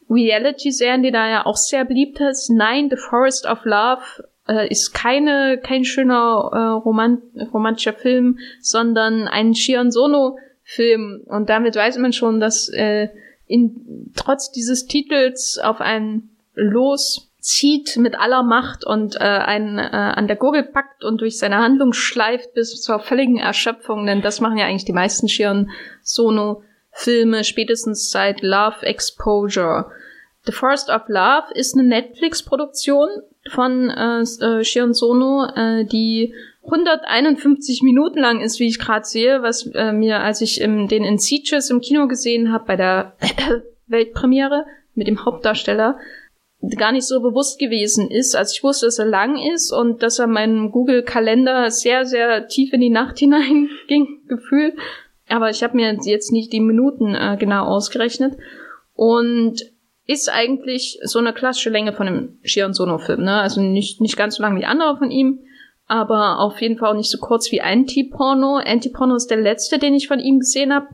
Reality-Serien, 0.09 1.03
die 1.03 1.11
da 1.11 1.29
ja 1.29 1.47
auch 1.47 1.57
sehr 1.57 1.85
beliebt 1.85 2.21
ist. 2.21 2.51
Nein, 2.51 2.89
The 2.91 2.97
Forest 2.97 3.47
of 3.47 3.65
Love 3.65 4.03
äh, 4.49 4.69
ist 4.69 4.93
keine 4.93 5.61
kein 5.63 5.85
schöner 5.85 6.51
äh, 6.53 6.59
roman 6.59 7.23
romantischer 7.53 7.93
Film, 7.93 8.39
sondern 8.61 9.29
ein 9.29 9.55
Shion 9.55 9.91
Sono 9.91 10.39
Film 10.63 11.23
und 11.27 11.49
damit 11.49 11.77
weiß 11.77 11.99
man 11.99 12.13
schon, 12.13 12.41
dass 12.41 12.69
äh, 12.69 13.09
in 13.47 14.13
trotz 14.17 14.51
dieses 14.51 14.87
Titels 14.87 15.59
auf 15.63 15.81
einen 15.81 16.37
loszieht 16.55 17.97
mit 17.97 18.19
aller 18.19 18.43
Macht 18.43 18.85
und 18.85 19.17
äh, 19.17 19.19
einen 19.21 19.79
äh, 19.79 19.83
an 19.83 20.27
der 20.27 20.37
Gurgel 20.37 20.65
packt 20.65 21.05
und 21.05 21.21
durch 21.21 21.39
seine 21.39 21.59
Handlung 21.59 21.93
schleift 21.93 22.55
bis 22.55 22.81
zur 22.83 22.99
völligen 22.99 23.39
Erschöpfung, 23.39 24.07
denn 24.07 24.23
das 24.23 24.41
machen 24.41 24.59
ja 24.59 24.67
eigentlich 24.67 24.85
die 24.85 24.93
meisten 24.93 25.29
Shion 25.29 25.71
Sono 26.03 26.63
Filme 26.91 27.45
spätestens 27.45 28.11
seit 28.11 28.41
Love 28.41 28.83
Exposure. 28.83 29.91
The 30.47 30.53
Forest 30.53 30.89
of 30.89 31.03
Love 31.09 31.53
ist 31.55 31.75
eine 31.75 31.87
Netflix-Produktion 31.87 33.09
von 33.51 33.91
äh, 33.91 34.21
äh, 34.21 34.65
Shion 34.65 34.95
Sono, 34.95 35.47
äh, 35.55 35.85
die 35.85 36.35
151 36.65 37.83
Minuten 37.83 38.19
lang 38.19 38.41
ist, 38.41 38.59
wie 38.59 38.67
ich 38.67 38.79
gerade 38.79 39.05
sehe, 39.05 39.43
was 39.43 39.67
äh, 39.75 39.93
mir, 39.93 40.21
als 40.21 40.41
ich 40.41 40.61
im, 40.61 40.89
den 40.89 41.05
in 41.05 41.19
Sieges 41.19 41.71
im 41.71 41.81
Kino 41.81 42.09
gesehen 42.09 42.53
habe, 42.53 42.65
bei 42.67 42.77
der 42.77 43.17
Weltpremiere 43.87 44.67
mit 44.95 45.07
dem 45.07 45.25
Hauptdarsteller, 45.25 45.99
gar 46.77 46.93
nicht 46.93 47.07
so 47.07 47.21
bewusst 47.21 47.59
gewesen 47.59 48.11
ist. 48.11 48.35
Also 48.35 48.55
ich 48.57 48.65
wusste, 48.65 48.87
dass 48.87 48.99
er 48.99 49.07
lang 49.07 49.39
ist 49.39 49.71
und 49.71 50.03
dass 50.03 50.19
er 50.19 50.27
meinem 50.27 50.73
Google-Kalender 50.73 51.71
sehr, 51.71 52.07
sehr 52.07 52.49
tief 52.49 52.73
in 52.73 52.81
die 52.81 52.91
Nacht 52.91 53.19
hineinging, 53.21 54.23
gefühlt. 54.27 54.75
Aber 55.29 55.51
ich 55.51 55.63
habe 55.63 55.77
mir 55.77 55.97
jetzt 56.05 56.33
nicht 56.33 56.53
die 56.53 56.61
Minuten 56.61 57.15
äh, 57.15 57.37
genau 57.39 57.65
ausgerechnet. 57.65 58.37
Und 58.95 59.63
ist 60.07 60.31
eigentlich 60.31 60.99
so 61.03 61.19
eine 61.19 61.33
klassische 61.33 61.71
Länge 61.71 61.93
von 61.93 62.07
einem 62.07 62.39
Shion 62.43 62.75
Sono-Film. 62.75 63.25
Ne? 63.25 63.41
Also 63.41 63.61
nicht, 63.61 64.01
nicht 64.01 64.17
ganz 64.17 64.37
so 64.37 64.43
lang 64.43 64.57
wie 64.57 64.65
andere 64.65 64.97
von 64.99 65.11
ihm, 65.11 65.41
aber 65.87 66.39
auf 66.39 66.61
jeden 66.61 66.79
Fall 66.79 66.91
auch 66.91 66.97
nicht 66.97 67.11
so 67.11 67.19
kurz 67.19 67.51
wie 67.51 67.61
Anti-Porno. 67.61 68.61
Anti-Porno 68.65 69.17
ist 69.17 69.31
der 69.31 69.39
letzte, 69.39 69.79
den 69.79 69.95
ich 69.95 70.09
von 70.09 70.21
ihm 70.21 70.41
gesehen 70.41 70.73
habe. 70.73 70.87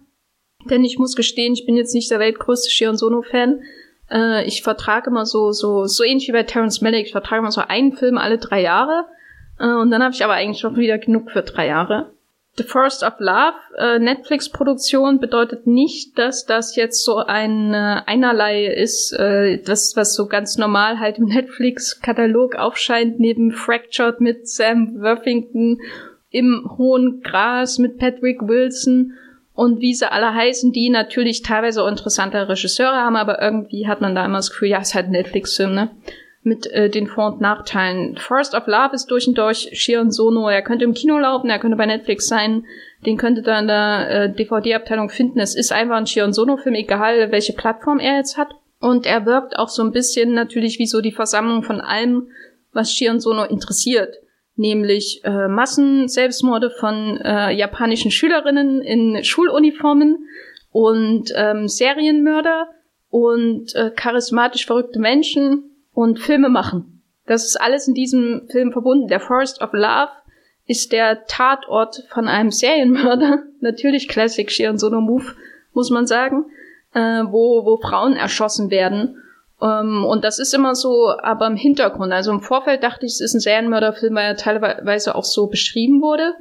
Denn 0.71 0.85
ich 0.85 0.99
muss 0.99 1.17
gestehen, 1.17 1.53
ich 1.53 1.67
bin 1.67 1.77
jetzt 1.77 1.95
nicht 1.95 2.11
der 2.11 2.21
weltgrößte 2.21 2.71
Shion 2.71 2.97
Sono-Fan. 2.97 3.61
Äh, 4.11 4.47
ich 4.47 4.63
vertrage 4.63 5.11
immer 5.11 5.27
so, 5.27 5.53
so, 5.53 5.85
so 5.85 6.05
ähnlich 6.05 6.29
wie 6.29 6.33
bei 6.33 6.45
Terrence 6.45 6.81
Malick, 6.81 7.07
ich 7.07 7.13
vertrage 7.13 7.41
immer 7.41 7.51
so 7.51 7.63
einen 7.67 7.93
Film 7.93 8.17
alle 8.17 8.39
drei 8.39 8.63
Jahre. 8.63 9.07
Äh, 9.59 9.75
und 9.75 9.91
dann 9.91 10.03
habe 10.03 10.15
ich 10.15 10.25
aber 10.25 10.35
eigentlich 10.35 10.61
schon 10.61 10.77
wieder 10.77 10.99
genug 10.99 11.31
für 11.31 11.43
drei 11.43 11.67
Jahre. 11.67 12.13
The 12.57 12.65
Forest 12.65 13.03
of 13.03 13.15
Love, 13.19 13.55
äh, 13.79 13.99
Netflix-Produktion, 13.99 15.21
bedeutet 15.21 15.67
nicht, 15.67 16.19
dass 16.19 16.45
das 16.45 16.77
jetzt 16.77 17.03
so 17.03 17.17
ein 17.17 17.73
äh, 17.73 18.03
einerlei 18.05 18.67
ist, 18.67 19.13
äh, 19.13 19.63
das, 19.63 19.97
was 19.97 20.15
so 20.15 20.27
ganz 20.27 20.59
normal 20.59 20.99
halt 21.01 21.17
im 21.17 21.25
Netflix-Katalog 21.29 22.57
aufscheint, 22.57 23.19
neben 23.19 23.53
Fractured 23.53 24.21
mit 24.21 24.49
Sam 24.49 25.01
Worthington, 25.01 25.81
im 26.31 26.71
hohen 26.77 27.23
Gras 27.23 27.79
mit 27.79 27.99
Patrick 27.99 28.43
Wilson 28.43 29.15
und 29.55 29.81
wie 29.81 29.95
sie 29.95 30.11
alle 30.11 30.35
heißen, 30.35 30.73
die 30.73 30.91
natürlich 30.91 31.43
teilweise 31.43 31.87
interessante 31.87 32.49
Regisseure 32.49 32.97
haben, 32.97 33.17
aber 33.17 33.41
irgendwie 33.41 33.87
hat 33.87 34.01
man 34.01 34.15
da 34.15 34.25
immer 34.25 34.39
das 34.39 34.51
Gefühl, 34.51 34.69
ja, 34.69 34.79
ist 34.79 34.95
halt 34.95 35.07
ein 35.07 35.13
Netflix-Film, 35.13 35.75
ne? 35.75 35.91
Mit 36.45 36.67
äh, 36.67 36.91
den 36.91 37.07
Vor- 37.07 37.35
und 37.35 37.41
Nachteilen. 37.41 38.17
Forest 38.17 38.55
of 38.55 38.67
Love 38.67 38.95
ist 38.95 39.07
durch 39.07 39.29
und 39.29 39.39
durch 39.39 39.71
Shion 39.73 40.11
Sono. 40.11 40.49
Er 40.49 40.63
könnte 40.63 40.85
im 40.85 40.95
Kino 40.95 41.19
laufen, 41.19 41.51
er 41.51 41.61
könnte 41.61 41.77
bei 41.77 41.87
Netflix 41.87 42.27
sein, 42.27 42.65
den 43.07 43.17
könnte 43.17 43.43
da 43.43 43.61
in 43.61 43.69
der 43.69 44.11
äh, 44.11 44.35
DVD-Abteilung 44.35 45.09
finden. 45.09 45.39
Es 45.39 45.55
ist 45.55 45.73
einfach 45.73 45.97
ein 45.97 46.07
Shion 46.07 46.33
Sono-Film, 46.33 46.75
egal 46.75 47.31
welche 47.31 47.53
Plattform 47.53 48.01
er 48.01 48.17
jetzt 48.17 48.37
hat. 48.37 48.49
Und 48.81 49.07
er 49.07 49.25
wirkt 49.27 49.57
auch 49.57 49.69
so 49.69 49.83
ein 49.83 49.93
bisschen 49.93 50.35
natürlich 50.35 50.81
wie 50.81 50.87
so 50.87 51.01
die 51.01 51.13
Versammlung 51.13 51.63
von 51.63 51.81
allem, 51.81 52.29
was 52.73 52.93
Shion 52.93 53.21
Sono 53.21 53.45
interessiert. 53.45 54.17
Nämlich 54.57 55.21
äh, 55.25 55.49
Massenselbstmorde 55.49 56.71
von 56.71 57.19
äh, 57.21 57.53
japanischen 57.53 58.11
Schülerinnen 58.11 58.83
in 58.83 59.23
Schuluniformen 59.23 60.27
und 60.73 61.33
ähm, 61.37 61.69
Serienmörder 61.69 62.69
und 63.09 63.75
äh, 63.77 63.91
charismatisch 63.95 64.67
verrückte 64.67 64.99
Menschen 64.99 65.72
und 65.95 66.19
Filme 66.19 66.49
machen. 66.49 67.03
Das 67.27 67.45
ist 67.45 67.61
alles 67.61 67.89
in 67.89 67.95
diesem 67.95 68.49
Film 68.51 68.73
verbunden. 68.73 69.09
Der 69.09 69.21
Forest 69.21 69.61
of 69.61 69.73
Love 69.73 70.11
ist 70.67 70.93
der 70.93 71.25
Tatort 71.27 72.05
von 72.11 72.29
einem 72.29 72.51
Serienmörder. 72.51 73.43
Natürlich 73.61 74.09
Classic 74.09 74.51
Shion 74.51 74.79
Sono 74.79 75.01
Move, 75.01 75.35
muss 75.73 75.91
man 75.91 76.07
sagen, 76.07 76.47
äh, 76.95 77.23
wo, 77.25 77.65
wo 77.65 77.77
Frauen 77.77 78.15
erschossen 78.15 78.71
werden. 78.71 79.17
Ähm, 79.61 80.05
und 80.05 80.25
das 80.25 80.39
ist 80.39 80.55
immer 80.55 80.75
so, 80.75 81.15
aber 81.23 81.47
im 81.47 81.57
Hintergrund. 81.57 82.13
Also 82.13 82.33
im 82.33 82.41
Vorfeld 82.41 82.83
dachte 82.83 83.07
ich, 83.07 83.13
es 83.13 83.21
ist 83.21 83.35
ein 83.35 83.41
Serienmörderfilm, 83.41 84.15
weil 84.15 84.27
er 84.27 84.37
teilweise 84.37 85.15
auch 85.15 85.25
so 85.25 85.47
beschrieben 85.47 86.03
wurde. 86.03 86.35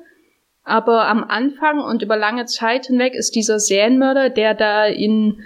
Aber 0.64 1.08
am 1.08 1.24
Anfang 1.24 1.80
und 1.80 2.04
über 2.04 2.18
lange 2.18 2.46
Zeit 2.46 2.88
hinweg 2.88 3.16
ist 3.16 3.36
dieser 3.36 3.60
Serienmörder, 3.60 4.30
der 4.30 4.54
da 4.54 4.86
in 4.86 5.42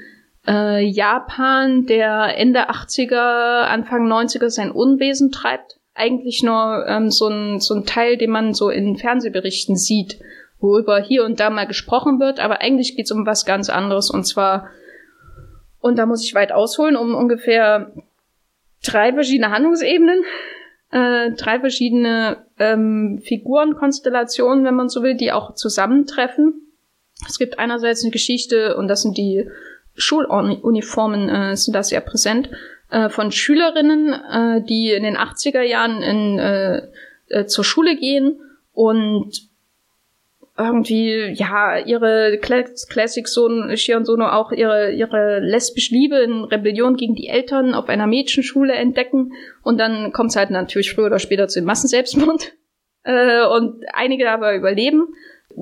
äh, 0.47 0.85
Japan, 0.85 1.85
der 1.85 2.37
Ende 2.37 2.69
80er, 2.69 3.63
Anfang 3.63 4.07
90er 4.07 4.49
sein 4.49 4.71
Unwesen 4.71 5.31
treibt. 5.31 5.79
Eigentlich 5.93 6.43
nur 6.43 6.85
ähm, 6.87 7.09
so, 7.09 7.27
ein, 7.27 7.59
so 7.59 7.73
ein 7.73 7.85
Teil, 7.85 8.17
den 8.17 8.29
man 8.29 8.53
so 8.53 8.69
in 8.69 8.97
Fernsehberichten 8.97 9.77
sieht, 9.77 10.19
worüber 10.59 10.99
hier 10.99 11.23
und 11.23 11.39
da 11.39 11.49
mal 11.49 11.67
gesprochen 11.67 12.19
wird, 12.19 12.39
aber 12.39 12.61
eigentlich 12.61 12.95
geht's 12.95 13.11
um 13.11 13.25
was 13.25 13.45
ganz 13.45 13.69
anderes 13.69 14.09
und 14.09 14.25
zwar, 14.25 14.69
und 15.79 15.97
da 15.97 16.05
muss 16.05 16.25
ich 16.25 16.33
weit 16.33 16.51
ausholen, 16.51 16.95
um 16.95 17.15
ungefähr 17.15 17.93
drei 18.83 19.13
verschiedene 19.13 19.51
Handlungsebenen, 19.51 20.23
äh, 20.91 21.31
drei 21.31 21.59
verschiedene 21.59 22.45
ähm, 22.59 23.21
Figurenkonstellationen, 23.23 24.65
wenn 24.65 24.75
man 24.75 24.89
so 24.89 25.03
will, 25.03 25.15
die 25.15 25.31
auch 25.31 25.53
zusammentreffen. 25.53 26.61
Es 27.27 27.39
gibt 27.39 27.59
einerseits 27.59 28.03
eine 28.03 28.11
Geschichte, 28.11 28.75
und 28.75 28.87
das 28.87 29.01
sind 29.01 29.17
die 29.17 29.47
Schuluniformen, 29.95 31.29
äh, 31.29 31.55
sind 31.55 31.73
da 31.73 31.83
sehr 31.83 32.01
präsent, 32.01 32.49
äh, 32.89 33.09
von 33.09 33.31
Schülerinnen, 33.31 34.13
äh, 34.13 34.61
die 34.63 34.91
in 34.91 35.03
den 35.03 35.17
80er 35.17 35.61
Jahren 35.61 36.01
in, 36.01 36.39
äh, 36.39 36.81
äh, 37.29 37.45
zur 37.45 37.63
Schule 37.63 37.95
gehen 37.95 38.39
und 38.73 39.49
irgendwie, 40.57 41.33
ja, 41.33 41.77
ihre 41.79 42.39
Classic 42.39 43.27
Sohn, 43.27 43.75
Shion 43.75 44.05
Sono 44.05 44.27
auch 44.27 44.51
ihre, 44.51 44.93
ihre 44.93 45.39
lesbische 45.39 45.93
Liebe 45.93 46.17
in 46.19 46.45
Rebellion 46.45 46.95
gegen 46.95 47.13
die 47.13 47.27
Eltern 47.27 47.73
auf 47.73 47.89
einer 47.89 48.07
Mädchenschule 48.07 48.73
entdecken. 48.73 49.33
Und 49.63 49.79
dann 49.79 50.13
kommt 50.13 50.29
es 50.29 50.37
halt 50.37 50.51
natürlich 50.51 50.93
früher 50.93 51.07
oder 51.07 51.19
später 51.19 51.47
zu 51.47 51.59
dem 51.59 51.65
Massenselbstmord. 51.65 52.53
Äh, 53.07 53.45
und 53.45 53.83
einige 53.93 54.31
aber 54.31 54.55
überleben. 54.55 55.13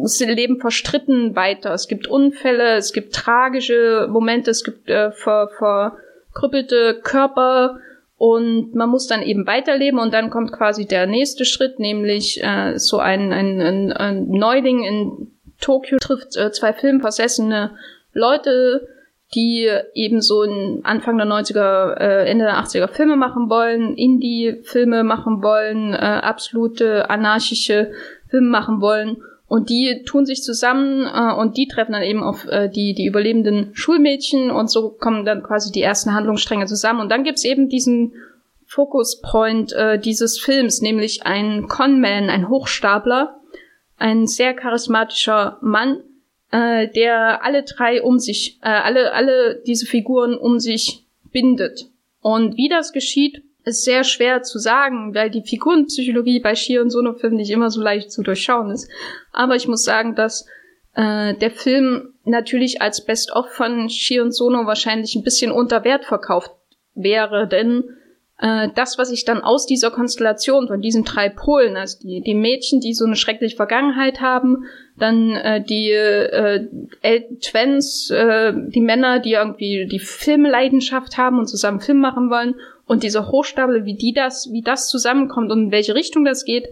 Sie 0.06 0.26
leben 0.26 0.60
verstritten 0.60 1.36
weiter. 1.36 1.74
Es 1.74 1.88
gibt 1.88 2.08
Unfälle, 2.08 2.76
es 2.76 2.94
gibt 2.94 3.14
tragische 3.14 4.08
Momente, 4.10 4.52
es 4.52 4.64
gibt 4.64 4.90
äh, 4.90 5.12
ver, 5.12 5.50
verkrüppelte 5.58 7.02
Körper 7.04 7.80
und 8.18 8.74
man 8.74 8.90
muss 8.90 9.08
dann 9.08 9.22
eben 9.22 9.46
weiterleben 9.46 10.00
und 10.00 10.14
dann 10.14 10.30
kommt 10.30 10.52
quasi 10.52 10.86
der 10.86 11.08
nächste 11.08 11.46
Schritt, 11.46 11.80
nämlich 11.80 12.42
äh, 12.44 12.78
so 12.80 13.00
ein, 13.00 13.34
ein, 13.34 13.62
ein, 13.62 13.94
ein 13.94 14.30
Neuling 14.30 14.84
in 14.84 15.32
Tokio 15.60 15.98
trifft 16.00 16.36
äh, 16.38 16.52
zwei 16.52 16.74
filmversessene 16.74 17.76
Leute, 18.14 18.88
die 19.36 19.70
eben 19.94 20.22
so 20.22 20.44
in 20.44 20.82
Anfang 20.84 21.18
der 21.18 21.28
90er, 21.28 21.98
äh, 21.98 22.30
Ende 22.30 22.46
der 22.46 22.60
80er 22.60 22.88
Filme 22.88 23.16
machen 23.16 23.50
wollen, 23.50 23.96
Indie-Filme 23.96 25.04
machen 25.04 25.42
wollen, 25.42 25.94
äh, 25.94 25.98
absolute 25.98 27.10
anarchische 27.10 27.92
Filme 28.30 28.50
machen 28.50 28.82
wollen. 28.82 29.24
Und 29.54 29.70
die 29.70 30.02
tun 30.04 30.26
sich 30.26 30.42
zusammen 30.42 31.06
äh, 31.06 31.32
und 31.40 31.58
die 31.58 31.68
treffen 31.68 31.92
dann 31.92 32.02
eben 32.02 32.24
auf 32.24 32.48
äh, 32.48 32.70
die, 32.70 32.96
die 32.96 33.06
überlebenden 33.06 33.70
Schulmädchen 33.76 34.50
und 34.50 34.72
so 34.72 34.90
kommen 34.90 35.26
dann 35.26 35.44
quasi 35.44 35.72
die 35.72 35.84
ersten 35.84 36.16
Handlungsstränge 36.16 36.66
zusammen. 36.66 37.02
Und 37.02 37.10
dann 37.10 37.24
gibt's 37.24 37.46
eben 37.46 37.70
diesen 37.70 38.14
Focus 38.66 39.22
Point 39.22 39.72
äh, 39.74 40.00
dieses 40.00 40.40
Films, 40.40 40.82
nämlich 40.82 41.28
ein 41.28 41.68
Conman, 41.68 42.32
ein 42.32 42.50
Hochstapler, 42.50 43.40
ein 43.98 44.26
sehr 44.26 44.56
charismatischer 44.56 45.60
Mann, 45.62 46.00
äh, 46.50 46.88
der 46.88 47.46
alle 47.46 47.62
drei 47.62 48.02
um 48.02 48.18
sich, 48.18 48.58
äh, 48.64 48.70
alle, 48.70 49.14
alle 49.14 49.62
diese 49.68 49.86
Figuren 49.86 50.36
um 50.36 50.60
sich 50.60 51.06
bindet. 51.32 51.92
Und 52.22 52.58
wie 52.58 52.70
das 52.70 52.92
geschieht, 52.92 53.44
ist 53.64 53.86
sehr 53.86 54.04
schwer 54.04 54.44
zu 54.44 54.60
sagen, 54.60 55.14
weil 55.14 55.30
die 55.30 55.44
Figurenpsychologie 55.44 56.40
bei 56.40 56.56
Shio 56.56 56.82
und 56.82 56.90
Sono 56.90 57.14
Filmen 57.14 57.38
nicht 57.38 57.52
immer 57.52 57.70
so 57.70 57.82
leicht 57.82 58.12
zu 58.12 58.22
durchschauen 58.22 58.72
ist. 58.72 58.90
Aber 59.32 59.56
ich 59.56 59.68
muss 59.68 59.84
sagen, 59.84 60.16
dass 60.16 60.46
äh, 60.96 61.34
der 61.36 61.52
Film 61.52 62.14
natürlich 62.26 62.82
als 62.82 63.06
Best-of 63.06 63.50
von 63.50 63.90
Shio 63.90 64.24
und 64.24 64.34
Sono 64.34 64.66
wahrscheinlich 64.66 65.16
ein 65.16 65.24
bisschen 65.24 65.52
unter 65.52 65.84
Wert 65.84 66.06
verkauft 66.06 66.52
wäre, 66.94 67.48
denn 67.48 67.84
äh, 68.40 68.70
das, 68.76 68.98
was 68.98 69.12
ich 69.12 69.26
dann 69.26 69.42
aus 69.42 69.66
dieser 69.66 69.92
Konstellation 69.92 70.68
von 70.68 70.82
diesen 70.82 71.04
drei 71.04 71.30
Polen, 71.30 71.78
also 71.78 72.00
die, 72.00 72.22
die 72.22 72.36
Mädchen, 72.36 72.82
die 72.82 72.94
so 72.94 73.06
eine 73.06 73.16
schreckliche 73.16 73.56
Vergangenheit 73.56 74.22
haben, 74.22 74.66
dann 74.98 75.32
äh, 75.32 75.64
die 75.64 75.92
äh, 75.92 76.68
Twins, 77.40 78.10
äh, 78.10 78.54
die 78.54 78.82
Männer, 78.82 79.20
die 79.20 79.34
irgendwie 79.34 79.88
die 79.88 80.00
Filmleidenschaft 80.00 81.18
haben 81.18 81.40
und 81.40 81.48
zusammen 81.48 81.80
Film 81.80 82.00
machen 82.00 82.30
wollen 82.30 82.56
und 82.86 83.04
diese 83.04 83.30
Hochstapel, 83.30 83.86
wie 83.86 83.96
die 83.96 84.14
das, 84.14 84.50
wie 84.52 84.62
das 84.62 84.90
zusammenkommt 84.90 85.52
und 85.52 85.66
in 85.66 85.72
welche 85.72 85.96
Richtung 85.96 86.26
das 86.26 86.44
geht, 86.44 86.68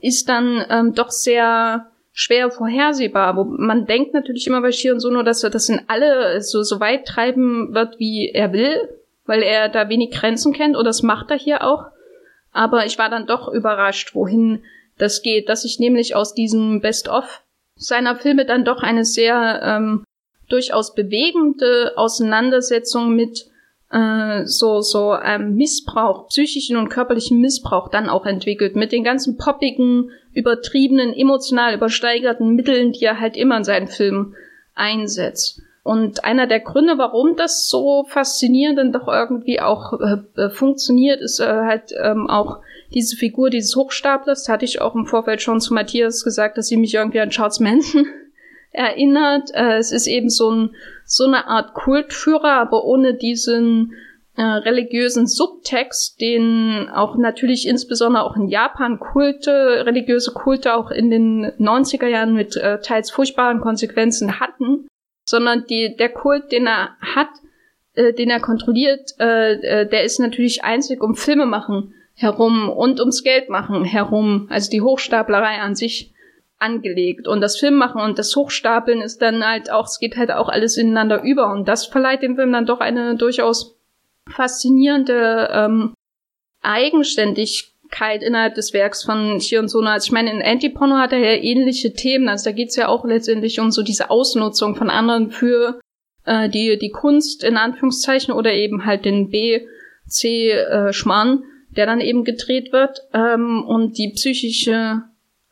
ist 0.00 0.28
dann 0.28 0.64
ähm, 0.68 0.94
doch 0.94 1.10
sehr 1.10 1.90
schwer 2.12 2.50
vorhersehbar. 2.50 3.36
Wo 3.36 3.44
man 3.44 3.86
denkt 3.86 4.12
natürlich 4.12 4.46
immer 4.46 4.60
bei 4.60 4.72
Shion 4.72 5.00
Sono, 5.00 5.22
dass 5.22 5.42
er 5.42 5.50
das 5.50 5.68
in 5.68 5.80
alle 5.88 6.40
so, 6.42 6.62
so 6.62 6.80
weit 6.80 7.06
treiben 7.06 7.74
wird, 7.74 7.98
wie 7.98 8.28
er 8.28 8.52
will, 8.52 8.88
weil 9.24 9.42
er 9.42 9.68
da 9.68 9.88
wenig 9.88 10.10
Grenzen 10.10 10.52
kennt 10.52 10.76
und 10.76 10.84
das 10.84 11.02
macht 11.02 11.30
er 11.30 11.38
hier 11.38 11.64
auch. 11.64 11.86
Aber 12.52 12.84
ich 12.86 12.98
war 12.98 13.08
dann 13.08 13.26
doch 13.26 13.48
überrascht, 13.48 14.14
wohin 14.14 14.62
das 14.98 15.22
geht, 15.22 15.48
dass 15.48 15.64
ich 15.64 15.80
nämlich 15.80 16.14
aus 16.14 16.34
diesem 16.34 16.80
Best-of 16.80 17.42
seiner 17.74 18.14
Filme 18.16 18.44
dann 18.44 18.64
doch 18.64 18.82
eine 18.82 19.04
sehr 19.04 19.60
ähm, 19.64 20.04
durchaus 20.48 20.94
bewegende 20.94 21.94
Auseinandersetzung 21.96 23.16
mit 23.16 23.46
äh, 23.94 24.46
so 24.46 24.80
so 24.80 25.14
ähm, 25.14 25.54
Missbrauch, 25.54 26.26
psychischen 26.28 26.76
und 26.76 26.88
körperlichen 26.88 27.40
Missbrauch 27.40 27.88
dann 27.88 28.08
auch 28.08 28.26
entwickelt 28.26 28.74
mit 28.74 28.92
den 28.92 29.04
ganzen 29.04 29.36
poppigen, 29.36 30.10
übertriebenen, 30.32 31.14
emotional 31.14 31.74
übersteigerten 31.74 32.54
Mitteln, 32.54 32.92
die 32.92 33.04
er 33.04 33.20
halt 33.20 33.36
immer 33.36 33.56
in 33.56 33.64
seinen 33.64 33.86
Filmen 33.86 34.34
einsetzt. 34.74 35.62
Und 35.84 36.24
einer 36.24 36.46
der 36.46 36.60
Gründe, 36.60 36.96
warum 36.96 37.36
das 37.36 37.68
so 37.68 38.04
faszinierend 38.08 38.78
und 38.78 38.92
doch 38.92 39.06
irgendwie 39.06 39.60
auch 39.60 40.00
äh, 40.00 40.16
äh, 40.40 40.50
funktioniert, 40.50 41.20
ist 41.20 41.40
äh, 41.40 41.44
halt 41.44 41.94
ähm, 42.02 42.28
auch 42.28 42.60
diese 42.94 43.16
Figur 43.16 43.50
dieses 43.50 43.76
Hochstaplers. 43.76 44.48
Hatte 44.48 44.64
ich 44.64 44.80
auch 44.80 44.94
im 44.94 45.04
Vorfeld 45.04 45.42
schon 45.42 45.60
zu 45.60 45.74
Matthias 45.74 46.24
gesagt, 46.24 46.56
dass 46.56 46.68
sie 46.68 46.78
mich 46.78 46.94
irgendwie 46.94 47.20
an 47.20 47.30
Charles 47.30 47.60
Manson 47.60 48.06
erinnert. 48.74 49.50
Äh, 49.54 49.78
es 49.78 49.92
ist 49.92 50.06
eben 50.06 50.28
so, 50.28 50.50
ein, 50.50 50.70
so 51.04 51.24
eine 51.24 51.46
Art 51.46 51.74
Kultführer, 51.74 52.52
aber 52.52 52.84
ohne 52.84 53.14
diesen 53.14 53.94
äh, 54.36 54.42
religiösen 54.42 55.26
Subtext, 55.26 56.20
den 56.20 56.88
auch 56.92 57.16
natürlich 57.16 57.68
insbesondere 57.68 58.24
auch 58.24 58.36
in 58.36 58.48
Japan 58.48 58.98
Kulte, 58.98 59.86
religiöse 59.86 60.32
Kulte 60.32 60.74
auch 60.74 60.90
in 60.90 61.08
den 61.08 61.46
90er 61.52 62.08
Jahren 62.08 62.34
mit 62.34 62.56
äh, 62.56 62.80
teils 62.80 63.10
furchtbaren 63.10 63.60
Konsequenzen 63.60 64.40
hatten, 64.40 64.88
sondern 65.24 65.64
die, 65.66 65.96
der 65.96 66.08
Kult, 66.08 66.50
den 66.50 66.66
er 66.66 66.96
hat, 67.00 67.30
äh, 67.94 68.12
den 68.12 68.28
er 68.28 68.40
kontrolliert, 68.40 69.12
äh, 69.20 69.54
äh, 69.54 69.88
der 69.88 70.02
ist 70.02 70.18
natürlich 70.18 70.64
einzig 70.64 71.00
um 71.00 71.14
Filme 71.14 71.46
machen 71.46 71.94
herum 72.16 72.68
und 72.68 73.00
ums 73.00 73.24
Geld 73.24 73.48
machen 73.48 73.84
herum, 73.84 74.46
also 74.48 74.70
die 74.70 74.80
Hochstaplerei 74.80 75.60
an 75.60 75.74
sich 75.74 76.13
angelegt. 76.58 77.28
Und 77.28 77.40
das 77.40 77.58
Filmmachen 77.58 78.00
und 78.00 78.18
das 78.18 78.34
Hochstapeln 78.34 79.00
ist 79.00 79.20
dann 79.22 79.44
halt 79.44 79.70
auch, 79.70 79.86
es 79.86 79.98
geht 79.98 80.16
halt 80.16 80.30
auch 80.30 80.48
alles 80.48 80.76
ineinander 80.76 81.22
über. 81.22 81.52
Und 81.52 81.68
das 81.68 81.86
verleiht 81.86 82.22
dem 82.22 82.36
Film 82.36 82.52
dann 82.52 82.66
doch 82.66 82.80
eine 82.80 83.16
durchaus 83.16 83.76
faszinierende 84.28 85.50
ähm, 85.52 85.94
Eigenständigkeit 86.62 88.22
innerhalb 88.22 88.54
des 88.54 88.72
Werks 88.72 89.04
von 89.04 89.40
Shion 89.40 89.68
Sono. 89.68 89.90
Also 89.90 90.06
ich 90.06 90.12
meine, 90.12 90.30
in 90.30 90.42
Antiporno 90.42 90.96
hat 90.96 91.12
er 91.12 91.18
ja 91.18 91.42
ähnliche 91.42 91.92
Themen. 91.92 92.28
Also 92.28 92.46
da 92.46 92.52
geht 92.52 92.68
es 92.68 92.76
ja 92.76 92.88
auch 92.88 93.04
letztendlich 93.04 93.60
um 93.60 93.70
so 93.70 93.82
diese 93.82 94.10
Ausnutzung 94.10 94.74
von 94.74 94.90
anderen 94.90 95.30
für 95.30 95.80
äh, 96.24 96.48
die, 96.48 96.78
die 96.78 96.90
Kunst 96.90 97.44
in 97.44 97.56
Anführungszeichen 97.56 98.32
oder 98.32 98.52
eben 98.52 98.86
halt 98.86 99.04
den 99.04 99.28
B, 99.30 99.66
C 100.06 100.50
äh, 100.50 100.92
der 101.76 101.86
dann 101.86 102.00
eben 102.00 102.24
gedreht 102.24 102.72
wird. 102.72 103.00
Ähm, 103.12 103.64
und 103.64 103.98
die 103.98 104.12
psychische 104.14 105.02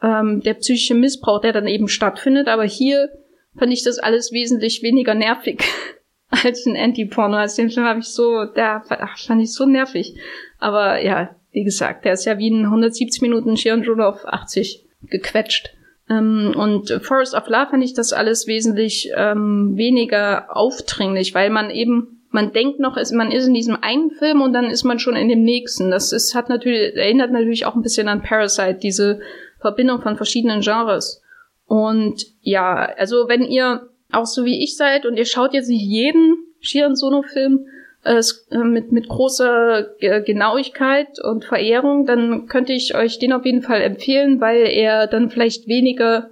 ähm, 0.03 0.41
der 0.41 0.55
psychische 0.55 0.95
Missbrauch, 0.95 1.41
der 1.41 1.53
dann 1.53 1.67
eben 1.67 1.89
stattfindet. 1.89 2.49
Aber 2.49 2.65
hier 2.65 3.11
fand 3.59 3.73
ich 3.73 3.85
das 3.85 3.99
alles 3.99 4.33
wesentlich 4.33 4.83
weniger 4.83 5.15
nervig 5.15 5.63
als 6.29 6.67
ein 6.67 6.77
Anti-Porno. 6.77 7.37
Also 7.37 7.63
den 7.63 7.71
Film 7.71 7.87
habe 7.87 8.01
ich 8.01 8.07
so, 8.07 8.45
der 8.45 8.83
ach, 8.89 9.19
fand 9.19 9.43
ich 9.43 9.53
so 9.53 9.67
nervig. 9.67 10.17
Aber 10.59 11.03
ja, 11.03 11.35
wie 11.53 11.65
gesagt, 11.65 12.05
der 12.05 12.15
ist 12.15 12.25
ja 12.25 12.39
wie 12.39 12.51
ein 12.51 12.65
170 12.65 13.23
Minuten 13.23 13.57
Shion 13.57 14.01
auf 14.01 14.27
80 14.27 14.87
gequetscht. 15.03 15.75
Ähm, 16.09 16.55
und 16.57 16.91
Forest 17.03 17.35
of 17.35 17.49
Love 17.49 17.69
fand 17.71 17.85
ich 17.85 17.95
das 17.95 18.13
alles 18.13 18.47
wesentlich 18.47 19.11
ähm, 19.15 19.77
weniger 19.77 20.57
aufdringlich, 20.57 21.35
weil 21.35 21.51
man 21.51 21.71
eben 21.71 22.19
man 22.33 22.53
denkt 22.53 22.81
noch, 22.81 22.97
man 23.13 23.31
ist 23.31 23.47
in 23.47 23.55
diesem 23.55 23.77
einen 23.83 24.11
Film 24.11 24.41
und 24.41 24.55
dann 24.55 24.71
ist 24.71 24.85
man 24.85 24.99
schon 24.99 25.17
in 25.17 25.29
dem 25.29 25.43
nächsten. 25.43 25.91
Das 25.91 26.13
ist, 26.13 26.35
hat 26.35 26.49
natürlich, 26.49 26.97
erinnert 26.97 27.31
natürlich 27.31 27.67
auch 27.67 27.75
ein 27.75 27.83
bisschen 27.83 28.09
an 28.09 28.23
Parasite, 28.23 28.79
diese 28.83 29.21
Verbindung 29.63 30.03
von 30.03 30.17
verschiedenen 30.17 30.61
Genres. 30.61 31.23
Und 31.67 32.27
ja, 32.43 32.93
also 32.99 33.29
wenn 33.29 33.45
ihr 33.45 33.89
auch 34.11 34.27
so 34.27 34.45
wie 34.45 34.63
ich 34.63 34.77
seid 34.77 35.07
und 35.07 35.17
ihr 35.17 35.25
schaut 35.25 35.55
jetzt 35.55 35.71
nicht 35.71 35.83
jeden 35.83 36.37
Shion 36.61 36.95
Sono 36.95 37.23
Film 37.23 37.67
äh, 38.05 38.21
äh, 38.51 38.59
mit, 38.59 38.93
mit 38.93 39.09
großer 39.09 39.95
Genauigkeit 40.27 41.19
und 41.23 41.45
Verehrung, 41.45 42.05
dann 42.05 42.47
könnte 42.47 42.73
ich 42.73 42.95
euch 42.95 43.19
den 43.19 43.33
auf 43.33 43.47
jeden 43.47 43.63
Fall 43.63 43.81
empfehlen, 43.81 44.41
weil 44.41 44.67
er 44.67 45.07
dann 45.07 45.31
vielleicht 45.31 45.67
weniger 45.67 46.31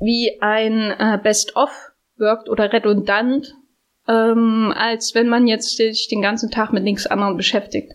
wie 0.00 0.38
ein 0.40 0.90
äh, 0.98 1.18
Best-of 1.22 1.92
wirkt 2.16 2.48
oder 2.48 2.72
redundant, 2.72 3.54
ähm, 4.06 4.72
als 4.76 5.14
wenn 5.14 5.28
man 5.28 5.46
jetzt 5.46 5.76
sich 5.76 6.08
den 6.08 6.20
ganzen 6.20 6.50
Tag 6.50 6.72
mit 6.72 6.84
nichts 6.84 7.06
anderem 7.06 7.36
beschäftigt. 7.36 7.92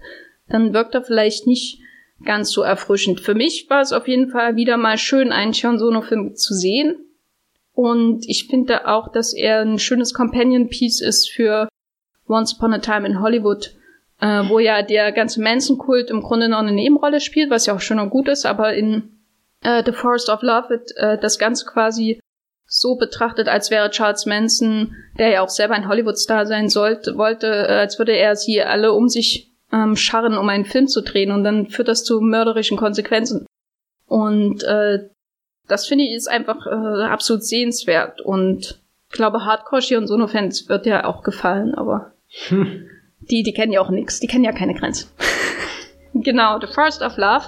Dann 0.49 0.73
wirkt 0.73 0.95
er 0.95 1.03
vielleicht 1.03 1.45
nicht 1.45 1.82
ganz 2.23 2.51
so 2.51 2.61
erfrischend. 2.61 3.19
Für 3.19 3.35
mich 3.35 3.67
war 3.69 3.81
es 3.81 3.93
auf 3.93 4.07
jeden 4.07 4.29
Fall 4.29 4.55
wieder 4.55 4.77
mal 4.77 4.97
schön, 4.97 5.31
einen 5.31 5.53
Sean 5.53 5.79
Sono-Film 5.79 6.35
zu 6.35 6.53
sehen. 6.53 6.97
Und 7.73 8.27
ich 8.27 8.47
finde 8.47 8.87
auch, 8.87 9.11
dass 9.11 9.33
er 9.33 9.61
ein 9.61 9.79
schönes 9.79 10.13
Companion-Piece 10.13 11.01
ist 11.01 11.31
für 11.31 11.67
Once 12.27 12.53
Upon 12.53 12.73
a 12.73 12.79
Time 12.79 13.07
in 13.07 13.19
Hollywood, 13.19 13.73
äh, 14.21 14.47
wo 14.47 14.59
ja 14.59 14.83
der 14.83 15.11
ganze 15.11 15.41
Manson-Kult 15.41 16.09
im 16.09 16.21
Grunde 16.21 16.49
noch 16.49 16.59
eine 16.59 16.71
Nebenrolle 16.71 17.19
spielt, 17.19 17.49
was 17.49 17.65
ja 17.65 17.75
auch 17.75 17.81
schön 17.81 17.99
und 17.99 18.11
gut 18.11 18.27
ist, 18.27 18.45
aber 18.45 18.73
in 18.73 19.19
äh, 19.61 19.83
The 19.85 19.91
Forest 19.91 20.29
of 20.29 20.41
Love 20.43 20.69
wird 20.69 20.95
äh, 20.97 21.17
das 21.17 21.39
Ganze 21.39 21.65
quasi 21.65 22.19
so 22.65 22.95
betrachtet, 22.95 23.47
als 23.47 23.71
wäre 23.71 23.89
Charles 23.89 24.25
Manson, 24.25 24.95
der 25.17 25.29
ja 25.29 25.41
auch 25.41 25.49
selber 25.49 25.75
ein 25.75 25.87
Hollywood-Star 25.87 26.45
sein 26.45 26.69
sollte, 26.69 27.17
wollte, 27.17 27.47
äh, 27.47 27.73
als 27.73 27.97
würde 27.97 28.15
er 28.15 28.35
sie 28.35 28.61
alle 28.61 28.93
um 28.93 29.09
sich 29.09 29.52
ähm, 29.73 29.95
scharren, 29.95 30.37
um 30.37 30.47
einen 30.47 30.65
Film 30.65 30.87
zu 30.87 31.01
drehen 31.01 31.31
und 31.31 31.43
dann 31.43 31.67
führt 31.67 31.87
das 31.87 32.03
zu 32.03 32.21
mörderischen 32.21 32.77
Konsequenzen. 32.77 33.45
Und 34.05 34.63
äh, 34.63 35.09
das 35.67 35.87
finde 35.87 36.05
ich 36.05 36.13
ist 36.13 36.29
einfach 36.29 36.67
äh, 36.67 37.03
absolut 37.03 37.43
sehenswert 37.43 38.21
und 38.21 38.79
ich 39.09 39.15
glaube 39.15 39.45
Hardcore 39.45 39.97
und 39.97 40.07
Sono-Fans 40.07 40.69
wird 40.69 40.85
ja 40.85 41.05
auch 41.05 41.23
gefallen, 41.23 41.73
aber 41.73 42.13
hm. 42.47 42.87
die, 43.19 43.43
die 43.43 43.53
kennen 43.53 43.71
ja 43.71 43.81
auch 43.81 43.89
nichts, 43.89 44.19
die 44.19 44.27
kennen 44.27 44.43
ja 44.43 44.51
keine 44.51 44.75
Grenzen. 44.75 45.09
genau, 46.13 46.59
The 46.59 46.67
First 46.67 47.01
of 47.01 47.17
Love 47.17 47.45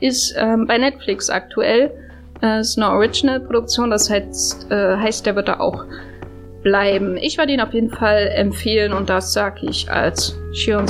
ist 0.00 0.34
ähm, 0.36 0.66
bei 0.66 0.78
Netflix 0.78 1.30
aktuell. 1.30 1.92
Äh, 2.40 2.60
ist 2.60 2.78
eine 2.78 2.90
Original-Produktion, 2.90 3.90
das 3.90 4.08
heißt, 4.08 4.70
äh, 4.70 4.96
heißt, 4.96 5.26
der 5.26 5.34
wird 5.36 5.48
da 5.48 5.58
auch 5.60 5.84
bleiben. 6.62 7.16
Ich 7.16 7.38
werde 7.38 7.52
ihn 7.52 7.60
auf 7.60 7.72
jeden 7.72 7.90
Fall 7.90 8.30
empfehlen 8.34 8.92
und 8.92 9.08
das 9.08 9.32
sage 9.32 9.66
ich 9.68 9.90
als 9.90 10.38
Shion 10.52 10.86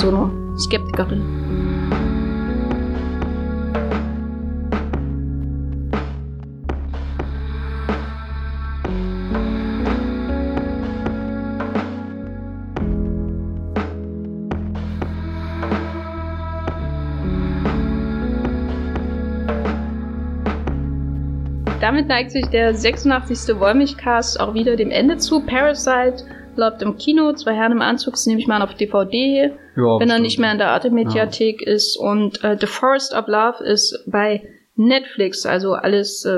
damit 21.98 22.08
neigt 22.10 22.30
sich 22.30 22.46
der 22.46 22.74
86. 22.74 23.58
Wollmilchcast 23.58 24.38
auch 24.38 24.54
wieder 24.54 24.76
dem 24.76 24.92
Ende 24.92 25.16
zu. 25.16 25.40
Parasite 25.40 26.24
läuft 26.54 26.80
im 26.80 26.96
Kino, 26.96 27.32
zwei 27.32 27.54
Herren 27.54 27.72
im 27.72 27.82
Anzug, 27.82 28.14
das 28.14 28.26
nehme 28.26 28.40
ich 28.40 28.46
mal 28.46 28.56
an 28.56 28.62
auf 28.62 28.74
DVD, 28.74 29.52
ja, 29.76 29.82
wenn 29.98 30.08
er 30.08 30.20
nicht 30.20 30.38
mehr 30.38 30.52
in 30.52 30.58
der 30.58 30.68
Arte-Mediathek 30.68 31.60
ja. 31.60 31.72
ist. 31.72 31.96
Und 31.96 32.44
äh, 32.44 32.56
The 32.60 32.68
Forest 32.68 33.14
of 33.14 33.26
Love 33.26 33.64
ist 33.64 34.04
bei 34.06 34.48
Netflix, 34.76 35.44
also 35.44 35.72
alles 35.72 36.24
äh, 36.24 36.30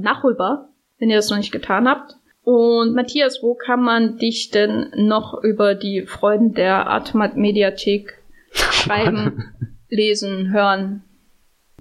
nachholbar, 0.00 0.70
wenn 0.98 1.08
ihr 1.08 1.16
das 1.16 1.30
noch 1.30 1.36
nicht 1.36 1.52
getan 1.52 1.88
habt. 1.88 2.16
Und 2.42 2.94
Matthias, 2.94 3.44
wo 3.44 3.54
kann 3.54 3.80
man 3.80 4.18
dich 4.18 4.50
denn 4.50 4.90
noch 4.96 5.40
über 5.44 5.76
die 5.76 6.02
Freuden 6.02 6.52
der 6.52 6.88
Arte-Mediathek 6.88 8.18
schreiben, 8.50 9.52
lesen, 9.88 10.52
hören? 10.52 11.04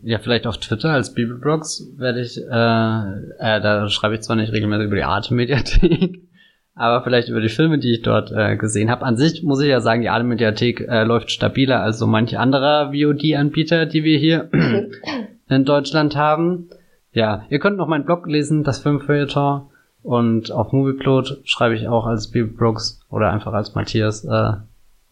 Ja, 0.03 0.18
vielleicht 0.19 0.48
auf 0.48 0.57
Twitter 0.57 0.90
als 0.90 1.14
Bibelbrox 1.14 1.94
werde 1.98 2.22
ich, 2.22 2.38
äh, 2.38 2.41
äh, 2.41 3.61
da 3.61 3.88
schreibe 3.90 4.15
ich 4.15 4.22
zwar 4.22 4.36
nicht 4.36 4.52
regelmäßig 4.52 4.88
über 4.88 4.95
die 4.95 5.03
Arte-Mediathek, 5.03 6.22
aber 6.76 7.03
vielleicht 7.03 7.30
über 7.30 7.41
die 7.41 7.49
Filme, 7.49 7.78
die 7.78 7.94
ich 7.94 8.02
dort 8.02 8.32
äh, 8.32 8.57
gesehen 8.57 8.90
habe. 8.90 9.06
An 9.06 9.18
sich 9.18 9.44
muss 9.44 9.61
ich 9.61 9.69
ja 9.69 9.80
sagen, 9.80 10.02
die 10.02 10.10
Arte-Mediathek 10.10 10.82
äh, 10.82 11.03
läuft 11.03 11.32
stabiler 11.32 11.82
als 11.82 11.99
so 11.99 12.07
manch 12.07 12.38
anderer 12.38 12.91
VOD-Anbieter, 12.91 13.86
die 13.86 14.03
wir 14.03 14.18
hier 14.18 14.49
in 15.49 15.65
Deutschland 15.65 16.15
haben. 16.15 16.69
Ja, 17.11 17.45
ihr 17.49 17.60
könnt 17.60 17.78
noch 17.78 17.88
meinen 17.88 18.06
Blog 18.06 18.26
lesen, 18.28 18.64
das 18.64 18.80
Filmfeuilleton. 18.80 19.68
Und 20.03 20.52
auf 20.52 20.72
Movieplot 20.72 21.41
schreibe 21.44 21.76
ich 21.76 21.88
auch 21.88 22.07
als 22.07 22.32
Bibelbrooks 22.32 23.02
oder 23.10 23.32
einfach 23.32 23.53
als 23.53 23.76
Matthias 23.76 24.26
äh, 24.26 24.53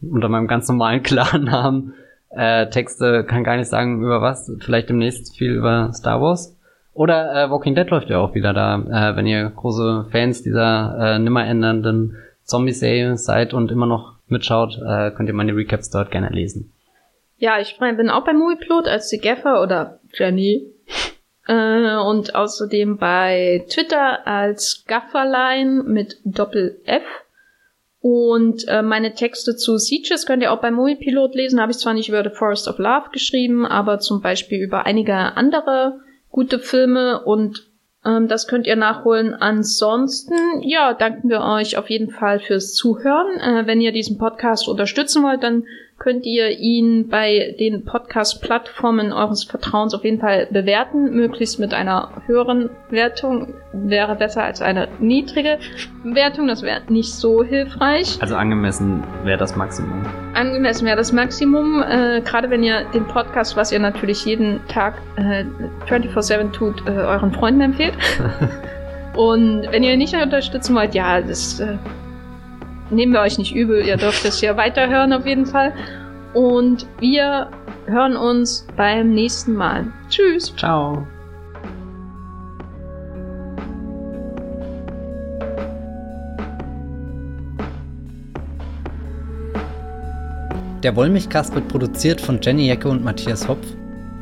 unter 0.02 0.28
meinem 0.28 0.48
ganz 0.48 0.68
normalen 0.68 1.02
klaren 1.04 1.44
Namen 1.44 1.94
äh, 2.30 2.68
Texte, 2.70 3.24
kann 3.24 3.44
gar 3.44 3.56
nicht 3.56 3.68
sagen 3.68 4.02
über 4.02 4.20
was, 4.22 4.52
vielleicht 4.60 4.88
demnächst 4.88 5.36
viel 5.36 5.52
über 5.52 5.92
Star 5.92 6.20
Wars. 6.20 6.56
Oder 6.92 7.32
äh, 7.32 7.50
Walking 7.50 7.74
Dead 7.74 7.88
läuft 7.88 8.10
ja 8.10 8.18
auch 8.18 8.34
wieder 8.34 8.52
da, 8.52 8.76
äh, 8.76 9.16
wenn 9.16 9.26
ihr 9.26 9.50
große 9.50 10.06
Fans 10.10 10.42
dieser 10.42 10.96
äh, 10.98 11.18
nimmer 11.18 11.46
ändernden 11.46 12.16
Zombie-Serie 12.44 13.16
seid 13.16 13.54
und 13.54 13.70
immer 13.70 13.86
noch 13.86 14.14
mitschaut, 14.26 14.78
äh, 14.86 15.10
könnt 15.12 15.28
ihr 15.28 15.34
meine 15.34 15.54
Recaps 15.54 15.90
dort 15.90 16.10
gerne 16.10 16.30
lesen. 16.30 16.72
Ja, 17.38 17.58
ich 17.58 17.78
bin 17.78 18.10
auch 18.10 18.24
bei 18.24 18.32
Movieplot 18.32 18.86
als 18.86 19.08
die 19.08 19.18
Gaffer 19.18 19.62
oder 19.62 20.00
Jenny. 20.12 20.66
Äh, 21.46 21.96
und 21.96 22.34
außerdem 22.34 22.98
bei 22.98 23.64
Twitter 23.68 24.24
als 24.24 24.84
Gafferline 24.86 25.82
mit 25.82 26.18
Doppel 26.22 26.80
F. 26.84 27.02
Und 28.00 28.66
äh, 28.66 28.82
meine 28.82 29.12
Texte 29.14 29.56
zu 29.56 29.76
Sieges 29.76 30.24
könnt 30.24 30.42
ihr 30.42 30.52
auch 30.52 30.60
beim 30.60 30.74
Moviepilot 30.74 31.34
lesen. 31.34 31.60
Habe 31.60 31.72
ich 31.72 31.78
zwar 31.78 31.92
nicht 31.92 32.08
über 32.08 32.24
The 32.24 32.34
Forest 32.34 32.66
of 32.66 32.78
Love 32.78 33.10
geschrieben, 33.12 33.66
aber 33.66 33.98
zum 33.98 34.22
Beispiel 34.22 34.60
über 34.62 34.86
einige 34.86 35.14
andere 35.14 36.00
gute 36.30 36.58
Filme 36.58 37.22
und 37.24 37.70
ähm, 38.04 38.28
das 38.28 38.46
könnt 38.46 38.66
ihr 38.66 38.76
nachholen. 38.76 39.34
Ansonsten, 39.34 40.34
ja, 40.62 40.94
danken 40.94 41.28
wir 41.28 41.42
euch 41.42 41.76
auf 41.76 41.90
jeden 41.90 42.10
Fall 42.10 42.40
fürs 42.40 42.72
Zuhören. 42.72 43.38
Äh, 43.38 43.66
wenn 43.66 43.80
ihr 43.80 43.92
diesen 43.92 44.16
Podcast 44.16 44.68
unterstützen 44.68 45.22
wollt, 45.22 45.42
dann 45.42 45.64
könnt 46.00 46.24
ihr 46.24 46.58
ihn 46.58 47.08
bei 47.08 47.54
den 47.60 47.84
Podcast-Plattformen 47.84 49.12
eures 49.12 49.44
Vertrauens 49.44 49.92
auf 49.92 50.02
jeden 50.02 50.18
Fall 50.18 50.48
bewerten, 50.50 51.14
möglichst 51.14 51.60
mit 51.60 51.74
einer 51.74 52.22
höheren 52.26 52.70
Wertung. 52.88 53.52
Wäre 53.74 54.16
besser 54.16 54.42
als 54.42 54.62
eine 54.62 54.88
niedrige 54.98 55.58
Wertung, 56.02 56.48
das 56.48 56.62
wäre 56.62 56.80
nicht 56.88 57.12
so 57.12 57.44
hilfreich. 57.44 58.16
Also 58.20 58.34
angemessen 58.34 59.04
wäre 59.24 59.36
das 59.36 59.54
Maximum. 59.56 60.02
Angemessen 60.32 60.86
wäre 60.86 60.96
das 60.96 61.12
Maximum, 61.12 61.82
äh, 61.82 62.22
gerade 62.22 62.48
wenn 62.48 62.62
ihr 62.62 62.84
den 62.94 63.06
Podcast, 63.06 63.58
was 63.58 63.70
ihr 63.70 63.78
natürlich 63.78 64.24
jeden 64.24 64.66
Tag 64.68 64.94
äh, 65.16 65.44
24-7 65.86 66.50
tut, 66.50 66.82
äh, 66.86 66.92
euren 66.92 67.30
Freunden 67.30 67.60
empfehlt. 67.60 67.94
Und 69.16 69.70
wenn 69.70 69.82
ihr 69.82 69.98
nicht 69.98 70.14
unterstützen 70.14 70.74
wollt, 70.74 70.94
ja, 70.94 71.20
das 71.20 71.60
äh, 71.60 71.76
nehmen 72.90 73.12
wir 73.12 73.20
euch 73.20 73.38
nicht 73.38 73.54
übel, 73.54 73.84
ihr 73.84 73.96
dürft 73.96 74.24
es 74.24 74.40
ja 74.40 74.56
weiterhören 74.56 75.12
auf 75.12 75.26
jeden 75.26 75.46
Fall. 75.46 75.72
Und 76.34 76.86
wir 77.00 77.50
hören 77.86 78.16
uns 78.16 78.66
beim 78.76 79.10
nächsten 79.10 79.54
Mal. 79.54 79.86
Tschüss. 80.08 80.54
Ciao. 80.56 81.06
Der 90.82 90.96
Wollmilchcast 90.96 91.54
wird 91.54 91.68
produziert 91.68 92.20
von 92.20 92.40
Jenny 92.40 92.66
Jecke 92.66 92.88
und 92.88 93.04
Matthias 93.04 93.46
Hopf. 93.46 93.66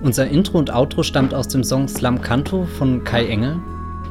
Unser 0.03 0.27
Intro 0.29 0.59
und 0.59 0.75
Outro 0.75 1.03
stammt 1.03 1.33
aus 1.33 1.47
dem 1.49 1.63
Song 1.63 1.87
Slam 1.87 2.21
Canto 2.21 2.65
von 2.65 3.05
Kai 3.05 3.27
Engel 3.27 3.57